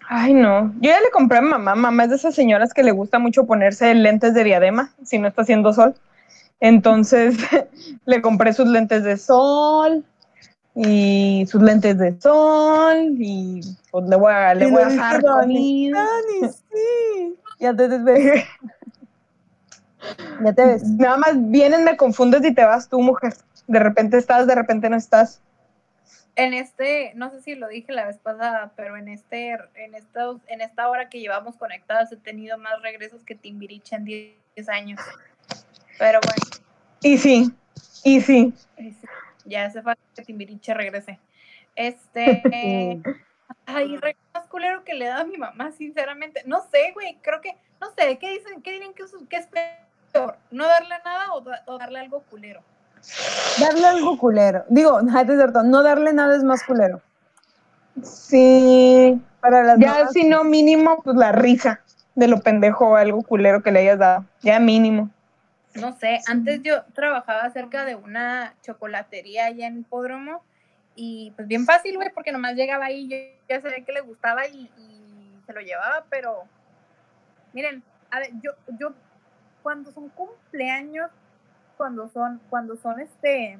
Ay, 0.07 0.33
no. 0.33 0.73
Yo 0.75 0.91
ya 0.91 0.99
le 0.99 1.09
compré 1.11 1.39
a 1.39 1.41
mamá. 1.41 1.75
Mamá 1.75 2.03
es 2.03 2.09
de 2.11 2.15
esas 2.17 2.35
señoras 2.35 2.73
que 2.73 2.83
le 2.83 2.91
gusta 2.91 3.19
mucho 3.19 3.45
ponerse 3.45 3.93
lentes 3.95 4.33
de 4.33 4.43
diadema 4.43 4.93
si 5.03 5.17
no 5.17 5.27
está 5.27 5.41
haciendo 5.41 5.73
sol. 5.73 5.95
Entonces 6.59 7.37
le 8.05 8.21
compré 8.21 8.53
sus 8.53 8.67
lentes 8.67 9.03
de 9.03 9.17
sol, 9.17 10.05
y 10.75 11.45
sus 11.47 11.61
lentes 11.61 11.97
de 11.97 12.19
sol 12.19 13.15
y 13.17 13.61
pues 13.91 14.09
le 14.09 14.15
voy 14.17 14.33
a, 14.33 14.53
le 14.53 14.69
voy 14.69 14.83
a 14.83 14.87
dejar 14.87 15.21
sí. 15.47 15.91
Ya 17.59 17.73
te 17.73 17.87
ves. 17.87 18.43
ya 20.43 20.53
te 20.53 20.65
ves. 20.65 20.83
Nada 20.83 21.17
más 21.17 21.33
vienen, 21.35 21.85
me 21.85 21.95
confundes 21.95 22.43
y 22.43 22.53
te 22.53 22.65
vas 22.65 22.89
tú, 22.89 22.99
mujer. 22.99 23.33
De 23.67 23.79
repente 23.79 24.17
estás, 24.17 24.45
de 24.47 24.55
repente 24.55 24.89
no 24.89 24.97
estás. 24.97 25.41
En 26.35 26.53
este, 26.53 27.13
no 27.15 27.31
sé 27.31 27.41
si 27.41 27.55
lo 27.55 27.67
dije 27.69 27.93
la 27.93 28.05
vez 28.05 28.17
pasada, 28.17 28.73
pero 28.75 28.97
en 28.97 29.07
este, 29.07 29.57
en 29.75 29.95
estos, 29.95 30.41
en 30.47 30.61
esta 30.61 30.89
hora 30.89 31.09
que 31.09 31.19
llevamos 31.19 31.55
conectadas 31.55 32.11
he 32.11 32.17
tenido 32.17 32.57
más 32.57 32.81
regresos 32.81 33.23
que 33.23 33.35
Timbiriche 33.35 33.95
en 33.95 34.05
10 34.05 34.69
años. 34.69 34.99
Pero 35.97 36.19
bueno. 36.21 36.65
Y 37.01 37.17
sí, 37.17 37.53
y 38.03 38.19
sí. 38.19 38.53
Y 38.77 38.91
sí. 38.91 39.07
Ya 39.45 39.65
hace 39.65 39.81
falta 39.81 40.01
que 40.15 40.23
Timbiriche 40.23 40.73
regrese. 40.73 41.19
Este. 41.75 42.41
ay, 43.65 43.99
más 44.33 44.47
culero 44.47 44.83
que 44.83 44.93
le 44.93 45.05
da 45.05 45.21
a 45.21 45.25
mi 45.25 45.37
mamá, 45.37 45.71
sinceramente. 45.71 46.43
No 46.45 46.61
sé, 46.69 46.91
güey. 46.93 47.17
Creo 47.21 47.41
que. 47.41 47.55
No 47.79 47.91
sé, 47.91 48.17
¿qué 48.17 48.31
dicen? 48.31 48.61
¿Qué 48.61 48.71
dirían 48.71 48.93
que, 48.93 49.03
es 49.03 49.47
peor? 49.47 50.37
¿No 50.51 50.65
darle 50.65 50.95
nada 51.03 51.33
o, 51.33 51.77
darle 51.77 51.99
algo 51.99 52.23
culero? 52.23 52.63
Darle 53.59 53.85
algo 53.87 54.17
culero. 54.17 54.65
Digo, 54.69 54.99
es 55.07 55.27
cierto, 55.27 55.63
no 55.63 55.83
darle 55.83 56.13
nada 56.13 56.35
es 56.35 56.43
más 56.43 56.63
culero. 56.63 57.01
Sí. 58.03 59.21
Para 59.39 59.63
las 59.63 59.79
ya, 59.79 60.07
si 60.07 60.23
no, 60.23 60.43
mínimo, 60.43 61.01
pues 61.03 61.15
la 61.15 61.31
risa 61.31 61.81
de 62.15 62.27
lo 62.27 62.39
pendejo 62.39 62.89
o 62.89 62.95
algo 62.95 63.21
culero 63.21 63.61
que 63.61 63.71
le 63.71 63.81
hayas 63.81 63.99
dado. 63.99 64.25
Ya 64.41 64.59
mínimo 64.59 65.11
no 65.75 65.97
sé, 65.97 66.21
antes 66.27 66.61
yo 66.63 66.83
trabajaba 66.93 67.49
cerca 67.49 67.85
de 67.85 67.95
una 67.95 68.55
chocolatería 68.61 69.45
allá 69.45 69.67
en 69.67 69.79
Hipódromo 69.79 70.41
y 70.95 71.33
pues 71.35 71.47
bien 71.47 71.65
fácil, 71.65 71.97
güey, 71.97 72.09
porque 72.13 72.31
nomás 72.31 72.55
llegaba 72.55 72.85
ahí, 72.85 73.09
yo 73.09 73.17
ya 73.49 73.61
sabía 73.61 73.83
que 73.83 73.91
le 73.91 74.01
gustaba 74.01 74.47
y, 74.47 74.69
se 75.45 75.53
lo 75.53 75.61
llevaba, 75.61 76.05
pero 76.09 76.41
miren, 77.53 77.83
a 78.09 78.19
ver, 78.19 78.31
yo, 78.41 78.53
yo, 78.79 78.93
cuando 79.61 79.91
son 79.91 80.09
cumpleaños, 80.09 81.11
cuando 81.75 82.07
son, 82.09 82.41
cuando 82.49 82.75
son 82.77 82.99
este 82.99 83.59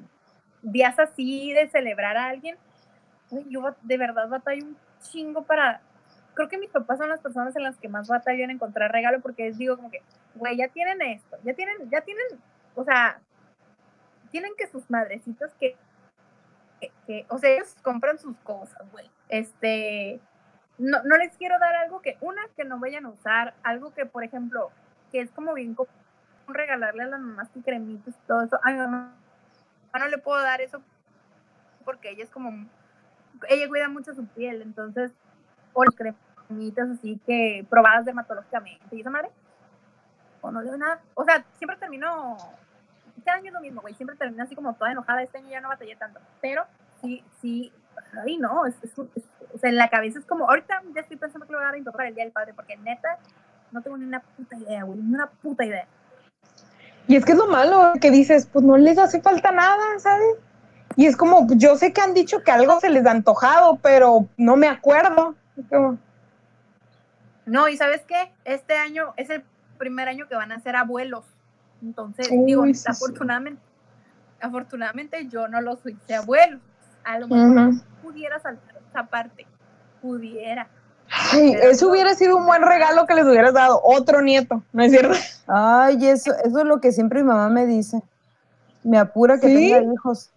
días 0.62 0.98
así 1.00 1.54
de 1.54 1.68
celebrar 1.70 2.18
a 2.18 2.30
alguien, 2.30 2.58
yo 3.50 3.76
de 3.82 3.98
verdad 3.98 4.28
batallo 4.30 4.66
un 4.66 4.78
chingo 5.02 5.44
para, 5.44 5.82
creo 6.34 6.50
que 6.50 6.58
mis 6.58 6.70
papás 6.70 6.98
son 6.98 7.10
las 7.10 7.22
personas 7.22 7.56
en 7.56 7.64
las 7.64 7.78
que 7.78 7.88
más 7.88 8.08
batallo 8.08 8.44
en 8.44 8.52
encontrar 8.52 8.92
regalo 8.92 9.22
porque 9.22 9.46
les 9.46 9.58
digo 9.58 9.76
como 9.76 9.92
que, 9.92 10.02
güey, 10.36 10.58
ya 10.58 10.68
tienen 10.70 11.02
esto, 11.02 11.38
ya 11.44 11.54
tienen, 11.54 11.90
ya 11.90 12.02
tienen, 12.02 12.26
o 12.76 12.84
sea, 12.84 13.20
tienen 14.32 14.52
que 14.58 14.68
sus 14.68 14.90
madrecitos 14.90 15.52
que, 15.60 15.76
que, 17.08 17.26
o 17.30 17.38
sea, 17.38 17.52
ellos 17.52 17.76
compran 17.82 18.20
sus 18.20 18.36
cosas, 18.38 18.92
güey. 18.92 19.10
Este, 19.30 20.20
no, 20.78 21.02
no 21.04 21.18
les 21.18 21.36
quiero 21.38 21.58
dar 21.60 21.74
algo 21.76 22.02
que, 22.02 22.18
una, 22.22 22.42
que 22.56 22.66
no 22.66 22.80
vayan 22.80 23.06
a 23.06 23.10
usar, 23.10 23.54
algo 23.64 23.94
que, 23.94 24.06
por 24.06 24.24
ejemplo, 24.24 24.72
que 25.12 25.22
es 25.22 25.32
como 25.32 25.54
bien 25.54 25.76
regalarle 26.48 27.04
a 27.04 27.08
las 27.08 27.20
mamás 27.20 27.50
que 27.50 27.62
cremitas 27.62 28.14
y 28.14 28.28
todo 28.28 28.42
eso. 28.44 28.60
Ay, 28.64 28.76
no, 28.76 28.88
no 28.88 30.08
le 30.08 30.18
puedo 30.18 30.42
dar 30.42 30.62
eso 30.62 30.82
porque 31.84 32.10
ella 32.10 32.24
es 32.24 32.30
como, 32.30 32.68
ella 33.48 33.68
cuida 33.68 33.88
mucho 33.88 34.14
su 34.14 34.26
piel, 34.26 34.62
entonces, 34.62 35.12
o 35.74 35.84
cremitas 35.84 36.90
así 36.90 37.20
que 37.26 37.66
probadas 37.70 38.06
dermatológicamente 38.06 38.96
y 38.96 39.02
esa 39.02 39.10
madre, 39.10 39.30
o 40.42 40.52
no 40.52 40.62
leo 40.62 40.78
nada. 40.78 41.00
O 41.14 41.24
sea, 41.24 41.46
siempre 41.58 41.78
termino, 41.78 42.38
este 43.18 43.30
año 43.30 43.48
es 43.48 43.54
lo 43.54 43.62
mismo, 43.62 43.82
güey, 43.82 43.94
siempre 43.94 44.18
termino 44.18 44.44
así 44.44 44.56
como 44.56 44.74
toda 44.74 44.92
enojada, 44.92 45.22
este 45.22 45.38
año 45.38 45.50
ya 45.50 45.62
no 45.62 45.70
batallé 45.70 45.96
tanto, 45.96 46.20
pero 46.42 46.66
sí, 47.02 47.24
sí, 47.42 47.72
ay 48.26 48.38
no, 48.38 48.66
es, 48.66 48.76
o 48.98 49.58
sea, 49.58 49.70
en 49.70 49.78
la 49.78 49.90
cabeza 49.90 50.20
es 50.20 50.26
como, 50.26 50.50
ahorita 50.50 50.82
ya 50.94 51.02
estoy 51.02 51.18
pensando 51.18 51.46
que 51.46 51.52
le 51.52 51.58
voy 51.58 51.64
a 51.64 51.68
dar 51.68 51.76
a 51.76 51.78
mi 51.78 52.08
el 52.08 52.16
Día 52.16 52.24
del 52.24 52.34
Padre, 52.34 52.54
porque 52.54 52.78
neta, 52.78 53.20
no 53.72 53.82
tengo 53.82 53.98
ni 53.98 54.06
una 54.06 54.22
puta 54.22 54.56
idea, 54.58 54.84
güey, 54.84 55.00
ni 55.00 55.14
una 55.14 55.28
puta 55.28 55.66
idea. 55.66 55.88
Y 57.08 57.16
es 57.16 57.26
que 57.26 57.34
es 57.34 57.38
lo 57.38 57.48
malo, 57.48 57.94
que 58.02 58.12
dices, 58.12 58.48
pues 58.52 58.66
no 58.66 58.78
les 58.78 58.98
hace 58.98 59.22
falta 59.22 59.52
nada, 59.52 60.00
¿sabes? 60.00 60.38
Y 60.96 61.06
es 61.06 61.18
como, 61.18 61.48
yo 61.56 61.76
sé 61.76 61.94
que 61.94 62.02
han 62.02 62.14
dicho 62.14 62.42
que 62.44 62.52
algo 62.52 62.80
se 62.80 62.90
les 62.90 63.06
ha 63.06 63.12
antojado, 63.12 63.78
pero 63.82 64.28
no 64.38 64.56
me 64.56 64.68
acuerdo. 64.68 65.36
No, 67.46 67.68
y 67.68 67.78
¿sabes 67.78 68.02
qué? 68.08 68.32
Este 68.44 68.76
año 68.76 69.14
es 69.18 69.30
el 69.30 69.44
primer 69.78 70.08
año 70.08 70.28
que 70.28 70.36
van 70.36 70.52
a 70.52 70.60
ser 70.60 70.76
abuelos. 70.76 71.26
Entonces, 71.82 72.30
digo, 72.32 72.64
afortunadamente, 72.88 73.62
afortunadamente 74.42 75.28
yo 75.28 75.48
no 75.48 75.62
los 75.62 75.86
hice 75.86 76.16
abuelos. 76.16 76.62
A 77.04 77.20
lo 77.20 77.28
mejor 77.28 77.74
pudiera 78.02 78.40
saltar 78.40 78.78
esa 78.90 79.06
parte. 79.06 79.46
Pudiera. 80.02 80.68
Eso 81.34 81.90
hubiera 81.90 82.14
sido 82.16 82.38
un 82.38 82.46
buen 82.46 82.62
regalo 82.62 83.06
que 83.06 83.16
les 83.16 83.26
hubieras 83.26 83.54
dado, 83.54 83.80
otro 83.84 84.22
nieto, 84.22 84.64
¿no 84.74 84.84
es 84.84 84.92
cierto? 84.92 85.18
Ay, 85.48 86.08
eso, 86.08 86.32
eso 86.44 86.60
es 86.60 86.66
lo 86.66 86.80
que 86.80 86.92
siempre 86.92 87.22
mi 87.22 87.28
mamá 87.28 87.50
me 87.50 87.66
dice. 87.66 88.02
Me 88.84 88.98
apura 88.98 89.40
que 89.40 89.48
tenga 89.48 89.82
hijos. 89.94 90.30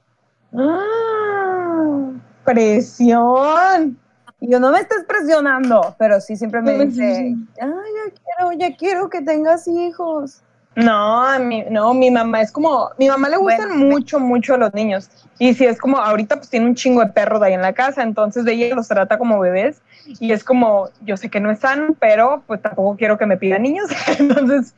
Ah, 0.54 2.12
presión. 2.44 3.98
Y 4.40 4.50
yo 4.50 4.60
no 4.60 4.70
me 4.70 4.80
estés 4.80 5.04
presionando, 5.04 5.94
pero 5.98 6.20
sí 6.20 6.36
siempre 6.36 6.62
me 6.62 6.86
dice, 6.86 7.34
ay, 7.60 7.68
ya 7.96 8.12
quiero, 8.22 8.52
ya 8.52 8.76
quiero 8.76 9.10
que 9.10 9.20
tengas 9.20 9.66
hijos. 9.66 10.42
No, 10.74 11.38
mi, 11.40 11.62
no, 11.70 11.92
mi 11.92 12.10
mamá 12.10 12.42
es 12.42 12.52
como, 12.52 12.90
mi 12.98 13.08
mamá 13.08 13.28
le 13.28 13.36
gustan 13.36 13.78
mucho, 13.78 14.20
mucho 14.20 14.54
a 14.54 14.58
los 14.58 14.74
niños. 14.74 15.10
Y 15.38 15.54
si 15.54 15.64
es 15.66 15.78
como, 15.78 15.98
ahorita 15.98 16.36
pues 16.36 16.50
tiene 16.50 16.66
un 16.66 16.74
chingo 16.74 17.00
de 17.00 17.10
perros 17.10 17.42
ahí 17.42 17.52
en 17.52 17.62
la 17.62 17.72
casa, 17.72 18.02
entonces 18.02 18.46
ella 18.46 18.74
los 18.76 18.86
trata 18.86 19.18
como 19.18 19.40
bebés. 19.40 19.80
Y 20.20 20.32
es 20.32 20.44
como, 20.44 20.88
yo 21.02 21.16
sé 21.16 21.28
que 21.30 21.40
no 21.40 21.50
están, 21.50 21.96
pero 21.98 22.42
pues 22.46 22.62
tampoco 22.62 22.96
quiero 22.96 23.18
que 23.18 23.26
me 23.26 23.36
pidan 23.36 23.62
niños. 23.62 23.90
entonces, 24.18 24.74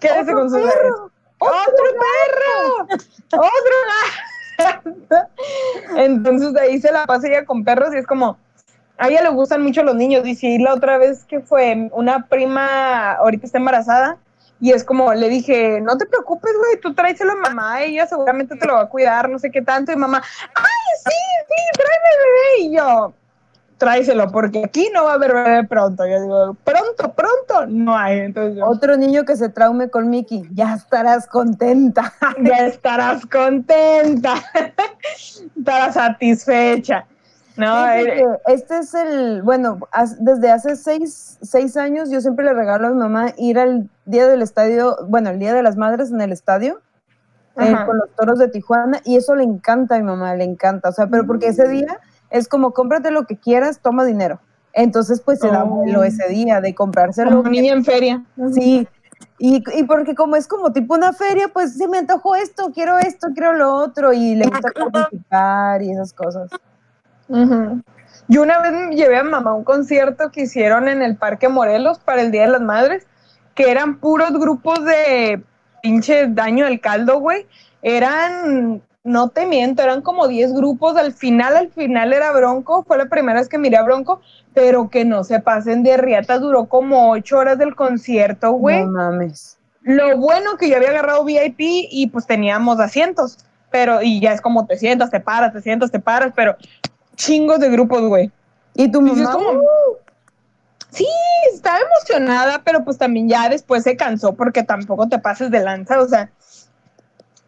quédese 0.00 0.32
con 0.32 0.48
sus 0.48 0.60
perro, 0.60 1.10
¡Otro, 1.38 1.84
perro! 1.98 2.86
¡Otro! 3.32 5.26
entonces 5.96 6.52
de 6.52 6.60
ahí 6.60 6.80
se 6.80 6.92
la 6.92 7.04
pasa 7.04 7.28
ella 7.28 7.44
con 7.44 7.64
perros 7.64 7.92
y 7.94 7.98
es 7.98 8.06
como, 8.06 8.38
a 8.98 9.08
ella 9.08 9.22
le 9.22 9.30
gustan 9.30 9.62
mucho 9.62 9.82
los 9.82 9.96
niños. 9.96 10.26
Y 10.26 10.34
si 10.34 10.58
la 10.58 10.74
otra 10.74 10.98
vez 10.98 11.24
que 11.24 11.40
fue 11.40 11.88
una 11.92 12.26
prima, 12.26 13.12
ahorita 13.14 13.46
está 13.46 13.58
embarazada, 13.58 14.18
Y 14.62 14.70
es 14.70 14.84
como, 14.84 15.12
le 15.12 15.28
dije, 15.28 15.80
no 15.80 15.98
te 15.98 16.06
preocupes, 16.06 16.52
güey, 16.56 16.80
tú 16.80 16.94
tráeselo 16.94 17.32
a 17.32 17.34
mamá, 17.34 17.82
ella 17.82 18.06
seguramente 18.06 18.54
te 18.54 18.64
lo 18.64 18.74
va 18.74 18.82
a 18.82 18.88
cuidar, 18.88 19.28
no 19.28 19.40
sé 19.40 19.50
qué 19.50 19.60
tanto. 19.60 19.90
Y 19.90 19.96
mamá, 19.96 20.22
ay, 20.54 20.64
sí, 21.04 21.10
sí, 21.48 21.54
tráeme 21.74 22.08
bebé. 22.22 22.68
Y 22.68 22.76
yo, 22.76 23.12
tráeselo, 23.78 24.30
porque 24.30 24.62
aquí 24.64 24.88
no 24.94 25.02
va 25.02 25.10
a 25.10 25.14
haber 25.14 25.34
bebé 25.34 25.64
pronto. 25.64 26.06
Yo 26.06 26.22
digo, 26.22 26.56
pronto, 26.62 27.12
pronto, 27.12 27.66
no 27.66 27.98
hay. 27.98 28.20
Entonces, 28.20 28.62
Otro 28.64 28.96
niño 28.96 29.24
que 29.24 29.34
se 29.34 29.48
traume 29.48 29.90
con 29.90 30.08
Mickey, 30.08 30.44
ya 30.52 30.74
estarás 30.74 31.26
contenta. 31.26 32.14
ya 32.40 32.64
estarás 32.64 33.26
contenta, 33.26 34.34
estarás 35.58 35.94
satisfecha. 35.94 37.04
No, 37.56 37.88
eh, 37.88 38.24
este 38.46 38.78
es 38.78 38.94
el, 38.94 39.42
bueno, 39.42 39.78
desde 40.20 40.50
hace 40.50 40.76
seis, 40.76 41.38
seis, 41.42 41.76
años 41.76 42.10
yo 42.10 42.20
siempre 42.20 42.44
le 42.44 42.54
regalo 42.54 42.88
a 42.88 42.90
mi 42.90 42.96
mamá 42.96 43.34
ir 43.36 43.58
al 43.58 43.88
día 44.06 44.26
del 44.26 44.42
estadio, 44.42 44.96
bueno, 45.08 45.30
el 45.30 45.38
día 45.38 45.52
de 45.52 45.62
las 45.62 45.76
madres 45.76 46.10
en 46.10 46.20
el 46.20 46.32
estadio, 46.32 46.80
eh, 47.58 47.76
con 47.86 47.98
los 47.98 48.10
toros 48.16 48.38
de 48.38 48.48
Tijuana, 48.48 49.00
y 49.04 49.16
eso 49.16 49.34
le 49.34 49.44
encanta 49.44 49.96
a 49.96 49.98
mi 49.98 50.04
mamá, 50.04 50.34
le 50.34 50.44
encanta, 50.44 50.88
o 50.88 50.92
sea, 50.92 51.08
pero 51.08 51.26
porque 51.26 51.48
ese 51.48 51.66
mm. 51.68 51.70
día 51.70 52.00
es 52.30 52.48
como 52.48 52.72
cómprate 52.72 53.10
lo 53.10 53.26
que 53.26 53.36
quieras, 53.36 53.80
toma 53.80 54.04
dinero. 54.04 54.40
Entonces, 54.72 55.20
pues 55.20 55.38
se 55.38 55.48
da 55.48 55.64
oh. 55.64 56.02
ese 56.02 56.28
día 56.30 56.62
de 56.62 56.74
comprárselo. 56.74 57.30
Como 57.30 57.50
niña 57.50 57.74
en 57.74 57.84
feria. 57.84 58.24
Sí, 58.54 58.88
y, 59.38 59.62
y, 59.74 59.82
porque 59.84 60.14
como 60.14 60.36
es 60.36 60.48
como 60.48 60.72
tipo 60.72 60.94
una 60.94 61.12
feria, 61.12 61.48
pues 61.52 61.76
se 61.76 61.88
me 61.88 61.98
antojó 61.98 62.36
esto, 62.36 62.70
quiero 62.72 62.98
esto, 62.98 63.28
quiero 63.34 63.52
lo 63.52 63.74
otro, 63.74 64.14
y 64.14 64.34
le 64.34 64.46
gusta 64.46 64.68
participar 64.90 65.82
y 65.82 65.90
esas 65.90 66.14
cosas. 66.14 66.50
Yo 68.28 68.42
una 68.42 68.60
vez 68.60 68.96
llevé 68.96 69.18
a 69.18 69.24
mamá 69.24 69.50
a 69.50 69.54
un 69.54 69.64
concierto 69.64 70.30
que 70.30 70.42
hicieron 70.42 70.88
en 70.88 71.02
el 71.02 71.16
Parque 71.16 71.48
Morelos 71.48 71.98
para 71.98 72.22
el 72.22 72.30
Día 72.30 72.42
de 72.42 72.52
las 72.52 72.60
Madres, 72.60 73.06
que 73.54 73.70
eran 73.70 73.98
puros 73.98 74.32
grupos 74.32 74.84
de 74.84 75.42
pinche 75.82 76.28
daño 76.28 76.64
del 76.64 76.80
caldo, 76.80 77.18
güey. 77.20 77.46
Eran, 77.82 78.82
no 79.04 79.28
te 79.28 79.46
miento, 79.46 79.82
eran 79.82 80.02
como 80.02 80.28
10 80.28 80.52
grupos. 80.54 80.96
Al 80.96 81.12
final, 81.12 81.56
al 81.56 81.70
final 81.70 82.12
era 82.12 82.32
Bronco, 82.32 82.84
fue 82.84 82.98
la 82.98 83.06
primera 83.06 83.40
vez 83.40 83.48
que 83.48 83.58
miré 83.58 83.76
a 83.76 83.82
Bronco, 83.82 84.20
pero 84.54 84.88
que 84.88 85.04
no 85.04 85.24
se 85.24 85.40
pasen 85.40 85.82
de 85.82 85.96
riata, 85.96 86.38
duró 86.38 86.66
como 86.66 87.10
8 87.10 87.36
horas 87.36 87.58
del 87.58 87.74
concierto, 87.74 88.52
güey. 88.52 88.84
No 88.84 88.92
mames. 88.92 89.58
Lo 89.82 90.16
bueno 90.16 90.56
que 90.58 90.68
yo 90.68 90.76
había 90.76 90.90
agarrado 90.90 91.24
VIP 91.24 91.58
y 91.58 92.08
pues 92.12 92.26
teníamos 92.26 92.78
asientos, 92.78 93.38
pero 93.70 94.00
y 94.00 94.20
ya 94.20 94.32
es 94.32 94.40
como 94.40 94.64
te 94.64 94.76
sientas, 94.76 95.10
te 95.10 95.18
paras, 95.18 95.52
te 95.52 95.60
sientas, 95.60 95.90
te 95.90 95.98
paras, 95.98 96.32
pero 96.36 96.56
chingos 97.16 97.60
de 97.60 97.70
grupos, 97.70 98.02
güey. 98.02 98.30
¿Y 98.74 98.90
tu 98.90 99.00
mamá? 99.00 99.36
sí, 100.90 101.06
estaba 101.52 101.78
emocionada, 101.78 102.62
pero 102.64 102.84
pues 102.84 102.98
también 102.98 103.28
ya 103.28 103.48
después 103.48 103.82
se 103.82 103.96
cansó 103.96 104.34
porque 104.34 104.62
tampoco 104.62 105.08
te 105.08 105.18
pases 105.18 105.50
de 105.50 105.60
lanza, 105.60 106.00
o 106.00 106.06
sea, 106.06 106.30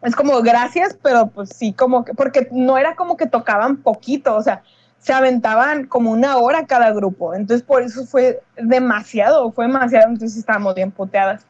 es 0.01 0.15
como 0.15 0.41
gracias, 0.41 0.97
pero 1.01 1.27
pues 1.27 1.49
sí, 1.49 1.73
como 1.73 2.05
que, 2.05 2.13
porque 2.13 2.47
no 2.51 2.77
era 2.77 2.95
como 2.95 3.17
que 3.17 3.27
tocaban 3.27 3.77
poquito, 3.77 4.35
o 4.35 4.41
sea, 4.41 4.63
se 4.99 5.13
aventaban 5.13 5.85
como 5.85 6.11
una 6.11 6.37
hora 6.37 6.65
cada 6.65 6.91
grupo, 6.91 7.35
entonces 7.35 7.65
por 7.65 7.83
eso 7.83 8.05
fue 8.05 8.41
demasiado, 8.57 9.51
fue 9.51 9.67
demasiado, 9.67 10.09
entonces 10.09 10.37
estábamos 10.37 10.75
bien 10.75 10.91
puteadas. 10.91 11.45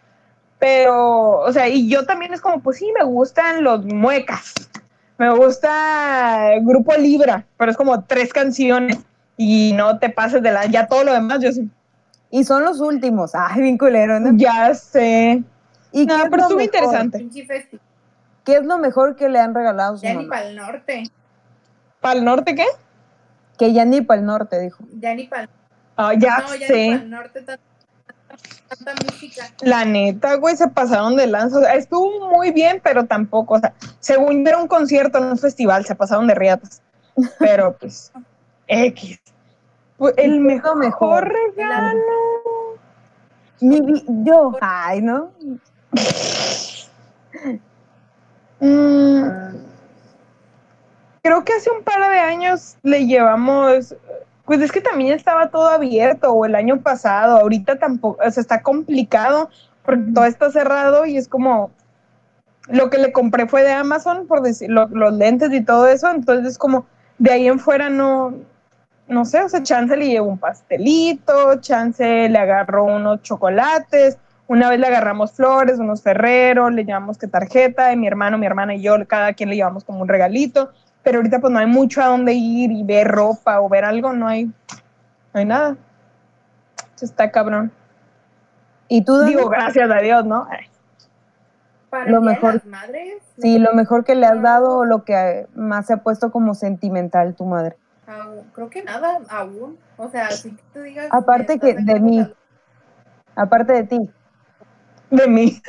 Pero, 0.59 1.39
o 1.39 1.51
sea, 1.51 1.67
y 1.67 1.89
yo 1.89 2.05
también 2.05 2.33
es 2.33 2.41
como, 2.41 2.59
pues 2.61 2.77
sí, 2.77 2.91
me 2.97 3.03
gustan 3.03 3.63
los 3.63 3.85
muecas, 3.85 4.53
me 5.17 5.33
gusta 5.35 6.53
el 6.53 6.65
Grupo 6.65 6.93
Libra, 6.95 7.45
pero 7.57 7.71
es 7.71 7.77
como 7.77 8.03
tres 8.03 8.33
canciones 8.33 8.97
y 9.37 9.73
no 9.73 9.99
te 9.99 10.09
pases 10.09 10.41
de 10.41 10.51
la. 10.51 10.65
Ya 10.65 10.87
todo 10.87 11.03
lo 11.03 11.13
demás, 11.13 11.39
yo 11.41 11.51
sí. 11.51 11.69
Y 12.31 12.43
son 12.43 12.63
los 12.63 12.81
últimos. 12.81 13.33
Ay, 13.33 13.61
bien 13.61 13.77
culero, 13.77 14.19
¿no? 14.19 14.37
Ya 14.37 14.73
sé. 14.73 15.43
¿Y 15.91 16.05
no, 16.05 16.15
pero 16.29 16.43
estuvo 16.43 16.61
interesante. 16.61 17.27
¿Qué 18.43 18.57
es 18.57 18.65
lo 18.65 18.77
mejor 18.77 19.15
que 19.15 19.29
le 19.29 19.39
han 19.39 19.55
regalado? 19.55 19.97
ya 20.01 20.13
ni 20.13 20.25
para 20.25 20.49
el 20.49 20.55
norte. 20.55 21.03
¿Para 22.01 22.19
el 22.19 22.25
norte 22.25 22.53
qué? 22.53 22.65
Que 23.57 23.73
ya 23.73 23.85
ni 23.85 24.01
para 24.01 24.19
el 24.19 24.25
norte, 24.25 24.59
dijo. 24.59 24.83
Ya 24.99 25.15
ni 25.15 25.27
para 25.27 25.43
el 25.43 25.49
Ah, 25.97 26.13
ya 26.13 26.39
no, 26.39 26.55
ya 26.55 26.67
sé. 26.67 26.73
Ni 26.73 26.89
para 26.89 27.03
el 27.03 27.09
norte 27.09 27.41
música. 27.41 27.59
La 29.61 29.85
neta, 29.85 30.35
güey, 30.35 30.55
se 30.55 30.67
pasaron 30.67 31.15
de 31.15 31.27
lanza. 31.27 31.73
estuvo 31.73 32.29
muy 32.31 32.51
bien, 32.51 32.81
pero 32.83 33.05
tampoco. 33.05 33.55
O 33.55 33.59
sea, 33.59 33.73
según 33.99 34.47
era 34.47 34.57
un 34.57 34.67
concierto 34.67 35.17
en 35.17 35.25
un 35.25 35.37
festival, 35.37 35.85
se 35.85 35.95
pasaron 35.95 36.27
de 36.27 36.35
riatas. 36.35 36.81
Pero 37.39 37.77
pues, 37.77 38.11
X. 38.67 39.19
el 40.17 40.39
mejor, 40.39 40.77
mejor 40.77 41.33
regalo. 41.55 42.77
Mi 43.61 44.03
yo, 44.23 44.57
ay, 44.61 45.01
¿no? 45.01 45.31
Mm. 48.59 49.57
creo 51.21 51.43
que 51.43 51.53
hace 51.53 51.69
un 51.69 51.83
par 51.83 52.09
de 52.09 52.19
años 52.19 52.77
le 52.83 53.05
llevamos 53.05 53.93
pues 54.45 54.61
es 54.61 54.71
que 54.71 54.81
también 54.81 55.13
estaba 55.13 55.49
todo 55.49 55.67
abierto, 55.67 56.31
o 56.31 56.45
el 56.45 56.55
año 56.55 56.81
pasado, 56.81 57.37
ahorita 57.37 57.77
tampoco, 57.77 58.23
o 58.23 58.31
sea, 58.31 58.41
está 58.41 58.61
complicado 58.61 59.49
porque 59.83 60.11
todo 60.13 60.25
está 60.25 60.51
cerrado 60.51 61.05
y 61.05 61.17
es 61.17 61.27
como, 61.27 61.71
lo 62.67 62.89
que 62.89 62.97
le 62.97 63.11
compré 63.11 63.47
fue 63.47 63.63
de 63.63 63.71
Amazon, 63.71 64.27
por 64.27 64.41
decir, 64.41 64.69
los 64.69 65.13
lentes 65.13 65.51
y 65.53 65.61
todo 65.61 65.87
eso, 65.87 66.09
entonces 66.09 66.57
como, 66.57 66.85
de 67.17 67.31
ahí 67.31 67.47
en 67.47 67.59
fuera 67.59 67.89
no, 67.89 68.33
no 69.07 69.25
sé, 69.25 69.41
o 69.41 69.49
sea, 69.49 69.63
chance 69.63 69.95
le 69.95 70.07
llevo 70.07 70.27
un 70.27 70.37
pastelito, 70.37 71.59
chance 71.61 72.29
le 72.29 72.37
agarró 72.37 72.85
unos 72.85 73.21
chocolates, 73.21 74.17
una 74.47 74.69
vez 74.69 74.79
le 74.79 74.87
agarramos 74.87 75.33
flores, 75.33 75.79
unos 75.79 76.03
ferreros, 76.03 76.71
le 76.71 76.85
llevamos 76.85 77.17
que 77.17 77.27
tarjeta, 77.27 77.91
y 77.91 77.97
mi 77.97 78.07
hermano, 78.07 78.37
mi 78.37 78.45
hermana 78.45 78.75
y 78.75 78.81
yo, 78.81 78.95
cada 79.07 79.33
quien 79.33 79.49
le 79.49 79.55
llevamos 79.55 79.83
como 79.83 80.01
un 80.01 80.07
regalito, 80.07 80.71
pero 81.05 81.19
ahorita 81.19 81.39
pues 81.39 81.53
no 81.53 81.59
hay 81.59 81.67
mucho 81.67 82.01
a 82.01 82.07
dónde 82.07 82.33
ir 82.33 82.71
y 82.71 82.83
ver 82.83 83.07
ropa 83.07 83.61
o 83.61 83.69
ver 83.69 83.85
algo, 83.85 84.11
no 84.11 84.27
hay, 84.27 84.45
no 84.45 84.53
hay 85.33 85.45
nada. 85.45 85.77
está 86.99 87.29
cabrón. 87.29 87.71
Y 88.87 89.05
tú 89.05 89.21
digo 89.21 89.47
gracias 89.47 89.89
a 89.89 89.99
Dios, 89.99 90.25
¿no? 90.25 90.47
Para 91.91 92.09
lo 92.09 92.21
mejor, 92.21 92.55
las 92.55 92.65
madres, 92.65 93.21
sí, 93.39 93.59
lo 93.59 93.73
mejor 93.73 94.03
que 94.03 94.15
le 94.15 94.25
has 94.25 94.41
dado 94.41 94.79
o 94.79 94.85
lo 94.85 95.03
que 95.03 95.45
más 95.53 95.85
se 95.85 95.93
ha 95.93 95.97
puesto 95.97 96.31
como 96.31 96.55
sentimental 96.55 97.35
tu 97.35 97.45
madre. 97.45 97.77
creo 98.53 98.69
que 98.71 98.83
nada 98.83 99.19
aún, 99.29 99.77
o 99.97 100.09
sea, 100.09 100.31
si 100.31 100.57
tú 100.73 100.81
digas. 100.81 101.07
Aparte 101.11 101.59
que 101.59 101.75
de 101.75 101.99
mí, 101.99 102.27
aparte 103.35 103.73
de 103.73 103.83
ti. 103.83 104.09
De 105.11 105.27
mí. 105.27 105.61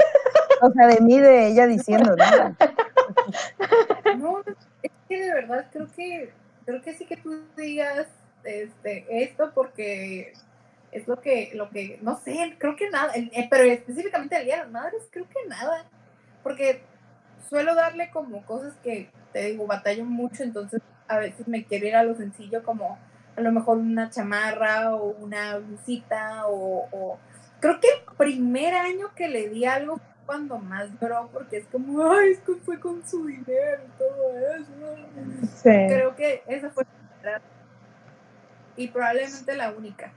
O 0.63 0.71
sea, 0.73 0.87
de 0.87 1.01
mí, 1.03 1.19
de 1.19 1.49
ella 1.49 1.67
diciendo, 1.67 2.17
¿no? 2.17 2.57
no, 4.17 4.43
de 5.21 5.35
verdad 5.35 5.67
creo 5.73 5.89
que 5.95 6.31
creo 6.65 6.83
que 6.83 6.95
sí 6.95 7.07
que 7.07 7.17
tú 7.17 7.43
digas 7.57 8.07
este 8.45 9.07
esto 9.25 9.53
porque 9.55 10.33
es 10.93 11.09
lo 11.09 11.21
que 11.21 11.51
lo 11.55 11.71
que 11.71 11.99
no 12.03 12.19
sé 12.21 12.57
creo 12.59 12.77
que 12.77 12.91
nada 12.91 13.13
eh, 13.15 13.47
pero 13.51 13.65
específicamente 13.65 14.37
el 14.37 14.45
día 14.45 14.57
de 14.57 14.63
las 14.63 14.71
madres 14.71 15.03
creo 15.11 15.29
que 15.29 15.49
nada 15.49 15.85
porque 16.43 16.83
suelo 17.49 17.75
darle 17.75 18.11
como 18.11 18.45
cosas 18.45 18.75
que 18.83 19.11
te 19.33 19.51
digo 19.51 19.67
batallo 19.67 20.05
mucho 20.05 20.43
entonces 20.43 20.81
a 21.09 21.19
veces 21.19 21.47
me 21.47 21.65
quiero 21.65 21.87
ir 21.87 21.97
a 21.97 22.03
lo 22.03 22.15
sencillo 22.15 22.63
como 22.63 22.99
a 23.37 23.41
lo 23.41 23.53
mejor 23.53 23.79
una 23.79 24.11
chamarra 24.11 24.95
o 24.95 25.11
una 25.19 25.59
visita 25.59 26.47
o, 26.47 26.89
o 26.91 27.19
creo 27.61 27.81
que 27.81 27.89
el 27.89 28.17
primer 28.17 28.75
año 28.75 29.15
que 29.15 29.29
le 29.29 29.49
di 29.49 29.65
algo 29.65 30.01
cuando 30.27 30.59
más 30.59 30.91
lloró 31.01 31.31
porque 31.33 31.59
es 31.59 31.67
como, 31.67 32.03
ay, 32.11 32.33
es 32.33 32.41
que 32.41 32.55
fue 32.57 32.79
con 32.79 33.07
su 33.07 33.25
dinero 33.27 33.83
y 33.87 33.99
todo 33.99 34.39
eso. 34.57 35.47
Sí. 35.63 35.71
Creo 35.89 36.15
que 36.17 36.43
esa 36.47 36.71
fue 36.71 36.85
y 38.77 38.89
probablemente 38.89 39.57
la 39.57 39.73
única. 39.73 40.13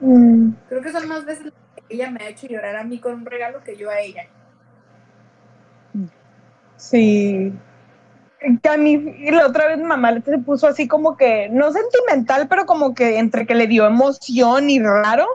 Mm. 0.00 0.50
Creo 0.68 0.82
que 0.82 0.92
son 0.92 1.08
más 1.08 1.24
veces 1.24 1.52
que 1.74 1.94
ella 1.94 2.10
me 2.10 2.24
ha 2.24 2.28
hecho 2.28 2.46
llorar 2.46 2.76
a 2.76 2.84
mí 2.84 2.98
con 2.98 3.14
un 3.14 3.26
regalo 3.26 3.62
que 3.62 3.76
yo 3.76 3.90
a 3.90 4.00
ella. 4.00 4.26
Sí. 6.76 7.52
Que 8.62 8.68
a 8.68 8.76
mí, 8.76 9.30
la 9.30 9.46
otra 9.46 9.68
vez 9.68 9.78
mamá 9.78 10.20
se 10.20 10.38
puso 10.38 10.66
así 10.66 10.86
como 10.86 11.16
que, 11.16 11.48
no 11.48 11.72
sentimental, 11.72 12.48
pero 12.48 12.66
como 12.66 12.94
que 12.94 13.18
entre 13.18 13.46
que 13.46 13.54
le 13.54 13.66
dio 13.66 13.86
emoción 13.86 14.68
y 14.68 14.78
raro 14.80 15.26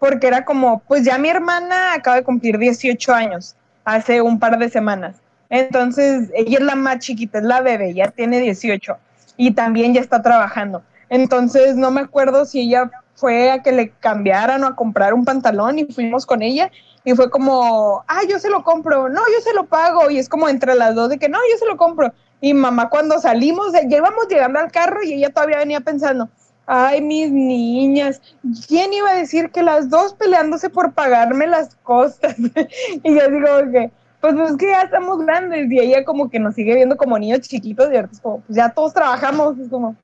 porque 0.00 0.26
era 0.26 0.44
como, 0.44 0.80
pues 0.88 1.04
ya 1.04 1.18
mi 1.18 1.28
hermana 1.28 1.92
acaba 1.92 2.16
de 2.16 2.24
cumplir 2.24 2.58
18 2.58 3.14
años 3.14 3.54
hace 3.84 4.20
un 4.20 4.40
par 4.40 4.58
de 4.58 4.68
semanas. 4.68 5.16
Entonces, 5.50 6.30
ella 6.34 6.58
es 6.58 6.64
la 6.64 6.74
más 6.74 7.00
chiquita, 7.00 7.38
es 7.38 7.44
la 7.44 7.60
bebé, 7.60 7.94
ya 7.94 8.10
tiene 8.10 8.40
18 8.40 8.96
y 9.36 9.52
también 9.52 9.94
ya 9.94 10.00
está 10.00 10.22
trabajando. 10.22 10.82
Entonces, 11.10 11.76
no 11.76 11.90
me 11.90 12.00
acuerdo 12.00 12.46
si 12.46 12.60
ella 12.60 12.90
fue 13.14 13.50
a 13.50 13.62
que 13.62 13.72
le 13.72 13.90
cambiaran 13.90 14.64
o 14.64 14.68
a 14.68 14.76
comprar 14.76 15.12
un 15.12 15.24
pantalón 15.24 15.78
y 15.78 15.84
fuimos 15.84 16.24
con 16.24 16.40
ella 16.40 16.70
y 17.04 17.14
fue 17.14 17.30
como, 17.30 18.02
ah, 18.08 18.20
yo 18.28 18.38
se 18.38 18.48
lo 18.48 18.64
compro, 18.64 19.08
no, 19.10 19.20
yo 19.20 19.40
se 19.42 19.52
lo 19.52 19.66
pago 19.66 20.10
y 20.10 20.18
es 20.18 20.28
como 20.28 20.48
entre 20.48 20.74
las 20.76 20.94
dos 20.94 21.10
de 21.10 21.18
que 21.18 21.28
no, 21.28 21.38
yo 21.52 21.58
se 21.58 21.66
lo 21.66 21.76
compro. 21.76 22.12
Y 22.40 22.54
mamá 22.54 22.88
cuando 22.88 23.18
salimos, 23.18 23.72
ya 23.72 23.96
íbamos 23.98 24.28
llegando 24.28 24.60
al 24.60 24.72
carro 24.72 25.02
y 25.02 25.12
ella 25.12 25.28
todavía 25.28 25.58
venía 25.58 25.80
pensando, 25.80 26.30
Ay, 26.66 27.00
mis 27.00 27.30
niñas, 27.32 28.22
¿quién 28.68 28.92
iba 28.92 29.10
a 29.10 29.14
decir 29.14 29.50
que 29.50 29.62
las 29.62 29.90
dos 29.90 30.14
peleándose 30.14 30.70
por 30.70 30.92
pagarme 30.92 31.46
las 31.46 31.74
costas? 31.82 32.36
y 33.02 33.14
yo 33.14 33.28
digo 33.28 33.72
que, 33.72 33.90
pues 34.20 34.34
es 34.50 34.56
que 34.56 34.68
ya 34.68 34.82
estamos 34.82 35.18
grandes 35.24 35.70
y 35.70 35.80
ella 35.80 36.04
como 36.04 36.30
que 36.30 36.38
nos 36.38 36.54
sigue 36.54 36.74
viendo 36.74 36.96
como 36.96 37.18
niños 37.18 37.40
chiquitos 37.40 37.90
y 37.90 37.96
ahorita 37.96 38.12
es 38.12 38.20
como, 38.20 38.40
pues 38.40 38.56
ya 38.56 38.68
todos 38.68 38.94
trabajamos, 38.94 39.58
es 39.58 39.68
como, 39.68 39.96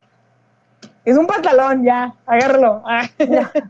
es 1.04 1.16
un 1.16 1.26
pantalón, 1.26 1.84
ya, 1.84 2.14
agárralo. 2.26 2.82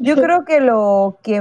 Yo 0.00 0.14
creo 0.14 0.44
que 0.44 0.60
lo 0.60 1.18
que, 1.24 1.40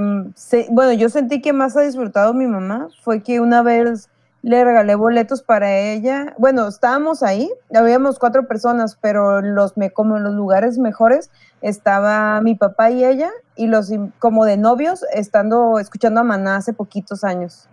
bueno, 0.72 0.94
yo 0.94 1.10
sentí 1.10 1.42
que 1.42 1.54
más 1.54 1.78
ha 1.78 1.82
disfrutado 1.82 2.34
mi 2.34 2.48
mamá 2.48 2.88
fue 3.04 3.22
que 3.22 3.40
una 3.40 3.62
vez 3.62 4.10
le 4.48 4.64
regalé 4.64 4.96
boletos 4.96 5.44
para 5.44 5.76
ella. 5.76 6.34
Bueno, 6.38 6.70
estábamos 6.70 7.22
ahí, 7.22 7.52
habíamos 7.76 8.18
cuatro 8.18 8.48
personas, 8.48 8.98
pero 9.02 9.42
los 9.42 9.74
como 9.94 10.16
en 10.16 10.24
los 10.24 10.34
lugares 10.36 10.78
mejores 10.78 11.30
estaba 11.60 12.40
mi 12.40 12.56
papá 12.56 12.90
y 12.90 13.04
ella 13.04 13.30
y 13.58 13.68
los 13.68 13.92
como 14.20 14.46
de 14.46 14.56
novios 14.56 15.04
estando 15.14 15.80
escuchando 15.80 16.22
a 16.22 16.24
Maná 16.24 16.56
hace 16.56 16.72
poquitos 16.72 17.26
años. 17.26 17.68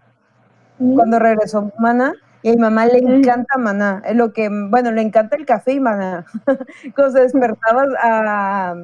Mm. 0.81 0.97
Cuando 0.97 1.21
regresó 1.21 1.71
Maná 1.79 2.13
y 2.43 2.49
a 2.49 2.55
mi 2.55 2.59
mamá 2.59 2.87
le 2.87 3.03
mm. 3.03 3.13
encanta 3.13 3.57
Maná, 3.57 4.03
es 4.05 4.17
lo 4.17 4.33
que 4.33 4.49
bueno, 4.51 4.91
le 4.91 5.03
encanta 5.03 5.37
el 5.37 5.47
café 5.47 5.75
y 5.75 5.81
Maná. 5.81 6.27
cuando 6.97 7.13
se 7.13 7.21
despertaba 7.21 7.85
a, 8.03 8.75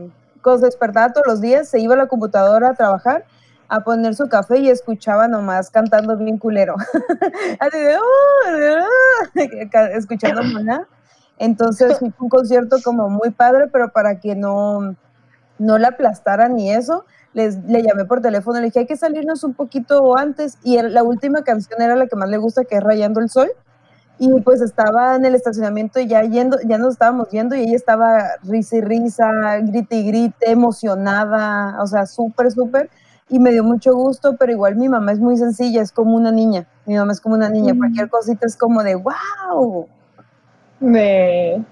cuando 0.45 0.61
se 0.61 0.67
despertaba 0.67 1.13
todos 1.13 1.27
los 1.27 1.41
días, 1.41 1.67
se 1.67 1.81
iba 1.81 1.95
a 1.95 1.99
la 1.99 2.07
computadora 2.07 2.69
a 2.69 2.75
trabajar 2.75 3.25
a 3.71 3.81
poner 3.85 4.17
su 4.17 4.29
café 4.29 4.59
y 4.59 4.69
escuchaba 4.69 5.29
nomás 5.29 5.71
cantando 5.71 6.17
bien 6.17 6.39
culero. 6.39 6.75
Así 7.61 7.79
de, 7.79 7.97
oh, 7.97 8.89
escuchando 9.97 10.43
Maná. 10.43 10.89
Entonces 11.39 12.03
un 12.03 12.29
concierto 12.29 12.79
como 12.85 13.09
muy 13.09 13.31
padre, 13.31 13.69
pero 13.73 13.93
para 13.93 14.19
que 14.19 14.35
no, 14.35 14.97
no 15.59 15.79
la 15.79 15.89
aplastaran 15.89 16.57
ni 16.57 16.73
eso, 16.73 17.05
les, 17.33 17.65
le 17.65 17.83
llamé 17.83 18.05
por 18.07 18.21
teléfono, 18.21 18.59
le 18.59 18.67
dije, 18.67 18.81
hay 18.81 18.87
que 18.87 18.97
salirnos 18.97 19.45
un 19.45 19.55
poquito 19.55 20.19
antes. 20.19 20.59
Y 20.65 20.83
la 20.83 21.05
última 21.05 21.43
canción 21.43 21.81
era 21.81 21.95
la 21.95 22.09
que 22.09 22.17
más 22.17 22.29
le 22.29 22.39
gusta, 22.39 22.65
que 22.65 22.77
es 22.77 22.83
Rayando 22.83 23.21
el 23.21 23.31
Sol. 23.31 23.51
Y 24.19 24.29
pues 24.41 24.61
estaba 24.61 25.15
en 25.15 25.25
el 25.25 25.37
estacionamiento 25.37 26.01
y 26.01 26.09
ya 26.09 26.23
yendo, 26.23 26.59
ya 26.67 26.77
nos 26.77 26.95
estábamos 26.95 27.31
yendo 27.31 27.55
y 27.55 27.61
ella 27.61 27.77
estaba 27.77 28.23
risa 28.43 28.77
y 28.77 28.81
risa, 28.81 29.31
grite 29.63 29.97
y 29.97 30.07
grite, 30.09 30.51
emocionada, 30.51 31.81
o 31.81 31.87
sea, 31.87 32.05
súper, 32.05 32.51
súper 32.51 32.91
y 33.31 33.39
me 33.39 33.53
dio 33.53 33.65
mucho 33.65 33.95
gusto, 33.95 34.37
pero 34.37 34.53
igual 34.53 34.77
mi 34.77 34.89
mamá 34.89 35.13
es 35.13 35.21
muy 35.21 35.37
sencilla, 35.37 35.81
es 35.81 35.93
como 35.93 36.17
una 36.17 36.33
niña. 36.33 36.67
Mi 36.85 36.97
mamá 36.97 37.13
es 37.13 37.21
como 37.21 37.37
una 37.37 37.49
niña, 37.49 37.75
cualquier 37.77 38.11
cosita 38.11 38.47
es 38.47 38.57
como 38.57 38.83
de 38.83 38.97
wow. 38.97 39.89
De 40.81 41.63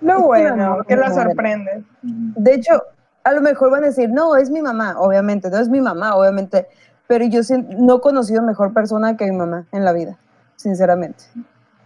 lo 0.00 0.22
bueno, 0.22 0.78
que 0.86 0.96
la 0.96 1.12
sorprende. 1.12 1.84
De 2.02 2.54
hecho, 2.54 2.82
a 3.22 3.32
lo 3.32 3.42
mejor 3.42 3.70
van 3.70 3.84
a 3.84 3.88
decir, 3.88 4.10
no, 4.10 4.36
es 4.36 4.50
mi 4.50 4.62
mamá, 4.62 4.98
obviamente, 4.98 5.50
no 5.50 5.58
es 5.58 5.68
mi 5.68 5.80
mamá, 5.80 6.16
obviamente, 6.16 6.68
pero 7.06 7.24
yo 7.26 7.40
no 7.78 7.96
he 7.96 8.00
conocido 8.00 8.42
mejor 8.42 8.72
persona 8.72 9.16
que 9.16 9.26
mi 9.26 9.36
mamá 9.36 9.66
en 9.72 9.84
la 9.84 9.92
vida, 9.92 10.16
sinceramente. 10.56 11.24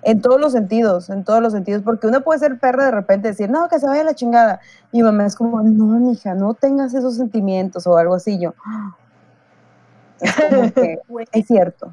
En 0.05 0.21
todos 0.21 0.41
los 0.41 0.53
sentidos, 0.53 1.09
en 1.11 1.25
todos 1.25 1.41
los 1.41 1.53
sentidos, 1.53 1.83
porque 1.83 2.07
uno 2.07 2.23
puede 2.23 2.39
ser 2.39 2.59
perra 2.59 2.87
de 2.87 2.91
repente 2.91 3.29
decir, 3.29 3.51
no, 3.51 3.69
que 3.69 3.79
se 3.79 3.87
vaya 3.87 4.05
la 4.05 4.15
chingada. 4.15 4.61
Mi 4.93 5.03
mamá 5.03 5.27
es 5.27 5.35
como, 5.35 5.63
no, 5.63 6.13
hija, 6.13 6.35
no 6.35 6.55
tengas 6.55 6.95
esos 6.95 7.17
sentimientos 7.17 7.87
o 7.87 7.97
algo 7.97 8.15
así. 8.15 8.39
Yo, 8.39 8.55
es, 10.21 10.35
es 11.33 11.47
cierto. 11.47 11.93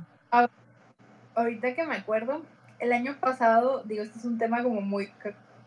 Ahorita 1.33 1.73
que 1.73 1.85
me 1.85 1.95
acuerdo, 1.95 2.41
el 2.79 2.91
año 2.91 3.15
pasado, 3.19 3.83
digo, 3.85 4.03
este 4.03 4.19
es 4.19 4.25
un 4.25 4.37
tema 4.37 4.63
como 4.63 4.81
muy, 4.81 5.09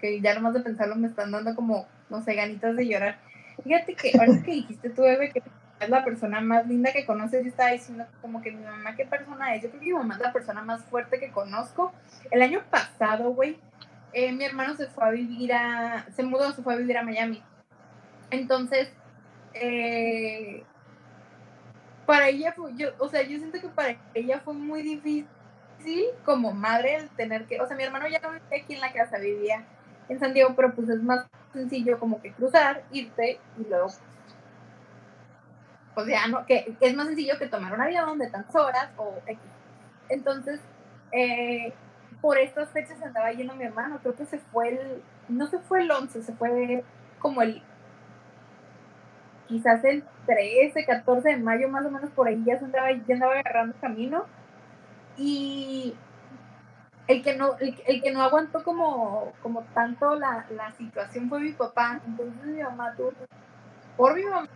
que, 0.01 0.21
ya 0.21 0.35
nomás 0.35 0.53
de 0.53 0.61
pensarlo 0.61 0.97
me 0.97 1.09
están 1.09 1.31
dando 1.31 1.55
como, 1.55 1.87
no 2.11 2.23
sé, 2.23 2.35
ganitas 2.35 2.77
de 2.77 2.87
llorar. 2.87 3.17
Fíjate 3.63 3.95
que 3.95 4.13
ahora 4.19 4.43
que 4.45 4.51
dijiste 4.51 4.91
tú, 4.91 5.05
Eve, 5.05 5.31
que 5.31 5.43
es 5.81 5.89
la 5.89 6.05
persona 6.05 6.41
más 6.41 6.67
linda 6.67 6.93
que 6.93 7.07
conoces. 7.07 7.43
Yo 7.43 7.49
estaba 7.49 7.71
diciendo 7.71 8.07
como 8.21 8.43
que 8.43 8.53
mi 8.53 8.65
mamá, 8.65 8.95
¿qué 8.97 9.05
persona 9.05 9.55
es? 9.55 9.63
Yo 9.63 9.69
creo 9.71 9.81
que 9.81 9.87
mi 9.87 9.93
mamá 9.93 10.15
es 10.15 10.21
la 10.21 10.33
persona 10.33 10.63
más 10.63 10.85
fuerte 10.85 11.19
que 11.19 11.31
conozco. 11.31 11.93
El 12.31 12.43
año 12.43 12.63
pasado, 12.71 13.31
güey, 13.31 13.59
eh, 14.13 14.33
mi 14.33 14.45
hermano 14.45 14.75
se 14.77 14.87
fue 14.87 15.05
a 15.05 15.11
vivir 15.11 15.53
a, 15.53 16.07
se 16.15 16.23
mudó, 16.23 16.53
se 16.53 16.63
fue 16.63 16.75
a 16.75 16.77
vivir 16.77 16.97
a 16.97 17.03
Miami. 17.03 17.43
Entonces, 18.31 18.93
eh, 19.55 20.65
para 22.07 22.29
ella 22.29 22.53
fue, 22.53 22.73
yo, 22.77 22.91
o 22.99 23.09
sea, 23.09 23.23
yo 23.23 23.39
siento 23.39 23.61
que 23.61 23.69
para 23.69 23.97
ella 24.15 24.41
fue 24.41 24.55
muy 24.55 24.83
difícil 24.83 25.27
como 26.25 26.53
madre 26.53 26.97
el 26.97 27.11
tener 27.11 27.47
que, 27.47 27.61
o 27.61 27.67
sea, 27.67 27.77
mi 27.77 27.85
hermano 27.85 28.09
ya 28.09 28.21
no 28.21 28.31
vivía 28.31 28.63
aquí 28.63 28.75
en 28.75 28.81
la 28.81 28.93
casa, 28.93 29.19
vivía 29.19 29.65
en 30.09 30.19
San 30.19 30.33
Diego, 30.35 30.55
pero 30.55 30.75
pues 30.75 30.89
es 30.89 31.03
más 31.03 31.27
sencillo 31.53 31.99
como 31.99 32.21
que 32.21 32.33
cruzar, 32.33 32.85
irte 32.93 33.39
y 33.59 33.69
luego 33.69 33.89
o 35.95 36.05
sea, 36.05 36.27
no, 36.29 36.45
que, 36.47 36.77
es 36.81 36.97
más 36.97 37.07
sencillo 37.07 37.39
que 37.39 37.47
tomar 37.47 37.73
un 37.73 37.81
avión 37.81 38.19
de 38.19 38.31
tantas 38.31 38.55
horas 38.55 38.91
o 38.97 39.15
Entonces, 40.09 40.61
eh, 41.13 41.73
por 42.21 42.39
estas 42.39 42.71
fechas 42.71 43.01
andaba 43.03 43.33
yendo 43.33 43.55
mi 43.55 43.65
hermano, 43.65 43.99
creo 44.01 44.17
que 44.17 44.27
se 44.27 44.39
fue 44.39 44.71
el, 44.71 45.03
no 45.29 45.47
se 45.47 45.59
fue 45.59 45.83
el 45.83 45.91
11, 45.91 46.23
se 46.23 46.33
fue 46.33 46.85
como 47.19 47.43
el, 47.43 47.63
quizás 49.47 49.85
el 49.85 50.05
13, 50.27 50.85
14 50.85 51.29
de 51.29 51.37
mayo 51.37 51.69
más 51.69 51.85
o 51.87 51.91
menos 51.91 52.11
por 52.11 52.29
ahí 52.29 52.43
ya 52.45 52.59
se 52.59 52.65
andaba, 52.65 52.91
ya 52.93 53.15
andaba 53.15 53.35
agarrando 53.35 53.77
camino. 53.81 54.25
Y 55.17 55.95
el 57.07 57.23
que 57.23 57.37
no, 57.37 57.57
el, 57.59 58.03
que 58.03 58.11
no 58.11 58.23
aguantó 58.23 58.65
como, 58.65 59.33
como 59.43 59.63
tanto 59.75 60.15
la, 60.17 60.47
la 60.51 60.73
situación 60.73 61.29
fue 61.29 61.41
mi 61.41 61.53
papá, 61.53 62.01
entonces 62.07 62.47
mi 62.47 62.63
mamá 62.63 62.95
tuvo, 62.97 63.13
por 63.97 64.15
mi 64.15 64.25
mamá 64.25 64.49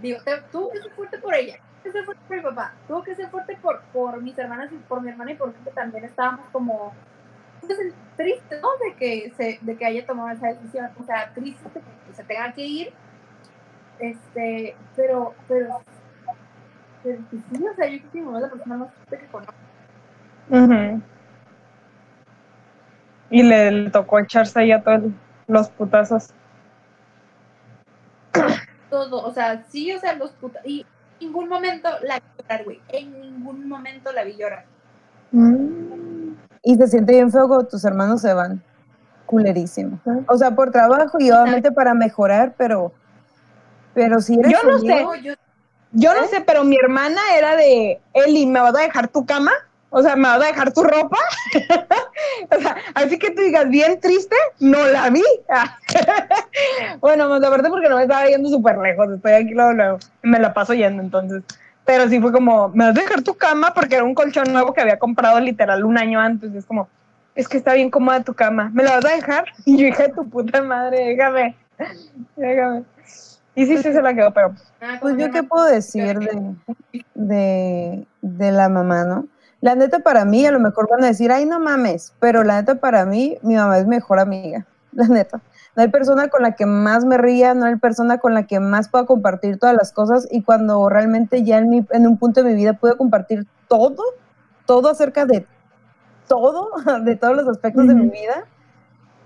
digo, 0.00 0.18
tuvo 0.50 0.70
que 0.70 0.80
ser 0.80 0.90
fuerte 0.92 1.18
por 1.18 1.34
ella, 1.34 1.58
tuvo 1.58 1.82
que 1.82 1.92
ser 1.92 2.04
fuerte 2.04 2.22
por 2.26 2.36
mi 2.36 2.42
papá, 2.42 2.74
tuvo 2.86 3.02
que 3.02 3.14
ser 3.14 3.28
fuerte 3.28 3.58
por, 3.60 3.80
por 3.92 4.22
mis 4.22 4.38
hermanas 4.38 4.72
y 4.72 4.76
por 4.76 5.00
mi 5.00 5.10
hermana 5.10 5.32
y 5.32 5.34
por 5.34 5.52
que 5.52 5.70
también 5.70 6.04
estábamos 6.04 6.46
como 6.52 6.92
pues, 7.60 7.78
tristes, 8.16 8.60
¿no? 8.62 8.68
De 8.84 8.94
que, 8.96 9.32
se, 9.36 9.58
de 9.60 9.76
que 9.76 9.84
haya 9.84 10.06
tomado 10.06 10.30
esa 10.30 10.48
decisión, 10.48 10.90
o 10.98 11.04
sea, 11.04 11.32
tristes 11.34 11.74
de 11.74 11.80
que 11.80 12.14
se 12.14 12.24
tenga 12.24 12.52
que 12.52 12.64
ir, 12.64 12.92
este, 13.98 14.76
pero, 14.96 15.34
pero, 15.46 15.82
pero 17.02 17.18
sí, 17.30 17.66
o 17.66 17.74
sea, 17.74 17.86
yo 17.88 17.98
creo 17.98 18.10
que 18.10 18.18
mi 18.18 18.24
mamá 18.24 18.38
es 18.38 18.44
la 18.44 18.50
persona 18.50 18.76
más 18.76 18.94
fuerte 18.94 19.18
que 19.18 19.26
conozco. 19.26 19.54
Y 23.30 23.42
le, 23.44 23.70
le, 23.70 23.90
tocó 23.90 24.18
echarse 24.18 24.58
ahí 24.58 24.72
a 24.72 24.82
todos 24.82 25.12
los 25.46 25.70
putazos 25.70 26.34
todo, 28.90 29.24
o 29.24 29.32
sea, 29.32 29.64
sí, 29.70 29.92
o 29.92 30.00
sea, 30.00 30.14
los 30.14 30.30
putos, 30.32 30.60
y 30.64 30.80
en 31.20 31.26
ningún 31.26 31.48
momento 31.48 31.88
la 32.02 32.16
vi 32.16 32.26
llorar, 32.38 32.64
güey, 32.64 32.80
en 32.88 33.20
ningún 33.20 33.68
momento 33.68 34.12
la 34.12 34.24
vi 34.24 34.36
llorar. 34.36 34.64
Mm. 35.32 36.34
Y 36.62 36.74
se 36.76 36.86
siente 36.88 37.12
bien 37.12 37.30
feo 37.30 37.48
cuando 37.48 37.66
tus 37.66 37.84
hermanos 37.84 38.20
se 38.20 38.34
van, 38.34 38.62
culerísimo. 39.26 39.98
O 40.26 40.36
sea, 40.36 40.50
por 40.50 40.70
trabajo 40.70 41.18
y 41.20 41.30
obviamente 41.30 41.72
para 41.72 41.94
mejorar, 41.94 42.54
pero, 42.58 42.92
pero 43.94 44.20
si 44.20 44.38
eres 44.38 44.52
Yo 44.52 44.70
no 44.70 44.78
sé, 44.78 45.06
yo, 45.92 46.14
no 46.14 46.24
¿Eh? 46.24 46.28
sé, 46.28 46.40
pero 46.42 46.64
mi 46.64 46.76
hermana 46.76 47.20
era 47.36 47.56
de, 47.56 48.00
Eli, 48.12 48.46
¿me 48.46 48.60
vas 48.60 48.74
a 48.76 48.82
dejar 48.82 49.08
tu 49.08 49.24
cama? 49.26 49.52
O 49.90 50.02
sea, 50.02 50.14
¿me 50.14 50.22
vas 50.22 50.40
a 50.40 50.46
dejar 50.46 50.72
tu 50.72 50.84
ropa? 50.84 51.18
o 52.56 52.60
sea, 52.60 52.76
así 52.94 53.18
que 53.18 53.32
tú 53.32 53.42
digas, 53.42 53.68
bien 53.68 53.98
triste, 54.00 54.36
no 54.60 54.86
la 54.86 55.10
vi. 55.10 55.24
bueno, 57.00 57.28
más 57.28 57.42
aparte 57.42 57.68
porque 57.68 57.88
no 57.88 57.96
me 57.96 58.02
estaba 58.02 58.26
yendo 58.26 58.48
súper 58.48 58.78
lejos, 58.78 59.10
estoy 59.10 59.32
aquí 59.32 59.50
luego, 59.52 59.72
luego, 59.72 59.98
me 60.22 60.38
la 60.38 60.54
paso 60.54 60.74
yendo 60.74 61.02
entonces. 61.02 61.42
Pero 61.84 62.08
sí 62.08 62.20
fue 62.20 62.30
como, 62.30 62.68
¿me 62.68 62.84
vas 62.84 62.96
a 62.96 63.00
dejar 63.00 63.22
tu 63.22 63.34
cama? 63.34 63.74
Porque 63.74 63.96
era 63.96 64.04
un 64.04 64.14
colchón 64.14 64.52
nuevo 64.52 64.72
que 64.72 64.80
había 64.80 64.98
comprado 64.98 65.40
literal 65.40 65.84
un 65.84 65.98
año 65.98 66.20
antes. 66.20 66.54
Y 66.54 66.58
es 66.58 66.64
como, 66.64 66.88
es 67.34 67.48
que 67.48 67.56
está 67.56 67.74
bien 67.74 67.90
cómoda 67.90 68.22
tu 68.22 68.34
cama, 68.34 68.70
¿me 68.72 68.84
la 68.84 68.96
vas 68.96 69.04
a 69.06 69.16
dejar? 69.16 69.44
Y 69.64 69.76
yo, 69.76 69.86
hija 69.88 70.04
de 70.04 70.12
tu 70.12 70.28
puta 70.28 70.62
madre, 70.62 71.16
déjame, 71.16 71.56
déjame. 72.36 72.84
Y 73.56 73.66
sí, 73.66 73.76
sí 73.78 73.92
se 73.92 74.00
la 74.02 74.14
quedó, 74.14 74.32
pero... 74.32 74.54
Ah, 74.80 74.98
pues 75.00 75.16
yo 75.18 75.30
qué 75.32 75.42
puedo 75.42 75.64
decir 75.64 76.18
de, 76.20 76.54
de, 77.14 78.06
de 78.22 78.52
la 78.52 78.68
mamá, 78.68 79.04
¿no? 79.04 79.26
La 79.60 79.74
neta 79.74 79.98
para 79.98 80.24
mí, 80.24 80.46
a 80.46 80.52
lo 80.52 80.60
mejor 80.60 80.88
van 80.88 81.04
a 81.04 81.08
decir, 81.08 81.30
ay, 81.30 81.44
no 81.44 81.60
mames, 81.60 82.14
pero 82.18 82.44
la 82.44 82.60
neta 82.60 82.76
para 82.76 83.04
mí, 83.04 83.36
mi 83.42 83.56
mamá 83.56 83.78
es 83.78 83.86
mejor 83.86 84.18
amiga, 84.18 84.66
la 84.92 85.06
neta. 85.06 85.40
No 85.76 85.82
hay 85.82 85.88
persona 85.88 86.28
con 86.28 86.42
la 86.42 86.56
que 86.56 86.66
más 86.66 87.04
me 87.04 87.16
ría, 87.16 87.54
no 87.54 87.66
hay 87.66 87.76
persona 87.76 88.18
con 88.18 88.34
la 88.34 88.46
que 88.46 88.58
más 88.58 88.88
pueda 88.88 89.06
compartir 89.06 89.58
todas 89.58 89.76
las 89.76 89.92
cosas 89.92 90.26
y 90.30 90.42
cuando 90.42 90.88
realmente 90.88 91.44
ya 91.44 91.58
en, 91.58 91.70
mi, 91.70 91.86
en 91.90 92.06
un 92.06 92.18
punto 92.18 92.42
de 92.42 92.50
mi 92.50 92.56
vida 92.56 92.72
puedo 92.72 92.96
compartir 92.96 93.46
todo, 93.68 94.02
todo 94.66 94.88
acerca 94.88 95.26
de 95.26 95.46
todo, 96.26 96.70
de 97.04 97.16
todos 97.16 97.36
los 97.36 97.48
aspectos 97.48 97.86
de 97.86 97.94
mi 97.94 98.08
vida. 98.08 98.46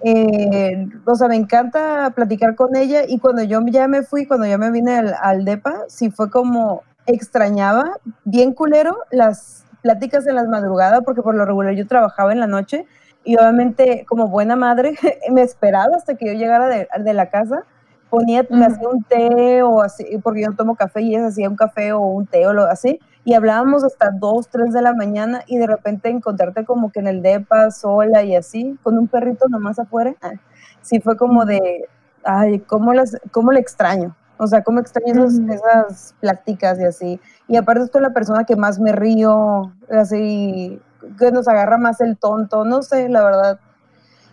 Eh, 0.03 0.87
o 1.07 1.15
sea, 1.15 1.29
me 1.29 1.37
encanta 1.37 2.13
platicar 2.15 2.57
con 2.57 2.77
ella 2.77 3.05
y 3.09 3.19
cuando 3.19 3.43
yo 3.43 3.63
ya 3.67 3.89
me 3.89 4.03
fui, 4.03 4.27
cuando 4.27 4.47
ya 4.47 4.59
me 4.59 4.71
vine 4.71 4.99
al, 4.99 5.15
al 5.23 5.45
DEPA, 5.47 5.85
sí 5.89 6.11
fue 6.11 6.31
como 6.31 6.83
extrañaba 7.07 7.85
bien 8.25 8.53
culero 8.53 8.99
las 9.11 9.64
pláticas 9.85 10.27
en 10.27 10.35
las 10.35 10.49
madrugadas, 10.49 11.03
porque 11.05 11.21
por 11.21 11.35
lo 11.35 11.45
regular 11.45 11.75
yo 11.75 11.87
trabajaba 11.87 12.33
en 12.33 12.41
la 12.41 12.47
noche 12.47 12.87
y 13.23 13.37
obviamente 13.37 14.07
como 14.09 14.29
buena 14.29 14.57
madre 14.57 14.95
me 15.31 15.43
esperaba 15.43 15.95
hasta 15.95 16.15
que 16.15 16.27
yo 16.27 16.33
llegara 16.33 16.69
de, 16.69 16.89
de 16.99 17.15
la 17.15 17.29
casa 17.29 17.65
ponía, 18.09 18.47
me 18.49 18.65
hacía 18.65 18.89
un 18.89 19.03
té 19.03 19.63
o 19.63 19.83
así, 19.83 20.05
porque 20.23 20.43
yo 20.43 20.49
no 20.49 20.57
tomo 20.57 20.75
café 20.77 21.03
y 21.03 21.15
ella 21.15 21.27
hacía 21.27 21.51
un 21.51 21.57
café 21.57 21.93
o 21.93 22.01
un 22.01 22.27
té 22.27 22.47
o 22.47 22.53
lo 22.53 22.63
así, 22.65 23.01
y 23.25 23.35
hablábamos 23.35 23.85
hasta 23.85 24.11
2, 24.11 24.49
3 24.49 24.73
de 24.73 24.83
la 24.83 24.95
mañana 24.95 25.43
y 25.47 25.59
de 25.59 25.67
repente 25.67 26.09
encontrarte 26.09 26.65
como 26.65 26.93
que 26.93 27.01
en 27.01 27.09
el 27.09 27.23
depa 27.23 27.71
sola 27.71 28.23
y 28.23 28.37
así, 28.37 28.79
con 28.83 28.99
un 28.99 29.09
perrito 29.09 29.49
nomás 29.49 29.79
afuera, 29.79 30.15
ah, 30.23 30.33
sí 30.81 31.01
fue 31.01 31.17
como 31.17 31.45
de, 31.45 31.89
ay, 32.23 32.61
¿cómo, 32.61 32.95
las, 32.95 33.19
cómo 33.33 33.51
le 33.51 33.61
extraño? 33.61 34.15
O 34.37 34.47
sea, 34.47 34.63
cómo 34.63 34.81
extraño 34.81 35.25
esas 35.25 36.15
pláticas 36.21 36.79
y 36.81 36.85
así. 36.85 37.21
Y 37.47 37.57
aparte 37.57 37.85
es 37.85 37.91
con 37.91 38.03
la 38.03 38.13
persona 38.13 38.45
que 38.45 38.57
más 38.57 38.81
me 38.81 38.93
río, 38.93 39.73
así, 39.91 40.81
que 41.19 41.31
nos 41.31 41.47
agarra 41.49 41.79
más 41.79 42.01
el 42.01 42.17
tonto, 42.17 42.65
no 42.65 42.83
sé, 42.83 43.09
la 43.09 43.25
verdad. 43.25 43.61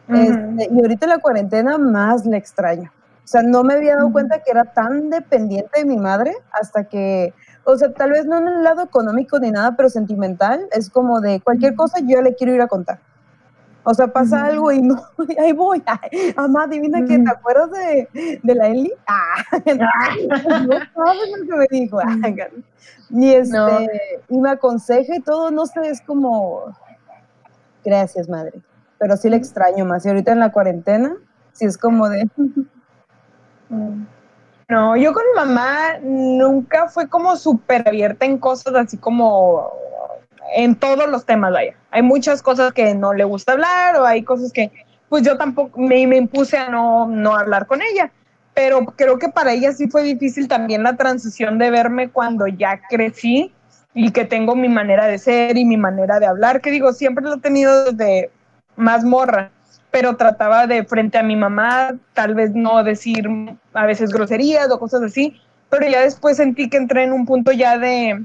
Este, 0.07 0.69
y 0.71 0.81
ahorita 0.81 1.05
en 1.05 1.09
la 1.09 1.19
cuarentena 1.19 1.77
más 1.77 2.25
le 2.25 2.37
extraño. 2.37 2.91
O 3.23 3.27
sea, 3.27 3.43
no 3.43 3.63
me 3.63 3.75
había 3.75 3.95
dado 3.95 4.11
cuenta 4.11 4.39
que 4.43 4.51
era 4.51 4.65
tan 4.65 5.09
dependiente 5.09 5.79
de 5.79 5.85
mi 5.85 5.97
madre 5.97 6.33
hasta 6.51 6.83
que, 6.83 7.33
o 7.63 7.77
sea, 7.77 7.93
tal 7.93 8.11
vez 8.11 8.25
no 8.25 8.39
en 8.39 8.47
el 8.47 8.63
lado 8.63 8.81
económico 8.83 9.39
ni 9.39 9.51
nada, 9.51 9.75
pero 9.77 9.89
sentimental, 9.89 10.67
es 10.71 10.89
como 10.89 11.21
de 11.21 11.39
cualquier 11.39 11.75
cosa 11.75 11.99
yo 12.01 12.21
le 12.21 12.35
quiero 12.35 12.53
ir 12.53 12.61
a 12.61 12.67
contar. 12.67 12.99
O 13.83 13.93
sea, 13.93 14.07
pasa 14.07 14.45
algo 14.45 14.71
y 14.71 14.81
no, 14.81 14.95
ahí 15.39 15.53
voy. 15.53 15.81
Ay, 15.85 16.33
mamá, 16.35 16.63
adivina 16.63 17.03
que 17.05 17.17
te 17.17 17.29
acuerdas 17.29 17.71
de, 17.71 18.39
de 18.41 18.55
la 18.55 18.67
Eli. 18.67 18.93
Ah, 19.07 19.43
no 19.65 20.79
sabes 20.93 21.29
lo 21.37 21.47
que 21.47 21.55
me 21.55 21.67
dijo. 21.71 21.99
y, 23.09 23.33
este, 23.33 23.89
y 24.29 24.37
me 24.37 24.51
aconseja 24.51 25.15
y 25.15 25.21
todo, 25.21 25.51
no 25.51 25.65
sé, 25.65 25.89
es 25.89 26.01
como, 26.01 26.65
gracias, 27.83 28.29
madre. 28.29 28.61
Pero 28.99 29.17
sí 29.17 29.29
le 29.29 29.37
extraño 29.37 29.83
más. 29.85 30.05
Y 30.05 30.09
ahorita 30.09 30.31
en 30.31 30.39
la 30.39 30.51
cuarentena, 30.51 31.15
sí 31.53 31.65
es 31.65 31.77
como 31.77 32.07
de, 32.07 32.29
no, 34.69 34.95
yo 34.95 35.13
con 35.13 35.23
mi 35.23 35.35
mamá 35.35 35.99
nunca 36.01 36.87
fue 36.87 37.09
como 37.09 37.35
súper 37.35 37.87
abierta 37.87 38.25
en 38.25 38.37
cosas 38.37 38.73
así 38.75 38.97
como 38.97 39.71
en 40.55 40.75
todos 40.75 41.09
los 41.09 41.25
temas, 41.25 41.51
vaya. 41.51 41.73
Hay 41.91 42.01
muchas 42.01 42.41
cosas 42.41 42.73
que 42.73 42.93
no 42.95 43.13
le 43.13 43.23
gusta 43.23 43.53
hablar 43.53 43.97
o 43.97 44.05
hay 44.05 44.23
cosas 44.23 44.51
que 44.51 44.71
pues 45.09 45.23
yo 45.23 45.37
tampoco 45.37 45.79
me, 45.79 46.07
me 46.07 46.17
impuse 46.17 46.57
a 46.57 46.69
no, 46.69 47.07
no 47.07 47.35
hablar 47.35 47.67
con 47.67 47.81
ella. 47.81 48.11
Pero 48.53 48.85
creo 48.85 49.17
que 49.17 49.29
para 49.29 49.53
ella 49.53 49.71
sí 49.71 49.87
fue 49.87 50.03
difícil 50.03 50.47
también 50.47 50.83
la 50.83 50.95
transición 50.95 51.57
de 51.57 51.71
verme 51.71 52.09
cuando 52.09 52.47
ya 52.47 52.81
crecí 52.89 53.53
y 53.93 54.11
que 54.11 54.25
tengo 54.25 54.55
mi 54.55 54.69
manera 54.69 55.07
de 55.07 55.17
ser 55.17 55.57
y 55.57 55.65
mi 55.65 55.77
manera 55.77 56.19
de 56.19 56.25
hablar, 56.25 56.61
que 56.61 56.71
digo, 56.71 56.93
siempre 56.93 57.23
lo 57.23 57.35
he 57.35 57.39
tenido 57.39 57.91
desde 57.91 58.31
más 58.75 59.03
morra 59.03 59.51
pero 59.91 60.15
trataba 60.15 60.67
de 60.67 60.85
frente 60.85 61.17
a 61.17 61.23
mi 61.23 61.35
mamá, 61.35 61.93
tal 62.13 62.33
vez 62.33 62.55
no 62.55 62.83
decir 62.83 63.27
a 63.73 63.85
veces 63.85 64.11
groserías 64.11 64.71
o 64.71 64.79
cosas 64.79 65.03
así, 65.03 65.39
pero 65.69 65.87
ya 65.87 66.01
después 66.01 66.37
sentí 66.37 66.69
que 66.69 66.77
entré 66.77 67.03
en 67.03 67.11
un 67.11 67.25
punto 67.25 67.51
ya 67.51 67.77
de, 67.77 68.23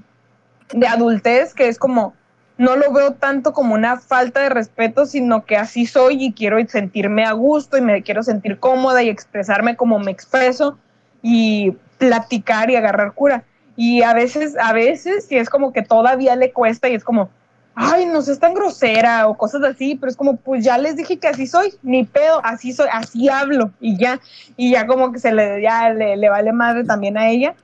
de 0.73 0.87
adultez, 0.87 1.55
que 1.55 1.69
es 1.69 1.79
como, 1.79 2.15
no 2.59 2.77
lo 2.77 2.93
veo 2.93 3.13
tanto 3.13 3.53
como 3.53 3.75
una 3.75 3.99
falta 3.99 4.41
de 4.41 4.49
respeto, 4.49 5.07
sino 5.07 5.45
que 5.45 5.57
así 5.57 5.87
soy 5.87 6.25
y 6.25 6.33
quiero 6.33 6.59
sentirme 6.69 7.25
a 7.25 7.33
gusto 7.33 7.77
y 7.77 7.83
me 7.83 8.03
quiero 8.03 8.23
sentir 8.23 8.59
cómoda 8.59 9.03
y 9.03 9.09
expresarme 9.09 9.77
como 9.77 9.99
me 9.99 10.11
expreso 10.11 10.79
y 11.23 11.77
platicar 11.99 12.71
y 12.71 12.77
agarrar 12.77 13.13
cura. 13.13 13.45
Y 13.77 14.03
a 14.03 14.15
veces, 14.15 14.57
a 14.59 14.73
veces, 14.73 15.27
si 15.27 15.37
es 15.37 15.51
como 15.51 15.73
que 15.73 15.83
todavía 15.83 16.35
le 16.35 16.53
cuesta 16.53 16.89
y 16.89 16.95
es 16.95 17.05
como, 17.05 17.29
ay, 17.75 18.07
no 18.07 18.23
seas 18.23 18.39
tan 18.39 18.55
grosera 18.55 19.29
o 19.29 19.37
cosas 19.37 19.63
así, 19.63 19.97
pero 19.97 20.11
es 20.11 20.17
como, 20.17 20.37
pues 20.37 20.65
ya 20.65 20.79
les 20.79 20.97
dije 20.97 21.19
que 21.19 21.29
así 21.29 21.47
soy, 21.47 21.75
ni 21.83 22.05
pedo, 22.05 22.41
así 22.43 22.73
soy, 22.73 22.89
así 22.91 23.29
hablo 23.29 23.71
y 23.81 23.99
ya, 23.99 24.19
y 24.57 24.71
ya 24.71 24.87
como 24.87 25.13
que 25.13 25.19
se 25.19 25.31
le, 25.31 25.61
ya 25.61 25.91
le, 25.91 26.29
vale 26.31 26.53
madre 26.53 26.85
también 26.85 27.19
a 27.19 27.29
ella. 27.29 27.55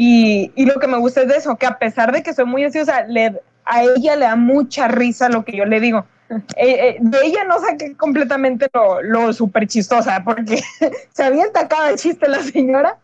Y, 0.00 0.52
y, 0.54 0.64
lo 0.64 0.78
que 0.78 0.86
me 0.86 0.96
gusta 0.96 1.22
es 1.22 1.28
de 1.28 1.34
eso, 1.34 1.56
que 1.56 1.66
a 1.66 1.76
pesar 1.76 2.12
de 2.12 2.22
que 2.22 2.32
soy 2.32 2.44
muy 2.44 2.70
sea, 2.70 3.04
le, 3.08 3.40
a 3.64 3.82
ella 3.82 4.14
le 4.14 4.26
da 4.26 4.36
mucha 4.36 4.86
risa 4.86 5.28
lo 5.28 5.44
que 5.44 5.56
yo 5.56 5.64
le 5.64 5.80
digo. 5.80 6.06
Eh, 6.56 6.88
eh, 6.88 6.96
de 7.00 7.18
ella 7.24 7.44
no 7.44 7.58
saqué 7.58 7.96
completamente 7.96 8.68
lo, 8.74 9.00
lo 9.00 9.32
súper 9.32 9.66
chistosa, 9.66 10.22
porque 10.22 10.62
se 11.10 11.22
atacado 11.22 11.88
el 11.88 11.96
chiste 11.96 12.28
la 12.28 12.42
señora. 12.42 12.98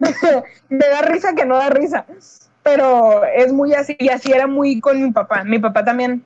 me 0.68 0.84
da 0.88 1.02
risa 1.02 1.34
que 1.36 1.44
no 1.44 1.56
da 1.56 1.70
risa 1.70 2.04
pero 2.64 3.24
es 3.24 3.52
muy 3.52 3.74
así, 3.74 3.94
y 4.00 4.08
así 4.08 4.32
era 4.32 4.48
muy 4.48 4.80
con 4.80 5.00
mi 5.00 5.12
papá. 5.12 5.44
Mi 5.44 5.60
papá 5.60 5.84
también 5.84 6.24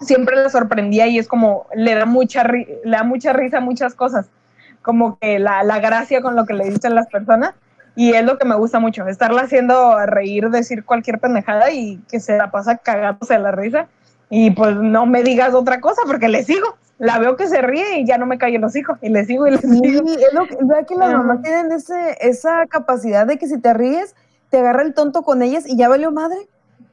siempre 0.00 0.36
le 0.36 0.50
sorprendía 0.50 1.06
y 1.06 1.18
es 1.18 1.28
como, 1.28 1.66
le 1.74 1.94
da 1.94 2.04
mucha, 2.04 2.42
le 2.42 2.66
da 2.84 3.04
mucha 3.04 3.32
risa 3.32 3.60
muchas 3.60 3.94
cosas, 3.94 4.26
como 4.82 5.18
que 5.18 5.38
la, 5.38 5.62
la 5.62 5.78
gracia 5.78 6.20
con 6.20 6.36
lo 6.36 6.44
que 6.44 6.54
le 6.54 6.68
dicen 6.68 6.94
las 6.94 7.06
personas, 7.06 7.54
y 7.96 8.12
es 8.12 8.24
lo 8.24 8.38
que 8.38 8.46
me 8.46 8.54
gusta 8.54 8.78
mucho, 8.78 9.08
estarla 9.08 9.42
haciendo 9.42 9.98
reír, 10.06 10.50
decir 10.50 10.84
cualquier 10.84 11.18
pendejada 11.18 11.72
y 11.72 11.96
que 12.10 12.20
se 12.20 12.36
la 12.36 12.50
pasa 12.50 12.76
cagándose 12.76 13.34
de 13.34 13.40
la 13.40 13.50
risa, 13.50 13.88
y 14.30 14.50
pues 14.50 14.76
no 14.76 15.06
me 15.06 15.22
digas 15.22 15.54
otra 15.54 15.80
cosa 15.80 16.02
porque 16.06 16.28
le 16.28 16.44
sigo. 16.44 16.76
La 16.98 17.18
veo 17.18 17.36
que 17.36 17.46
se 17.46 17.60
ríe 17.60 17.98
y 17.98 18.06
ya 18.06 18.16
no 18.16 18.24
me 18.24 18.38
caen 18.38 18.60
los 18.60 18.76
hijos, 18.76 18.98
y 19.02 19.08
le 19.08 19.24
sigo 19.24 19.46
y 19.46 19.50
le 19.52 19.58
sigo. 19.58 19.82
Sí, 19.82 20.14
es 20.14 20.32
lo 20.32 20.46
que, 20.46 20.56
que 20.86 20.94
las 20.94 21.12
mamás 21.12 21.42
tienen 21.42 21.72
ese, 21.72 22.16
esa 22.20 22.66
capacidad 22.66 23.26
de 23.26 23.38
que 23.38 23.48
si 23.48 23.58
te 23.58 23.74
ríes, 23.74 24.14
te 24.50 24.58
agarra 24.58 24.82
el 24.82 24.94
tonto 24.94 25.22
con 25.22 25.42
ellas 25.42 25.64
y 25.66 25.76
ya 25.76 25.88
valió 25.88 26.12
madre. 26.12 26.48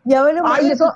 Ya 0.06 0.22
valió 0.22 0.44
madre, 0.44 0.74
eso, 0.74 0.94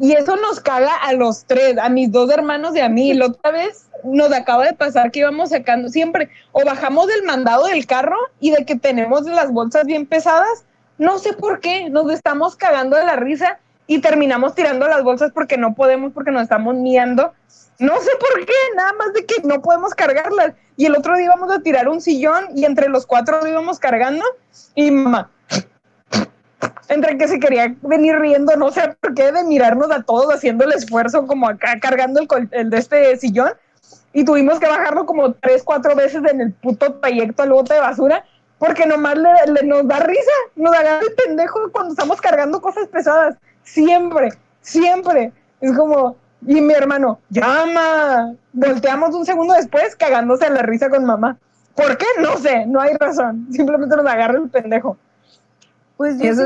Y 0.00 0.12
eso 0.12 0.36
nos 0.36 0.60
caga 0.60 0.94
a 1.02 1.12
los 1.14 1.44
tres, 1.44 1.78
a 1.78 1.88
mis 1.88 2.12
dos 2.12 2.30
hermanos 2.30 2.76
y 2.76 2.80
a 2.80 2.88
mí. 2.88 3.12
La 3.12 3.26
otra 3.26 3.50
vez 3.50 3.86
nos 4.04 4.32
acaba 4.32 4.64
de 4.64 4.72
pasar 4.72 5.10
que 5.10 5.20
íbamos 5.20 5.50
sacando 5.50 5.88
siempre, 5.88 6.30
o 6.52 6.64
bajamos 6.64 7.08
del 7.08 7.24
mandado 7.24 7.66
del 7.66 7.86
carro 7.86 8.16
y 8.40 8.52
de 8.52 8.64
que 8.64 8.76
tenemos 8.76 9.24
las 9.24 9.50
bolsas 9.50 9.84
bien 9.86 10.06
pesadas, 10.06 10.64
no 10.98 11.18
sé 11.18 11.32
por 11.32 11.60
qué, 11.60 11.90
nos 11.90 12.10
estamos 12.12 12.56
cagando 12.56 12.96
de 12.96 13.04
la 13.04 13.16
risa 13.16 13.58
y 13.86 14.00
terminamos 14.00 14.54
tirando 14.54 14.86
las 14.88 15.02
bolsas 15.02 15.32
porque 15.32 15.56
no 15.56 15.74
podemos, 15.74 16.12
porque 16.12 16.30
nos 16.30 16.42
estamos 16.42 16.74
miando. 16.74 17.32
No 17.78 17.96
sé 18.00 18.10
por 18.18 18.44
qué, 18.44 18.52
nada 18.76 18.92
más 18.94 19.12
de 19.12 19.24
que 19.24 19.36
no 19.44 19.62
podemos 19.62 19.94
cargarlas. 19.94 20.54
Y 20.76 20.86
el 20.86 20.96
otro 20.96 21.16
día 21.16 21.26
íbamos 21.26 21.50
a 21.52 21.60
tirar 21.60 21.88
un 21.88 22.00
sillón 22.00 22.46
y 22.54 22.64
entre 22.64 22.88
los 22.88 23.06
cuatro 23.06 23.46
íbamos 23.46 23.78
cargando 23.78 24.24
y 24.74 24.90
mamá, 24.90 25.30
entre 26.88 27.18
que 27.18 27.28
se 27.28 27.38
quería 27.38 27.74
venir 27.82 28.18
riendo, 28.18 28.56
no 28.56 28.70
sé 28.70 28.96
por 29.00 29.14
qué, 29.14 29.30
de 29.32 29.44
mirarnos 29.44 29.90
a 29.90 30.02
todos 30.02 30.32
haciendo 30.32 30.64
el 30.64 30.72
esfuerzo 30.72 31.26
como 31.26 31.48
acá 31.48 31.78
cargando 31.80 32.20
el, 32.52 32.70
de 32.70 32.78
este 32.78 33.16
sillón 33.16 33.52
y 34.12 34.24
tuvimos 34.24 34.58
que 34.58 34.66
bajarlo 34.66 35.06
como 35.06 35.32
tres, 35.34 35.62
cuatro 35.62 35.94
veces 35.94 36.22
en 36.30 36.40
el 36.40 36.52
puto 36.52 36.94
trayecto 36.94 37.42
al 37.42 37.50
bote 37.50 37.74
de 37.74 37.80
basura 37.80 38.24
porque 38.58 38.86
nomás 38.86 39.16
le, 39.16 39.62
nos 39.64 39.86
da 39.86 40.00
risa, 40.00 40.32
nos 40.56 40.72
da 40.72 40.98
el 40.98 41.12
pendejo 41.14 41.70
cuando 41.70 41.92
estamos 41.92 42.20
cargando 42.20 42.60
cosas 42.60 42.88
pesadas, 42.88 43.36
siempre, 43.62 44.30
siempre. 44.62 45.32
Es 45.60 45.76
como, 45.76 46.16
y 46.44 46.60
mi 46.60 46.74
hermano, 46.74 47.20
llama, 47.30 48.34
volteamos 48.52 49.14
un 49.14 49.24
segundo 49.24 49.54
después 49.54 49.94
cagándose 49.94 50.46
a 50.46 50.50
la 50.50 50.62
risa 50.62 50.90
con 50.90 51.04
mamá. 51.04 51.38
¿Por 51.76 51.96
qué? 51.96 52.06
No 52.20 52.36
sé, 52.38 52.66
no 52.66 52.80
hay 52.80 52.94
razón, 52.98 53.46
simplemente 53.52 53.94
nos 53.94 54.06
agarra 54.06 54.38
el 54.38 54.48
pendejo. 54.48 54.96
Pues 55.98 56.16
yo, 56.20 56.32
sí, 56.32 56.42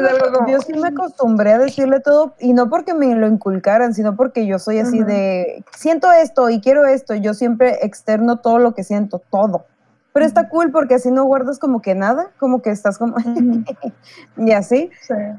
me, 0.46 0.60
sí 0.60 0.72
me 0.72 0.88
acostumbré 0.88 1.52
a 1.52 1.58
decirle 1.58 2.00
todo, 2.00 2.34
y 2.40 2.54
no 2.54 2.70
porque 2.70 2.94
me 2.94 3.14
lo 3.14 3.26
inculcaran, 3.26 3.92
sino 3.92 4.16
porque 4.16 4.46
yo 4.46 4.58
soy 4.58 4.78
así 4.78 5.04
de, 5.04 5.62
siento 5.76 6.10
esto 6.10 6.48
y 6.48 6.62
quiero 6.62 6.86
esto, 6.86 7.14
yo 7.14 7.34
siempre 7.34 7.80
externo 7.82 8.38
todo 8.38 8.58
lo 8.58 8.74
que 8.74 8.82
siento, 8.82 9.20
todo. 9.30 9.66
Pero 10.14 10.24
está 10.24 10.48
cool 10.48 10.70
porque 10.70 10.94
así 10.94 11.10
no 11.10 11.24
guardas 11.24 11.58
como 11.58 11.82
que 11.82 11.94
nada, 11.94 12.30
como 12.38 12.62
que 12.62 12.70
estás 12.70 12.96
como, 12.96 13.14
y 14.38 14.52
así. 14.52 14.90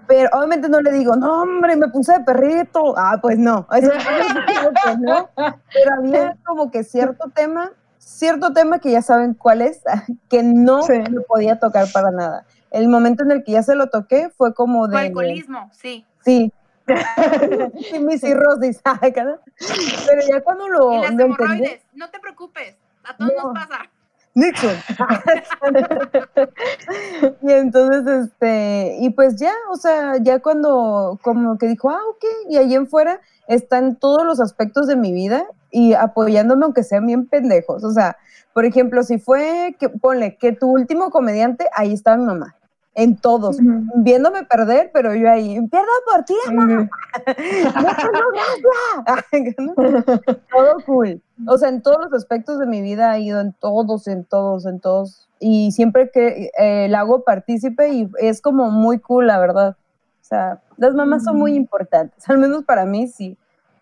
Pero 0.07 0.29
obviamente 0.33 0.69
no 0.69 0.79
le 0.79 0.91
digo, 0.91 1.15
no, 1.15 1.41
hombre, 1.41 1.75
me 1.75 1.87
puse 1.87 2.13
de 2.13 2.19
perrito. 2.19 2.93
Ah, 2.95 3.17
pues 3.19 3.39
no. 3.39 3.67
no. 5.01 5.29
Pero 5.35 5.95
había 5.97 6.37
como 6.45 6.69
que 6.69 6.83
cierto 6.83 7.31
tema, 7.33 7.71
cierto 7.97 8.53
tema 8.53 8.77
que 8.77 8.91
ya 8.91 9.01
saben 9.01 9.33
cuál 9.33 9.63
es, 9.63 9.81
que 10.29 10.43
no 10.43 10.85
me 10.87 11.21
podía 11.21 11.57
tocar 11.57 11.87
para 11.91 12.11
nada 12.11 12.45
el 12.73 12.87
momento 12.87 13.23
en 13.23 13.31
el 13.31 13.43
que 13.43 13.53
ya 13.53 13.63
se 13.63 13.75
lo 13.75 13.87
toqué 13.87 14.29
fue 14.35 14.53
como 14.53 14.87
de... 14.87 14.97
alcoholismo, 14.97 15.69
sí. 15.71 16.05
Sí. 16.25 16.51
sí, 17.91 17.99
mi 17.99 18.17
cirrosis. 18.17 18.81
Pero 19.01 20.21
ya 20.27 20.41
cuando 20.41 20.67
lo... 20.67 20.93
Y 20.93 21.01
las 21.01 21.11
hemorroides, 21.11 21.81
no 21.93 22.09
te 22.09 22.19
preocupes, 22.19 22.75
a 23.03 23.15
todos 23.15 23.31
nos 23.41 23.53
pasa. 23.53 23.89
Nixon. 24.35 24.75
y 27.43 27.51
entonces, 27.51 28.25
este, 28.25 28.97
y 28.99 29.11
pues 29.11 29.35
ya, 29.35 29.53
o 29.69 29.75
sea, 29.75 30.17
ya 30.17 30.39
cuando 30.39 31.19
como 31.21 31.59
que 31.59 31.67
dijo, 31.67 31.91
ah, 31.91 32.01
ok, 32.09 32.25
y 32.49 32.57
ahí 32.57 32.73
en 32.73 32.87
fuera 32.87 33.21
están 33.47 33.97
todos 33.97 34.25
los 34.25 34.41
aspectos 34.41 34.87
de 34.87 34.95
mi 34.95 35.13
vida 35.13 35.45
y 35.69 35.93
apoyándome 35.93 36.65
aunque 36.65 36.81
sean 36.81 37.05
bien 37.05 37.27
pendejos. 37.27 37.83
O 37.83 37.91
sea, 37.91 38.17
por 38.53 38.65
ejemplo, 38.65 39.03
si 39.03 39.19
fue, 39.19 39.75
que, 39.79 39.89
ponle, 39.89 40.37
que 40.37 40.53
tu 40.53 40.71
último 40.71 41.11
comediante, 41.11 41.67
ahí 41.75 41.93
estaba 41.93 42.17
mi 42.17 42.25
mamá 42.25 42.55
en 42.95 43.15
todos, 43.15 43.57
viéndome 43.95 44.43
perder, 44.43 44.91
pero 44.93 45.15
yo 45.15 45.29
ahí, 45.29 45.59
pierdo 45.67 45.87
por 46.11 46.23
ti, 46.25 46.35
mamá. 46.51 46.89
Todo 50.51 50.75
cool. 50.85 51.21
O 51.47 51.57
sea, 51.57 51.69
en 51.69 51.81
todos 51.81 51.97
los 52.03 52.13
aspectos 52.13 52.59
de 52.59 52.67
mi 52.67 52.81
vida 52.81 53.11
ha 53.11 53.19
ido 53.19 53.41
en 53.41 53.53
todos, 53.53 54.07
en 54.07 54.25
todos, 54.25 54.65
en 54.65 54.79
todos. 54.79 55.27
Y 55.39 55.71
siempre 55.71 56.11
que 56.11 56.51
eh, 56.57 56.87
la 56.89 56.99
hago 56.99 57.23
partícipe 57.23 57.89
y 57.89 58.09
es 58.19 58.41
como 58.41 58.69
muy 58.69 58.99
cool, 58.99 59.27
la 59.27 59.39
verdad. 59.39 59.75
O 60.21 60.25
sea, 60.25 60.61
las 60.77 60.93
mamás 60.93 61.23
son 61.23 61.37
muy 61.37 61.55
importantes, 61.55 62.29
al 62.29 62.37
menos 62.37 62.63
para 62.63 62.85
mí 62.85 63.07
sí. 63.07 63.37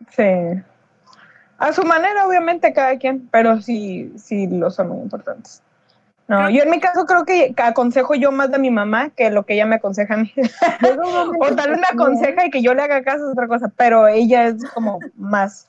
Sí. 0.10 0.24
A 1.58 1.74
su 1.74 1.84
manera, 1.84 2.26
obviamente, 2.26 2.74
cada 2.74 2.98
quien, 2.98 3.28
pero 3.32 3.62
sí, 3.62 4.12
sí, 4.16 4.48
lo 4.48 4.72
son 4.72 4.90
muy 4.90 5.02
importantes. 5.02 5.62
No, 6.28 6.50
yo 6.50 6.64
en 6.64 6.70
mi 6.70 6.80
caso 6.80 7.06
creo 7.06 7.26
que 7.26 7.54
aconsejo 7.58 8.16
yo 8.16 8.32
más 8.32 8.52
de 8.52 8.60
mi 8.60 8.72
mamá 8.72 9.10
que 9.10 9.30
lo 9.32 9.46
que 9.46 9.56
ella 9.56 9.66
me 9.66 9.76
aconseja 9.76 10.14
a 10.14 10.18
mí. 10.18 10.34
o 11.42 11.56
tal 11.56 11.72
vez 11.72 11.80
me 11.80 11.88
aconseja 11.92 12.46
y 12.46 12.50
que 12.50 12.62
yo 12.62 12.74
le 12.74 12.84
haga 12.84 13.04
caso 13.04 13.26
es 13.26 13.32
otra 13.32 13.48
cosa, 13.48 13.72
pero 13.76 14.08
ella 14.08 14.46
es 14.46 14.64
como 14.74 15.00
más. 15.16 15.68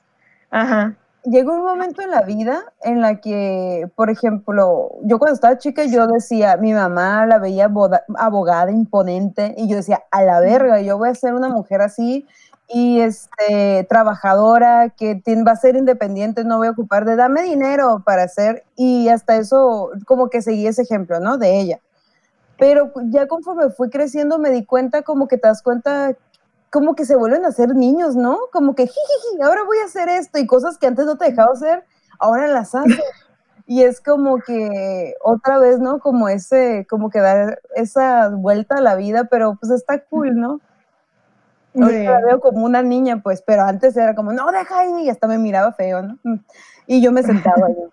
Ajá. 0.50 0.94
Llegó 1.24 1.55
un 1.55 1.64
momento 1.64 2.03
en 2.03 2.11
la 2.11 2.22
vida 2.22 2.64
en 2.82 3.00
la 3.00 3.20
que, 3.20 3.88
por 3.94 4.11
ejemplo, 4.11 4.90
yo 5.03 5.18
cuando 5.18 5.34
estaba 5.34 5.59
chica 5.59 5.84
yo 5.84 6.07
decía, 6.07 6.57
mi 6.57 6.72
mamá 6.72 7.26
la 7.26 7.38
veía 7.38 7.70
abogada 8.16 8.70
imponente 8.70 9.55
y 9.57 9.68
yo 9.68 9.76
decía, 9.76 10.03
a 10.11 10.22
la 10.22 10.40
verga, 10.40 10.80
yo 10.80 10.98
voy 10.98 11.11
a 11.11 11.14
ser 11.14 11.34
una 11.34 11.48
mujer 11.48 11.80
así 11.80 12.26
y 12.73 13.01
este, 13.01 13.87
trabajadora, 13.89 14.91
que 14.91 15.23
va 15.47 15.53
a 15.53 15.57
ser 15.57 15.77
independiente, 15.77 16.45
no 16.45 16.59
voy 16.59 16.68
a 16.68 16.70
ocupar 16.70 17.05
de 17.05 17.16
dame 17.16 17.43
dinero 17.43 18.03
para 18.05 18.23
hacer, 18.25 18.64
y 18.77 19.09
hasta 19.09 19.37
eso 19.37 19.91
como 20.07 20.31
que 20.31 20.43
seguí 20.43 20.66
ese 20.66 20.83
ejemplo, 20.83 21.20
¿no? 21.20 21.37
De 21.39 21.61
ella. 21.61 21.81
Pero 22.59 22.93
ya 23.11 23.27
conforme 23.27 23.70
fui 23.70 23.91
creciendo 23.91 24.39
me 24.39 24.51
di 24.51 24.64
cuenta 24.64 25.03
como 25.03 25.29
que 25.29 25.37
te 25.39 25.49
das 25.49 25.62
cuenta 25.62 26.16
como 26.70 26.95
que 26.95 27.05
se 27.05 27.16
vuelven 27.16 27.45
a 27.45 27.53
ser 27.53 27.75
niños, 27.75 28.16
¿no? 28.16 28.39
Como 28.51 28.75
que, 28.75 28.87
jiji, 28.87 29.43
ahora 29.43 29.62
voy 29.64 29.77
a 29.83 29.85
hacer 29.85 30.09
esto 30.09 30.39
y 30.39 30.47
cosas 30.47 30.79
que 30.79 30.87
antes 30.87 31.05
no 31.05 31.18
te 31.18 31.27
dejaba 31.27 31.53
hacer, 31.53 31.85
ahora 32.18 32.49
las 32.49 32.75
haces. 32.75 32.99
Y 33.64 33.85
es 33.85 34.01
como 34.01 34.39
que 34.39 35.14
otra 35.23 35.57
vez, 35.59 35.79
¿no? 35.79 36.01
Como 36.01 36.29
ese, 36.29 36.85
como 36.91 37.11
que 37.11 37.20
dar 37.20 37.61
esa 37.77 38.29
vuelta 38.29 38.77
a 38.77 38.81
la 38.81 38.97
vida, 38.97 39.29
pero 39.31 39.57
pues 39.59 39.70
está 39.70 40.03
cool, 40.05 40.35
¿no? 40.35 40.61
Ahorita 41.75 42.20
la 42.20 42.27
veo 42.27 42.41
como 42.41 42.64
una 42.64 42.83
niña, 42.83 43.23
pues, 43.23 43.43
pero 43.43 43.62
antes 43.62 43.97
era 43.97 44.14
como, 44.14 44.33
no, 44.33 44.51
deja 44.53 44.81
ahí, 44.81 45.05
y 45.05 45.11
hasta 45.11 45.27
me 45.27 45.39
miraba 45.39 45.73
feo, 45.73 46.03
¿no? 46.03 46.18
Mm. 46.23 46.39
Y 46.87 47.03
yo 47.03 47.12
me 47.12 47.23
sentaba 47.23 47.66
ahí. 47.66 47.75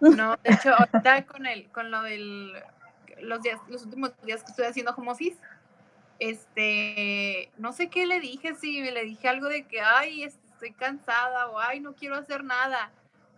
No, 0.00 0.34
de 0.42 0.54
hecho, 0.54 0.70
ahorita 0.74 1.26
con, 1.26 1.44
el, 1.44 1.70
con 1.72 1.90
lo 1.90 2.00
del, 2.00 2.54
los, 3.20 3.42
días, 3.42 3.60
los 3.68 3.84
últimos 3.84 4.12
días 4.22 4.42
que 4.42 4.50
estoy 4.50 4.64
haciendo 4.64 4.94
home 4.96 5.10
office, 5.10 5.36
este, 6.18 7.50
no 7.58 7.74
sé 7.74 7.90
qué 7.90 8.06
le 8.06 8.18
dije, 8.18 8.54
si 8.54 8.80
le 8.80 9.04
dije 9.04 9.28
algo 9.28 9.48
de 9.48 9.64
que, 9.64 9.82
ay, 9.82 10.24
estoy 10.24 10.72
cansada, 10.72 11.48
o 11.48 11.58
ay, 11.58 11.80
no 11.80 11.94
quiero 11.94 12.16
hacer 12.16 12.44
nada, 12.44 12.90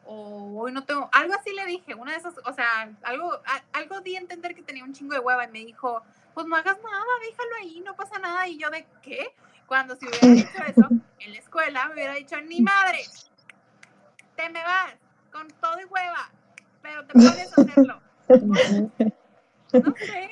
o 0.05 0.61
hoy 0.61 0.72
no 0.72 0.85
tengo, 0.85 1.09
algo 1.12 1.35
así 1.35 1.53
le 1.53 1.66
dije, 1.66 1.95
una 1.95 2.12
de 2.12 2.18
esas, 2.18 2.35
o 2.45 2.53
sea, 2.53 2.91
algo, 3.03 3.30
algo 3.72 4.01
di 4.01 4.16
a 4.16 4.20
entender 4.20 4.55
que 4.55 4.62
tenía 4.62 4.85
un 4.85 4.93
chingo 4.93 5.14
de 5.14 5.20
hueva, 5.20 5.45
y 5.45 5.51
me 5.51 5.59
dijo, 5.61 6.03
pues 6.35 6.47
no 6.47 6.57
hagas 6.57 6.78
nada, 6.83 7.05
déjalo 7.22 7.51
ahí, 7.61 7.80
no 7.85 7.95
pasa 7.95 8.18
nada, 8.18 8.47
y 8.49 8.59
yo 8.59 8.70
de, 8.70 8.87
¿qué? 9.03 9.33
Cuando 9.66 9.96
si 9.96 10.06
hubiera 10.06 10.28
dicho 10.28 10.62
eso 10.66 10.88
en 11.18 11.32
la 11.32 11.38
escuela, 11.38 11.88
me 11.88 11.94
hubiera 11.94 12.14
dicho, 12.14 12.40
ni 12.40 12.60
madre, 12.60 13.00
te 14.36 14.48
me 14.50 14.62
vas 14.62 14.94
con 15.30 15.48
todo 15.48 15.80
y 15.80 15.84
hueva, 15.84 16.30
pero 16.82 17.06
te 17.06 17.14
puedes 17.14 17.58
hacerlo. 17.58 18.00
No 19.72 19.94
sé, 19.96 20.28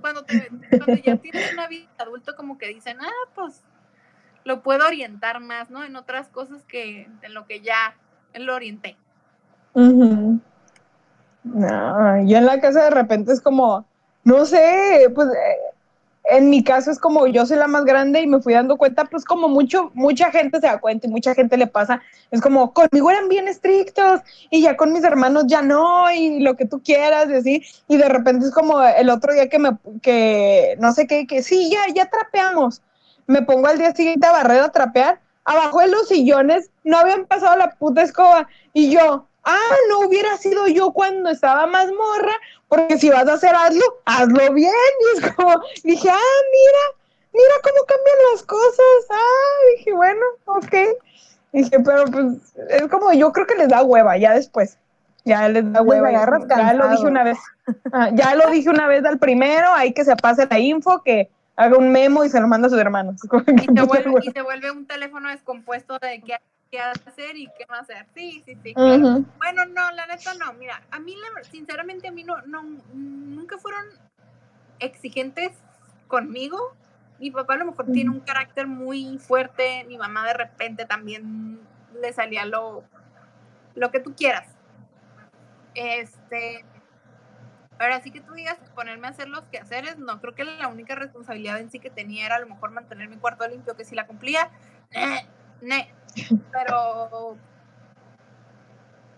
cuando, 0.00 0.24
te, 0.24 0.48
cuando 0.68 1.02
ya 1.02 1.16
tienes 1.16 1.52
una 1.52 1.66
vida 1.66 1.88
adulto, 1.98 2.36
como 2.36 2.56
que 2.56 2.68
dicen, 2.68 2.98
ah, 3.00 3.30
pues 3.34 3.64
lo 4.44 4.62
puedo 4.62 4.86
orientar 4.86 5.40
más, 5.40 5.70
¿no? 5.70 5.82
En 5.82 5.96
otras 5.96 6.28
cosas 6.28 6.62
que 6.64 7.08
en 7.22 7.34
lo 7.34 7.46
que 7.46 7.62
ya 7.62 7.96
lo 8.34 8.54
orienté. 8.54 8.96
No, 9.74 10.40
yo 12.24 12.38
en 12.38 12.46
la 12.46 12.60
casa 12.60 12.84
de 12.84 12.90
repente 12.90 13.32
es 13.32 13.40
como, 13.40 13.84
no 14.22 14.44
sé, 14.44 15.10
pues 15.14 15.28
eh, 15.28 15.75
en 16.30 16.50
mi 16.50 16.64
caso 16.64 16.90
es 16.90 16.98
como 16.98 17.26
yo 17.26 17.46
soy 17.46 17.56
la 17.56 17.66
más 17.66 17.84
grande 17.84 18.20
y 18.20 18.26
me 18.26 18.40
fui 18.40 18.54
dando 18.54 18.76
cuenta, 18.76 19.04
pues 19.04 19.24
como 19.24 19.48
mucho, 19.48 19.90
mucha 19.94 20.30
gente 20.30 20.60
se 20.60 20.66
da 20.66 20.78
cuenta 20.78 21.06
y 21.06 21.10
mucha 21.10 21.34
gente 21.34 21.56
le 21.56 21.66
pasa, 21.66 22.00
es 22.30 22.40
como 22.40 22.72
conmigo 22.72 23.10
eran 23.10 23.28
bien 23.28 23.48
estrictos 23.48 24.20
y 24.50 24.62
ya 24.62 24.76
con 24.76 24.92
mis 24.92 25.04
hermanos 25.04 25.44
ya 25.46 25.62
no 25.62 26.10
y 26.10 26.40
lo 26.40 26.56
que 26.56 26.66
tú 26.66 26.82
quieras 26.82 27.28
y 27.30 27.34
así, 27.34 27.62
y 27.88 27.96
de 27.96 28.08
repente 28.08 28.46
es 28.46 28.52
como 28.52 28.82
el 28.82 29.10
otro 29.10 29.32
día 29.32 29.48
que 29.48 29.58
me, 29.58 29.76
que 30.02 30.76
no 30.80 30.92
sé 30.92 31.06
qué, 31.06 31.26
que 31.26 31.42
sí, 31.42 31.70
ya, 31.70 31.92
ya 31.94 32.10
trapeamos, 32.10 32.82
me 33.26 33.42
pongo 33.42 33.68
al 33.68 33.78
día 33.78 33.94
siguiente 33.94 34.26
a 34.26 34.32
barrer 34.32 34.62
a 34.62 34.72
trapear, 34.72 35.20
abajo 35.46 35.80
de 35.80 35.88
los 35.88 36.08
sillones 36.08 36.70
no 36.84 36.98
habían 36.98 37.24
pasado 37.24 37.56
la 37.56 37.70
puta 37.70 38.02
escoba. 38.02 38.48
Y 38.72 38.90
yo, 38.90 39.26
ah, 39.46 39.76
no 39.88 40.00
hubiera 40.00 40.36
sido 40.36 40.66
yo 40.66 40.92
cuando 40.92 41.30
estaba 41.30 41.66
más 41.66 41.86
morra, 41.86 42.34
porque 42.68 42.98
si 42.98 43.08
vas 43.08 43.26
a 43.28 43.34
hacer 43.34 43.54
hazlo, 43.54 43.84
hazlo 44.04 44.52
bien. 44.52 44.72
Y 45.00 45.18
es 45.18 45.32
como, 45.32 45.62
dije, 45.82 46.10
ah, 46.10 46.38
mira, 46.52 47.06
mira 47.32 47.54
cómo 47.62 47.86
cambian 47.86 48.16
las 48.32 48.42
cosas. 48.42 49.06
Ah, 49.10 49.76
dije, 49.76 49.92
bueno, 49.92 50.20
ok. 50.44 50.74
Dije, 51.52 51.80
pero 51.80 52.04
pues 52.06 52.26
es 52.68 52.88
como, 52.88 53.12
yo 53.12 53.32
creo 53.32 53.46
que 53.46 53.54
les 53.54 53.68
da 53.68 53.82
hueva 53.82 54.18
ya 54.18 54.34
después. 54.34 54.78
Ya 55.24 55.48
les 55.48 55.72
da 55.72 55.82
hueva. 55.82 56.12
ya 56.12 56.74
lo 56.74 56.88
dije 56.88 57.06
una 57.06 57.24
vez. 57.24 57.38
Ah, 57.92 58.10
ya 58.12 58.34
lo 58.34 58.50
dije 58.50 58.68
una 58.68 58.86
vez 58.86 59.04
al 59.04 59.18
primero, 59.18 59.72
hay 59.72 59.92
que 59.92 60.04
se 60.04 60.14
pase 60.16 60.46
la 60.48 60.58
info, 60.58 61.02
que 61.02 61.30
haga 61.56 61.78
un 61.78 61.90
memo 61.90 62.24
y 62.24 62.28
se 62.28 62.40
lo 62.40 62.46
manda 62.46 62.66
a 62.66 62.70
sus 62.70 62.78
hermanos. 62.78 63.20
Y 63.46 63.64
se, 63.64 63.82
vuelve, 63.82 64.12
y 64.22 64.30
se 64.30 64.42
vuelve 64.42 64.70
un 64.70 64.86
teléfono 64.86 65.30
descompuesto 65.30 65.98
de 65.98 66.20
que 66.20 66.36
qué 66.70 66.80
hacer 66.80 67.36
y 67.36 67.46
qué 67.58 67.66
no 67.68 67.76
hacer. 67.76 68.06
Sí, 68.14 68.42
sí, 68.44 68.56
sí. 68.62 68.72
Bueno, 68.74 69.64
no, 69.66 69.90
la 69.92 70.06
neta 70.06 70.34
no. 70.34 70.52
Mira, 70.54 70.82
a 70.90 70.98
mí, 70.98 71.16
sinceramente, 71.50 72.08
a 72.08 72.12
mí 72.12 72.24
no, 72.24 72.40
no, 72.42 72.62
nunca 72.92 73.58
fueron 73.58 73.84
exigentes 74.78 75.52
conmigo. 76.08 76.74
Mi 77.18 77.30
papá 77.30 77.54
a 77.54 77.58
lo 77.58 77.66
mejor 77.66 77.86
tiene 77.92 78.10
un 78.10 78.20
carácter 78.20 78.66
muy 78.66 79.18
fuerte. 79.18 79.84
Mi 79.84 79.96
mamá 79.96 80.26
de 80.26 80.34
repente 80.34 80.84
también 80.84 81.60
le 82.00 82.12
salía 82.12 82.44
lo, 82.44 82.84
lo 83.74 83.90
que 83.90 84.00
tú 84.00 84.14
quieras. 84.14 84.46
Este, 85.74 86.64
ahora 87.78 88.00
sí 88.00 88.10
que 88.10 88.20
tú 88.20 88.32
digas 88.34 88.56
ponerme 88.74 89.06
a 89.06 89.10
hacer 89.10 89.28
los 89.28 89.44
quehaceres, 89.44 89.98
no, 89.98 90.20
creo 90.20 90.34
que 90.34 90.44
la 90.44 90.68
única 90.68 90.94
responsabilidad 90.94 91.60
en 91.60 91.70
sí 91.70 91.78
que 91.78 91.90
tenía 91.90 92.26
era 92.26 92.36
a 92.36 92.40
lo 92.40 92.46
mejor 92.46 92.70
mantener 92.70 93.08
mi 93.08 93.16
cuarto 93.16 93.46
limpio, 93.46 93.76
que 93.76 93.84
si 93.84 93.94
la 93.94 94.06
cumplía, 94.06 94.50
eh, 94.90 95.26
ne, 95.60 95.92
pero. 96.52 97.36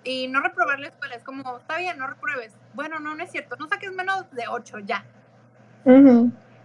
Y 0.05 0.29
no 0.29 0.41
reprobar 0.41 0.79
la 0.81 0.89
escuela, 0.89 1.17
es 1.17 1.25
como, 1.25 1.59
está 1.59 1.77
bien, 1.77 1.99
no 1.99 2.07
repruebes. 2.07 2.55
Bueno, 2.75 2.99
no, 2.99 3.15
no 3.15 3.23
es 3.23 3.31
cierto, 3.31 3.57
no 3.57 3.69
saques 3.69 3.93
menos 3.93 4.31
de 4.31 4.49
8 4.49 4.79
ya. 4.81 5.05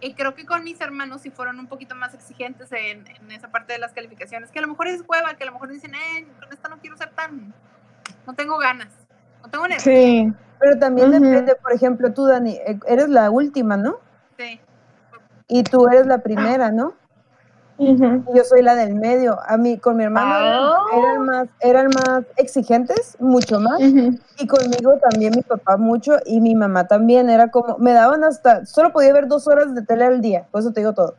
Y 0.00 0.14
creo 0.14 0.34
que 0.34 0.44
con 0.44 0.64
mis 0.64 0.80
hermanos 0.80 1.22
sí 1.22 1.30
fueron 1.30 1.58
un 1.58 1.66
poquito 1.66 1.94
más 1.94 2.14
exigentes 2.14 2.70
en, 2.72 3.06
esa 3.30 3.48
parte 3.48 3.72
de 3.72 3.78
las 3.78 3.92
calificaciones, 3.92 4.50
que 4.50 4.58
a 4.58 4.62
lo 4.62 4.68
mejor 4.68 4.86
es 4.86 5.02
hueva, 5.06 5.34
que 5.34 5.44
a 5.44 5.46
lo 5.46 5.52
mejor 5.52 5.70
dicen, 5.70 5.94
eh, 5.94 6.26
con 6.40 6.52
esta 6.52 6.68
no 6.68 6.78
quiero 6.78 6.96
ser 6.96 7.10
tan, 7.10 7.54
no 8.26 8.34
tengo 8.34 8.58
ganas, 8.58 8.92
no 9.42 9.50
tengo 9.50 9.66
energía. 9.66 9.94
Sí. 9.94 10.32
Pero 10.58 10.78
también 10.78 11.10
depende, 11.10 11.54
por 11.56 11.72
ejemplo, 11.72 12.12
tú, 12.12 12.26
Dani, 12.26 12.52
eh, 12.52 12.78
eres 12.86 13.08
la 13.08 13.30
última, 13.30 13.76
¿no? 13.76 13.98
Sí. 14.38 14.60
Y 15.48 15.62
tú 15.62 15.86
eres 15.88 16.06
la 16.06 16.18
primera, 16.18 16.70
¿no? 16.70 16.94
Yo 17.78 18.44
soy 18.44 18.62
la 18.62 18.74
del 18.74 18.94
medio. 18.94 19.38
A 19.46 19.56
mí, 19.56 19.78
con 19.78 19.96
mi 19.96 20.04
hermano 20.04 20.30
ah. 20.30 20.78
eran, 20.96 21.24
más, 21.24 21.48
eran 21.60 21.86
más 21.88 22.24
exigentes, 22.36 23.16
mucho 23.18 23.58
más. 23.60 23.80
Y 23.80 24.46
conmigo 24.46 24.98
también 25.10 25.32
mi 25.34 25.42
papá 25.42 25.76
mucho 25.76 26.16
y 26.24 26.40
mi 26.40 26.54
mamá 26.54 26.86
también. 26.86 27.28
Era 27.30 27.50
como, 27.50 27.78
me 27.78 27.92
daban 27.92 28.22
hasta, 28.24 28.64
solo 28.66 28.92
podía 28.92 29.12
ver 29.12 29.26
dos 29.26 29.48
horas 29.48 29.74
de 29.74 29.82
tele 29.82 30.04
al 30.04 30.20
día, 30.20 30.46
por 30.50 30.60
eso 30.60 30.72
te 30.72 30.80
digo 30.80 30.92
todo. 30.92 31.14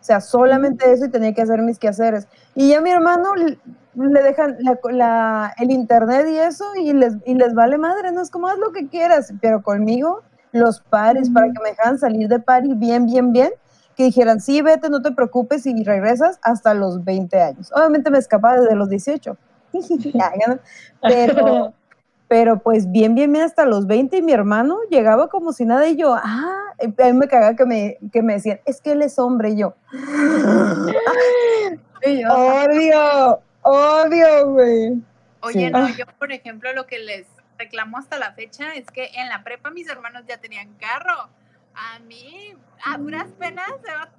O 0.00 0.04
sea, 0.04 0.20
solamente 0.20 0.90
eso 0.92 1.04
y 1.04 1.10
tenía 1.10 1.32
que 1.32 1.42
hacer 1.42 1.62
mis 1.62 1.78
quehaceres. 1.78 2.26
Y 2.54 2.70
ya 2.70 2.80
mi 2.80 2.90
hermano 2.90 3.34
le, 3.36 4.22
dejan 4.22 4.56
la, 4.90 5.54
el 5.58 5.70
internet 5.70 6.26
y 6.28 6.38
eso 6.38 6.64
y 6.74 6.92
les, 6.92 7.14
y 7.24 7.34
les 7.34 7.54
vale 7.54 7.78
madre, 7.78 8.10
no 8.10 8.20
es 8.22 8.30
como 8.30 8.48
haz 8.48 8.58
lo 8.58 8.72
que 8.72 8.88
quieras, 8.88 9.32
pero 9.40 9.62
conmigo 9.62 10.22
los 10.50 10.80
pares 10.80 11.30
para 11.30 11.46
que 11.46 11.60
me 11.62 11.70
dejan 11.70 11.98
salir 11.98 12.28
de 12.28 12.38
pari 12.38 12.74
bien, 12.74 13.06
bien, 13.06 13.32
bien 13.32 13.52
que 13.96 14.04
dijeran, 14.04 14.40
sí, 14.40 14.62
vete, 14.62 14.88
no 14.88 15.02
te 15.02 15.12
preocupes 15.12 15.66
y 15.66 15.84
regresas 15.84 16.38
hasta 16.42 16.74
los 16.74 17.04
20 17.04 17.40
años. 17.40 17.72
Obviamente 17.74 18.10
me 18.10 18.18
escapaba 18.18 18.60
desde 18.60 18.76
los 18.76 18.88
18, 18.88 19.36
pero, 21.02 21.72
pero 22.28 22.58
pues 22.58 22.90
bien, 22.90 23.14
bien, 23.14 23.32
bien 23.32 23.44
hasta 23.44 23.64
los 23.64 23.86
20 23.86 24.16
y 24.16 24.22
mi 24.22 24.32
hermano 24.32 24.78
llegaba 24.90 25.28
como 25.28 25.52
si 25.52 25.64
nada 25.64 25.86
y 25.88 25.96
yo, 25.96 26.14
ah, 26.14 26.74
a 26.80 27.04
mí 27.04 27.12
me 27.12 27.28
cagaba 27.28 27.54
que 27.54 27.66
me, 27.66 27.98
que 28.12 28.22
me 28.22 28.34
decían, 28.34 28.60
es 28.64 28.80
que 28.80 28.92
él 28.92 29.02
es 29.02 29.18
hombre 29.18 29.50
y 29.50 29.56
yo. 29.56 29.74
odio, 32.30 33.40
odio, 33.62 34.50
güey. 34.50 35.02
Oye, 35.40 35.70
no, 35.70 35.88
yo 35.88 36.06
por 36.18 36.32
ejemplo 36.32 36.72
lo 36.72 36.86
que 36.86 36.98
les 36.98 37.26
reclamo 37.58 37.98
hasta 37.98 38.18
la 38.18 38.32
fecha 38.32 38.74
es 38.74 38.86
que 38.86 39.10
en 39.14 39.28
la 39.28 39.42
prepa 39.42 39.70
mis 39.70 39.88
hermanos 39.88 40.22
ya 40.26 40.38
tenían 40.38 40.72
carro 40.74 41.28
A 41.74 41.98
mí, 42.00 42.54
a 42.84 42.98
duras 42.98 43.28
penas, 43.38 43.70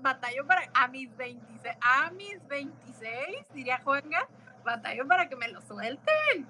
batallo 0.01 0.45
para, 0.45 0.69
a 0.73 0.87
mis 0.87 1.15
26, 1.17 1.75
a 1.81 2.11
mis 2.11 2.47
26, 2.47 3.53
diría 3.53 3.79
Juanga, 3.83 4.27
batallo 4.63 5.07
para 5.07 5.29
que 5.29 5.35
me 5.35 5.47
lo 5.49 5.61
suelten. 5.61 6.47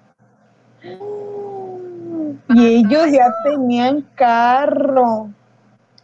Y 2.48 2.66
ellos 2.66 3.10
ya 3.10 3.32
tenían 3.42 4.02
carro. 4.14 5.30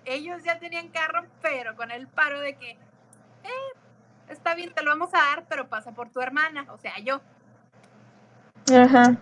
Ellos 0.05 0.43
ya 0.45 0.59
tenían 0.59 0.89
carro, 0.89 1.25
pero 1.41 1.77
con 1.77 1.91
el 1.91 2.07
paro 2.09 2.41
de 2.41 2.57
que, 2.57 2.71
eh, 2.73 3.73
está 4.29 4.55
bien, 4.55 4.73
te 4.75 4.83
lo 4.83 4.91
vamos 4.91 5.11
a 5.15 5.19
dar, 5.19 5.45
pero 5.49 5.69
pasa 5.69 5.93
por 5.93 6.11
tu 6.11 6.21
hermana, 6.21 6.67
o 6.73 6.79
sea, 6.79 6.99
yo. 6.99 7.21
Ajá. 8.75 9.17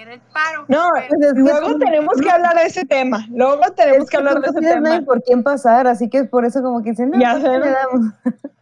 Era 0.00 0.14
el 0.14 0.20
paro. 0.20 0.64
No, 0.68 0.88
pues 1.08 1.32
luego 1.34 1.78
tenemos 1.78 2.18
que 2.18 2.30
hablar 2.30 2.54
de 2.54 2.62
ese 2.62 2.86
tema. 2.86 3.26
Luego 3.28 3.70
tenemos 3.72 4.08
que 4.08 4.16
hablar 4.16 4.40
de 4.40 4.48
ese 4.48 4.60
tema. 4.60 4.80
No 4.80 4.94
hay 4.94 5.00
por 5.02 5.22
quién 5.22 5.42
pasar, 5.42 5.86
así 5.86 6.08
que 6.08 6.18
es 6.18 6.28
por 6.28 6.46
eso 6.46 6.62
como 6.62 6.82
que 6.82 6.90
dicen, 6.90 7.10
no, 7.10 7.20
ya 7.20 7.38
pues, 7.38 8.34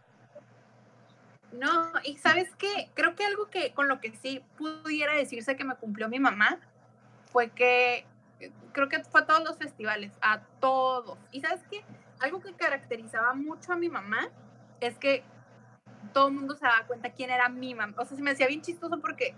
No, 1.53 1.91
y 2.03 2.17
sabes 2.17 2.49
qué, 2.57 2.89
creo 2.93 3.15
que 3.15 3.25
algo 3.25 3.49
que 3.49 3.73
con 3.73 3.87
lo 3.87 4.01
que 4.01 4.11
sí 4.21 4.43
pudiera 4.57 5.13
decirse 5.13 5.55
que 5.55 5.63
me 5.63 5.75
cumplió 5.75 6.09
mi 6.09 6.19
mamá 6.19 6.57
fue 7.31 7.49
que 7.49 8.05
creo 8.73 8.89
que 8.89 9.03
fue 9.03 9.21
a 9.21 9.25
todos 9.25 9.43
los 9.43 9.57
festivales, 9.57 10.11
a 10.21 10.41
todos. 10.59 11.17
Y 11.31 11.39
sabes 11.39 11.61
qué, 11.71 11.85
algo 12.19 12.41
que 12.41 12.53
caracterizaba 12.53 13.33
mucho 13.33 13.71
a 13.71 13.77
mi 13.77 13.87
mamá 13.87 14.27
es 14.81 14.97
que 14.97 15.23
todo 16.13 16.27
el 16.27 16.33
mundo 16.33 16.55
se 16.55 16.65
daba 16.65 16.85
cuenta 16.85 17.11
quién 17.11 17.29
era 17.29 17.47
mi 17.47 17.75
mamá. 17.75 17.93
O 17.97 18.03
sea, 18.03 18.17
se 18.17 18.23
me 18.23 18.31
hacía 18.31 18.47
bien 18.47 18.61
chistoso 18.61 18.99
porque 18.99 19.35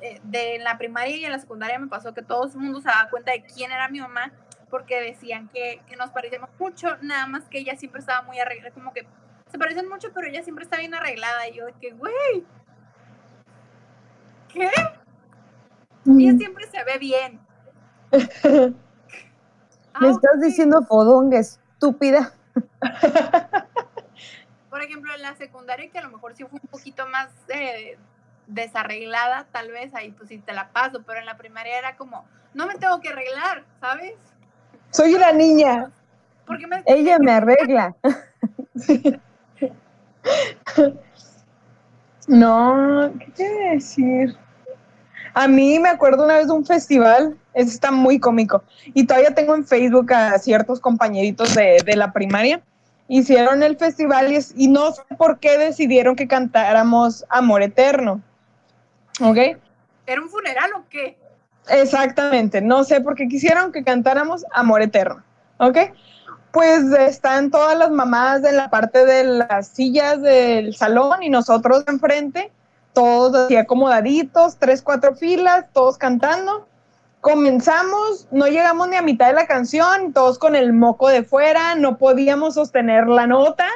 eh, 0.00 0.20
de 0.24 0.58
la 0.58 0.78
primaria 0.78 1.16
y 1.16 1.24
en 1.24 1.32
la 1.32 1.38
secundaria 1.38 1.78
me 1.78 1.88
pasó 1.88 2.14
que 2.14 2.22
todo 2.22 2.46
el 2.46 2.56
mundo 2.56 2.80
se 2.80 2.88
daba 2.88 3.10
cuenta 3.10 3.32
de 3.32 3.42
quién 3.42 3.72
era 3.72 3.88
mi 3.88 4.00
mamá 4.00 4.32
porque 4.70 5.00
decían 5.00 5.48
que, 5.48 5.80
que 5.86 5.96
nos 5.96 6.10
parecíamos 6.10 6.50
mucho, 6.58 6.96
nada 7.00 7.26
más 7.26 7.44
que 7.44 7.58
ella 7.58 7.76
siempre 7.76 8.00
estaba 8.00 8.22
muy 8.22 8.40
arreglada, 8.40 8.74
como 8.74 8.92
que 8.92 9.06
se 9.54 9.58
parecen 9.58 9.88
mucho, 9.88 10.08
pero 10.12 10.26
ella 10.26 10.42
siempre 10.42 10.64
está 10.64 10.78
bien 10.78 10.94
arreglada. 10.94 11.48
Y 11.48 11.54
yo 11.54 11.66
de 11.66 11.74
que, 11.74 11.92
güey, 11.92 12.44
¿qué? 14.48 14.68
Ella 16.06 16.36
siempre 16.36 16.66
se 16.66 16.82
ve 16.82 16.98
bien. 16.98 17.38
Me 20.00 20.10
estás 20.10 20.40
diciendo 20.40 20.82
fodonga, 20.82 21.38
estúpida. 21.38 22.34
Por 24.70 24.82
ejemplo, 24.82 25.14
en 25.14 25.22
la 25.22 25.36
secundaria, 25.36 25.88
que 25.88 26.00
a 26.00 26.02
lo 26.02 26.10
mejor 26.10 26.34
sí 26.34 26.42
fue 26.42 26.58
un 26.60 26.68
poquito 26.68 27.06
más 27.06 27.28
eh, 27.48 27.96
desarreglada, 28.46 29.46
tal 29.52 29.70
vez 29.70 29.94
ahí 29.94 30.10
pues 30.12 30.28
sí 30.28 30.38
te 30.38 30.52
la 30.52 30.68
paso, 30.68 31.02
pero 31.06 31.20
en 31.20 31.26
la 31.26 31.36
primaria 31.36 31.78
era 31.78 31.96
como, 31.96 32.24
no 32.52 32.66
me 32.66 32.74
tengo 32.74 33.00
que 33.00 33.08
arreglar, 33.08 33.64
¿sabes? 33.80 34.14
Soy 34.90 35.14
una 35.14 35.32
niña. 35.32 35.90
Porque 36.46 36.66
Ella 36.86 37.18
me 37.18 37.32
arregla. 37.32 37.94
No, 42.26 43.12
¿qué 43.18 43.32
quiere 43.32 43.70
decir? 43.74 44.34
A 45.34 45.48
mí 45.48 45.78
me 45.78 45.88
acuerdo 45.88 46.24
una 46.24 46.38
vez 46.38 46.46
de 46.46 46.52
un 46.52 46.64
festival, 46.64 47.36
está 47.52 47.90
muy 47.90 48.18
cómico, 48.18 48.62
y 48.94 49.04
todavía 49.04 49.34
tengo 49.34 49.54
en 49.54 49.66
Facebook 49.66 50.12
a 50.12 50.38
ciertos 50.38 50.80
compañeritos 50.80 51.54
de, 51.54 51.82
la 51.96 52.12
primaria. 52.12 52.62
Hicieron 53.08 53.62
el 53.62 53.76
festival 53.76 54.32
y, 54.32 54.38
y, 54.56 54.68
no 54.68 54.92
sé 54.92 55.02
por 55.18 55.38
qué 55.38 55.58
decidieron 55.58 56.16
que 56.16 56.26
cantáramos 56.26 57.26
Amor 57.28 57.62
Eterno. 57.62 58.22
¿Ok? 59.20 59.38
¿Era 60.06 60.20
un 60.20 60.28
funeral 60.28 60.70
o 60.76 60.84
qué? 60.90 61.16
Exactamente, 61.68 62.60
no 62.60 62.84
sé 62.84 63.00
por 63.00 63.14
qué 63.14 63.26
quisieron 63.28 63.72
que 63.72 63.84
cantáramos 63.84 64.44
Amor 64.52 64.82
Eterno. 64.82 65.22
¿Ok? 65.58 65.78
pues 66.54 66.84
están 66.92 67.50
todas 67.50 67.76
las 67.76 67.90
mamás 67.90 68.44
en 68.44 68.56
la 68.56 68.70
parte 68.70 69.04
de 69.04 69.24
las 69.24 69.66
sillas 69.66 70.22
del 70.22 70.76
salón 70.76 71.20
y 71.24 71.28
nosotros 71.28 71.82
enfrente, 71.88 72.52
todos 72.92 73.34
así 73.34 73.56
acomodaditos, 73.56 74.56
tres, 74.58 74.80
cuatro 74.80 75.16
filas, 75.16 75.64
todos 75.72 75.98
cantando. 75.98 76.68
Comenzamos, 77.20 78.28
no 78.30 78.46
llegamos 78.46 78.86
ni 78.86 78.94
a 78.94 79.02
mitad 79.02 79.26
de 79.26 79.32
la 79.32 79.48
canción, 79.48 80.12
todos 80.12 80.38
con 80.38 80.54
el 80.54 80.72
moco 80.72 81.08
de 81.08 81.24
fuera, 81.24 81.74
no 81.74 81.98
podíamos 81.98 82.54
sostener 82.54 83.08
la 83.08 83.26
nota, 83.26 83.66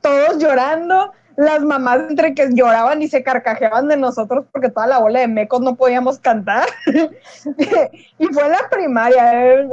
todos 0.00 0.38
llorando 0.38 1.10
las 1.38 1.60
mamás 1.60 2.00
entre 2.10 2.34
que 2.34 2.48
lloraban 2.52 3.00
y 3.00 3.06
se 3.06 3.22
carcajeaban 3.22 3.86
de 3.86 3.96
nosotros 3.96 4.44
porque 4.50 4.70
toda 4.70 4.88
la 4.88 4.98
bola 4.98 5.20
de 5.20 5.28
mecos 5.28 5.60
no 5.60 5.76
podíamos 5.76 6.18
cantar. 6.18 6.66
y 8.18 8.26
fue 8.26 8.44
en 8.44 8.50
la 8.50 8.68
primaria, 8.68 9.54
eh, 9.54 9.68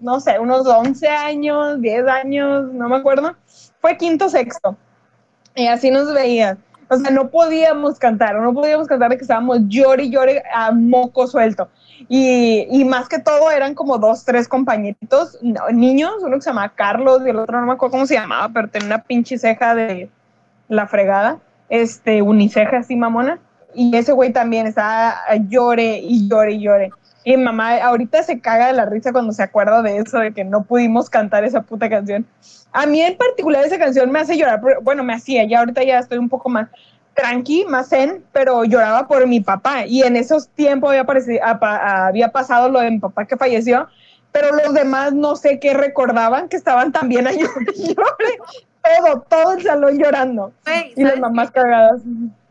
no 0.00 0.20
sé, 0.20 0.38
unos 0.38 0.66
11 0.66 1.06
años, 1.06 1.82
10 1.82 2.06
años, 2.06 2.72
no 2.72 2.88
me 2.88 2.96
acuerdo. 2.96 3.36
Fue 3.82 3.98
quinto, 3.98 4.30
sexto. 4.30 4.74
Y 5.54 5.66
así 5.66 5.90
nos 5.90 6.14
veían. 6.14 6.58
O 6.88 6.96
sea, 6.96 7.10
no 7.10 7.28
podíamos 7.28 7.98
cantar, 7.98 8.34
no 8.36 8.54
podíamos 8.54 8.86
cantar 8.86 9.10
de 9.10 9.18
que 9.18 9.22
estábamos 9.22 9.58
llore 9.68 10.04
y 10.04 10.16
a 10.54 10.72
moco 10.72 11.26
suelto. 11.26 11.68
Y, 12.08 12.66
y, 12.70 12.86
más 12.86 13.10
que 13.10 13.18
todo 13.18 13.50
eran 13.50 13.74
como 13.74 13.98
dos, 13.98 14.24
tres 14.24 14.48
compañeritos, 14.48 15.38
niños, 15.72 16.14
uno 16.22 16.36
que 16.36 16.42
se 16.42 16.50
llamaba 16.50 16.72
Carlos 16.74 17.20
y 17.26 17.30
el 17.30 17.36
otro 17.36 17.60
no 17.60 17.66
me 17.66 17.74
acuerdo 17.74 17.92
cómo 17.92 18.06
se 18.06 18.14
llamaba, 18.14 18.48
pero 18.48 18.68
tenía 18.68 18.86
una 18.86 19.02
pinche 19.02 19.38
ceja 19.38 19.74
de, 19.74 20.10
la 20.72 20.86
fregada, 20.86 21.38
este, 21.68 22.22
uniceja 22.22 22.78
así 22.78 22.96
mamona, 22.96 23.38
y 23.74 23.94
ese 23.96 24.12
güey 24.12 24.32
también 24.32 24.66
está 24.66 25.20
llore 25.48 25.98
y 25.98 26.28
llore 26.28 26.52
y 26.54 26.62
llore. 26.62 26.90
Y 27.24 27.36
mamá 27.36 27.76
ahorita 27.76 28.22
se 28.22 28.40
caga 28.40 28.66
de 28.68 28.72
la 28.72 28.86
risa 28.86 29.12
cuando 29.12 29.32
se 29.32 29.42
acuerda 29.42 29.82
de 29.82 29.98
eso, 29.98 30.18
de 30.18 30.32
que 30.32 30.44
no 30.44 30.64
pudimos 30.64 31.08
cantar 31.08 31.44
esa 31.44 31.62
puta 31.62 31.88
canción. 31.88 32.26
A 32.72 32.86
mí 32.86 33.00
en 33.02 33.16
particular 33.16 33.64
esa 33.64 33.78
canción 33.78 34.10
me 34.10 34.20
hace 34.20 34.36
llorar, 34.36 34.60
bueno, 34.82 35.04
me 35.04 35.14
hacía, 35.14 35.44
ya 35.44 35.60
ahorita 35.60 35.84
ya 35.84 35.98
estoy 35.98 36.18
un 36.18 36.28
poco 36.28 36.48
más 36.48 36.68
tranqui, 37.14 37.66
más 37.66 37.90
zen, 37.90 38.24
pero 38.32 38.64
lloraba 38.64 39.06
por 39.06 39.26
mi 39.26 39.40
papá. 39.40 39.86
Y 39.86 40.02
en 40.02 40.16
esos 40.16 40.48
tiempos 40.48 40.90
había, 40.90 41.04
había 42.06 42.32
pasado 42.32 42.70
lo 42.70 42.80
de 42.80 42.90
mi 42.90 42.98
papá 42.98 43.26
que 43.26 43.36
falleció, 43.36 43.88
pero 44.32 44.48
los 44.56 44.72
demás 44.72 45.12
no 45.12 45.36
sé 45.36 45.60
qué 45.60 45.74
recordaban, 45.74 46.48
que 46.48 46.56
estaban 46.56 46.92
también 46.92 47.26
a 47.26 47.32
llorar 47.32 48.16
todo, 48.82 49.20
todo 49.22 49.52
el 49.52 49.62
salón 49.62 49.98
llorando. 49.98 50.52
y 50.94 51.04
las 51.04 51.18
mamás 51.18 51.50
cagadas. 51.50 52.02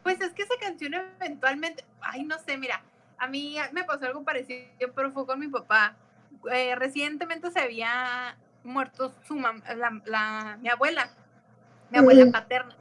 Pues 0.04 0.20
es 0.22 0.34
que 0.34 0.44
esa 0.44 0.56
canción 0.60 0.94
eventualmente, 1.20 1.84
ay, 2.02 2.24
no 2.24 2.38
sé, 2.40 2.58
mira, 2.58 2.82
a 3.18 3.28
mí 3.28 3.58
me 3.72 3.84
pasó 3.84 4.06
algo 4.06 4.24
parecido, 4.24 4.66
pero 4.96 5.12
fue 5.12 5.26
con 5.26 5.40
mi 5.40 5.48
papá. 5.48 5.96
Eh, 6.52 6.76
recientemente 6.76 7.52
se 7.52 7.60
había 7.60 8.36
muerto 8.64 9.14
su 9.28 9.36
mamá, 9.36 9.62
la, 10.06 10.58
mi 10.60 10.70
abuela, 10.70 11.10
mi 11.92 12.00
abuela 12.00 12.32
paterna. 12.32 12.76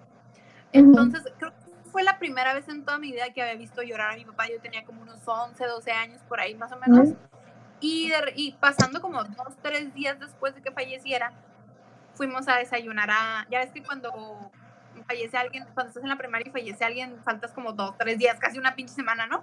Entonces, 0.72 1.22
creo 1.38 1.50
que 1.50 1.90
fue 1.90 2.02
la 2.04 2.18
primera 2.18 2.54
vez 2.54 2.68
en 2.68 2.84
toda 2.84 2.98
mi 2.98 3.12
vida 3.12 3.32
que 3.34 3.42
había 3.42 3.56
visto 3.56 3.82
llorar 3.82 4.12
a 4.12 4.16
mi 4.16 4.24
papá. 4.24 4.48
Yo 4.48 4.60
tenía 4.60 4.84
como 4.84 5.02
unos 5.02 5.26
11, 5.26 5.62
12 5.66 5.90
años 5.90 6.22
por 6.28 6.40
ahí 6.40 6.54
más 6.54 6.72
o 6.72 6.76
menos. 6.78 7.10
y, 7.80 8.12
y 8.36 8.52
pasando 8.52 9.00
como 9.00 9.22
dos, 9.24 9.56
tres 9.62 9.92
días 9.94 10.18
después 10.20 10.54
de 10.54 10.62
que 10.62 10.70
falleciera, 10.70 11.32
fuimos 12.20 12.46
a 12.48 12.56
desayunar 12.56 13.10
a, 13.10 13.46
ya 13.50 13.60
ves 13.60 13.70
que 13.72 13.82
cuando 13.82 14.52
fallece 15.06 15.38
alguien, 15.38 15.64
cuando 15.72 15.88
estás 15.88 16.02
en 16.02 16.10
la 16.10 16.16
primaria 16.16 16.46
y 16.46 16.50
fallece 16.50 16.84
alguien, 16.84 17.16
faltas 17.24 17.50
como 17.52 17.72
dos, 17.72 17.96
tres 17.96 18.18
días, 18.18 18.38
casi 18.38 18.58
una 18.58 18.74
pinche 18.74 18.92
semana, 18.92 19.26
¿no? 19.26 19.42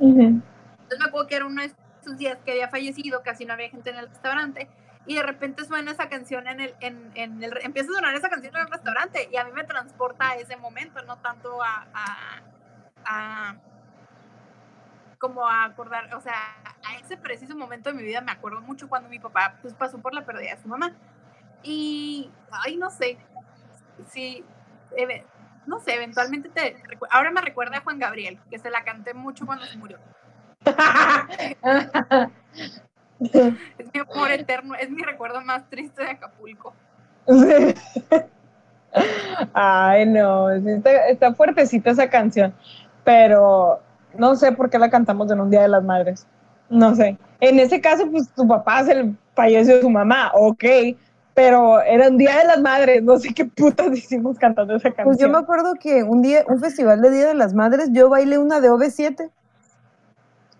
Entonces 0.00 0.98
me 1.00 1.04
acuerdo 1.04 1.28
que 1.28 1.36
era 1.36 1.44
uno 1.44 1.60
de 1.60 1.70
esos 2.00 2.16
días 2.16 2.38
que 2.42 2.52
había 2.52 2.68
fallecido, 2.68 3.22
casi 3.22 3.44
no 3.44 3.52
había 3.52 3.68
gente 3.68 3.90
en 3.90 3.96
el 3.96 4.08
restaurante, 4.08 4.70
y 5.04 5.16
de 5.16 5.22
repente 5.22 5.66
suena 5.66 5.90
esa 5.90 6.08
canción 6.08 6.48
en 6.48 6.60
el, 6.60 6.74
en, 6.80 7.10
en 7.14 7.44
el, 7.44 7.52
empieza 7.60 7.90
a 7.90 7.94
sonar 7.96 8.14
esa 8.14 8.30
canción 8.30 8.56
en 8.56 8.62
el 8.62 8.70
restaurante, 8.70 9.28
y 9.30 9.36
a 9.36 9.44
mí 9.44 9.50
me 9.52 9.64
transporta 9.64 10.30
a 10.30 10.36
ese 10.36 10.56
momento, 10.56 11.02
no 11.02 11.18
tanto 11.18 11.62
a, 11.62 11.86
a, 11.92 12.40
a 13.04 13.56
como 15.18 15.46
a 15.46 15.64
acordar, 15.64 16.14
o 16.14 16.22
sea, 16.22 16.56
a 16.86 16.96
ese 17.04 17.18
preciso 17.18 17.54
momento 17.54 17.90
de 17.90 17.96
mi 17.96 18.02
vida 18.02 18.22
me 18.22 18.32
acuerdo 18.32 18.62
mucho 18.62 18.88
cuando 18.88 19.10
mi 19.10 19.18
papá 19.18 19.56
pues 19.60 19.74
pasó 19.74 19.98
por 19.98 20.14
la 20.14 20.24
pérdida 20.24 20.54
de 20.54 20.62
su 20.62 20.68
mamá. 20.68 20.94
Y, 21.64 22.30
ay, 22.50 22.76
no 22.76 22.90
sé, 22.90 23.16
sí, 24.10 24.44
no 25.66 25.80
sé, 25.80 25.94
eventualmente 25.94 26.50
te... 26.50 26.76
Ahora 27.10 27.30
me 27.30 27.40
recuerda 27.40 27.78
a 27.78 27.80
Juan 27.80 27.98
Gabriel, 27.98 28.38
que 28.50 28.58
se 28.58 28.70
la 28.70 28.84
canté 28.84 29.14
mucho 29.14 29.46
cuando 29.46 29.64
se 29.64 29.78
murió. 29.78 29.98
es 33.20 33.92
mi 33.92 34.00
amor 34.00 34.30
eterno, 34.30 34.74
es 34.74 34.90
mi 34.90 35.02
recuerdo 35.02 35.40
más 35.40 35.68
triste 35.70 36.04
de 36.04 36.10
Acapulco. 36.10 36.74
Ay, 39.52 40.06
no, 40.06 40.50
está, 40.50 41.08
está, 41.08 41.34
fuertecita 41.34 41.90
esa 41.90 42.08
canción, 42.08 42.54
pero 43.02 43.80
no 44.16 44.36
sé 44.36 44.52
por 44.52 44.70
qué 44.70 44.78
la 44.78 44.90
cantamos 44.90 45.30
en 45.32 45.40
un 45.40 45.50
Día 45.50 45.62
de 45.62 45.68
las 45.68 45.82
Madres. 45.82 46.26
No 46.68 46.94
sé. 46.94 47.18
En 47.40 47.58
ese 47.58 47.80
caso, 47.80 48.10
pues 48.10 48.30
tu 48.32 48.46
papá 48.46 48.84
se 48.84 48.94
le 48.94 49.14
falleció 49.34 49.80
su 49.80 49.90
mamá, 49.90 50.30
ok, 50.34 50.64
pero 51.34 51.82
era 51.82 52.08
un 52.08 52.16
Día 52.16 52.38
de 52.38 52.44
las 52.44 52.60
Madres, 52.60 53.02
no 53.02 53.18
sé 53.18 53.34
qué 53.34 53.44
putas 53.44 53.88
hicimos 53.96 54.38
cantando 54.38 54.76
esa 54.76 54.90
canción. 54.90 55.06
Pues 55.06 55.18
yo 55.18 55.28
me 55.28 55.38
acuerdo 55.38 55.74
que 55.74 56.04
un 56.04 56.22
día, 56.22 56.44
un 56.48 56.60
festival 56.60 57.00
de 57.02 57.10
Día 57.10 57.26
de 57.26 57.34
las 57.34 57.54
Madres, 57.54 57.90
yo 57.92 58.08
bailé 58.08 58.38
una 58.38 58.60
de 58.60 58.70
OV7. 58.70 59.30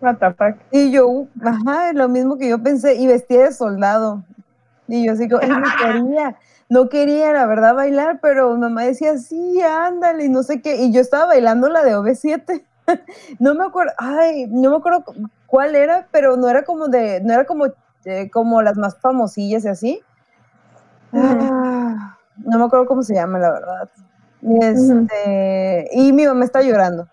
What 0.01 0.17
the 0.17 0.33
fuck? 0.33 0.61
Y 0.71 0.91
yo, 0.91 1.27
ajá, 1.41 1.93
lo 1.93 2.09
mismo 2.09 2.37
que 2.37 2.49
yo 2.49 2.61
pensé, 2.61 2.95
y 2.95 3.07
vestía 3.07 3.45
de 3.45 3.53
soldado. 3.53 4.23
Y 4.87 5.05
yo 5.05 5.13
así 5.13 5.29
como, 5.29 5.41
no 5.47 5.63
quería, 5.81 6.35
no 6.69 6.89
quería, 6.89 7.31
la 7.31 7.45
verdad, 7.45 7.73
bailar, 7.73 8.19
pero 8.21 8.55
mamá 8.57 8.83
decía, 8.83 9.17
sí, 9.17 9.61
ándale, 9.61 10.25
y 10.25 10.29
no 10.29 10.43
sé 10.43 10.61
qué. 10.61 10.75
Y 10.83 10.91
yo 10.91 10.99
estaba 10.99 11.27
bailando 11.27 11.69
la 11.69 11.83
de 11.85 11.95
OV7. 11.95 12.63
no 13.39 13.55
me 13.55 13.63
acuerdo, 13.63 13.93
ay, 13.97 14.47
no 14.47 14.71
me 14.71 14.77
acuerdo 14.77 15.05
cuál 15.47 15.75
era, 15.75 16.07
pero 16.11 16.35
no 16.35 16.49
era 16.49 16.63
como 16.63 16.89
de, 16.89 17.21
no 17.21 17.33
era 17.33 17.45
como, 17.45 17.67
eh, 18.03 18.29
como 18.29 18.61
las 18.61 18.77
más 18.77 18.97
famosillas 18.99 19.63
y 19.63 19.67
así. 19.69 20.03
Ah, 21.15 22.17
no 22.37 22.59
me 22.59 22.65
acuerdo 22.65 22.85
cómo 22.85 23.03
se 23.03 23.15
llama, 23.15 23.39
la 23.39 23.51
verdad. 23.51 23.89
Este, 24.61 25.89
Y 25.93 26.13
mi 26.13 26.25
mamá 26.27 26.45
está 26.45 26.61
llorando. 26.61 27.07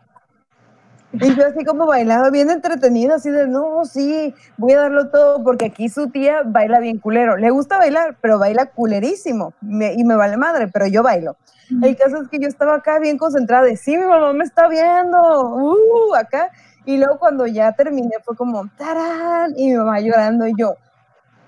Y 1.12 1.36
yo 1.36 1.46
así 1.46 1.64
como 1.64 1.86
bailaba 1.86 2.30
bien 2.30 2.50
entretenida, 2.50 3.16
así 3.16 3.30
de, 3.30 3.46
no, 3.46 3.84
sí, 3.84 4.34
voy 4.56 4.72
a 4.72 4.80
darlo 4.80 5.10
todo, 5.10 5.44
porque 5.44 5.66
aquí 5.66 5.90
su 5.90 6.08
tía 6.08 6.40
baila 6.44 6.80
bien 6.80 6.98
culero. 6.98 7.36
Le 7.36 7.50
gusta 7.50 7.76
bailar, 7.76 8.16
pero 8.20 8.38
baila 8.38 8.66
culerísimo. 8.66 9.52
y 9.60 10.04
me 10.04 10.16
vale 10.16 10.38
madre, 10.38 10.68
pero 10.68 10.86
yo 10.86 11.02
bailo. 11.02 11.36
El 11.82 11.96
caso 11.96 12.22
es 12.22 12.28
que 12.28 12.38
yo 12.38 12.48
estaba 12.48 12.76
acá 12.76 12.98
bien 12.98 13.18
concentrada, 13.18 13.64
de, 13.64 13.76
sí, 13.76 13.96
mi 13.96 14.04
mamá 14.04 14.32
me 14.32 14.44
está 14.44 14.68
viendo, 14.68 15.18
uh, 15.54 16.14
acá. 16.14 16.50
Y 16.84 16.96
luego 16.96 17.18
cuando 17.18 17.46
ya 17.46 17.72
terminé 17.72 18.16
fue 18.24 18.36
como, 18.36 18.68
tarán, 18.76 19.52
y 19.56 19.68
mi 19.70 19.76
mamá 19.76 20.00
llorando, 20.00 20.46
y 20.46 20.54
yo, 20.58 20.76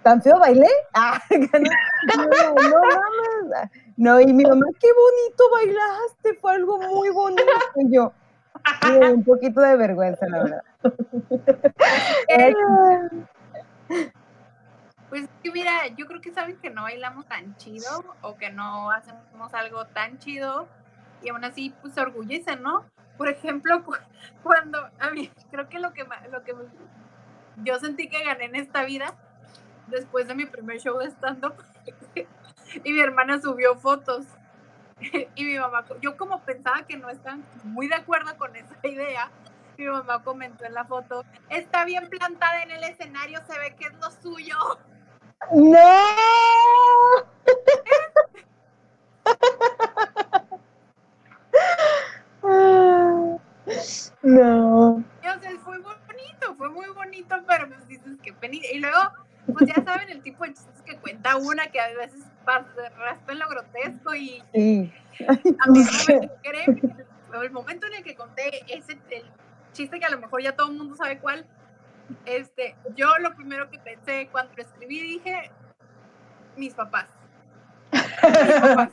¿tan 0.05 0.23
feo 0.23 0.39
bailé? 0.39 0.69
Ah, 0.95 1.21
no, 1.31 2.55
no 2.55 2.81
mames. 2.81 3.71
No, 3.97 4.21
y 4.21 4.33
mi 4.33 4.45
mamá, 4.45 4.67
qué 4.79 4.87
bonito 4.93 5.51
bailaste, 5.53 6.35
fue 6.35 6.53
algo 6.53 6.79
muy 6.79 7.11
bonito. 7.11 7.43
Y 7.77 7.93
yo, 7.93 8.13
un 9.11 9.25
poquito 9.25 9.61
de 9.61 9.77
vergüenza, 9.77 10.29
la 10.29 10.45
verdad. 10.45 10.63
Pues 15.11 15.29
mira, 15.53 15.89
yo 15.97 16.07
creo 16.07 16.21
que 16.21 16.33
saben 16.33 16.57
que 16.57 16.71
no 16.71 16.83
bailamos 16.83 17.27
tan 17.27 17.57
chido 17.57 18.05
o 18.21 18.37
que 18.37 18.51
no 18.51 18.91
hacemos 18.91 19.55
algo 19.55 19.87
tan 19.87 20.19
chido 20.19 20.67
y 21.23 21.29
aún 21.29 21.45
así 21.45 21.73
pues 21.81 21.95
se 21.95 22.01
orgullecen, 22.01 22.65
¿no? 22.65 22.85
Por 23.17 23.29
ejemplo, 23.29 23.85
cuando 24.43 24.91
a 24.99 25.11
mí 25.11 25.31
creo 25.53 25.69
que 25.69 25.79
lo 25.79 25.93
que 25.93 26.05
lo 26.33 26.43
que 26.43 26.53
yo 27.63 27.79
sentí 27.79 28.09
que 28.09 28.25
gané 28.25 28.47
en 28.47 28.57
esta 28.57 28.85
vida 28.85 29.15
después 29.89 30.29
de 30.29 30.35
mi 30.35 30.47
primer 30.47 30.81
show 30.81 30.99
de 30.99 31.07
stand 31.07 31.45
up 31.45 31.55
y 32.85 32.93
mi 32.93 33.01
hermana 33.01 33.41
subió 33.41 33.77
fotos 33.77 34.27
y 35.35 35.45
mi 35.45 35.59
mamá, 35.59 35.85
yo 36.01 36.17
como 36.17 36.41
pensaba 36.43 36.87
que 36.87 36.97
no 36.97 37.11
están 37.11 37.45
muy 37.65 37.89
de 37.89 37.97
acuerdo 37.97 38.39
con 38.39 38.57
esa 38.57 38.75
idea, 38.83 39.31
mi 39.77 39.87
mamá 39.87 40.23
comentó 40.23 40.65
en 40.65 40.73
la 40.75 40.85
foto, 40.85 41.25
está 41.51 41.85
bien 41.85 42.09
plantada 42.09 42.63
en 42.63 42.71
el 42.71 42.85
escenario, 42.85 43.41
se 43.47 43.59
ve 43.59 43.75
que 43.77 43.87
es 43.87 43.95
lo 43.95 44.09
suyo. 44.11 44.57
No. 45.53 45.75
no. 54.23 54.91
O 54.93 55.03
sea, 55.23 55.41
fue 55.65 55.79
bonito, 55.79 56.55
fue 56.57 56.71
muy 56.71 56.89
bonito, 56.91 57.35
pero 57.47 57.67
pues 57.69 57.89
dices 57.89 58.17
que 58.23 58.33
penita. 58.33 58.69
Y 58.73 58.79
luego, 58.79 59.01
pues 59.53 59.69
ya 59.69 59.83
saben 59.85 60.09
el 60.11 60.23
tipo 60.23 60.45
de 60.45 60.55
chistes 60.55 60.83
que 60.83 60.97
cuenta 60.97 61.37
una 61.37 61.67
que 61.67 61.81
a 61.81 61.89
veces 61.89 62.23
raspa 62.45 63.33
en 63.33 63.39
lo 63.39 63.49
grotesco 63.49 64.15
y 64.15 64.41
a 64.41 64.57
mí 64.57 64.93
no 65.67 66.21
me 66.21 66.31
cree, 66.43 66.67
el 67.43 67.51
momento 67.51 67.87
en 67.87 67.95
el 67.95 68.05
que 68.05 68.15
conté 68.15 68.65
ese 68.69 68.93
el 69.11 69.25
chiste 69.73 69.99
que 69.99 70.05
a 70.07 70.11
lo 70.11 70.19
mejor 70.19 70.43
ya 70.43 70.55
todo 70.55 70.71
el 70.71 70.79
mundo 70.79 70.95
sabe 70.97 71.19
cuál, 71.19 71.45
este, 72.27 72.77
yo 72.95 73.09
lo 73.19 73.35
primero 73.35 73.69
que 73.71 73.79
pensé 73.79 74.29
cuando 74.31 74.53
lo 74.57 74.63
escribí 74.63 75.01
dije, 75.01 75.51
mis 76.57 76.75
papás. 76.75 77.07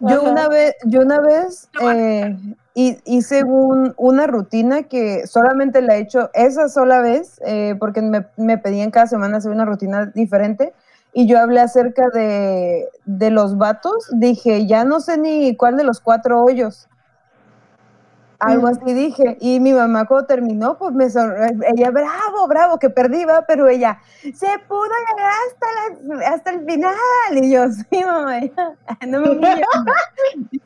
Yo 0.00 0.22
una 0.22 0.48
vez, 0.48 0.74
yo 0.84 1.00
una 1.00 1.20
vez 1.20 1.70
eh, 1.80 2.36
hice 2.74 3.44
una 3.44 4.26
rutina 4.26 4.82
que 4.82 5.26
solamente 5.26 5.80
la 5.80 5.96
he 5.96 6.00
hecho 6.00 6.30
esa 6.34 6.68
sola 6.68 7.00
vez, 7.00 7.40
eh, 7.46 7.76
porque 7.78 8.02
me, 8.02 8.26
me, 8.36 8.58
pedían 8.58 8.90
cada 8.90 9.06
semana 9.06 9.36
hacer 9.36 9.52
una 9.52 9.64
rutina 9.64 10.06
diferente 10.14 10.72
y 11.14 11.26
yo 11.28 11.38
hablé 11.38 11.60
acerca 11.60 12.08
de, 12.10 12.90
los 13.30 13.56
vatos, 13.56 14.08
dije, 14.12 14.66
ya 14.66 14.84
no 14.84 14.98
sé 14.98 15.16
ni 15.16 15.56
cuál 15.56 15.76
de 15.76 15.84
los 15.84 16.00
cuatro 16.00 16.42
hoyos. 16.42 16.88
Algo 18.44 18.68
así 18.68 18.92
dije. 18.92 19.36
Y 19.40 19.60
mi 19.60 19.72
mamá 19.72 20.06
cuando 20.06 20.26
terminó, 20.26 20.76
pues 20.78 20.92
me 20.92 21.04
ella, 21.04 21.90
bravo, 21.90 22.46
bravo, 22.48 22.78
que 22.78 22.90
perdí, 22.90 23.24
va, 23.24 23.44
pero 23.46 23.68
ella, 23.68 23.98
se 24.20 24.48
pudo 24.68 24.88
llegar 25.08 25.32
hasta, 25.46 26.32
hasta 26.32 26.50
el 26.50 26.64
final. 26.64 26.94
Y 27.32 27.50
yo, 27.50 27.70
sí, 27.70 28.04
mamá, 28.04 28.40
no 29.06 29.20
me 29.20 29.60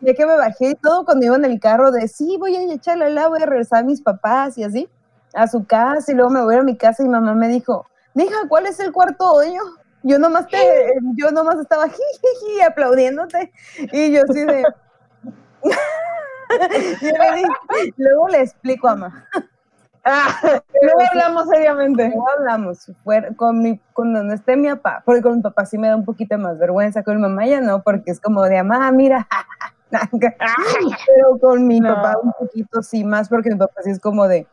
Ya 0.00 0.14
que 0.16 0.26
me 0.26 0.36
bajé 0.36 0.70
y 0.70 0.74
todo 0.74 1.04
cuando 1.04 1.26
iba 1.26 1.36
en 1.36 1.44
el 1.44 1.60
carro 1.60 1.90
de, 1.90 2.08
sí, 2.08 2.36
voy 2.38 2.56
a 2.56 2.72
echarle 2.72 3.10
la 3.10 3.28
voy 3.28 3.42
a 3.42 3.46
regresar 3.46 3.80
a 3.80 3.86
mis 3.86 4.00
papás 4.00 4.58
y 4.58 4.64
así, 4.64 4.88
a 5.34 5.46
su 5.46 5.66
casa, 5.66 6.10
y 6.12 6.14
luego 6.14 6.30
me 6.30 6.42
voy 6.42 6.56
a 6.56 6.62
mi 6.62 6.76
casa 6.76 7.02
y 7.02 7.08
mamá 7.08 7.34
me 7.34 7.48
dijo, 7.48 7.86
mija, 8.14 8.36
¿cuál 8.48 8.66
es 8.66 8.80
el 8.80 8.92
cuarto 8.92 9.32
hoyo? 9.32 9.62
Yo 10.02 10.18
nomás 10.18 10.46
te, 10.46 10.58
yo 11.16 11.30
nomás 11.32 11.58
estaba 11.58 11.88
jiji, 11.88 12.60
aplaudiéndote. 12.66 13.52
Y 13.92 14.12
yo 14.12 14.22
así 14.28 14.44
de. 14.44 14.64
luego 17.96 18.28
le 18.28 18.42
explico 18.42 18.88
a 18.88 18.96
mamá. 18.96 19.28
Ah, 20.04 20.28
luego 20.82 21.00
hablamos 21.10 21.48
seriamente. 21.48 22.08
Luego 22.08 22.26
hablamos. 22.30 22.90
con, 23.36 23.62
mi, 23.62 23.78
con 23.92 24.14
donde 24.14 24.34
esté 24.34 24.56
mi 24.56 24.68
papá, 24.68 25.02
porque 25.04 25.22
con 25.22 25.36
mi 25.36 25.42
papá 25.42 25.66
sí 25.66 25.78
me 25.78 25.88
da 25.88 25.96
un 25.96 26.04
poquito 26.04 26.38
más 26.38 26.58
vergüenza, 26.58 27.02
con 27.02 27.16
mi 27.16 27.22
mamá 27.22 27.46
ya 27.46 27.60
no, 27.60 27.82
porque 27.82 28.10
es 28.10 28.20
como 28.20 28.42
de, 28.44 28.62
mamá, 28.62 28.90
mira. 28.92 29.26
Pero 29.90 31.38
con 31.40 31.66
mi 31.66 31.80
papá 31.80 32.14
un 32.22 32.32
poquito 32.38 32.82
sí 32.82 33.04
más, 33.04 33.28
porque 33.28 33.50
mi 33.50 33.56
papá 33.56 33.82
sí 33.82 33.90
es 33.90 34.00
como 34.00 34.28
de, 34.28 34.46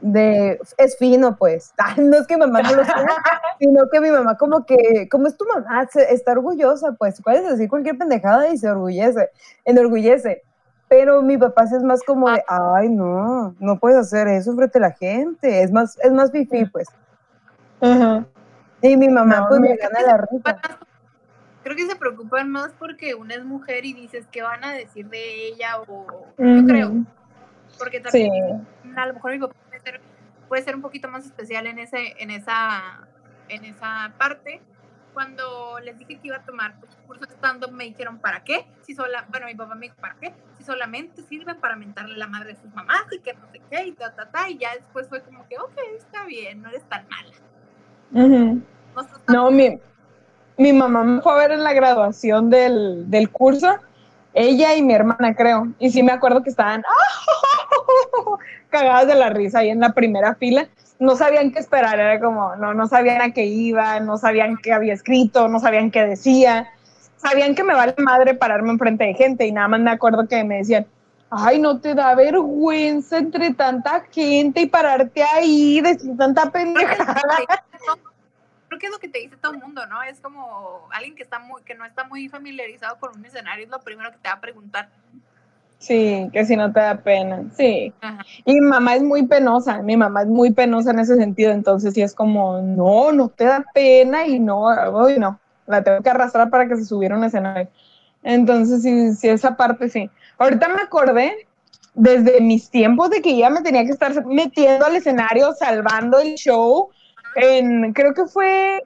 de 0.00 0.60
es 0.78 0.98
fino, 0.98 1.36
pues. 1.36 1.72
no 1.96 2.18
es 2.18 2.26
que 2.26 2.36
mamá 2.36 2.60
no 2.62 2.74
lo 2.74 2.84
sea, 2.84 3.06
sino 3.58 3.88
que 3.90 4.00
mi 4.00 4.10
mamá 4.10 4.36
como 4.36 4.66
que, 4.66 5.08
como 5.10 5.28
es 5.28 5.36
tu 5.36 5.44
mamá, 5.46 5.86
está 6.08 6.32
orgullosa, 6.32 6.92
pues 6.98 7.22
puedes 7.22 7.48
decir 7.48 7.68
cualquier 7.68 7.98
pendejada 7.98 8.48
y 8.48 8.58
se 8.58 8.68
orgullece, 8.68 9.30
enorgullece. 9.64 10.42
Pero 10.96 11.22
mi 11.22 11.36
papá 11.36 11.66
sí 11.66 11.74
es 11.74 11.82
más 11.82 12.04
como 12.04 12.30
de, 12.30 12.40
ay, 12.46 12.88
no, 12.88 13.52
no 13.58 13.78
puedes 13.80 13.98
hacer 13.98 14.28
eso 14.28 14.54
frente 14.54 14.78
a 14.78 14.82
la 14.82 14.92
gente, 14.92 15.64
es 15.64 15.72
más, 15.72 15.98
es 15.98 16.12
más 16.12 16.30
fifi, 16.30 16.66
pues. 16.66 16.86
Y 18.80 18.96
mi 18.96 19.08
mamá 19.08 19.48
pues 19.48 19.58
me 19.58 19.74
gana 19.74 20.02
la 20.02 20.18
risa. 20.18 20.60
Creo 21.64 21.76
que 21.76 21.86
se 21.88 21.96
preocupan 21.96 22.48
más 22.48 22.72
porque 22.78 23.16
una 23.16 23.34
es 23.34 23.44
mujer 23.44 23.84
y 23.84 23.92
dices 23.92 24.24
qué 24.30 24.42
van 24.42 24.62
a 24.62 24.72
decir 24.72 25.08
de 25.08 25.48
ella 25.48 25.80
o 25.80 26.06
yo 26.38 26.64
creo. 26.64 26.92
Porque 27.76 27.98
también 27.98 28.64
a 28.96 29.06
lo 29.06 29.14
mejor 29.14 29.32
mi 29.32 29.40
papá 29.40 29.54
puede 30.48 30.62
ser 30.62 30.76
un 30.76 30.82
poquito 30.82 31.08
más 31.08 31.24
especial 31.24 31.66
en, 31.66 31.80
ese, 31.80 32.14
en, 32.22 32.30
esa, 32.30 33.08
en 33.48 33.64
esa 33.64 34.12
parte. 34.16 34.60
Cuando 35.14 35.78
les 35.80 35.96
dije 35.98 36.18
que 36.18 36.28
iba 36.28 36.36
a 36.36 36.42
tomar 36.42 36.78
pues, 36.80 36.94
curso 37.06 37.24
de 37.24 37.34
stand-up, 37.34 37.72
me 37.72 37.84
dijeron, 37.84 38.18
¿para 38.18 38.44
qué? 38.44 38.66
Si 38.82 38.94
sola, 38.94 39.24
bueno, 39.30 39.46
mi 39.46 39.54
papá 39.54 39.74
me 39.74 39.86
dijo, 39.86 39.96
¿para 40.00 40.16
qué? 40.16 40.34
Si 40.58 40.64
solamente 40.64 41.22
sirven 41.22 41.56
para 41.58 41.76
mentarle 41.76 42.16
la 42.16 42.26
madre 42.26 42.54
de 42.54 42.60
sus 42.60 42.74
mamás 42.74 43.04
y 43.12 43.20
que 43.20 43.32
no 43.34 43.46
sé 43.50 43.62
qué, 43.70 43.86
y 43.86 43.92
ta, 43.92 44.14
ta, 44.14 44.28
ta. 44.28 44.50
Y 44.50 44.58
ya 44.58 44.74
después 44.74 45.08
fue 45.08 45.22
como 45.22 45.46
que, 45.48 45.56
ok, 45.58 45.78
está 45.96 46.24
bien, 46.24 46.60
no 46.60 46.68
eres 46.68 46.82
tan 46.88 47.06
mala. 47.08 47.32
No, 49.28 49.50
mi, 49.50 49.78
mi 50.58 50.72
mamá 50.72 51.04
me 51.04 51.22
fue 51.22 51.32
a 51.32 51.36
ver 51.36 51.52
en 51.52 51.64
la 51.64 51.72
graduación 51.72 52.50
del, 52.50 53.08
del 53.10 53.30
curso 53.30 53.78
ella 54.34 54.74
y 54.74 54.82
mi 54.82 54.92
hermana, 54.92 55.34
creo. 55.34 55.68
Y 55.78 55.90
sí 55.90 56.02
me 56.02 56.12
acuerdo 56.12 56.42
que 56.42 56.50
estaban 56.50 56.82
cagadas 58.68 59.06
de 59.06 59.14
la 59.14 59.30
risa 59.30 59.60
ahí 59.60 59.70
en 59.70 59.80
la 59.80 59.92
primera 59.92 60.34
fila. 60.34 60.68
No 60.98 61.16
sabían 61.16 61.52
qué 61.52 61.58
esperar, 61.58 61.98
era 61.98 62.20
como, 62.20 62.56
no, 62.56 62.72
no 62.72 62.86
sabían 62.86 63.20
a 63.20 63.32
qué 63.32 63.44
iba, 63.44 64.00
no 64.00 64.16
sabían 64.16 64.56
qué 64.56 64.72
había 64.72 64.94
escrito, 64.94 65.48
no 65.48 65.58
sabían 65.58 65.90
qué 65.90 66.06
decía. 66.06 66.70
Sabían 67.16 67.54
que 67.54 67.64
me 67.64 67.74
vale 67.74 67.94
madre 67.98 68.34
pararme 68.34 68.70
enfrente 68.70 69.04
de 69.04 69.14
gente 69.14 69.46
y 69.46 69.52
nada 69.52 69.68
más 69.68 69.80
me 69.80 69.90
acuerdo 69.90 70.28
que 70.28 70.44
me 70.44 70.58
decían, 70.58 70.86
ay, 71.30 71.58
no 71.58 71.80
te 71.80 71.94
da 71.94 72.14
vergüenza 72.14 73.18
entre 73.18 73.54
tanta 73.54 74.04
gente 74.12 74.60
y 74.60 74.66
pararte 74.66 75.22
ahí, 75.22 75.80
decir 75.80 76.16
tanta 76.16 76.50
pendejada 76.50 77.14
que 78.78 78.86
es 78.86 78.92
lo 78.92 78.98
que 78.98 79.08
te 79.08 79.20
dice 79.20 79.36
todo 79.36 79.52
el 79.52 79.58
mundo, 79.58 79.86
¿no? 79.86 80.02
Es 80.02 80.20
como 80.20 80.88
alguien 80.92 81.14
que 81.14 81.22
está 81.22 81.38
muy, 81.38 81.62
que 81.62 81.74
no 81.74 81.84
está 81.84 82.04
muy 82.04 82.28
familiarizado 82.28 82.98
con 82.98 83.16
un 83.16 83.24
escenario, 83.24 83.64
es 83.64 83.70
lo 83.70 83.80
primero 83.80 84.10
que 84.10 84.18
te 84.18 84.28
va 84.28 84.34
a 84.34 84.40
preguntar. 84.40 84.88
Sí, 85.78 86.30
que 86.32 86.46
si 86.46 86.56
no 86.56 86.72
te 86.72 86.80
da 86.80 86.96
pena, 86.96 87.44
sí. 87.56 87.92
Y 88.44 88.54
mi 88.54 88.60
mamá 88.60 88.96
es 88.96 89.02
muy 89.02 89.26
penosa, 89.26 89.82
mi 89.82 89.96
mamá 89.96 90.22
es 90.22 90.28
muy 90.28 90.52
penosa 90.52 90.92
en 90.92 91.00
ese 91.00 91.16
sentido, 91.16 91.52
entonces 91.52 91.92
sí 91.92 92.00
es 92.00 92.14
como, 92.14 92.62
no, 92.62 93.12
no 93.12 93.28
te 93.28 93.44
da 93.44 93.64
pena 93.74 94.26
y 94.26 94.38
no, 94.38 94.64
uy, 94.92 95.18
no, 95.18 95.38
la 95.66 95.82
tengo 95.82 96.02
que 96.02 96.08
arrastrar 96.08 96.48
para 96.48 96.66
que 96.66 96.76
se 96.76 96.86
subiera 96.86 97.16
un 97.16 97.24
escenario. 97.24 97.68
Entonces 98.22 98.82
sí, 98.82 99.14
sí, 99.14 99.28
esa 99.28 99.56
parte 99.56 99.90
sí. 99.90 100.10
Ahorita 100.38 100.68
me 100.68 100.80
acordé 100.80 101.46
desde 101.94 102.40
mis 102.40 102.70
tiempos 102.70 103.10
de 103.10 103.20
que 103.20 103.36
ya 103.36 103.50
me 103.50 103.60
tenía 103.60 103.84
que 103.84 103.92
estar 103.92 104.24
metiendo 104.24 104.86
al 104.86 104.96
escenario, 104.96 105.52
salvando 105.52 106.18
el 106.18 106.34
show, 106.34 106.88
en, 107.36 107.92
creo 107.92 108.14
que 108.14 108.26
fue 108.26 108.82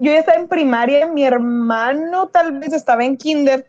yo 0.00 0.10
ya 0.10 0.20
estaba 0.20 0.40
en 0.40 0.48
primaria, 0.48 1.06
mi 1.06 1.24
hermano 1.24 2.28
tal 2.28 2.58
vez 2.58 2.72
estaba 2.72 3.04
en 3.04 3.18
kinder, 3.18 3.66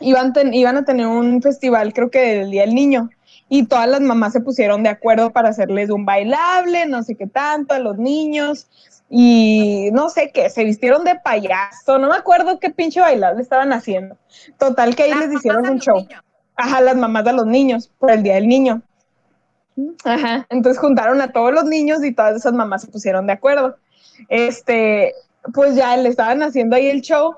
iban, 0.00 0.32
iban 0.52 0.76
a 0.76 0.84
tener 0.84 1.06
un 1.06 1.42
festival, 1.42 1.92
creo 1.92 2.10
que 2.10 2.42
el 2.42 2.50
Día 2.50 2.62
del 2.62 2.74
Niño, 2.74 3.10
y 3.48 3.66
todas 3.66 3.88
las 3.88 4.00
mamás 4.00 4.32
se 4.32 4.40
pusieron 4.40 4.82
de 4.82 4.88
acuerdo 4.88 5.30
para 5.30 5.50
hacerles 5.50 5.90
un 5.90 6.04
bailable, 6.04 6.86
no 6.86 7.02
sé 7.02 7.14
qué 7.14 7.26
tanto, 7.26 7.74
a 7.74 7.78
los 7.78 7.96
niños, 7.96 8.68
y 9.08 9.90
no 9.92 10.08
sé 10.08 10.32
qué, 10.32 10.50
se 10.50 10.64
vistieron 10.64 11.04
de 11.04 11.14
payaso, 11.16 11.98
no 11.98 12.08
me 12.08 12.16
acuerdo 12.16 12.58
qué 12.58 12.70
pinche 12.70 13.00
bailable 13.00 13.40
estaban 13.40 13.72
haciendo. 13.72 14.16
Total 14.58 14.96
que 14.96 15.04
ahí 15.04 15.14
les 15.14 15.32
hicieron 15.32 15.68
un 15.68 15.78
show. 15.78 16.06
Ajá, 16.56 16.80
las 16.80 16.96
mamás 16.96 17.24
de 17.24 17.34
los 17.34 17.46
niños, 17.46 17.90
por 17.98 18.10
el 18.10 18.22
Día 18.22 18.34
del 18.34 18.48
Niño. 18.48 18.82
Ajá, 20.04 20.46
entonces 20.48 20.80
juntaron 20.80 21.20
a 21.20 21.32
todos 21.32 21.52
los 21.52 21.64
niños 21.64 22.02
y 22.02 22.12
todas 22.12 22.34
esas 22.34 22.54
mamás 22.54 22.82
se 22.82 22.88
pusieron 22.88 23.26
de 23.26 23.34
acuerdo. 23.34 23.76
Este, 24.28 25.12
pues 25.52 25.76
ya 25.76 25.96
le 25.96 26.08
estaban 26.08 26.42
haciendo 26.42 26.76
ahí 26.76 26.86
el 26.86 27.02
show 27.02 27.34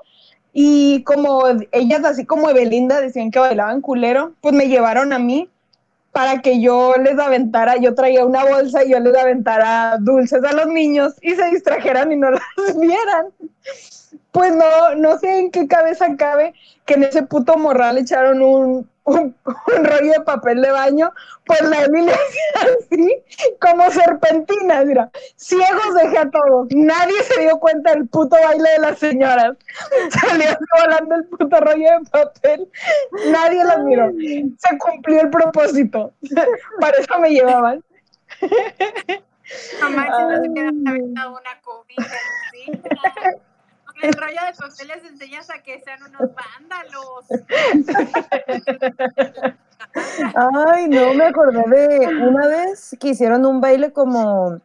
y 0.53 1.03
como 1.03 1.43
ellas 1.71 2.03
así 2.03 2.25
como 2.25 2.49
Evelinda 2.49 3.01
decían 3.01 3.31
que 3.31 3.39
bailaban 3.39 3.81
culero, 3.81 4.33
pues 4.41 4.53
me 4.53 4.67
llevaron 4.67 5.13
a 5.13 5.19
mí 5.19 5.49
para 6.11 6.41
que 6.41 6.59
yo 6.59 6.95
les 6.95 7.19
aventara, 7.19 7.77
yo 7.77 7.93
traía 7.93 8.25
una 8.25 8.43
bolsa 8.43 8.83
y 8.83 8.91
yo 8.91 8.99
les 8.99 9.15
aventara 9.15 9.97
dulces 9.99 10.43
a 10.43 10.53
los 10.53 10.67
niños 10.67 11.13
y 11.21 11.35
se 11.35 11.45
distrajeran 11.51 12.11
y 12.11 12.15
no 12.15 12.31
las 12.31 12.79
vieran. 12.79 13.27
Pues 14.31 14.55
no, 14.55 14.95
no 14.95 15.17
sé 15.19 15.39
en 15.39 15.51
qué 15.51 15.67
cabeza 15.67 16.15
cabe 16.17 16.53
que 16.85 16.95
en 16.95 17.03
ese 17.03 17.23
puto 17.23 17.57
morral 17.57 17.97
echaron 17.97 18.41
un, 18.41 18.89
un, 19.09 19.35
rollo 19.83 20.11
de 20.11 20.21
papel 20.21 20.61
de 20.61 20.71
baño, 20.71 21.11
pues 21.45 21.61
la 21.61 21.85
Emilia 21.85 22.13
así, 22.55 23.23
como 23.59 23.89
serpentina, 23.91 24.83
mira, 24.85 25.09
ciegos 25.35 25.93
dejé 26.01 26.17
a 26.19 26.29
todos, 26.29 26.67
nadie 26.71 27.21
se 27.23 27.41
dio 27.41 27.59
cuenta 27.59 27.91
del 27.91 28.07
puto 28.07 28.35
baile 28.41 28.69
de 28.69 28.79
las 28.79 28.99
señoras, 28.99 29.57
salió 30.21 30.49
volando 30.81 31.15
el 31.15 31.25
puto 31.25 31.59
rollo 31.59 31.89
de 31.99 32.09
papel, 32.11 32.71
nadie 33.31 33.63
lo 33.63 33.83
miró, 33.83 34.11
se 34.57 34.77
cumplió 34.77 35.21
el 35.21 35.29
propósito, 35.29 36.13
para 36.79 36.97
eso 36.97 37.19
me 37.19 37.29
llevaban. 37.31 37.83
Jamás 39.79 40.15
se 40.15 40.23
nos 40.23 40.47
hubiera 40.47 40.69
aventado 40.69 41.31
una 41.31 41.61
cobija 41.61 42.05
el 44.01 44.13
rollo 44.13 44.41
de 44.45 44.53
papel 44.57 44.87
les 44.87 45.03
enseñas 45.05 45.49
a 45.49 45.61
que 45.61 45.79
sean 45.81 45.99
unos 46.03 46.29
vándalos. 46.35 47.25
Ay, 50.35 50.87
no, 50.89 51.13
me 51.13 51.25
acordé 51.25 51.87
de 51.87 52.07
una 52.07 52.47
vez 52.47 52.95
que 52.99 53.09
hicieron 53.09 53.45
un 53.45 53.61
baile 53.61 53.91
como 53.91 54.59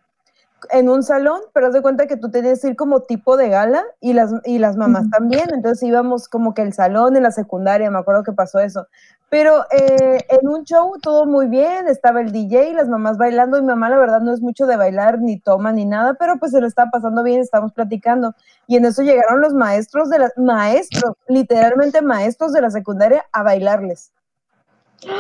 en 0.71 0.89
un 0.89 1.03
salón, 1.03 1.41
pero 1.53 1.67
haz 1.67 1.75
de 1.75 1.83
cuenta 1.83 2.07
que 2.07 2.17
tú 2.17 2.31
tenías 2.31 2.61
que 2.61 2.69
ir 2.69 2.77
como 2.77 3.01
tipo 3.01 3.37
de 3.37 3.49
gala 3.49 3.85
y 4.01 4.13
las, 4.13 4.33
y 4.45 4.59
las 4.59 4.77
mamás 4.77 5.09
también, 5.11 5.45
entonces 5.53 5.83
íbamos 5.83 6.29
como 6.29 6.55
que 6.55 6.63
el 6.63 6.73
salón 6.73 7.17
en 7.17 7.23
la 7.23 7.33
secundaria, 7.33 7.91
me 7.91 7.99
acuerdo 7.99 8.23
que 8.23 8.33
pasó 8.33 8.59
eso. 8.61 8.87
Pero 9.35 9.65
eh, 9.73 10.25
en 10.29 10.47
un 10.47 10.63
show 10.63 10.93
todo 11.03 11.27
muy 11.27 11.49
bien, 11.49 11.89
estaba 11.89 12.21
el 12.21 12.31
DJ, 12.31 12.73
las 12.73 12.89
mamás 12.89 13.19
bailando, 13.19 13.61
mi 13.61 13.67
mamá 13.67 13.91
la 13.91 13.97
verdad 13.97 14.21
no 14.21 14.33
es 14.33 14.41
mucho 14.41 14.65
de 14.65 14.77
bailar, 14.77 15.19
ni 15.19 15.41
toma, 15.41 15.73
ni 15.73 15.85
nada, 15.85 16.15
pero 16.15 16.39
pues 16.39 16.53
se 16.53 16.61
lo 16.61 16.69
estaba 16.69 16.93
pasando 16.93 17.25
bien, 17.25 17.41
estábamos 17.41 17.73
platicando. 17.73 18.37
Y 18.69 18.77
en 18.77 18.85
eso 18.85 19.03
llegaron 19.03 19.41
los 19.41 19.53
maestros 19.53 20.09
de 20.09 20.21
las, 20.21 20.39
maestros, 20.39 21.17
literalmente 21.27 22.01
maestros 22.01 22.53
de 22.53 22.61
la 22.61 22.71
secundaria 22.71 23.27
a 23.33 23.43
bailarles. 23.43 24.13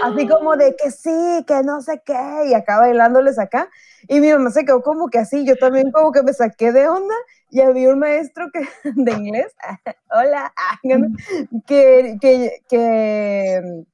Así 0.04 0.28
como 0.28 0.56
de 0.56 0.76
que 0.76 0.92
sí, 0.92 1.44
que 1.44 1.64
no 1.64 1.80
sé 1.80 2.00
qué, 2.06 2.46
y 2.46 2.54
acá 2.54 2.78
bailándoles 2.78 3.40
acá. 3.40 3.68
Y 4.06 4.20
mi 4.20 4.30
mamá 4.32 4.52
se 4.52 4.64
quedó 4.64 4.80
como 4.82 5.08
que 5.08 5.18
así, 5.18 5.44
yo 5.44 5.56
también 5.56 5.90
como 5.90 6.12
que 6.12 6.22
me 6.22 6.32
saqué 6.32 6.70
de 6.70 6.86
onda 6.86 7.16
y 7.50 7.62
había 7.62 7.88
un 7.88 7.98
maestro 7.98 8.46
que, 8.52 8.60
de 8.94 9.12
inglés, 9.12 9.56
hola, 10.12 10.52
que, 11.66 12.16
que, 12.20 12.60
que, 12.68 13.84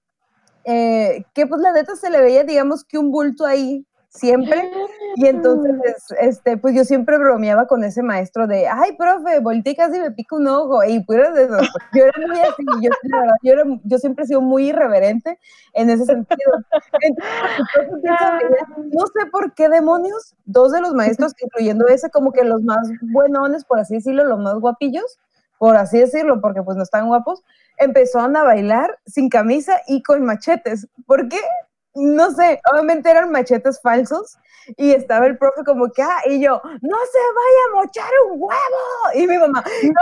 eh, 0.65 1.25
que 1.35 1.47
pues 1.47 1.61
la 1.61 1.73
neta 1.73 1.97
se 1.97 2.11
le 2.11 2.21
veía, 2.21 2.45
digamos 2.45 2.85
que 2.85 2.99
un 2.99 3.11
bulto 3.11 3.47
ahí 3.47 3.87
siempre. 4.11 4.71
Y 5.17 5.27
entonces, 5.27 5.75
este, 6.21 6.57
pues 6.57 6.75
yo 6.75 6.85
siempre 6.85 7.19
bromeaba 7.19 7.67
con 7.67 7.83
ese 7.85 8.03
maestro 8.03 8.47
de, 8.47 8.69
ay, 8.69 8.97
profe, 8.97 9.41
volteé 9.41 9.75
casi 9.75 9.99
me 9.99 10.11
pica 10.11 10.37
un 10.37 10.47
ojo. 10.49 10.85
Y 10.85 11.01
pues 11.05 11.19
yo 11.95 12.05
era 12.05 12.27
muy 12.27 12.41
así, 12.41 12.65
yo, 12.83 12.91
yo, 13.43 13.53
era, 13.53 13.65
yo 13.85 13.99
siempre 13.99 14.25
he 14.25 14.29
sido 14.29 14.41
muy 14.41 14.69
irreverente 14.69 15.39
en 15.73 15.91
ese 15.91 16.05
sentido. 16.05 16.53
no 18.93 19.07
sé 19.07 19.27
por 19.31 19.55
qué 19.55 19.69
demonios, 19.69 20.35
dos 20.45 20.73
de 20.73 20.81
los 20.81 20.95
maestros, 20.95 21.33
incluyendo 21.41 21.87
ese, 21.87 22.11
como 22.11 22.33
que 22.33 22.45
los 22.45 22.63
más 22.63 22.89
buenones, 23.13 23.65
por 23.65 23.79
así 23.81 23.95
decirlo, 23.95 24.25
los 24.25 24.39
más 24.41 24.55
guapillos, 24.55 25.19
por 25.59 25.77
así 25.77 25.99
decirlo, 25.99 26.41
porque 26.41 26.63
pues 26.63 26.77
no 26.77 26.83
están 26.83 27.09
guapos, 27.09 27.43
empezaron 27.81 28.37
a 28.37 28.45
bailar 28.45 28.99
sin 29.07 29.29
camisa 29.29 29.81
y 29.89 30.03
con 30.03 30.25
machetes. 30.25 30.87
¿Por 31.07 31.29
qué? 31.29 31.41
no 31.95 32.31
sé, 32.31 32.61
obviamente 32.73 33.11
eran 33.11 33.33
machetes 33.33 33.81
falsos 33.81 34.39
y 34.77 34.93
estaba 34.93 35.27
el 35.27 35.37
profe 35.37 35.65
como 35.65 35.91
que, 35.91 36.03
ah, 36.03 36.21
y 36.27 36.41
yo, 36.41 36.61
no 36.63 36.97
se 37.13 37.19
vaya 37.37 37.63
a 37.67 37.75
mochar 37.75 38.11
un 38.27 38.41
huevo. 38.41 39.15
Y 39.15 39.27
mi 39.27 39.39
mamá, 39.39 39.65
no, 39.83 39.93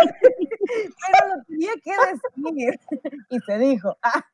pero 0.20 1.36
lo 1.36 1.44
tenía 1.44 1.72
que 1.82 1.90
decir. 1.90 2.80
Y 3.30 3.40
se 3.40 3.58
dijo, 3.58 3.96
ah. 4.02 4.24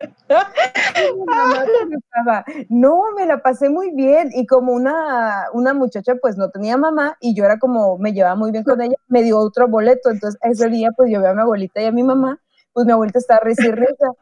no, 2.68 3.02
me 3.16 3.26
la 3.26 3.42
pasé 3.42 3.68
muy 3.68 3.94
bien 3.94 4.30
y 4.32 4.46
como 4.46 4.72
una, 4.72 5.46
una 5.52 5.74
muchacha 5.74 6.14
pues 6.20 6.36
no 6.36 6.50
tenía 6.50 6.76
mamá 6.76 7.16
y 7.20 7.34
yo 7.34 7.44
era 7.44 7.58
como, 7.58 7.98
me 7.98 8.12
llevaba 8.12 8.36
muy 8.36 8.50
bien 8.50 8.64
con 8.64 8.80
ella, 8.80 8.96
me 9.08 9.22
dio 9.22 9.38
otro 9.38 9.68
boleto, 9.68 10.10
entonces 10.10 10.40
ese 10.42 10.68
día 10.68 10.90
pues 10.96 11.10
yo 11.12 11.20
vi 11.20 11.26
a 11.26 11.34
mi 11.34 11.42
abuelita 11.42 11.82
y 11.82 11.86
a 11.86 11.92
mi 11.92 12.02
mamá, 12.02 12.38
pues 12.72 12.86
mi 12.86 12.92
abuelita 12.92 13.18
estaba 13.18 13.40
risa 13.40 13.66
y 13.66 13.72
risa 13.72 14.12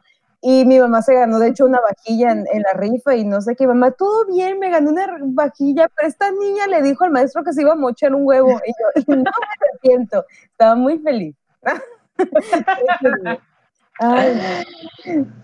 y 0.41 0.65
mi 0.65 0.79
mamá 0.79 1.01
se 1.01 1.15
ganó, 1.15 1.37
de 1.37 1.49
hecho, 1.49 1.65
una 1.65 1.81
vajilla 1.81 2.31
en, 2.31 2.61
la 2.61 2.71
rifa 2.73 3.13
y 3.15 3.25
no 3.25 3.41
sé 3.41 3.57
qué. 3.57 3.67
Mamá, 3.67 3.91
todo 3.91 4.25
bien, 4.25 4.57
me 4.57 4.69
ganó 4.69 4.91
una 4.91 5.05
vajilla, 5.21 5.89
pero 5.93 6.07
esta 6.07 6.31
niña 6.31 6.65
le 6.67 6.81
dijo 6.81 7.03
al 7.03 7.11
maestro 7.11 7.43
que 7.43 7.51
se 7.51 7.61
iba 7.61 7.73
a 7.73 7.75
mochar 7.75 8.15
un 8.15 8.25
huevo. 8.25 8.57
Y 8.65 8.71
yo, 8.71 9.15
no 9.15 9.17
me 9.17 9.29
arrepiento. 9.59 10.23
Estaba 10.51 10.75
muy 10.75 10.97
feliz. 10.99 11.35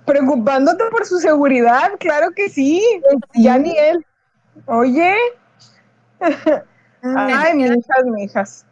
Preocupándote 0.05 0.83
por 0.91 1.05
su 1.05 1.19
seguridad, 1.19 1.91
claro 1.99 2.31
que 2.31 2.49
sí. 2.49 2.81
Ya 3.33 3.57
ni 3.57 3.77
él. 3.77 4.05
Oye. 4.65 5.15
Ay, 7.01 7.53
mis 7.55 7.71
hijas, 7.71 8.05
mis 8.05 8.23
hijas. 8.23 8.65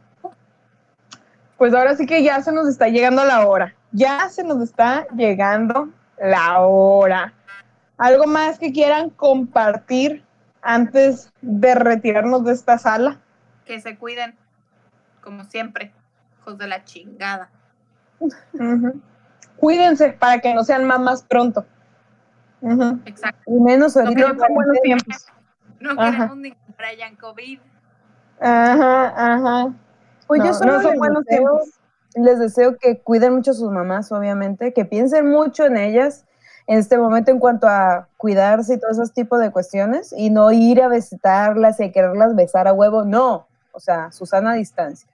Pues 1.57 1.73
ahora 1.73 1.95
sí 1.95 2.05
que 2.05 2.23
ya 2.23 2.41
se 2.41 2.51
nos 2.51 2.67
está 2.67 2.87
llegando 2.87 3.23
la 3.23 3.45
hora. 3.47 3.75
Ya 3.91 4.29
se 4.29 4.43
nos 4.43 4.61
está 4.61 5.07
llegando 5.15 5.89
la 6.17 6.61
hora. 6.61 7.33
¿Algo 7.97 8.25
más 8.25 8.59
que 8.59 8.71
quieran 8.71 9.09
compartir 9.09 10.23
antes 10.61 11.31
de 11.41 11.75
retirarnos 11.75 12.43
de 12.43 12.53
esta 12.53 12.77
sala? 12.77 13.19
Que 13.65 13.79
se 13.79 13.97
cuiden, 13.97 14.35
como 15.21 15.43
siempre, 15.45 15.93
hijos 16.39 16.57
de 16.57 16.67
la 16.67 16.83
chingada. 16.83 17.49
Cuídense 19.57 20.09
para 20.09 20.39
que 20.39 20.53
no 20.53 20.63
sean 20.63 20.85
mamás 20.85 21.23
pronto. 21.23 21.65
Exacto. 23.05 23.41
Y 23.47 23.59
menos 23.59 23.95
ahorita 23.97 24.33
no 24.33 24.47
buenos 24.53 24.81
tiempos. 24.81 25.25
No 25.79 25.95
queremos 25.95 26.37
ni 26.37 26.55
Brian 26.77 27.15
COVID. 27.15 27.59
Ajá, 28.39 29.35
ajá. 29.35 29.73
Pues 30.27 30.43
yo 30.43 30.53
solo 30.53 30.81
son 30.81 30.97
buenos 30.97 31.25
tiempos 31.25 31.79
les 32.15 32.39
deseo 32.39 32.77
que 32.77 32.99
cuiden 32.99 33.35
mucho 33.35 33.51
a 33.51 33.53
sus 33.55 33.71
mamás, 33.71 34.11
obviamente, 34.11 34.73
que 34.73 34.85
piensen 34.85 35.29
mucho 35.29 35.65
en 35.65 35.77
ellas 35.77 36.25
en 36.65 36.79
este 36.79 36.97
momento 36.97 37.29
en 37.31 37.39
cuanto 37.39 37.67
a 37.67 38.07
cuidarse 38.15 38.75
y 38.75 38.79
todos 38.79 38.93
esos 38.93 39.13
tipos 39.13 39.39
de 39.41 39.51
cuestiones 39.51 40.13
y 40.15 40.29
no 40.29 40.51
ir 40.51 40.81
a 40.81 40.87
visitarlas 40.87 41.79
y 41.81 41.91
quererlas 41.91 42.35
besar 42.35 42.69
a 42.69 42.73
huevo, 42.73 43.03
no, 43.03 43.47
o 43.73 43.79
sea, 43.79 44.11
Susana 44.11 44.51
a 44.51 44.55
distancia. 44.55 45.09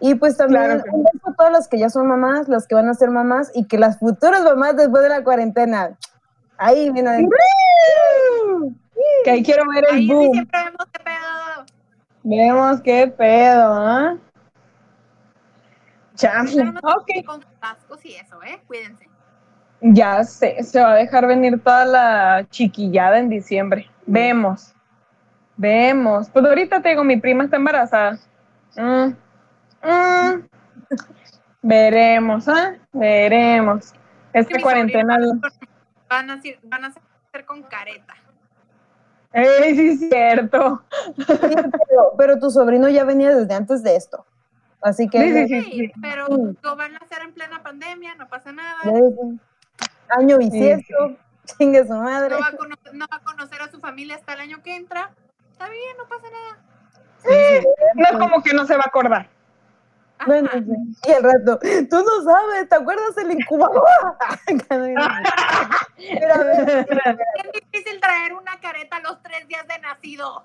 Y 0.00 0.14
pues 0.16 0.36
también 0.36 0.82
un 0.92 1.04
beso 1.04 1.30
a 1.30 1.34
todas 1.34 1.52
las 1.52 1.68
que 1.68 1.78
ya 1.78 1.88
son 1.88 2.08
mamás, 2.08 2.48
las 2.48 2.66
que 2.66 2.74
van 2.74 2.88
a 2.88 2.94
ser 2.94 3.10
mamás 3.10 3.50
y 3.54 3.66
que 3.66 3.78
las 3.78 3.98
futuras 3.98 4.42
mamás 4.42 4.76
después 4.76 5.02
de 5.02 5.08
la 5.08 5.24
cuarentena. 5.24 5.96
Ahí, 6.58 6.90
mira. 6.90 7.16
Que 9.24 9.30
ahí 9.30 9.42
quiero 9.42 9.64
ver 9.72 9.84
el 9.92 10.06
boom. 10.06 10.32
siempre 10.32 10.60
vemos 10.64 10.86
qué 10.92 11.00
pedo. 11.04 11.64
Vemos 12.22 12.80
qué 12.82 13.06
pedo, 13.08 13.74
¿ah? 13.74 14.16
Ya, 16.16 16.42
ok. 16.42 17.26
Con 17.26 17.44
cascos 17.60 18.04
y 18.04 18.14
eso, 18.14 18.42
¿eh? 18.42 18.60
Cuídense. 18.66 19.08
Ya 19.80 20.24
sé, 20.24 20.62
se 20.62 20.80
va 20.80 20.92
a 20.92 20.96
dejar 20.96 21.26
venir 21.26 21.62
toda 21.62 21.84
la 21.84 22.46
chiquillada 22.50 23.18
en 23.18 23.28
diciembre. 23.28 23.90
Vemos. 24.06 24.72
Vemos. 25.56 26.30
Pues 26.30 26.44
ahorita 26.44 26.80
te 26.80 26.90
digo, 26.90 27.04
mi 27.04 27.18
prima 27.18 27.44
está 27.44 27.56
embarazada. 27.56 28.18
Mm, 28.76 29.12
mm. 29.84 30.48
Veremos, 31.62 32.46
¿ah? 32.48 32.76
Veremos. 32.92 33.94
Esta 34.32 34.60
cuarentena. 34.60 35.16
Van 36.08 36.30
a, 36.30 36.42
ser, 36.42 36.58
van 36.62 36.84
a 36.84 36.92
ser 36.92 37.44
con 37.46 37.62
careta. 37.62 38.14
¡Ey, 39.32 39.74
sí 39.74 39.88
es 39.88 40.08
cierto! 40.08 40.84
pero, 42.18 42.38
tu 42.38 42.50
sobrino 42.50 42.88
ya 42.88 43.04
venía 43.04 43.34
desde 43.34 43.54
antes 43.54 43.82
de 43.82 43.96
esto. 43.96 44.24
Así 44.80 45.08
que... 45.08 45.18
Sí, 45.18 45.48
sí, 45.48 45.62
sí, 45.62 45.92
pero 46.02 46.28
lo 46.28 46.76
van 46.76 46.94
a 46.94 46.98
hacer 46.98 47.22
en 47.22 47.32
plena 47.32 47.62
pandemia, 47.62 48.14
no 48.14 48.28
pasa 48.28 48.52
nada. 48.52 48.78
Año 50.10 50.38
bisiesto, 50.38 51.16
chingue 51.56 51.86
su 51.86 51.94
madre. 51.94 52.34
No 52.34 52.40
va, 52.40 52.48
a 53.10 53.20
conocer, 53.24 53.62
a 53.62 53.70
su 53.70 53.80
familia 53.80 54.16
hasta 54.16 54.34
el 54.34 54.40
año 54.40 54.62
que 54.62 54.76
entra. 54.76 55.10
Está 55.50 55.68
bien, 55.68 55.96
no 55.96 56.04
pasa 56.06 56.26
nada. 56.30 56.62
no 57.94 58.04
es 58.04 58.18
como 58.18 58.42
que 58.42 58.52
no 58.52 58.66
se 58.66 58.74
va 58.74 58.82
a 58.84 58.88
acordar. 58.88 59.33
Bueno, 60.26 60.48
y 60.54 61.10
el 61.10 61.22
rato, 61.22 61.58
tú 61.90 61.96
no 61.96 62.22
sabes, 62.24 62.68
¿te 62.68 62.76
acuerdas 62.76 63.14
del 63.16 63.32
incubador? 63.32 63.84
es 64.48 64.72
difícil 67.52 68.00
traer 68.00 68.32
una 68.32 68.58
careta 68.60 68.96
a 68.96 69.00
los 69.00 69.22
tres 69.22 69.46
días 69.48 69.66
de 69.68 69.78
nacido. 69.80 70.44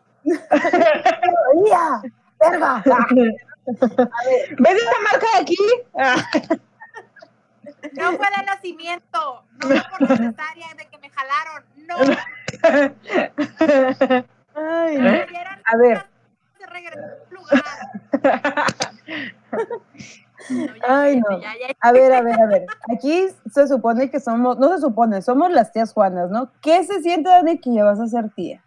¡Verga! 2.40 2.84
¿Ves 3.66 4.76
esa 4.76 5.00
marca 5.12 5.28
de 5.34 5.42
aquí? 5.42 5.58
No 7.94 8.12
fue 8.14 8.28
de 8.38 8.44
nacimiento, 8.46 9.44
no 9.54 9.68
fue 9.68 9.82
por 9.90 10.02
necesaria 10.02 10.68
de 10.78 10.88
que 10.88 10.98
me 10.98 11.10
jalaron, 11.10 11.64
no. 11.88 11.98
Ay, 14.56 14.98
a 15.66 15.78
ver. 15.78 16.06
Ay, 20.88 21.20
no. 21.20 21.40
A 21.82 21.92
ver, 21.92 22.14
a 22.14 22.22
ver, 22.22 22.42
a 22.42 22.46
ver. 22.46 22.66
Aquí 22.94 23.28
se 23.52 23.68
supone 23.68 24.10
que 24.10 24.20
somos, 24.20 24.58
no 24.58 24.70
se 24.70 24.80
supone, 24.80 25.22
somos 25.22 25.52
las 25.52 25.72
tías 25.72 25.94
Juanas, 25.94 26.30
¿no? 26.30 26.52
¿Qué 26.62 26.84
se 26.84 27.02
siente, 27.02 27.30
Dani, 27.30 27.60
que 27.60 27.74
ya 27.74 27.84
vas 27.84 28.00
a 28.00 28.08
ser 28.08 28.30
tía? 28.30 28.64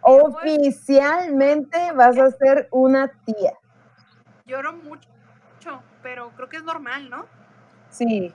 Oficialmente 0.00 1.92
vas 1.92 2.18
a 2.18 2.30
ser 2.32 2.68
una 2.70 3.08
tía. 3.24 3.54
Lloro 4.44 4.74
mucho, 4.74 5.08
pero 6.02 6.30
creo 6.36 6.48
que 6.48 6.58
es 6.58 6.64
normal, 6.64 7.08
¿no? 7.08 7.26
Sí. 7.90 8.32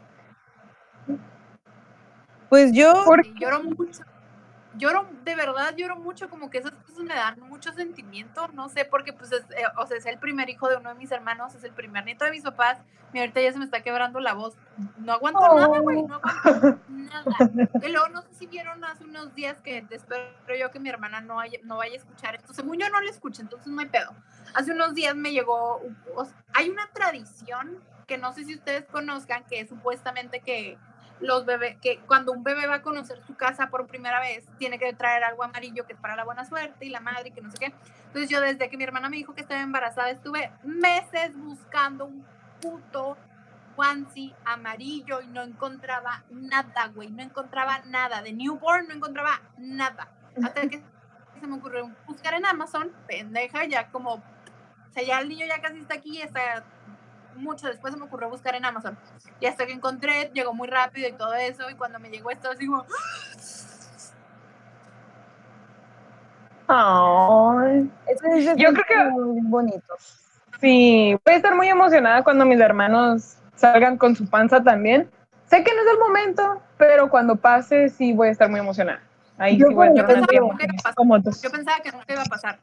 Pues 2.49 2.71
yo... 2.71 2.91
Lloro 3.35 3.63
mucho 3.63 4.03
lloro, 4.77 5.07
de 5.23 5.35
verdad 5.35 5.75
lloro 5.75 5.95
mucho, 5.95 6.29
como 6.29 6.49
que 6.49 6.59
esas 6.59 6.71
cosas 6.71 6.99
me 6.99 7.13
dan 7.15 7.39
mucho 7.39 7.73
sentimiento, 7.73 8.47
no 8.49 8.69
sé, 8.69 8.85
porque 8.85 9.13
pues 9.13 9.31
es, 9.31 9.41
eh, 9.51 9.63
o 9.77 9.85
sea, 9.87 9.97
es 9.97 10.05
el 10.05 10.19
primer 10.19 10.49
hijo 10.49 10.69
de 10.69 10.77
uno 10.77 10.89
de 10.89 10.95
mis 10.95 11.11
hermanos, 11.11 11.55
es 11.55 11.63
el 11.63 11.71
primer 11.71 12.05
nieto 12.05 12.25
de 12.25 12.31
mis 12.31 12.43
papás, 12.43 12.77
y 13.13 13.19
ahorita 13.19 13.41
ya 13.41 13.51
se 13.51 13.59
me 13.59 13.65
está 13.65 13.81
quebrando 13.81 14.19
la 14.19 14.33
voz, 14.33 14.55
no 14.97 15.13
aguanto 15.13 15.39
nada, 15.41 15.79
güey, 15.79 16.03
no 16.03 16.15
aguanto 16.15 16.79
nada. 16.89 17.69
Y 17.81 17.91
luego 17.91 18.09
no 18.09 18.21
sé 18.21 18.33
si 18.33 18.47
vieron 18.47 18.83
hace 18.85 19.03
unos 19.03 19.33
días 19.33 19.59
que 19.61 19.85
espero 19.89 20.55
yo 20.59 20.71
que 20.71 20.79
mi 20.79 20.89
hermana 20.89 21.21
no, 21.21 21.39
no 21.63 21.77
vaya 21.77 21.93
a 21.93 21.97
escuchar 21.97 22.35
esto, 22.35 22.53
según 22.53 22.77
yo 22.77 22.89
no 22.89 23.01
lo 23.01 23.09
escucho, 23.09 23.41
entonces 23.41 23.67
no 23.67 23.81
hay 23.81 23.87
pedo. 23.87 24.13
Hace 24.53 24.71
unos 24.71 24.93
días 24.93 25.15
me 25.15 25.31
llegó, 25.31 25.81
hay 26.53 26.69
una 26.69 26.87
tradición 26.93 27.79
que 28.07 28.17
no 28.17 28.33
sé 28.33 28.43
si 28.43 28.55
ustedes 28.55 28.85
conozcan, 28.85 29.43
que 29.45 29.59
es 29.59 29.69
supuestamente 29.69 30.39
que 30.39 30.77
los 31.21 31.45
bebés, 31.45 31.77
que 31.81 31.99
cuando 32.07 32.31
un 32.31 32.43
bebé 32.43 32.67
va 32.67 32.75
a 32.75 32.81
conocer 32.81 33.21
su 33.25 33.35
casa 33.35 33.69
por 33.69 33.87
primera 33.87 34.19
vez, 34.19 34.45
tiene 34.57 34.79
que 34.79 34.93
traer 34.93 35.23
algo 35.23 35.43
amarillo 35.43 35.85
que 35.85 35.93
es 35.93 35.99
para 35.99 36.15
la 36.15 36.23
buena 36.23 36.45
suerte 36.45 36.85
y 36.85 36.89
la 36.89 37.01
madre 37.01 37.31
que 37.31 37.41
no 37.41 37.51
sé 37.51 37.57
qué. 37.57 37.73
Entonces 38.07 38.29
yo 38.29 38.41
desde 38.41 38.69
que 38.69 38.77
mi 38.77 38.83
hermana 38.83 39.09
me 39.09 39.17
dijo 39.17 39.33
que 39.33 39.41
estaba 39.41 39.61
embarazada, 39.61 40.09
estuve 40.09 40.51
meses 40.63 41.35
buscando 41.35 42.05
un 42.05 42.25
puto 42.61 43.17
onesie 43.75 44.35
amarillo 44.45 45.21
y 45.21 45.27
no 45.27 45.41
encontraba 45.41 46.23
nada, 46.29 46.87
güey, 46.87 47.09
no 47.09 47.23
encontraba 47.23 47.79
nada. 47.85 48.21
De 48.21 48.33
newborn 48.33 48.87
no 48.87 48.93
encontraba 48.93 49.41
nada. 49.57 50.09
Hasta 50.43 50.61
que 50.67 50.81
se 51.39 51.47
me 51.47 51.55
ocurrió 51.55 51.89
buscar 52.05 52.33
en 52.33 52.45
Amazon, 52.45 52.91
pendeja, 53.07 53.65
ya 53.65 53.89
como, 53.89 54.15
o 54.15 54.23
sea, 54.91 55.03
ya 55.03 55.19
el 55.19 55.29
niño 55.29 55.45
ya 55.47 55.61
casi 55.61 55.79
está 55.79 55.95
aquí, 55.95 56.21
está 56.21 56.63
mucho 57.39 57.67
después 57.67 57.93
se 57.93 57.99
me 57.99 58.05
ocurrió 58.05 58.29
buscar 58.29 58.55
en 58.55 58.65
Amazon. 58.65 58.97
Y 59.39 59.45
hasta 59.45 59.65
que 59.65 59.73
encontré, 59.73 60.31
llegó 60.33 60.53
muy 60.53 60.67
rápido 60.67 61.07
y 61.07 61.13
todo 61.13 61.33
eso. 61.33 61.69
Y 61.69 61.75
cuando 61.75 61.99
me 61.99 62.09
llegó 62.09 62.31
esto, 62.31 62.49
así 62.51 62.67
como. 62.67 62.85
yo 68.55 68.73
creo 68.73 68.85
que. 68.87 69.09
Muy 69.11 69.41
bonito. 69.41 69.95
Sí, 70.61 71.17
voy 71.25 71.33
a 71.33 71.37
estar 71.37 71.55
muy 71.55 71.67
emocionada 71.67 72.23
cuando 72.23 72.45
mis 72.45 72.59
hermanos 72.59 73.37
salgan 73.55 73.97
con 73.97 74.15
su 74.15 74.29
panza 74.29 74.61
también. 74.61 75.09
Sé 75.45 75.63
que 75.63 75.73
no 75.73 75.81
es 75.81 75.87
el 75.93 75.99
momento, 75.99 76.61
pero 76.77 77.09
cuando 77.09 77.35
pase, 77.35 77.89
sí 77.89 78.13
voy 78.13 78.27
a 78.27 78.31
estar 78.31 78.49
muy 78.49 78.59
emocionada. 78.59 79.01
Ahí 79.37 79.57
sí 79.57 79.63
voy 79.73 79.87
a 79.87 79.91
estar 79.91 80.29
Yo 81.41 81.49
pensaba 81.49 81.79
que 81.79 81.91
nunca 81.91 82.13
iba 82.13 82.21
a 82.21 82.25
pasar. 82.25 82.59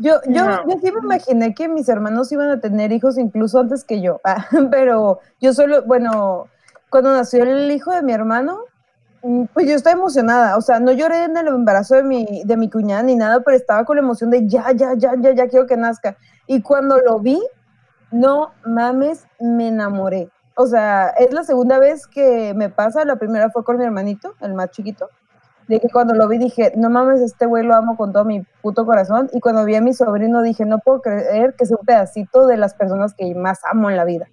Yo, 0.00 0.20
yo, 0.28 0.44
yo 0.68 0.78
sí 0.80 0.92
me 0.92 1.00
imaginé 1.02 1.54
que 1.54 1.68
mis 1.68 1.88
hermanos 1.88 2.30
iban 2.30 2.50
a 2.50 2.60
tener 2.60 2.92
hijos 2.92 3.18
incluso 3.18 3.58
antes 3.58 3.82
que 3.82 4.00
yo, 4.00 4.20
ah, 4.24 4.46
pero 4.70 5.18
yo 5.40 5.52
solo, 5.52 5.82
bueno, 5.82 6.46
cuando 6.88 7.12
nació 7.12 7.42
el 7.42 7.70
hijo 7.70 7.90
de 7.92 8.02
mi 8.02 8.12
hermano, 8.12 8.60
mm, 9.22 9.46
pues 9.52 9.66
yo 9.68 9.74
estaba 9.74 9.96
emocionada, 9.96 10.56
o 10.56 10.60
sea, 10.60 10.78
no 10.78 10.92
lloré 10.92 11.24
en 11.24 11.36
el 11.36 11.48
embarazo 11.48 11.96
de 11.96 12.04
mi, 12.04 12.42
de 12.44 12.56
mi 12.56 12.70
cuñada 12.70 13.02
ni 13.02 13.16
nada, 13.16 13.40
pero 13.40 13.56
estaba 13.56 13.84
con 13.84 13.96
la 13.96 14.02
emoción 14.02 14.30
de 14.30 14.46
ya, 14.46 14.70
ya, 14.72 14.94
ya, 14.96 15.14
ya, 15.18 15.32
ya 15.32 15.48
quiero 15.48 15.66
que 15.66 15.76
nazca. 15.76 16.16
Y 16.46 16.62
cuando 16.62 16.98
lo 17.00 17.18
vi, 17.18 17.42
no 18.12 18.52
mames, 18.64 19.26
me 19.40 19.68
enamoré. 19.68 20.30
O 20.54 20.66
sea, 20.66 21.08
es 21.10 21.32
la 21.32 21.42
segunda 21.44 21.78
vez 21.78 22.06
que 22.06 22.54
me 22.54 22.70
pasa, 22.70 23.04
la 23.04 23.16
primera 23.16 23.50
fue 23.50 23.64
con 23.64 23.78
mi 23.78 23.84
hermanito, 23.84 24.34
el 24.40 24.54
más 24.54 24.70
chiquito, 24.70 25.08
de 25.68 25.80
que 25.80 25.88
cuando 25.90 26.14
lo 26.14 26.26
vi 26.28 26.38
dije, 26.38 26.72
no 26.76 26.88
mames, 26.88 27.20
este 27.20 27.46
güey 27.46 27.64
lo 27.64 27.74
amo 27.74 27.96
con 27.96 28.12
todo 28.12 28.24
mi 28.24 28.42
puto 28.62 28.86
corazón. 28.86 29.28
Y 29.32 29.40
cuando 29.40 29.64
vi 29.64 29.74
a 29.76 29.82
mi 29.82 29.92
sobrino 29.92 30.42
dije, 30.42 30.64
no 30.64 30.78
puedo 30.78 31.02
creer 31.02 31.54
que 31.54 31.66
sea 31.66 31.76
un 31.78 31.86
pedacito 31.86 32.46
de 32.46 32.56
las 32.56 32.74
personas 32.74 33.14
que 33.14 33.34
más 33.34 33.60
amo 33.70 33.90
en 33.90 33.96
la 33.96 34.04
vida. 34.04 34.28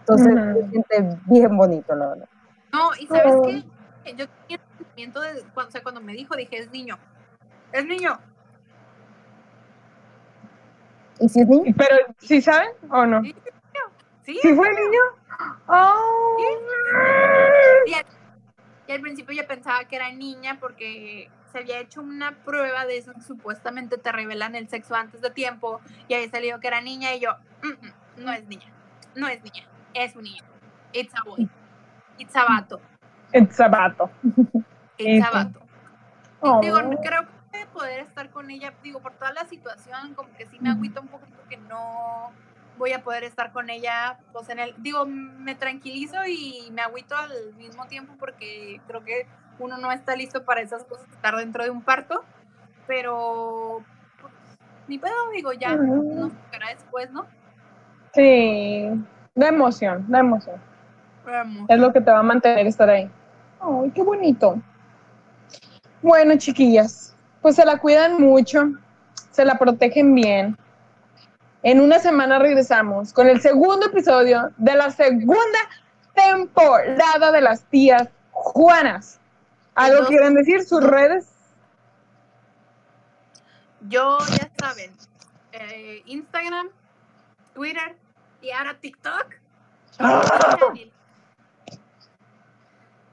Entonces, 0.00 0.34
se 0.34 0.70
siente 0.70 1.18
bien 1.26 1.56
bonito, 1.56 1.94
la 1.94 2.08
verdad. 2.08 2.28
No, 2.72 2.90
y 2.98 3.06
sabes 3.06 3.34
qué, 3.44 3.64
yo 4.16 4.28
tenía 4.28 4.60
el 4.60 4.76
sentimiento 4.76 5.20
de, 5.20 5.42
cuando, 5.54 5.68
o 5.68 5.72
sea, 5.72 5.82
cuando 5.82 6.00
me 6.00 6.12
dijo, 6.12 6.36
dije, 6.36 6.58
es 6.58 6.70
niño, 6.70 6.98
es 7.72 7.86
niño. 7.86 8.18
¿Y 11.20 11.28
si 11.28 11.40
es 11.40 11.48
niño? 11.48 11.74
Pero, 11.76 11.96
¿sí 12.18 12.42
saben 12.42 12.70
o 12.90 13.06
no? 13.06 13.22
Sí, 13.22 13.34
¿Sí, 14.22 14.38
¿Sí 14.42 14.54
fue 14.54 14.68
niño? 14.68 15.00
Oh. 15.68 16.36
¿Sí? 17.86 17.94
Y 18.90 18.92
al 18.92 19.02
principio 19.02 19.36
yo 19.36 19.46
pensaba 19.46 19.84
que 19.84 19.94
era 19.94 20.10
niña 20.10 20.58
porque 20.58 21.30
se 21.52 21.58
había 21.58 21.78
hecho 21.78 22.00
una 22.00 22.32
prueba 22.44 22.86
de 22.86 22.98
eso, 22.98 23.12
supuestamente 23.24 23.98
te 23.98 24.10
revelan 24.10 24.56
el 24.56 24.68
sexo 24.68 24.96
antes 24.96 25.20
de 25.20 25.30
tiempo 25.30 25.80
y 26.08 26.14
ahí 26.14 26.28
salió 26.28 26.58
que 26.58 26.66
era 26.66 26.80
niña 26.80 27.14
y 27.14 27.20
yo, 27.20 27.36
mm, 27.62 27.68
mm, 27.68 28.24
no 28.24 28.32
es 28.32 28.44
niña, 28.48 28.66
no 29.14 29.28
es 29.28 29.44
niña, 29.44 29.64
es 29.94 30.16
un 30.16 30.24
niño. 30.24 30.42
It's 30.92 31.14
a 31.14 31.22
boy. 31.22 31.48
It's 32.18 32.34
a 32.34 32.44
vato. 32.44 32.80
It's 33.32 33.60
a 33.60 33.68
vato. 33.68 34.10
It's 34.98 35.24
a 35.24 35.30
vato. 35.30 35.60
Digo, 36.60 36.78
oh. 36.78 37.00
creo 37.00 37.28
que 37.52 37.66
poder 37.66 38.00
estar 38.00 38.28
con 38.30 38.50
ella, 38.50 38.74
digo, 38.82 38.98
por 38.98 39.12
toda 39.12 39.32
la 39.32 39.44
situación, 39.44 40.14
como 40.14 40.32
que 40.36 40.46
sí 40.46 40.58
me 40.58 40.68
agüita 40.68 41.00
un 41.00 41.06
poco 41.06 41.26
porque 41.36 41.58
no 41.58 42.32
voy 42.80 42.94
a 42.94 43.04
poder 43.04 43.24
estar 43.24 43.52
con 43.52 43.68
ella, 43.68 44.18
pues 44.32 44.48
en 44.48 44.58
el, 44.58 44.74
digo, 44.78 45.04
me 45.04 45.54
tranquilizo 45.54 46.16
y 46.26 46.70
me 46.72 46.80
agüito 46.80 47.14
al 47.14 47.54
mismo 47.56 47.86
tiempo 47.86 48.14
porque 48.18 48.80
creo 48.88 49.04
que 49.04 49.26
uno 49.58 49.76
no 49.76 49.92
está 49.92 50.16
listo 50.16 50.44
para 50.44 50.62
esas 50.62 50.84
cosas, 50.84 51.06
estar 51.12 51.36
dentro 51.36 51.62
de 51.62 51.68
un 51.68 51.82
parto, 51.82 52.24
pero 52.86 53.84
pues, 54.20 54.32
ni 54.88 54.98
pedo, 54.98 55.12
digo, 55.34 55.52
ya 55.52 55.76
nos 55.76 56.32
tocará 56.32 56.70
después, 56.70 57.10
¿no? 57.12 57.26
Sí, 58.14 58.88
da 59.34 59.48
emoción, 59.48 60.06
da 60.08 60.20
emoción. 60.20 60.56
Es 61.68 61.78
lo 61.78 61.92
que 61.92 62.00
te 62.00 62.10
va 62.10 62.20
a 62.20 62.22
mantener 62.22 62.66
estar 62.66 62.88
ahí. 62.88 63.10
Ay, 63.60 63.90
qué 63.90 64.02
bonito. 64.02 64.56
Bueno, 66.00 66.34
chiquillas, 66.38 67.14
pues 67.42 67.56
se 67.56 67.64
la 67.66 67.76
cuidan 67.76 68.18
mucho, 68.18 68.72
se 69.30 69.44
la 69.44 69.58
protegen 69.58 70.14
bien 70.14 70.56
en 71.62 71.80
una 71.80 71.98
semana 71.98 72.38
regresamos 72.38 73.12
con 73.12 73.28
el 73.28 73.40
segundo 73.40 73.86
episodio 73.86 74.50
de 74.56 74.74
la 74.74 74.90
segunda 74.90 75.58
temporada 76.14 77.32
de 77.32 77.40
las 77.40 77.64
tías 77.64 78.08
Juanas. 78.30 79.18
¿Algo 79.74 80.06
quieren 80.06 80.34
decir? 80.34 80.64
¿Sus 80.64 80.82
redes? 80.82 81.28
Yo, 83.88 84.18
ya 84.18 84.50
saben, 84.58 84.90
eh, 85.52 86.02
Instagram, 86.06 86.68
Twitter 87.54 87.96
y 88.42 88.50
ahora 88.50 88.76
TikTok. 88.80 89.26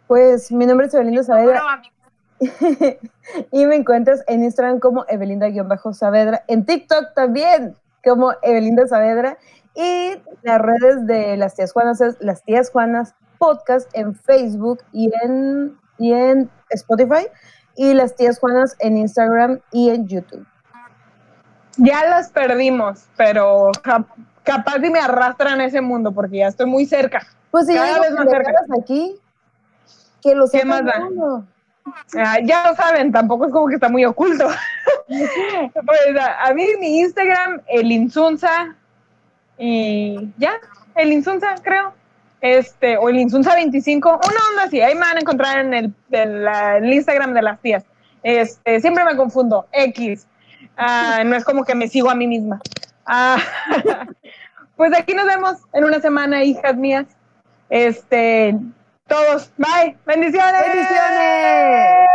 Pues 0.07 0.51
mi 0.51 0.65
nombre 0.65 0.87
es 0.87 0.93
Evelinda 0.93 1.23
Saavedra. 1.23 1.81
y 3.51 3.65
me 3.65 3.75
encuentras 3.75 4.23
en 4.27 4.43
Instagram 4.43 4.79
como 4.79 5.05
Evelinda-Saavedra. 5.07 6.43
En 6.47 6.65
TikTok 6.65 7.13
también 7.13 7.75
como 8.07 8.33
Evelinda 8.41 8.87
Saavedra 8.87 9.37
y 9.75 10.13
las 10.41 10.59
redes 10.59 11.05
de 11.05 11.37
las 11.37 11.55
tías 11.55 11.71
Juanas 11.73 12.01
es 12.01 12.17
las 12.19 12.43
tías 12.43 12.71
Juanas 12.71 13.13
podcast 13.37 13.89
en 13.93 14.15
Facebook 14.15 14.79
y 14.91 15.11
en, 15.23 15.77
y 15.99 16.13
en 16.13 16.49
Spotify 16.69 17.27
y 17.75 17.93
las 17.93 18.15
tías 18.15 18.39
Juanas 18.39 18.75
en 18.79 18.97
Instagram 18.97 19.59
y 19.71 19.89
en 19.89 20.07
YouTube. 20.07 20.45
Ya 21.77 22.09
las 22.09 22.29
perdimos, 22.29 23.05
pero 23.15 23.69
capaz 24.43 24.77
y 24.83 24.89
me 24.89 24.99
arrastran 24.99 25.61
a 25.61 25.65
ese 25.65 25.81
mundo 25.81 26.11
porque 26.11 26.37
ya 26.37 26.47
estoy 26.47 26.65
muy 26.65 26.85
cerca. 26.87 27.27
Pues 27.51 27.67
si 27.67 27.75
Cada 27.75 27.99
vez 27.99 28.11
más 28.11 28.29
cerca. 28.29 28.51
aquí, 28.81 29.19
que 30.23 30.33
lo 30.33 30.49
¿Qué 30.49 30.65
más 30.65 30.81
ah, 32.17 32.37
ya 32.43 32.69
lo 32.69 32.75
saben, 32.75 33.11
tampoco 33.11 33.45
es 33.45 33.51
como 33.51 33.67
que 33.67 33.75
está 33.75 33.89
muy 33.89 34.05
oculto. 34.05 34.47
pues 35.07 35.99
a, 36.39 36.53
mí 36.53 36.65
mi 36.79 36.99
Instagram, 36.99 37.61
el 37.67 37.91
Insunza, 37.91 38.75
y 39.57 40.29
ya, 40.37 40.53
el 40.95 41.11
Insunza, 41.11 41.55
creo. 41.61 41.93
Este, 42.39 42.97
o 42.97 43.09
el 43.09 43.17
Insunza 43.17 43.55
25, 43.55 44.09
una 44.09 44.49
onda 44.51 44.63
así, 44.65 44.79
ahí 44.79 44.93
me 44.93 45.01
van 45.01 45.17
a 45.17 45.21
encontrar 45.21 45.59
en 45.59 45.73
el, 45.73 45.93
el 46.11 46.93
Instagram 46.93 47.33
de 47.33 47.41
las 47.41 47.59
tías. 47.59 47.83
Este, 48.23 48.79
siempre 48.79 49.05
me 49.05 49.15
confundo, 49.15 49.67
X. 49.71 50.27
Ah, 50.75 51.23
no 51.25 51.35
es 51.35 51.43
como 51.43 51.63
que 51.63 51.75
me 51.75 51.87
sigo 51.87 52.09
a 52.09 52.15
mí 52.15 52.27
misma. 52.27 52.61
Ah, 53.05 53.37
pues 54.75 54.91
aquí 54.97 55.13
nos 55.13 55.25
vemos 55.25 55.57
en 55.73 55.85
una 55.85 55.99
semana, 55.99 56.43
hijas 56.43 56.75
mías. 56.75 57.07
Este, 57.69 58.55
todos. 59.07 59.51
Bye. 59.57 59.97
Bendiciones. 60.05 60.61
Bendiciones. 60.61 62.07